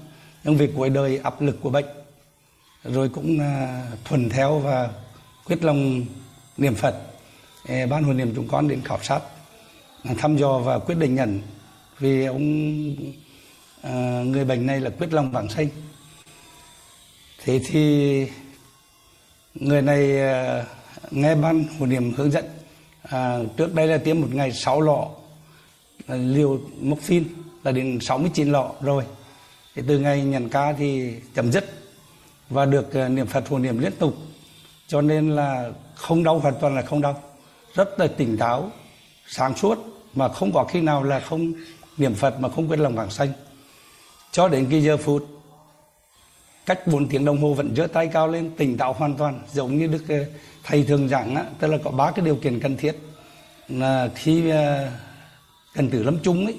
Nhưng 0.44 0.56
vì 0.56 0.68
cuối 0.76 0.90
đời 0.90 1.18
áp 1.18 1.42
lực 1.42 1.58
của 1.62 1.70
bệnh, 1.70 1.84
rồi 2.84 3.08
cũng 3.08 3.38
thuần 4.04 4.28
theo 4.28 4.58
và 4.58 4.90
quyết 5.44 5.64
lòng 5.64 6.06
niệm 6.56 6.74
Phật 6.74 6.96
ban 7.68 8.02
hồi 8.02 8.14
niệm 8.14 8.32
chúng 8.36 8.48
con 8.48 8.68
đến 8.68 8.82
khảo 8.84 8.98
sát 9.02 9.20
thăm 10.18 10.36
dò 10.36 10.58
và 10.58 10.78
quyết 10.78 10.98
định 10.98 11.14
nhận. 11.14 11.40
Vì 11.98 12.26
ông 12.26 12.84
người 14.32 14.44
bệnh 14.44 14.66
này 14.66 14.80
là 14.80 14.90
quyết 14.90 15.12
lòng 15.12 15.30
vãng 15.30 15.48
sanh 15.48 15.68
thế 17.44 17.60
thì 17.66 18.26
người 19.54 19.82
này 19.82 20.20
ờ, 20.20 20.64
nghe 21.10 21.34
ban 21.34 21.64
hồ 21.78 21.86
niệm 21.86 22.12
hướng 22.16 22.30
dẫn 22.30 22.44
à, 23.02 23.38
trước 23.56 23.74
đây 23.74 23.86
là 23.86 23.98
tiêm 23.98 24.20
một 24.20 24.28
ngày 24.32 24.52
6 24.52 24.80
lọ 24.80 25.08
liều 26.08 26.60
morphine 26.80 27.26
là 27.64 27.72
đến 27.72 27.98
69 28.00 28.52
lọ 28.52 28.70
rồi. 28.80 29.04
Thì 29.74 29.82
từ 29.88 29.98
ngày 29.98 30.22
nhận 30.22 30.48
ca 30.48 30.72
thì 30.72 31.14
chấm 31.34 31.52
dứt 31.52 31.64
và 32.50 32.64
được 32.64 32.88
uh, 33.04 33.10
niệm 33.10 33.26
Phật 33.26 33.48
hồ 33.48 33.58
niệm 33.58 33.78
liên 33.78 33.92
tục. 33.98 34.14
Cho 34.86 35.00
nên 35.00 35.36
là 35.36 35.70
không 35.94 36.24
đau 36.24 36.38
hoàn 36.38 36.54
toàn 36.60 36.74
là 36.74 36.82
không 36.82 37.00
đau. 37.00 37.22
Rất 37.74 38.00
là 38.00 38.06
tỉnh 38.06 38.36
táo 38.38 38.70
sáng 39.26 39.56
suốt 39.56 39.78
mà 40.14 40.28
không 40.28 40.52
có 40.52 40.64
khi 40.64 40.80
nào 40.80 41.02
là 41.02 41.20
không 41.20 41.52
niệm 41.96 42.14
Phật 42.14 42.40
mà 42.40 42.48
không 42.48 42.70
quên 42.70 42.80
lòng 42.80 42.94
vàng 42.94 43.10
xanh 43.10 43.32
cho 44.32 44.48
đến 44.48 44.66
cái 44.70 44.82
giờ 44.82 44.96
phút 44.96 45.39
cách 46.70 46.86
4 46.86 47.08
tiếng 47.08 47.24
đồng 47.24 47.42
hồ 47.42 47.54
vẫn 47.54 47.76
giơ 47.76 47.86
tay 47.86 48.10
cao 48.12 48.28
lên 48.28 48.50
tỉnh 48.56 48.76
táo 48.76 48.92
hoàn 48.92 49.14
toàn 49.14 49.40
giống 49.52 49.78
như 49.78 49.86
đức 49.86 50.04
ờ, 50.08 50.24
thầy 50.62 50.84
thường 50.84 51.08
giảng 51.08 51.36
á, 51.36 51.44
tức 51.58 51.68
là 51.68 51.78
có 51.84 51.90
ba 51.90 52.10
cái 52.10 52.24
điều 52.24 52.36
kiện 52.36 52.60
cần 52.60 52.76
thiết. 52.76 52.98
Là 53.68 54.08
khi 54.14 54.50
ờ, 54.50 54.90
cần 55.74 55.90
tử 55.90 56.02
lâm 56.02 56.18
chung 56.22 56.46
ấy 56.46 56.56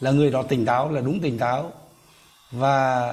là 0.00 0.10
người 0.10 0.30
đó 0.30 0.42
tỉnh 0.42 0.64
táo 0.66 0.92
là 0.92 1.00
đúng 1.00 1.20
tỉnh 1.20 1.38
táo 1.38 1.72
và 2.50 3.08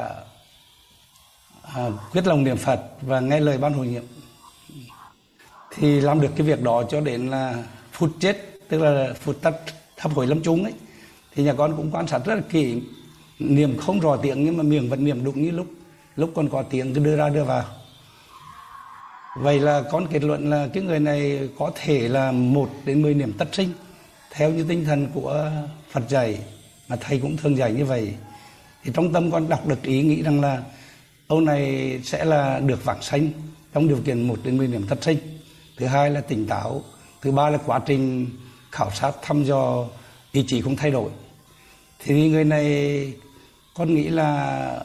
à, 1.76 1.90
quyết 2.12 2.28
lòng 2.28 2.44
niệm 2.44 2.58
Phật 2.58 2.82
và 3.02 3.20
nghe 3.20 3.40
lời 3.40 3.58
ban 3.58 3.74
hồi 3.74 3.88
nhiệm 3.88 4.04
thì 5.76 6.02
làm 6.02 6.22
được 6.22 6.32
cái 6.36 6.48
việc 6.48 6.62
đó 6.62 6.84
cho 6.90 7.02
đến 7.02 7.28
là 7.28 7.64
phút 7.92 8.12
chết 8.20 8.38
tức 8.70 8.82
là 8.82 9.14
phút 9.20 9.42
tắt 9.42 9.54
thắp 9.98 10.12
hồi 10.16 10.28
lâm 10.28 10.42
chung 10.44 10.64
ấy. 10.64 10.74
Thì 11.36 11.44
nhà 11.44 11.54
con 11.54 11.78
cũng 11.78 11.92
quan 11.92 12.08
sát 12.08 12.22
rất 12.26 12.36
là 12.36 12.42
kỹ 12.50 12.82
niệm 13.40 13.78
không 13.78 14.00
rõ 14.00 14.18
tiếng 14.22 14.46
nhưng 14.46 14.58
mà 14.58 14.64
miệng 14.64 14.90
vẫn 14.90 15.04
niệm 15.04 15.24
đúng 15.24 15.44
như 15.44 15.52
lúc 15.52 15.68
lúc 16.20 16.32
còn 16.36 16.50
có 16.50 16.64
tiếng 16.64 16.94
cứ 16.94 17.00
đưa 17.00 17.16
ra 17.16 17.30
đưa 17.30 17.44
vào. 17.44 17.66
Vậy 19.38 19.60
là 19.60 19.82
con 19.92 20.08
kết 20.08 20.24
luận 20.24 20.50
là 20.50 20.68
cái 20.74 20.84
người 20.84 21.00
này 21.00 21.50
có 21.60 21.72
thể 21.76 22.08
là 22.08 22.32
một 22.32 22.70
đến 22.86 23.02
mười 23.02 23.14
niệm 23.14 23.34
tất 23.38 23.48
sinh, 23.52 23.70
theo 24.32 24.52
như 24.52 24.66
tinh 24.70 24.86
thần 24.86 25.08
của 25.14 25.52
Phật 25.92 26.10
dạy, 26.10 26.40
mà 26.88 26.96
thầy 26.96 27.20
cũng 27.20 27.38
thường 27.38 27.58
dạy 27.58 27.72
như 27.74 27.86
vậy. 27.86 28.14
Thì 28.84 28.92
trong 28.94 29.14
tâm 29.14 29.32
con 29.32 29.50
đọc 29.50 29.68
được 29.68 29.84
ý 29.84 30.02
nghĩ 30.02 30.22
rằng 30.22 30.42
là 30.42 30.64
ông 31.28 31.46
này 31.46 32.00
sẽ 32.04 32.26
là 32.26 32.60
được 32.60 32.86
vãng 32.86 33.02
sanh 33.02 33.30
trong 33.74 33.88
điều 33.88 33.98
kiện 34.06 34.28
một 34.28 34.40
đến 34.44 34.58
mười 34.58 34.68
niệm 34.68 34.86
tất 34.90 35.04
sinh. 35.04 35.18
Thứ 35.78 35.86
hai 35.86 36.10
là 36.10 36.22
tỉnh 36.22 36.48
táo, 36.48 36.84
thứ 37.22 37.32
ba 37.32 37.50
là 37.50 37.58
quá 37.66 37.80
trình 37.86 38.28
khảo 38.72 38.92
sát 38.92 39.12
thăm 39.22 39.44
dò, 39.44 39.86
ý 40.32 40.44
chí 40.48 40.62
không 40.62 40.76
thay 40.76 40.92
đổi. 40.92 41.10
Thì 42.00 42.30
người 42.30 42.44
này 42.44 43.14
con 43.76 43.96
nghĩ 43.96 44.08
là 44.08 44.82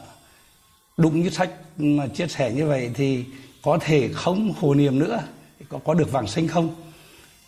đúng 0.97 1.21
như 1.21 1.29
sách 1.29 1.49
mà 1.77 2.07
chia 2.07 2.27
sẻ 2.27 2.51
như 2.51 2.67
vậy 2.67 2.91
thì 2.93 3.25
có 3.63 3.77
thể 3.81 4.09
không 4.13 4.53
hồ 4.59 4.73
niệm 4.73 4.99
nữa 4.99 5.23
có 5.69 5.79
có 5.83 5.93
được 5.93 6.11
vàng 6.11 6.27
sinh 6.27 6.47
không? 6.47 6.75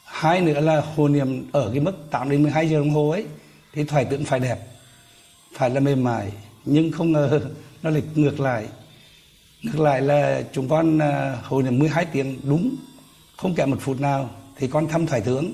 Hai 0.05 0.41
nữa 0.41 0.59
là 0.59 0.81
hồ 0.95 1.07
niệm 1.07 1.45
ở 1.51 1.69
cái 1.71 1.79
mức 1.79 1.93
8 2.11 2.29
đến 2.29 2.43
12 2.43 2.69
giờ 2.69 2.77
đồng 2.77 2.89
hồ 2.89 3.09
ấy 3.09 3.25
thì 3.73 3.83
thoải 3.83 4.05
tưởng 4.05 4.25
phải 4.25 4.39
đẹp 4.39 4.59
phải 5.53 5.69
là 5.69 5.79
mềm 5.79 6.03
mại 6.03 6.31
nhưng 6.65 6.91
không 6.91 7.11
ngờ 7.11 7.41
nó 7.83 7.89
lại 7.89 8.01
ngược 8.15 8.39
lại. 8.39 8.65
Ngược 9.63 9.79
lại 9.79 10.01
là 10.01 10.43
chúng 10.51 10.69
con 10.69 10.99
à, 10.99 11.37
hồ 11.43 11.61
niệm 11.61 11.79
12 11.79 12.05
tiếng 12.05 12.39
đúng 12.43 12.75
không 13.37 13.55
kém 13.55 13.71
một 13.71 13.77
phút 13.79 14.01
nào 14.01 14.29
thì 14.57 14.67
con 14.67 14.87
thăm 14.87 15.07
thoải 15.07 15.21
tướng 15.21 15.53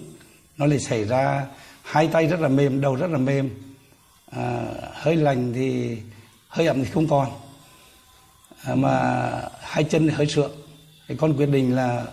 nó 0.57 0.65
lại 0.65 0.79
xảy 0.79 1.05
ra 1.05 1.45
hai 1.81 2.07
tay 2.07 2.27
rất 2.27 2.39
là 2.39 2.47
mềm 2.47 2.81
đầu 2.81 2.95
rất 2.95 3.09
là 3.11 3.17
mềm 3.17 3.49
à, 4.31 4.65
hơi 4.93 5.15
lành 5.15 5.53
thì 5.53 5.97
hơi 6.47 6.67
ẩm 6.67 6.83
thì 6.83 6.89
không 6.91 7.07
còn. 7.07 7.42
À, 8.65 8.75
mà 8.75 9.31
hai 9.59 9.83
chân 9.83 10.07
hơi 10.07 10.27
sượng 10.27 10.51
thì 11.07 11.15
con 11.15 11.37
quyết 11.37 11.45
định 11.45 11.75
là 11.75 12.05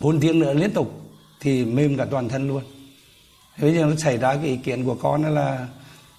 bốn 0.00 0.20
tiếng 0.20 0.38
nữa 0.38 0.54
liên 0.54 0.70
tục 0.70 1.00
thì 1.40 1.64
mềm 1.64 1.96
cả 1.96 2.06
toàn 2.10 2.28
thân 2.28 2.48
luôn. 2.48 2.62
Thế 3.56 3.62
bây 3.62 3.74
giờ 3.74 3.84
nó 3.84 3.96
xảy 3.96 4.18
ra 4.18 4.34
cái 4.34 4.44
ý 4.44 4.56
kiến 4.56 4.84
của 4.84 4.94
con 4.94 5.34
là 5.34 5.68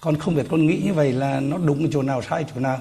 con 0.00 0.16
không 0.16 0.34
biết 0.34 0.46
con 0.50 0.66
nghĩ 0.66 0.80
như 0.84 0.94
vậy 0.94 1.12
là 1.12 1.40
nó 1.40 1.58
đúng 1.58 1.90
chỗ 1.90 2.02
nào 2.02 2.22
sai 2.22 2.44
chỗ 2.54 2.60
nào. 2.60 2.80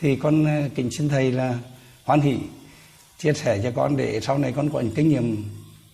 Thì 0.00 0.16
con 0.16 0.44
à, 0.46 0.68
kính 0.74 0.90
xin 0.90 1.08
thầy 1.08 1.32
là 1.32 1.58
hoan 2.04 2.20
hỷ 2.20 2.36
chia 3.18 3.32
sẻ 3.32 3.60
cho 3.62 3.70
con 3.70 3.96
để 3.96 4.20
sau 4.20 4.38
này 4.38 4.52
con 4.52 4.70
có 4.70 4.80
những 4.80 4.94
kinh 4.94 5.08
nghiệm 5.08 5.44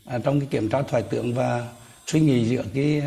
à, 0.05 0.19
trong 0.19 0.41
cái 0.41 0.49
kiểm 0.51 0.69
tra 0.69 0.83
thoại 0.83 1.03
tượng 1.03 1.35
và 1.35 1.69
suy 2.07 2.21
nghĩ 2.21 2.45
giữa 2.45 2.65
cái 2.75 3.03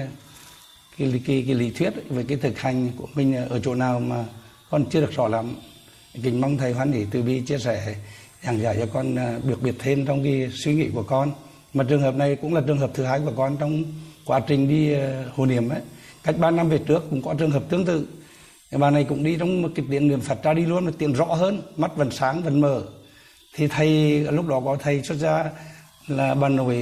cái, 0.98 1.12
cái, 1.12 1.22
cái, 1.28 1.44
cái 1.48 1.56
lý 1.56 1.72
thuyết 1.72 1.94
với 2.10 2.24
cái 2.24 2.38
thực 2.38 2.60
hành 2.60 2.90
của 2.98 3.08
mình 3.16 3.36
ở 3.36 3.60
chỗ 3.60 3.76
nào 3.76 4.00
mà 4.00 4.26
con 4.70 4.86
chưa 4.90 5.02
được 5.02 5.12
rõ 5.12 5.28
lắm 5.28 5.56
kính 6.22 6.42
mong 6.42 6.58
thầy 6.58 6.74
hoan 6.74 6.92
hỷ 6.92 7.06
từ 7.12 7.22
bi 7.22 7.42
chia 7.42 7.58
sẻ 7.58 7.96
giảng 8.44 8.62
giải 8.62 8.76
cho 8.80 8.86
con 8.94 9.16
à, 9.16 9.40
được 9.44 9.62
biết 9.62 9.76
thêm 9.80 10.06
trong 10.06 10.24
cái 10.24 10.50
suy 10.54 10.74
nghĩ 10.74 10.90
của 10.94 11.04
con. 11.04 11.32
Mà 11.74 11.84
trường 11.84 12.02
hợp 12.02 12.16
này 12.16 12.36
cũng 12.36 12.54
là 12.54 12.62
trường 12.68 12.78
hợp 12.78 12.92
thứ 12.94 13.04
hai 13.04 13.20
của 13.20 13.32
con 13.38 13.58
trong 13.60 13.84
quá 14.26 14.40
trình 14.40 14.70
đi 14.70 14.94
à, 14.94 15.24
hồ 15.36 15.46
niệm 15.46 15.70
ấy. 15.70 15.82
Cách 16.24 16.36
ba 16.40 16.52
năm 16.52 16.70
về 16.70 16.78
trước 16.78 17.04
cũng 17.10 17.22
có 17.22 17.34
trường 17.34 17.52
hợp 17.52 17.64
tương 17.70 17.86
tự. 17.86 18.08
Bà 18.72 18.90
này 18.90 19.04
cũng 19.04 19.24
đi 19.24 19.36
trong 19.40 19.62
một 19.62 19.70
cái 19.76 19.86
tiếng 19.92 20.08
niệm 20.08 20.22
Phật 20.22 20.44
ra 20.44 20.54
đi 20.54 20.66
luôn 20.66 20.86
một 20.86 20.92
tiếng 20.98 21.14
rõ 21.14 21.26
hơn, 21.26 21.62
mắt 21.78 21.96
vẫn 21.96 22.12
sáng, 22.12 22.44
vẫn 22.44 22.62
mở. 22.62 22.84
Thì 23.56 23.68
thầy, 23.68 24.20
lúc 24.20 24.48
đó 24.48 24.62
có 24.66 24.78
thầy 24.80 25.04
xuất 25.04 25.16
ra 25.16 25.52
là 26.08 26.36
bà 26.36 26.50
nội 26.50 26.78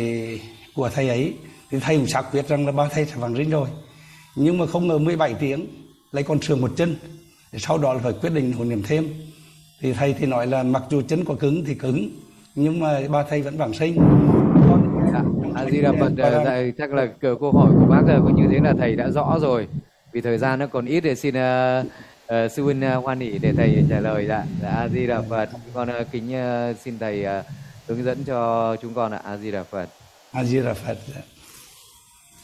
của 0.75 0.89
thầy 0.89 1.09
ấy. 1.09 1.33
Thì 1.71 1.79
thầy 1.79 1.97
cũng 1.97 2.07
xác 2.07 2.21
quyết 2.31 2.47
rằng 2.47 2.65
là 2.65 2.71
ba 2.71 2.89
thầy 2.89 3.05
sẽ 3.05 3.15
vắng 3.15 3.35
rinh 3.35 3.49
rồi. 3.49 3.69
Nhưng 4.35 4.57
mà 4.57 4.65
không 4.65 4.87
ngờ 4.87 4.97
17 4.97 5.33
tiếng, 5.33 5.67
lại 6.11 6.23
còn 6.23 6.41
sườn 6.41 6.61
một 6.61 6.71
chân 6.77 6.95
sau 7.57 7.77
đó 7.77 7.93
là 7.93 7.99
phải 7.99 8.13
quyết 8.13 8.33
định 8.33 8.53
hồi 8.53 8.65
niệm 8.65 8.83
thêm. 8.83 9.13
Thì 9.81 9.93
thầy 9.93 10.13
thì 10.13 10.25
nói 10.25 10.47
là 10.47 10.63
mặc 10.63 10.83
dù 10.89 11.01
chân 11.01 11.25
có 11.25 11.33
cứng 11.33 11.65
thì 11.65 11.75
cứng 11.75 12.09
nhưng 12.55 12.79
mà 12.79 13.01
ba 13.09 13.23
thầy 13.23 13.41
vẫn 13.41 13.57
vàng 13.57 13.73
sinh. 13.73 13.97
A 15.55 15.65
di 15.71 15.81
đà 15.81 15.91
phật 15.99 16.11
thầy 16.45 16.73
chắc 16.77 16.93
là 16.93 17.05
câu 17.21 17.51
hỏi 17.51 17.71
của 17.79 17.85
bác 17.85 18.01
như 18.35 18.43
thế 18.51 18.59
là 18.63 18.73
thầy 18.79 18.95
đã 18.95 19.09
rõ 19.09 19.39
rồi. 19.41 19.67
Vì 20.13 20.21
thời 20.21 20.37
gian 20.37 20.59
nó 20.59 20.67
còn 20.67 20.85
ít 20.85 21.01
để 21.01 21.15
xin 21.15 21.35
uh, 21.35 21.85
uh, 21.85 22.51
sư 22.51 22.63
huynh 22.63 22.81
uh, 22.97 23.03
hoan 23.03 23.19
hỷ 23.19 23.37
để 23.37 23.53
thầy 23.53 23.83
trả 23.89 23.99
lời 23.99 24.25
dạ 24.27 24.45
a 24.63 24.87
di 24.87 25.07
đà 25.07 25.21
phật. 25.29 25.49
Con 25.73 25.89
uh, 25.89 26.07
kính 26.11 26.25
uh, 26.71 26.77
xin 26.79 26.99
thầy 26.99 27.25
uh, 27.39 27.45
hướng 27.87 28.03
dẫn 28.03 28.23
cho 28.23 28.75
chúng 28.81 28.93
con 28.93 29.11
ạ. 29.11 29.21
A 29.23 29.37
di 29.37 29.51
đà 29.51 29.63
phật. 29.63 29.89
A 30.31 30.43
di 30.43 30.61
đà 30.61 30.73
phật 30.73 30.97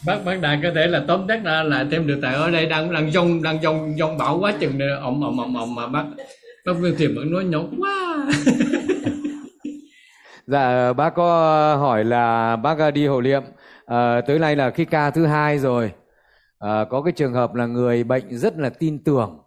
bác 0.06 0.24
bác 0.24 0.40
đại 0.40 0.60
có 0.62 0.70
thể 0.74 0.86
là 0.86 1.04
tóm 1.08 1.26
tắt 1.28 1.40
ra 1.44 1.62
là 1.62 1.86
thêm 1.90 2.06
được 2.06 2.18
tại 2.22 2.34
ở 2.34 2.50
đây 2.50 2.66
đang 2.66 2.92
đang 2.92 3.10
dông 3.10 3.42
đang 3.42 3.62
dông 3.62 3.94
dông 3.98 4.18
bão 4.18 4.38
quá 4.38 4.54
chừng 4.60 4.78
ổng 5.02 5.24
ổng 5.24 5.40
ổng 5.40 5.56
ổng 5.56 5.74
mà 5.74 5.86
bác 5.86 6.04
bác 6.66 6.72
viên 6.72 6.96
thiền 6.96 7.14
vẫn 7.16 7.32
nói 7.32 7.44
nhỏ 7.44 7.60
quá. 7.78 8.26
Dạ 10.46 10.92
bác 10.92 11.14
có 11.14 11.24
hỏi 11.76 12.04
là 12.04 12.56
bác 12.56 12.78
à, 12.78 12.90
đi 12.90 13.06
hộ 13.06 13.20
niệm 13.20 13.42
à, 13.86 14.20
tới 14.20 14.38
nay 14.38 14.56
là 14.56 14.70
khi 14.70 14.84
ca 14.84 15.10
thứ 15.10 15.26
hai 15.26 15.58
rồi. 15.58 15.92
À, 16.58 16.84
có 16.90 17.02
cái 17.02 17.12
trường 17.12 17.32
hợp 17.32 17.54
là 17.54 17.66
người 17.66 18.04
bệnh 18.04 18.38
rất 18.38 18.58
là 18.58 18.70
tin 18.70 19.04
tưởng 19.04 19.38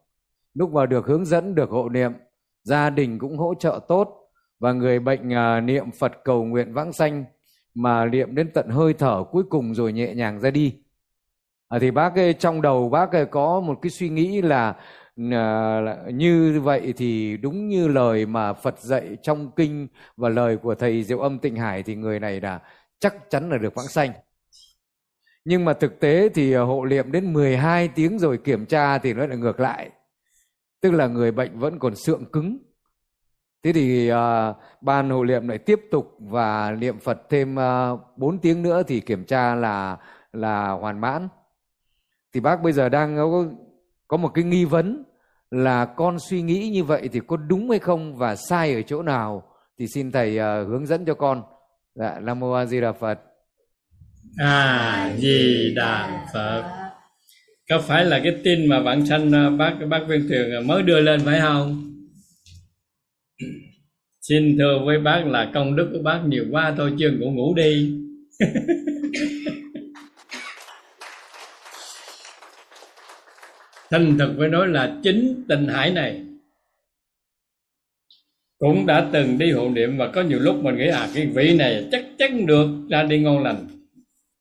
lúc 0.53 0.71
vào 0.71 0.85
được 0.85 1.05
hướng 1.05 1.25
dẫn 1.25 1.55
được 1.55 1.69
hộ 1.69 1.89
niệm 1.89 2.11
gia 2.63 2.89
đình 2.89 3.19
cũng 3.19 3.37
hỗ 3.37 3.53
trợ 3.59 3.79
tốt 3.87 4.29
và 4.59 4.73
người 4.73 4.99
bệnh 4.99 5.33
à, 5.33 5.59
niệm 5.59 5.91
phật 5.91 6.11
cầu 6.23 6.45
nguyện 6.45 6.73
vãng 6.73 6.93
sanh 6.93 7.25
mà 7.73 8.05
niệm 8.05 8.35
đến 8.35 8.51
tận 8.53 8.69
hơi 8.69 8.93
thở 8.93 9.23
cuối 9.31 9.43
cùng 9.49 9.73
rồi 9.75 9.93
nhẹ 9.93 10.13
nhàng 10.15 10.39
ra 10.39 10.51
đi 10.51 10.75
à, 11.67 11.79
thì 11.79 11.91
bác 11.91 12.15
ấy, 12.15 12.33
trong 12.33 12.61
đầu 12.61 12.89
bác 12.89 13.11
ấy 13.11 13.25
có 13.25 13.59
một 13.59 13.79
cái 13.81 13.89
suy 13.89 14.09
nghĩ 14.09 14.41
là 14.41 14.75
à, 15.31 15.81
như 16.13 16.59
vậy 16.63 16.93
thì 16.97 17.37
đúng 17.37 17.67
như 17.67 17.87
lời 17.87 18.25
mà 18.25 18.53
Phật 18.53 18.79
dạy 18.79 19.17
trong 19.23 19.51
kinh 19.55 19.87
và 20.17 20.29
lời 20.29 20.57
của 20.57 20.75
thầy 20.75 21.03
Diệu 21.03 21.19
Âm 21.19 21.39
Tịnh 21.39 21.55
Hải 21.55 21.83
thì 21.83 21.95
người 21.95 22.19
này 22.19 22.41
là 22.41 22.59
chắc 22.99 23.15
chắn 23.29 23.49
là 23.49 23.57
được 23.57 23.75
vãng 23.75 23.87
sanh. 23.87 24.11
Nhưng 25.45 25.65
mà 25.65 25.73
thực 25.73 25.99
tế 25.99 26.29
thì 26.29 26.53
à, 26.53 26.61
hộ 26.61 26.85
niệm 26.85 27.11
đến 27.11 27.33
12 27.33 27.87
tiếng 27.87 28.19
rồi 28.19 28.37
kiểm 28.37 28.65
tra 28.65 28.97
thì 28.97 29.13
nó 29.13 29.27
lại 29.27 29.37
ngược 29.37 29.59
lại. 29.59 29.89
Tức 30.81 30.91
là 30.91 31.07
người 31.07 31.31
bệnh 31.31 31.59
vẫn 31.59 31.79
còn 31.79 31.95
sượng 31.95 32.25
cứng 32.31 32.57
Thế 33.63 33.73
thì 33.73 34.11
uh, 34.11 34.17
ban 34.81 35.09
hộ 35.09 35.25
niệm 35.25 35.47
lại 35.47 35.57
tiếp 35.57 35.81
tục 35.91 36.15
và 36.19 36.71
niệm 36.71 36.99
Phật 36.99 37.29
thêm 37.29 37.59
à, 37.59 37.89
uh, 37.89 38.17
4 38.17 38.39
tiếng 38.39 38.63
nữa 38.63 38.83
thì 38.87 38.99
kiểm 38.99 39.25
tra 39.25 39.55
là 39.55 39.97
là 40.33 40.69
hoàn 40.69 41.01
mãn. 41.01 41.27
Thì 42.33 42.39
bác 42.39 42.61
bây 42.61 42.73
giờ 42.73 42.89
đang 42.89 43.17
có, 43.17 43.45
có 44.07 44.17
một 44.17 44.27
cái 44.33 44.43
nghi 44.43 44.65
vấn 44.65 45.03
là 45.51 45.85
con 45.85 46.19
suy 46.19 46.41
nghĩ 46.41 46.69
như 46.69 46.83
vậy 46.83 47.09
thì 47.13 47.19
có 47.27 47.37
đúng 47.37 47.69
hay 47.69 47.79
không 47.79 48.15
và 48.15 48.35
sai 48.35 48.73
ở 48.73 48.81
chỗ 48.81 49.03
nào 49.03 49.43
thì 49.79 49.87
xin 49.87 50.11
thầy 50.11 50.39
uh, 50.39 50.67
hướng 50.67 50.85
dẫn 50.85 51.05
cho 51.05 51.13
con. 51.13 51.43
Dạ 51.95 52.19
Nam 52.19 52.39
mô 52.39 52.51
A 52.51 52.65
Di 52.65 52.81
Đà 52.81 52.91
Phật. 52.91 53.19
A 54.37 55.13
Di 55.17 55.73
Đà 55.75 56.25
Phật. 56.33 56.63
Có 57.69 57.79
phải 57.79 58.05
là 58.05 58.19
cái 58.23 58.35
tin 58.43 58.69
mà 58.69 58.83
bạn 58.83 59.05
sanh 59.05 59.57
bác 59.57 59.73
bác 59.89 59.99
viên 60.07 60.27
thường 60.29 60.67
mới 60.67 60.83
đưa 60.83 60.99
lên 60.99 61.21
phải 61.25 61.39
không? 61.39 61.90
Xin 64.21 64.57
thưa 64.57 64.79
với 64.85 64.99
bác 64.99 65.23
là 65.25 65.51
công 65.53 65.75
đức 65.75 65.89
của 65.93 65.99
bác 66.03 66.21
nhiều 66.27 66.45
quá, 66.51 66.73
thôi 66.77 66.93
chưa 66.99 67.11
ngủ 67.11 67.31
ngủ 67.31 67.55
đi. 67.55 67.97
Thành 73.91 74.15
thật 74.19 74.33
với 74.37 74.49
nói 74.49 74.67
là 74.67 74.99
chính 75.03 75.43
tình 75.47 75.67
hải 75.67 75.91
này 75.91 76.21
cũng 78.57 78.85
đã 78.85 79.09
từng 79.13 79.37
đi 79.37 79.51
hộ 79.51 79.69
niệm 79.69 79.97
và 79.97 80.07
có 80.07 80.21
nhiều 80.21 80.39
lúc 80.39 80.63
mình 80.63 80.77
nghĩ 80.77 80.87
à 80.87 81.09
cái 81.15 81.25
vị 81.25 81.57
này 81.57 81.87
chắc 81.91 82.05
chắn 82.17 82.45
được 82.45 82.67
ra 82.89 83.03
đi 83.03 83.19
ngon 83.19 83.43
lành. 83.43 83.67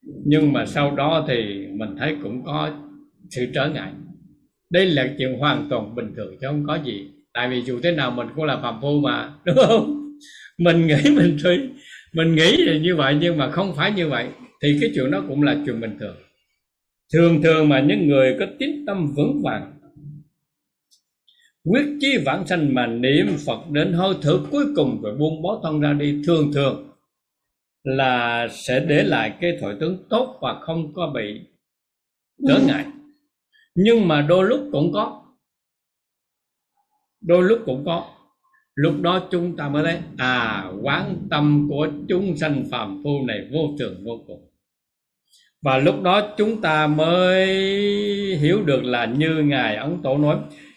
Nhưng 0.02 0.52
mà 0.52 0.66
sau 0.66 0.97
đó 0.97 1.24
thì 1.28 1.66
mình 1.73 1.97
thấy 1.98 2.16
cũng 2.23 2.44
có 2.44 2.70
sự 3.31 3.47
trở 3.55 3.69
ngại. 3.69 3.93
Đây 4.70 4.86
là 4.86 5.15
chuyện 5.19 5.39
hoàn 5.39 5.66
toàn 5.70 5.94
bình 5.94 6.12
thường 6.16 6.36
chứ 6.40 6.47
không 6.47 6.65
có 6.66 6.78
gì 6.85 7.11
tại 7.35 7.48
vì 7.48 7.62
dù 7.62 7.81
thế 7.82 7.93
nào 7.93 8.11
mình 8.11 8.27
cũng 8.36 8.44
là 8.44 8.59
phàm 8.62 8.81
phu 8.82 9.01
mà, 9.01 9.32
đúng 9.44 9.57
không? 9.69 10.16
Mình 10.59 10.86
nghĩ 10.86 11.11
mình 11.16 11.36
suy 11.43 11.59
mình 12.12 12.35
nghĩ 12.35 12.57
là 12.57 12.78
như 12.78 12.97
vậy 12.97 13.16
nhưng 13.20 13.39
mà 13.39 13.51
không 13.51 13.74
phải 13.77 13.93
như 13.93 14.09
vậy, 14.09 14.28
thì 14.62 14.78
cái 14.81 14.90
chuyện 14.94 15.11
đó 15.11 15.23
cũng 15.28 15.43
là 15.43 15.57
chuyện 15.66 15.81
bình 15.81 15.97
thường. 16.01 16.16
Thường 17.12 17.43
thường 17.43 17.69
mà 17.69 17.81
những 17.81 18.09
người 18.09 18.36
có 18.39 18.47
tín 18.59 18.70
tâm 18.86 19.12
vững 19.16 19.43
vàng, 19.44 19.73
quyết 21.65 21.86
chí 22.01 22.19
vãng 22.27 22.47
sanh 22.47 22.74
mà 22.74 22.86
niệm 22.86 23.27
phật 23.47 23.70
đến 23.70 23.93
hơi 23.93 24.15
thở 24.23 24.40
cuối 24.51 24.65
cùng 24.77 25.02
rồi 25.02 25.16
buông 25.19 25.43
bó 25.43 25.61
thân 25.62 25.81
ra 25.81 25.93
đi, 25.93 26.23
thường 26.27 26.52
thường 26.55 26.90
là 27.85 28.48
sẽ 28.51 28.81
để 28.81 29.02
lại 29.02 29.32
cái 29.40 29.59
thổi 29.61 29.77
tướng 29.81 29.97
tốt 30.11 30.39
và 30.43 30.61
không 30.61 30.94
có 30.94 31.12
bị 31.15 31.40
trở 32.48 32.61
ngại. 32.66 32.85
Nhưng 33.74 34.09
mà 34.09 34.23
đôi 34.28 34.44
lúc 34.48 34.61
cũng 34.73 34.93
có 34.93 35.20
đôi 37.21 37.43
lúc 37.43 37.59
cũng 37.67 37.85
có. 37.87 38.05
Lúc 38.75 38.95
đó 39.01 39.23
chúng 39.31 39.57
ta 39.57 39.69
mới 39.69 39.85
thấy 39.85 39.99
à 40.17 40.71
quán 40.83 41.17
tâm 41.31 41.67
của 41.71 41.89
chúng 42.09 42.37
sanh 42.37 42.65
phàm 42.71 43.03
phu 43.05 43.27
này 43.27 43.49
vô 43.53 43.61
thường 43.79 44.05
vô 44.05 44.13
cùng. 44.27 44.47
Và 45.63 45.79
lúc 45.79 46.03
đó 46.03 46.35
chúng 46.37 46.61
ta 46.61 46.87
mới 46.87 47.47
hiểu 48.37 48.63
được 48.63 48.85
là 48.85 49.05
như 49.05 49.43
ngài 49.43 49.77
ấn 49.77 50.03
tổ 50.03 50.19
nói, 50.19 50.37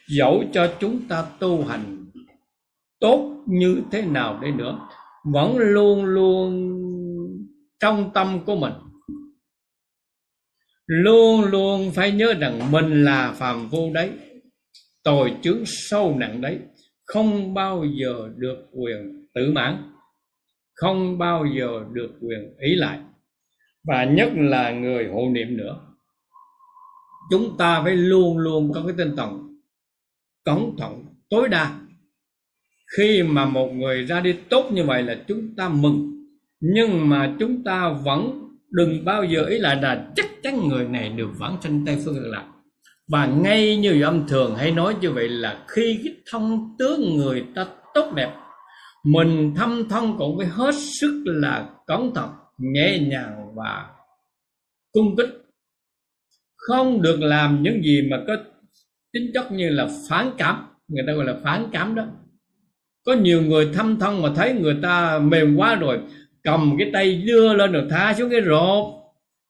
dẫu 0.09 0.43
cho 0.53 0.73
chúng 0.79 1.07
ta 1.09 1.25
tu 1.39 1.63
hành 1.63 2.05
tốt 2.99 3.43
như 3.45 3.81
thế 3.91 4.01
nào 4.01 4.39
đi 4.41 4.51
nữa, 4.51 4.79
vẫn 5.23 5.57
luôn 5.57 6.05
luôn 6.05 6.79
trong 7.79 8.11
tâm 8.13 8.39
của 8.45 8.55
mình. 8.55 8.73
Luôn 10.87 11.43
luôn 11.43 11.91
phải 11.91 12.11
nhớ 12.11 12.33
rằng 12.33 12.71
mình 12.71 13.03
là 13.03 13.31
phàm 13.31 13.69
phu 13.71 13.93
đấy 13.93 14.11
tội 15.03 15.33
chướng 15.41 15.63
sâu 15.65 16.15
nặng 16.19 16.41
đấy, 16.41 16.59
không 17.05 17.53
bao 17.53 17.85
giờ 17.85 18.29
được 18.35 18.57
quyền 18.71 19.27
tự 19.33 19.51
mãn, 19.51 19.93
không 20.73 21.17
bao 21.17 21.45
giờ 21.57 21.85
được 21.91 22.11
quyền 22.21 22.55
ý 22.59 22.75
lại. 22.75 22.99
Và 23.83 24.03
nhất 24.03 24.29
là 24.35 24.71
người 24.71 25.07
hộ 25.07 25.29
niệm 25.31 25.57
nữa. 25.57 25.79
Chúng 27.31 27.57
ta 27.57 27.81
phải 27.83 27.95
luôn 27.95 28.37
luôn 28.37 28.71
có 28.73 28.83
cái 28.87 28.95
tinh 28.97 29.15
thần 29.17 29.59
cẩn 30.45 30.77
thận, 30.77 31.05
tối 31.29 31.49
đa. 31.49 31.79
Khi 32.97 33.23
mà 33.23 33.45
một 33.45 33.67
người 33.67 34.05
ra 34.05 34.19
đi 34.19 34.35
tốt 34.49 34.69
như 34.71 34.83
vậy 34.83 35.03
là 35.03 35.23
chúng 35.27 35.55
ta 35.55 35.69
mừng. 35.69 36.09
Nhưng 36.59 37.09
mà 37.09 37.35
chúng 37.39 37.63
ta 37.63 37.89
vẫn 37.89 38.49
đừng 38.69 39.05
bao 39.05 39.23
giờ 39.23 39.45
ý 39.45 39.57
lại 39.57 39.75
là 39.81 40.11
chắc 40.15 40.25
chắn 40.43 40.67
người 40.67 40.87
này 40.87 41.09
được 41.09 41.29
vãng 41.39 41.57
sanh 41.61 41.83
tây 41.85 41.97
phương 42.05 42.15
cực 42.15 42.25
lạc 42.25 42.52
và 43.07 43.25
ngay 43.25 43.77
như 43.77 44.01
âm 44.01 44.27
thường 44.27 44.55
hay 44.55 44.71
nói 44.71 44.95
như 45.01 45.11
vậy 45.11 45.29
là 45.29 45.65
khi 45.67 45.99
cái 46.03 46.13
thông 46.31 46.75
tướng 46.79 47.17
người 47.17 47.45
ta 47.55 47.65
tốt 47.93 48.11
đẹp, 48.15 48.33
mình 49.03 49.53
thâm 49.57 49.89
thông 49.89 50.17
cũng 50.17 50.37
phải 50.37 50.47
hết 50.47 50.75
sức 51.01 51.23
là 51.25 51.69
cẩn 51.87 52.13
thận, 52.15 52.29
nhẹ 52.57 52.99
nhàng 52.99 53.55
và 53.55 53.85
cung 54.91 55.15
kích 55.15 55.29
không 56.55 57.01
được 57.01 57.17
làm 57.21 57.63
những 57.63 57.83
gì 57.83 58.01
mà 58.11 58.17
có 58.27 58.37
tính 59.13 59.31
chất 59.33 59.51
như 59.51 59.69
là 59.69 59.87
phản 60.09 60.31
cảm, 60.37 60.67
người 60.87 61.03
ta 61.07 61.13
gọi 61.13 61.25
là 61.25 61.35
phản 61.43 61.69
cảm 61.71 61.95
đó. 61.95 62.05
Có 63.05 63.13
nhiều 63.13 63.41
người 63.41 63.69
thâm 63.73 63.99
thân 63.99 64.21
mà 64.21 64.29
thấy 64.35 64.53
người 64.53 64.77
ta 64.81 65.19
mềm 65.19 65.55
quá 65.55 65.75
rồi, 65.75 65.99
cầm 66.43 66.75
cái 66.79 66.89
tay 66.93 67.15
đưa 67.15 67.53
lên 67.53 67.71
rồi 67.71 67.83
tha 67.89 68.13
xuống 68.13 68.29
cái 68.31 68.41
rột 68.41 68.85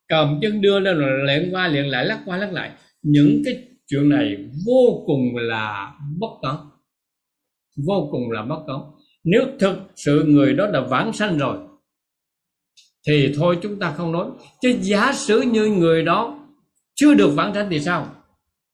cầm 0.07 0.39
chân 0.41 0.61
đưa 0.61 0.79
lên 0.79 0.97
rồi 0.97 1.27
lẹn 1.27 1.49
qua 1.51 1.67
lẹn 1.67 1.89
lại, 1.89 2.05
lắc 2.05 2.19
qua, 2.25 2.37
lắc 2.37 2.53
lại 2.53 2.71
những 3.03 3.41
cái 3.45 3.67
chuyện 3.87 4.09
này 4.09 4.37
vô 4.67 5.03
cùng 5.05 5.35
là 5.35 5.93
bất 6.19 6.31
cẩn. 6.41 6.55
Vô 7.87 8.07
cùng 8.11 8.31
là 8.31 8.41
bất 8.41 8.63
cẩn. 8.67 8.77
Nếu 9.23 9.43
thực 9.59 9.77
sự 9.95 10.23
người 10.27 10.53
đó 10.53 10.67
đã 10.73 10.79
vãng 10.79 11.13
sanh 11.13 11.37
rồi, 11.37 11.57
thì 13.07 13.33
thôi 13.35 13.57
chúng 13.61 13.79
ta 13.79 13.93
không 13.97 14.11
nói. 14.11 14.27
Chứ 14.61 14.75
giả 14.81 15.13
sử 15.13 15.41
như 15.41 15.65
người 15.65 16.03
đó 16.03 16.39
chưa 16.95 17.13
được 17.13 17.29
vãng 17.35 17.53
sanh 17.53 17.67
thì 17.69 17.79
sao? 17.79 18.15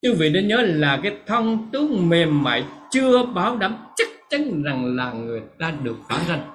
Chứ 0.02 0.14
vị 0.14 0.30
nên 0.30 0.48
nhớ 0.48 0.62
là 0.62 1.00
cái 1.04 1.18
thân 1.28 1.58
tướng 1.72 2.10
mềm 2.10 2.44
mại 2.44 2.64
chưa 2.92 3.26
bảo 3.26 3.58
đảm 3.58 3.78
chắc 3.96 4.08
chắn 4.30 4.64
rằng 4.64 4.96
là 4.96 5.14
người 5.14 5.42
ta 5.60 5.74
được 5.84 5.96
vãng 6.10 6.26
sanh. 6.28 6.52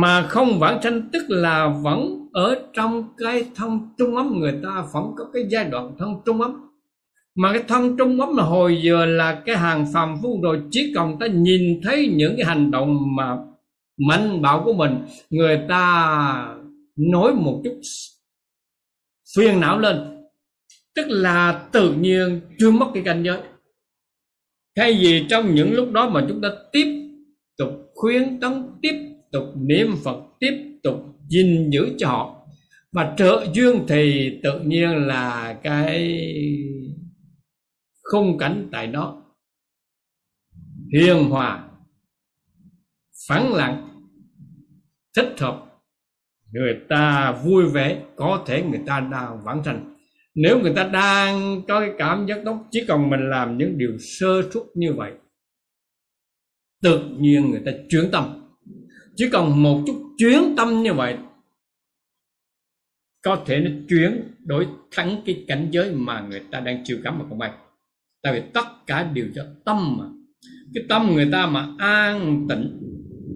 Mà 0.00 0.26
không 0.28 0.58
vãng 0.58 0.82
sanh 0.82 1.10
tức 1.12 1.26
là 1.28 1.68
vẫn 1.82 2.21
ở 2.32 2.66
trong 2.72 3.04
cái 3.18 3.44
thân 3.54 3.78
trung 3.98 4.16
ấm, 4.16 4.38
người 4.40 4.54
ta 4.62 4.84
vẫn 4.92 5.12
có 5.16 5.24
cái 5.32 5.42
giai 5.48 5.64
đoạn 5.64 5.94
thân 5.98 6.14
trung 6.24 6.40
ấm. 6.40 6.68
Mà 7.34 7.52
cái 7.52 7.62
thân 7.68 7.96
trung 7.96 8.20
ấm 8.20 8.36
là 8.36 8.44
hồi 8.44 8.80
giờ 8.82 9.06
là 9.06 9.42
cái 9.46 9.56
hàng 9.56 9.86
phàm 9.92 10.16
phu 10.22 10.40
rồi, 10.42 10.62
chỉ 10.70 10.92
cần 10.94 11.18
ta 11.20 11.26
nhìn 11.26 11.80
thấy 11.82 12.12
những 12.16 12.34
cái 12.36 12.46
hành 12.46 12.70
động 12.70 13.16
mà 13.16 13.36
mạnh 14.08 14.42
bạo 14.42 14.62
của 14.64 14.72
mình, 14.72 15.04
người 15.30 15.60
ta 15.68 16.56
nói 16.96 17.34
một 17.34 17.60
chút 17.64 17.80
phiền 19.36 19.60
não 19.60 19.78
lên. 19.78 19.96
Tức 20.94 21.06
là 21.08 21.68
tự 21.72 21.92
nhiên 21.92 22.40
chưa 22.58 22.70
mất 22.70 22.86
cái 22.94 23.02
cảnh 23.02 23.22
giới. 23.22 23.38
Thay 24.76 24.98
vì 25.00 25.26
trong 25.28 25.54
những 25.54 25.74
lúc 25.74 25.92
đó 25.92 26.08
mà 26.08 26.24
chúng 26.28 26.40
ta 26.40 26.48
tiếp 26.72 27.16
tục 27.58 27.70
khuyến 27.94 28.40
tấn, 28.40 28.62
tiếp 28.82 28.94
tục 29.32 29.44
niệm 29.56 29.94
phật, 30.04 30.16
tiếp 30.40 30.78
tục 30.82 31.11
gìn 31.28 31.70
giữ 31.70 31.94
cho 31.98 32.08
họ. 32.08 32.46
Và 32.92 33.14
trợ 33.18 33.46
duyên 33.52 33.84
thì 33.88 34.30
tự 34.42 34.60
nhiên 34.60 34.90
là 34.90 35.58
cái 35.62 36.18
khung 38.12 38.38
cảnh 38.38 38.68
tại 38.72 38.86
đó. 38.86 39.22
Hiền 40.92 41.24
hòa, 41.30 41.68
phẳng 43.28 43.54
lặng, 43.54 44.04
thích 45.16 45.34
hợp. 45.38 45.66
Người 46.52 46.76
ta 46.88 47.32
vui 47.32 47.68
vẻ, 47.68 48.02
có 48.16 48.44
thể 48.46 48.62
người 48.62 48.80
ta 48.86 49.00
đang 49.00 49.44
vãng 49.44 49.64
sanh. 49.64 49.96
Nếu 50.34 50.60
người 50.60 50.72
ta 50.76 50.84
đang 50.84 51.62
có 51.68 51.80
cái 51.80 51.92
cảm 51.98 52.26
giác 52.26 52.38
tốt 52.44 52.64
chỉ 52.70 52.84
cần 52.88 53.10
mình 53.10 53.30
làm 53.30 53.58
những 53.58 53.78
điều 53.78 53.98
sơ 53.98 54.42
suất 54.54 54.62
như 54.74 54.92
vậy, 54.92 55.12
tự 56.82 57.08
nhiên 57.18 57.50
người 57.50 57.62
ta 57.66 57.72
chuyển 57.88 58.10
tâm 58.12 58.41
chỉ 59.16 59.28
cần 59.32 59.62
một 59.62 59.82
chút 59.86 60.14
chuyển 60.18 60.54
tâm 60.56 60.82
như 60.82 60.92
vậy, 60.92 61.16
có 63.22 63.42
thể 63.46 63.60
nó 63.60 63.70
chuyển 63.88 64.22
đổi 64.38 64.66
thắng 64.90 65.22
cái 65.26 65.44
cảnh 65.48 65.68
giới 65.70 65.92
mà 65.92 66.20
người 66.20 66.40
ta 66.50 66.60
đang 66.60 66.82
chiều 66.84 66.98
cắm 67.04 67.18
vào 67.18 67.28
không 67.28 67.38
bay. 67.38 67.50
Tại 68.22 68.32
vì 68.32 68.42
tất 68.54 68.64
cả 68.86 69.10
đều 69.14 69.26
do 69.34 69.42
tâm 69.64 69.96
mà. 69.98 70.04
Cái 70.74 70.84
tâm 70.88 71.14
người 71.14 71.28
ta 71.32 71.46
mà 71.46 71.68
an 71.78 72.46
tịnh 72.48 72.78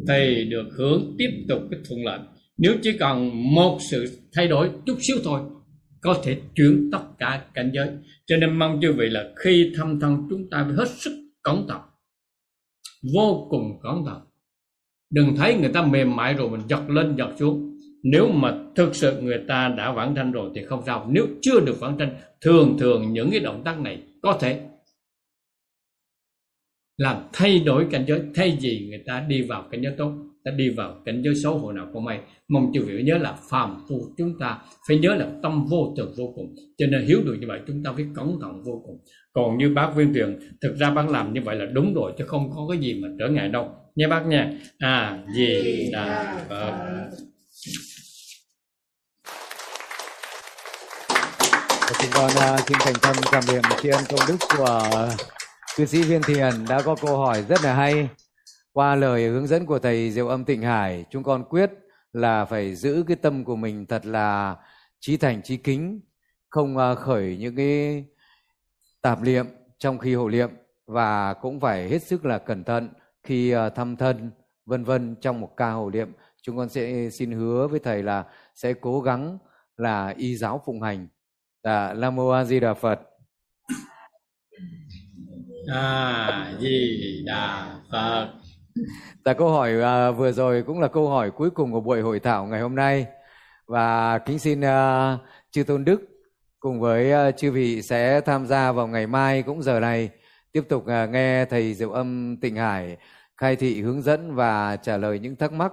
thì 0.09 0.45
được 0.45 0.69
hưởng 0.79 1.15
tiếp 1.19 1.31
tục 1.49 1.63
cái 1.71 1.81
thuận 1.89 2.05
lợi. 2.05 2.19
Nếu 2.59 2.75
chỉ 2.83 2.99
cần 2.99 3.31
một 3.55 3.79
sự 3.91 4.19
thay 4.33 4.49
đổi 4.49 4.71
chút 4.87 4.97
xíu 5.01 5.17
thôi, 5.25 5.41
có 6.01 6.21
thể 6.25 6.41
chuyển 6.55 6.89
tất 6.93 7.03
cả 7.19 7.45
cảnh 7.55 7.71
giới. 7.75 7.89
Cho 8.27 8.37
nên 8.37 8.59
mong 8.59 8.79
chư 8.83 8.93
vị 8.93 9.09
là 9.09 9.33
khi 9.37 9.73
thăm 9.77 10.01
thân 10.01 10.27
chúng 10.31 10.51
ta 10.51 10.65
phải 10.65 10.75
hết 10.77 10.89
sức 10.89 11.13
cẩn 11.43 11.69
thận, 11.69 11.81
vô 13.15 13.47
cùng 13.51 13.79
cẩn 13.83 14.05
thận 14.07 14.26
đừng 15.11 15.37
thấy 15.37 15.55
người 15.55 15.71
ta 15.73 15.83
mềm 15.83 16.17
mại 16.17 16.35
rồi 16.35 16.51
mình 16.51 16.61
giật 16.69 16.91
lên, 16.91 17.17
giật 17.19 17.31
xuống. 17.39 17.79
Nếu 18.03 18.29
mà 18.29 18.59
thực 18.77 18.95
sự 18.95 19.21
người 19.21 19.41
ta 19.49 19.69
đã 19.69 19.93
vãng 19.93 20.15
tranh 20.15 20.33
rồi 20.33 20.51
thì 20.55 20.65
không 20.65 20.83
sao. 20.87 21.07
Nếu 21.11 21.27
chưa 21.43 21.61
được 21.61 21.81
vãng 21.81 21.99
tranh 21.99 22.17
thường 22.41 22.77
thường 22.79 23.13
những 23.13 23.31
cái 23.31 23.41
động 23.41 23.63
tác 23.65 23.81
này 23.81 24.03
có 24.23 24.39
thể 24.41 24.61
làm 26.97 27.17
thay 27.33 27.59
đổi 27.59 27.87
cảnh 27.91 28.05
giới, 28.09 28.21
thay 28.35 28.59
vì 28.61 28.87
người 28.91 29.03
ta 29.07 29.25
đi 29.29 29.43
vào 29.43 29.69
cảnh 29.71 29.83
giới 29.83 29.95
tốt, 29.99 30.13
ta 30.45 30.51
đi 30.51 30.71
vào 30.71 31.03
cảnh 31.05 31.23
giới 31.25 31.35
xấu 31.35 31.59
hồi 31.59 31.75
nào 31.75 31.87
không 31.93 32.05
may. 32.05 32.21
Mong 32.49 32.71
chư 32.75 32.85
vị 32.85 33.03
nhớ 33.03 33.19
là 33.19 33.39
phàm 33.51 33.77
phu 33.89 34.01
chúng 34.19 34.39
ta 34.39 34.59
phải 34.89 34.99
nhớ 34.99 35.15
là 35.15 35.31
tâm 35.43 35.67
vô 35.71 35.95
thường 35.97 36.13
vô 36.17 36.33
cùng. 36.37 36.55
Cho 36.79 36.87
nên 36.87 37.07
hiếu 37.07 37.21
được 37.25 37.37
như 37.41 37.47
vậy, 37.47 37.61
chúng 37.67 37.83
ta 37.83 37.93
phải 37.93 38.07
cẩn 38.15 38.39
thận 38.41 38.63
vô 38.65 38.83
cùng. 38.87 38.99
Còn 39.33 39.59
như 39.59 39.75
bác 39.75 39.93
viên 39.97 40.15
tuyền, 40.15 40.39
thực 40.63 40.77
ra 40.77 40.91
bác 40.91 41.09
làm 41.11 41.33
như 41.33 41.41
vậy 41.45 41.57
là 41.57 41.67
đúng 41.67 41.95
rồi, 41.95 42.13
chứ 42.19 42.25
không 42.27 42.51
có 42.51 42.67
cái 42.71 42.79
gì 42.79 43.01
mà 43.03 43.09
trở 43.19 43.29
ngại 43.29 43.49
đâu 43.49 43.71
nha 43.97 44.09
bác 44.09 44.27
nha 44.27 44.51
à 44.79 45.19
gì? 45.35 45.91
Đà 45.93 46.39
phật. 46.49 47.11
Chúng 52.01 52.11
con 52.15 52.31
uh, 52.31 52.61
xin 52.69 52.79
thành 52.81 52.95
tâm 53.03 53.17
cảm 53.33 53.43
niệm 53.53 53.63
tri 53.83 53.89
ân 53.89 54.05
công 54.09 54.21
đức 54.29 54.37
của 54.57 55.09
cư 55.77 55.87
sĩ 55.87 56.03
viên 56.03 56.23
thiền 56.23 56.53
đã 56.69 56.83
có 56.83 56.97
câu 56.97 57.17
hỏi 57.19 57.45
rất 57.49 57.65
là 57.65 57.75
hay. 57.75 58.09
Qua 58.73 58.95
lời 58.95 59.29
hướng 59.29 59.47
dẫn 59.47 59.67
của 59.67 59.79
thầy 59.79 60.11
diệu 60.11 60.29
âm 60.29 60.45
tịnh 60.45 60.63
hải 60.63 61.05
chúng 61.11 61.23
con 61.23 61.45
quyết 61.45 61.71
là 62.13 62.45
phải 62.45 62.75
giữ 62.75 63.05
cái 63.09 63.17
tâm 63.17 63.45
của 63.45 63.57
mình 63.57 63.87
thật 63.87 64.07
là 64.07 64.57
trí 65.01 65.17
thành 65.17 65.43
trí 65.43 65.57
kính 65.57 66.01
không 66.49 66.77
uh, 66.77 66.99
khởi 66.99 67.37
những 67.41 67.57
cái 67.57 68.05
tạp 69.03 69.23
niệm 69.23 69.47
trong 69.79 69.99
khi 69.99 70.15
hộ 70.15 70.29
niệm 70.29 70.51
và 70.87 71.35
cũng 71.35 71.61
phải 71.61 71.89
hết 71.89 72.03
sức 72.03 72.25
là 72.25 72.39
cẩn 72.39 72.65
thận 72.65 72.89
khi 73.27 73.55
uh, 73.55 73.75
thăm 73.75 73.97
thân 73.97 74.31
vân 74.67 74.85
vân 74.85 75.17
trong 75.21 75.41
một 75.41 75.57
ca 75.57 75.71
hộ 75.71 75.91
niệm 75.91 76.13
chúng 76.43 76.57
con 76.57 76.69
sẽ 76.69 77.11
xin 77.11 77.33
hứa 77.33 77.69
với 77.69 77.81
thầy 77.81 78.03
là 78.03 78.25
sẽ 78.55 78.73
cố 78.81 79.01
gắng 79.01 79.39
là 79.77 80.15
y 80.17 80.37
giáo 80.37 80.63
phụng 80.67 80.83
hành. 80.83 81.09
Dạ 81.65 81.95
nam 81.95 82.17
mô 82.17 82.29
a 82.29 82.45
di 82.45 82.61
đà 82.61 82.75
phật. 82.75 83.01
A 85.75 86.57
di 86.61 87.23
đà 87.27 87.75
phật. 87.93 88.29
Dạ 89.25 89.33
câu 89.33 89.51
hỏi 89.51 89.73
uh, 89.77 90.17
vừa 90.17 90.33
rồi 90.33 90.63
cũng 90.67 90.81
là 90.81 90.89
câu 90.89 91.09
hỏi 91.09 91.31
cuối 91.31 91.51
cùng 91.51 91.73
của 91.73 91.81
buổi 91.81 92.01
hội 92.01 92.21
thảo 92.21 92.47
ngày 92.47 92.61
hôm 92.61 92.75
nay. 92.75 93.07
Và 93.67 94.19
kính 94.19 94.39
xin 94.39 94.61
uh, 94.61 95.21
chư 95.51 95.63
tôn 95.63 95.85
đức 95.85 96.01
cùng 96.61 96.81
với 96.81 97.29
uh, 97.29 97.37
chư 97.37 97.53
vị 97.53 97.83
sẽ 97.83 98.21
tham 98.21 98.47
gia 98.47 98.73
vào 98.73 98.87
ngày 98.87 99.07
mai 99.07 99.43
cũng 99.43 99.63
giờ 99.63 99.81
này. 99.81 100.11
Tiếp 100.53 100.63
tục 100.69 100.83
uh, 100.83 101.11
nghe 101.11 101.45
thầy 101.45 101.75
Diệu 101.75 101.91
Âm 101.91 102.37
Tịnh 102.41 102.57
Hải 102.57 102.97
khai 103.37 103.57
thị 103.57 103.83
hướng 103.83 104.03
dẫn 104.03 104.35
và 104.35 104.77
trả 104.77 104.97
lời 104.97 105.19
những 105.19 105.37
thắc 105.37 105.53
mắc. 105.53 105.73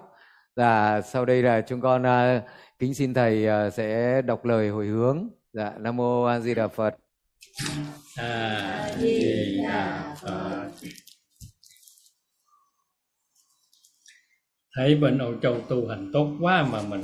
Và 0.55 1.01
sau 1.01 1.25
đây 1.25 1.43
là 1.43 1.61
chúng 1.61 1.81
con 1.81 2.01
uh, 2.01 2.43
kính 2.79 2.93
xin 2.93 3.13
thầy 3.13 3.47
uh, 3.67 3.73
sẽ 3.73 4.21
đọc 4.21 4.45
lời 4.45 4.69
hồi 4.69 4.87
hướng. 4.87 5.29
Dạ 5.53 5.73
Nam 5.79 5.97
mô 5.97 6.23
A 6.23 6.39
Di 6.39 6.53
Đà 6.53 6.67
Phật. 6.67 6.95
A 8.17 8.91
Di 8.99 9.57
Đà 9.63 10.15
Phật. 10.21 10.71
thấy 14.75 14.95
bên 14.95 15.17
Âu 15.17 15.33
Châu 15.41 15.61
tu 15.69 15.87
hành 15.87 16.09
tốt 16.13 16.35
quá 16.41 16.67
mà 16.71 16.81
mình 16.81 17.01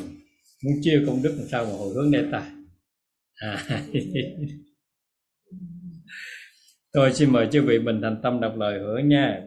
muốn 0.64 0.73
chia 0.81 1.03
công 1.07 1.23
đức 1.23 1.36
làm 1.38 1.48
sao 1.52 1.65
mà 1.65 1.72
hồi 1.72 1.94
hướng 1.95 2.11
đây 2.11 2.26
ta 2.31 2.52
à. 3.36 3.65
tôi 6.94 7.14
xin 7.14 7.31
mời 7.31 7.48
chư 7.52 7.61
vị 7.61 7.80
bình 7.80 8.02
thành 8.02 8.19
tâm 8.23 8.40
đọc 8.40 8.53
lời 8.57 8.80
hứa 8.80 8.98
nha 8.98 9.41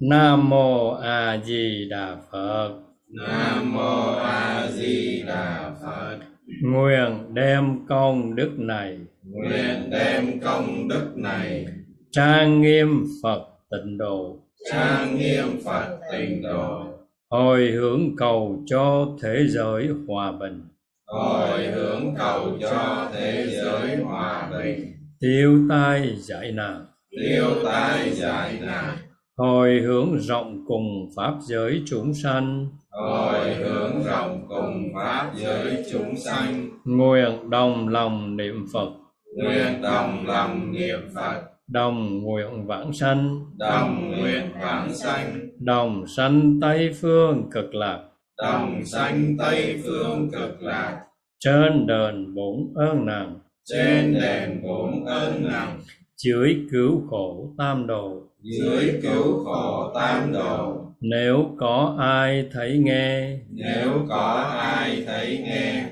Nam 0.00 0.50
mô 0.50 0.90
A 0.94 1.40
Di 1.44 1.88
Đà 1.90 2.16
Phật. 2.32 2.70
Nam 3.08 3.72
mô 3.74 4.12
A 4.12 4.68
Di 4.72 5.22
Đà 5.26 5.70
Phật. 5.82 6.18
Nguyện 6.62 7.34
đem 7.34 7.86
công 7.88 8.36
đức 8.36 8.50
này. 8.56 8.98
Nguyện 9.22 9.90
đem 9.90 10.40
công 10.40 10.88
đức 10.88 11.12
này. 11.14 11.66
Trang 12.10 12.62
nghiêm 12.62 13.04
Phật 13.22 13.46
tịnh 13.70 13.98
độ. 13.98 14.38
Trang 14.72 15.18
nghiêm 15.18 15.46
Phật 15.64 15.98
tịnh 16.12 16.42
độ. 16.42 16.84
Hồi 17.30 17.70
hướng 17.70 18.16
cầu 18.16 18.62
cho 18.66 19.08
thế 19.22 19.44
giới 19.48 19.88
hòa 20.08 20.32
bình. 20.32 20.62
Hồi 21.06 21.66
hướng 21.66 22.14
cầu 22.18 22.58
cho 22.60 23.10
thế 23.14 23.46
giới 23.50 23.96
hòa 23.96 24.50
bình. 24.50 24.92
Tiêu 25.20 25.58
tai 25.68 26.16
giải 26.16 26.52
nạn. 26.52 26.86
Tiêu 27.10 27.46
tai 27.64 28.10
giải 28.10 28.58
nạn 28.60 28.96
hồi 29.40 29.80
hướng 29.80 30.18
rộng 30.18 30.64
cùng 30.66 31.10
pháp 31.16 31.34
giới 31.40 31.82
chúng 31.86 32.14
sanh. 32.14 32.66
Hồi 32.90 33.54
hướng 33.54 34.02
rộng 34.04 34.46
cùng 34.48 34.92
pháp 34.94 35.32
giới 35.34 35.84
chúng 35.92 36.16
sanh. 36.16 36.68
Nguyện 36.84 37.50
đồng 37.50 37.88
lòng 37.88 38.36
niệm 38.36 38.66
phật. 38.72 38.90
Nguyện 39.36 39.82
đồng 39.82 40.26
lòng 40.26 40.72
niệm 40.72 41.00
phật. 41.14 41.42
Đồng 41.68 42.22
nguyện 42.22 42.66
vãng 42.66 42.92
sanh. 42.92 43.46
Đồng 43.58 44.12
nguyện 44.20 44.52
vãng 44.60 44.94
sanh. 44.94 45.40
Đồng 45.58 46.06
sanh 46.06 46.60
tây 46.60 46.90
phương 47.00 47.50
cực 47.50 47.74
lạc. 47.74 48.00
Đồng 48.42 48.84
sanh 48.84 49.36
tây 49.38 49.80
phương 49.84 50.30
cực 50.32 50.62
lạc. 50.62 51.00
Trên 51.38 51.86
đền 51.86 52.34
bốn 52.34 52.72
ơn 52.74 53.06
nặng 53.06 53.38
trên 53.64 54.14
đền 54.14 54.62
bốn 54.62 55.04
ơn 55.04 55.44
nặng 55.44 55.80
dưới 56.16 56.56
cứu 56.72 57.02
khổ 57.10 57.54
tam 57.58 57.86
đồ 57.86 58.29
dưới 58.42 59.00
cứu 59.02 59.44
khổ 59.44 59.92
tam 59.94 60.32
đồ 60.32 60.80
nếu 61.00 61.56
có 61.58 61.96
ai 61.98 62.48
thấy 62.52 62.78
nghe 62.78 63.38
nếu 63.50 64.06
có 64.08 64.50
ai 64.58 65.04
thấy 65.06 65.38
nghe 65.44 65.84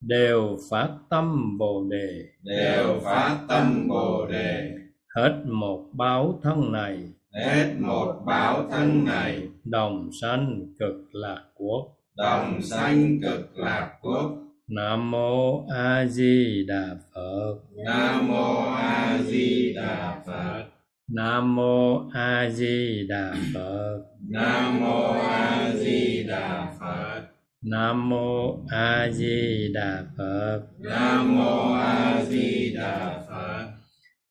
đều 0.00 0.56
phát 0.70 0.88
tâm 1.10 1.58
bồ 1.58 1.84
đề. 1.90 2.24
đều 2.42 3.00
phát 3.00 3.38
tâm 3.48 3.88
bồ 3.88 4.26
đề. 4.26 4.70
Hết 5.16 5.42
một 5.46 5.84
báo 5.92 6.38
thân 6.42 6.72
này. 6.72 6.98
Hết 7.32 7.74
một 7.80 8.22
báo 8.26 8.68
thân 8.70 9.04
này. 9.04 9.48
Đồng 9.64 10.10
sanh 10.22 10.66
cực 10.78 10.96
lạc 11.12 11.42
quốc. 11.54 11.96
Đồng 12.16 12.62
sanh 12.62 13.18
cực 13.22 13.58
lạc 13.58 13.90
quốc. 14.02 14.30
Nam 14.68 15.10
mô 15.10 15.66
a 15.68 16.06
di 16.06 16.64
đà 16.68 16.96
phật. 17.14 17.54
Nam 17.86 18.28
mô 18.28 18.64
a 18.76 19.18
di 19.26 19.72
đà 19.76 20.22
phật 20.26 20.64
nam 21.08 21.56
mô 21.56 22.08
a 22.14 22.50
di 22.50 23.06
đà 23.08 23.34
phật. 23.54 23.98
Nam 24.30 24.80
mô 24.80 25.12
a 25.12 25.70
di 25.74 26.24
đà 26.28 26.66
phật. 26.80 27.22
Nam 27.62 28.08
mô 28.08 28.58
a 28.68 29.08
di 29.10 29.68
đà 29.74 30.02
phật. 30.18 30.60
Nam 30.78 31.36
mô 31.38 31.72
a 31.74 32.24
di 32.28 32.74
đà 32.76 33.20
phật 33.28 33.66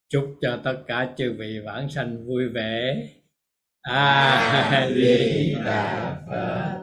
chúc 0.09 0.35
cho 0.41 0.59
tất 0.63 0.75
cả 0.87 1.07
chư 1.17 1.35
vị 1.39 1.59
vãng 1.65 1.89
sanh 1.89 2.27
vui 2.27 2.43
vẻ. 2.53 3.07
A 3.81 4.89
di 4.95 5.55
đà 5.65 6.15
phật. 6.27 6.81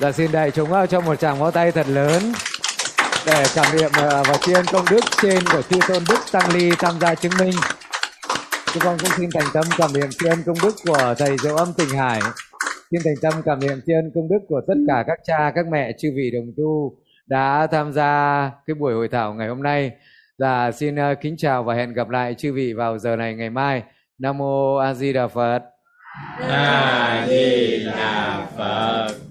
Dạ 0.00 0.12
xin 0.12 0.32
đại 0.32 0.50
chúng 0.50 0.68
cho 0.90 1.00
một 1.00 1.16
tràng 1.16 1.38
vỗ 1.38 1.50
tay 1.50 1.72
thật 1.72 1.86
lớn 1.88 2.22
để 3.26 3.44
cảm 3.54 3.76
niệm 3.76 3.90
ờ, 3.94 4.22
và 4.28 4.36
tri 4.40 4.52
ân 4.52 4.64
công 4.72 4.84
đức 4.90 5.00
trên 5.22 5.38
của 5.52 5.62
chư 5.62 5.78
tôn 5.88 6.02
đức 6.08 6.18
tăng 6.32 6.52
ly 6.54 6.70
tham 6.78 6.94
gia 7.00 7.14
chứng 7.14 7.32
minh. 7.38 7.54
Chúng 8.74 8.82
con 8.82 8.98
cũng 8.98 9.10
xin 9.16 9.30
thành 9.34 9.48
tâm 9.54 9.64
cảm 9.78 9.92
niệm 9.92 10.08
tri 10.10 10.28
ân 10.28 10.42
công 10.46 10.56
đức 10.62 10.74
của 10.86 11.14
thầy 11.18 11.36
Diệu 11.42 11.56
Âm 11.56 11.68
tình 11.78 11.88
Hải. 11.88 12.20
Xin 12.90 13.00
thành 13.04 13.14
tâm 13.22 13.42
cảm 13.44 13.60
niệm 13.60 13.80
tri 13.86 13.92
ân 13.92 14.10
công 14.14 14.28
đức 14.28 14.38
của 14.48 14.60
tất 14.68 14.74
cả 14.88 15.04
các 15.06 15.18
cha, 15.24 15.52
các 15.54 15.66
mẹ, 15.70 15.92
chư 15.98 16.08
vị 16.16 16.30
đồng 16.34 16.52
tu 16.56 16.96
đã 17.26 17.66
tham 17.70 17.92
gia 17.92 18.50
cái 18.66 18.74
buổi 18.74 18.94
hội 18.94 19.08
thảo 19.08 19.34
ngày 19.34 19.48
hôm 19.48 19.62
nay 19.62 19.90
Và 20.38 20.72
xin 20.72 20.96
ờ, 20.96 21.14
kính 21.20 21.36
chào 21.38 21.62
và 21.62 21.74
hẹn 21.74 21.92
gặp 21.92 22.08
lại 22.08 22.34
chư 22.38 22.52
vị 22.52 22.72
vào 22.72 22.98
giờ 22.98 23.16
này 23.16 23.34
ngày 23.34 23.50
mai. 23.50 23.82
Nam 24.18 24.38
mô 24.38 24.76
A 24.76 24.94
Di 24.94 25.12
Đà 25.12 25.28
Phật. 25.28 25.62
a 26.40 27.26
di 27.28 27.84
đà 27.84 28.46
phật 28.56 29.27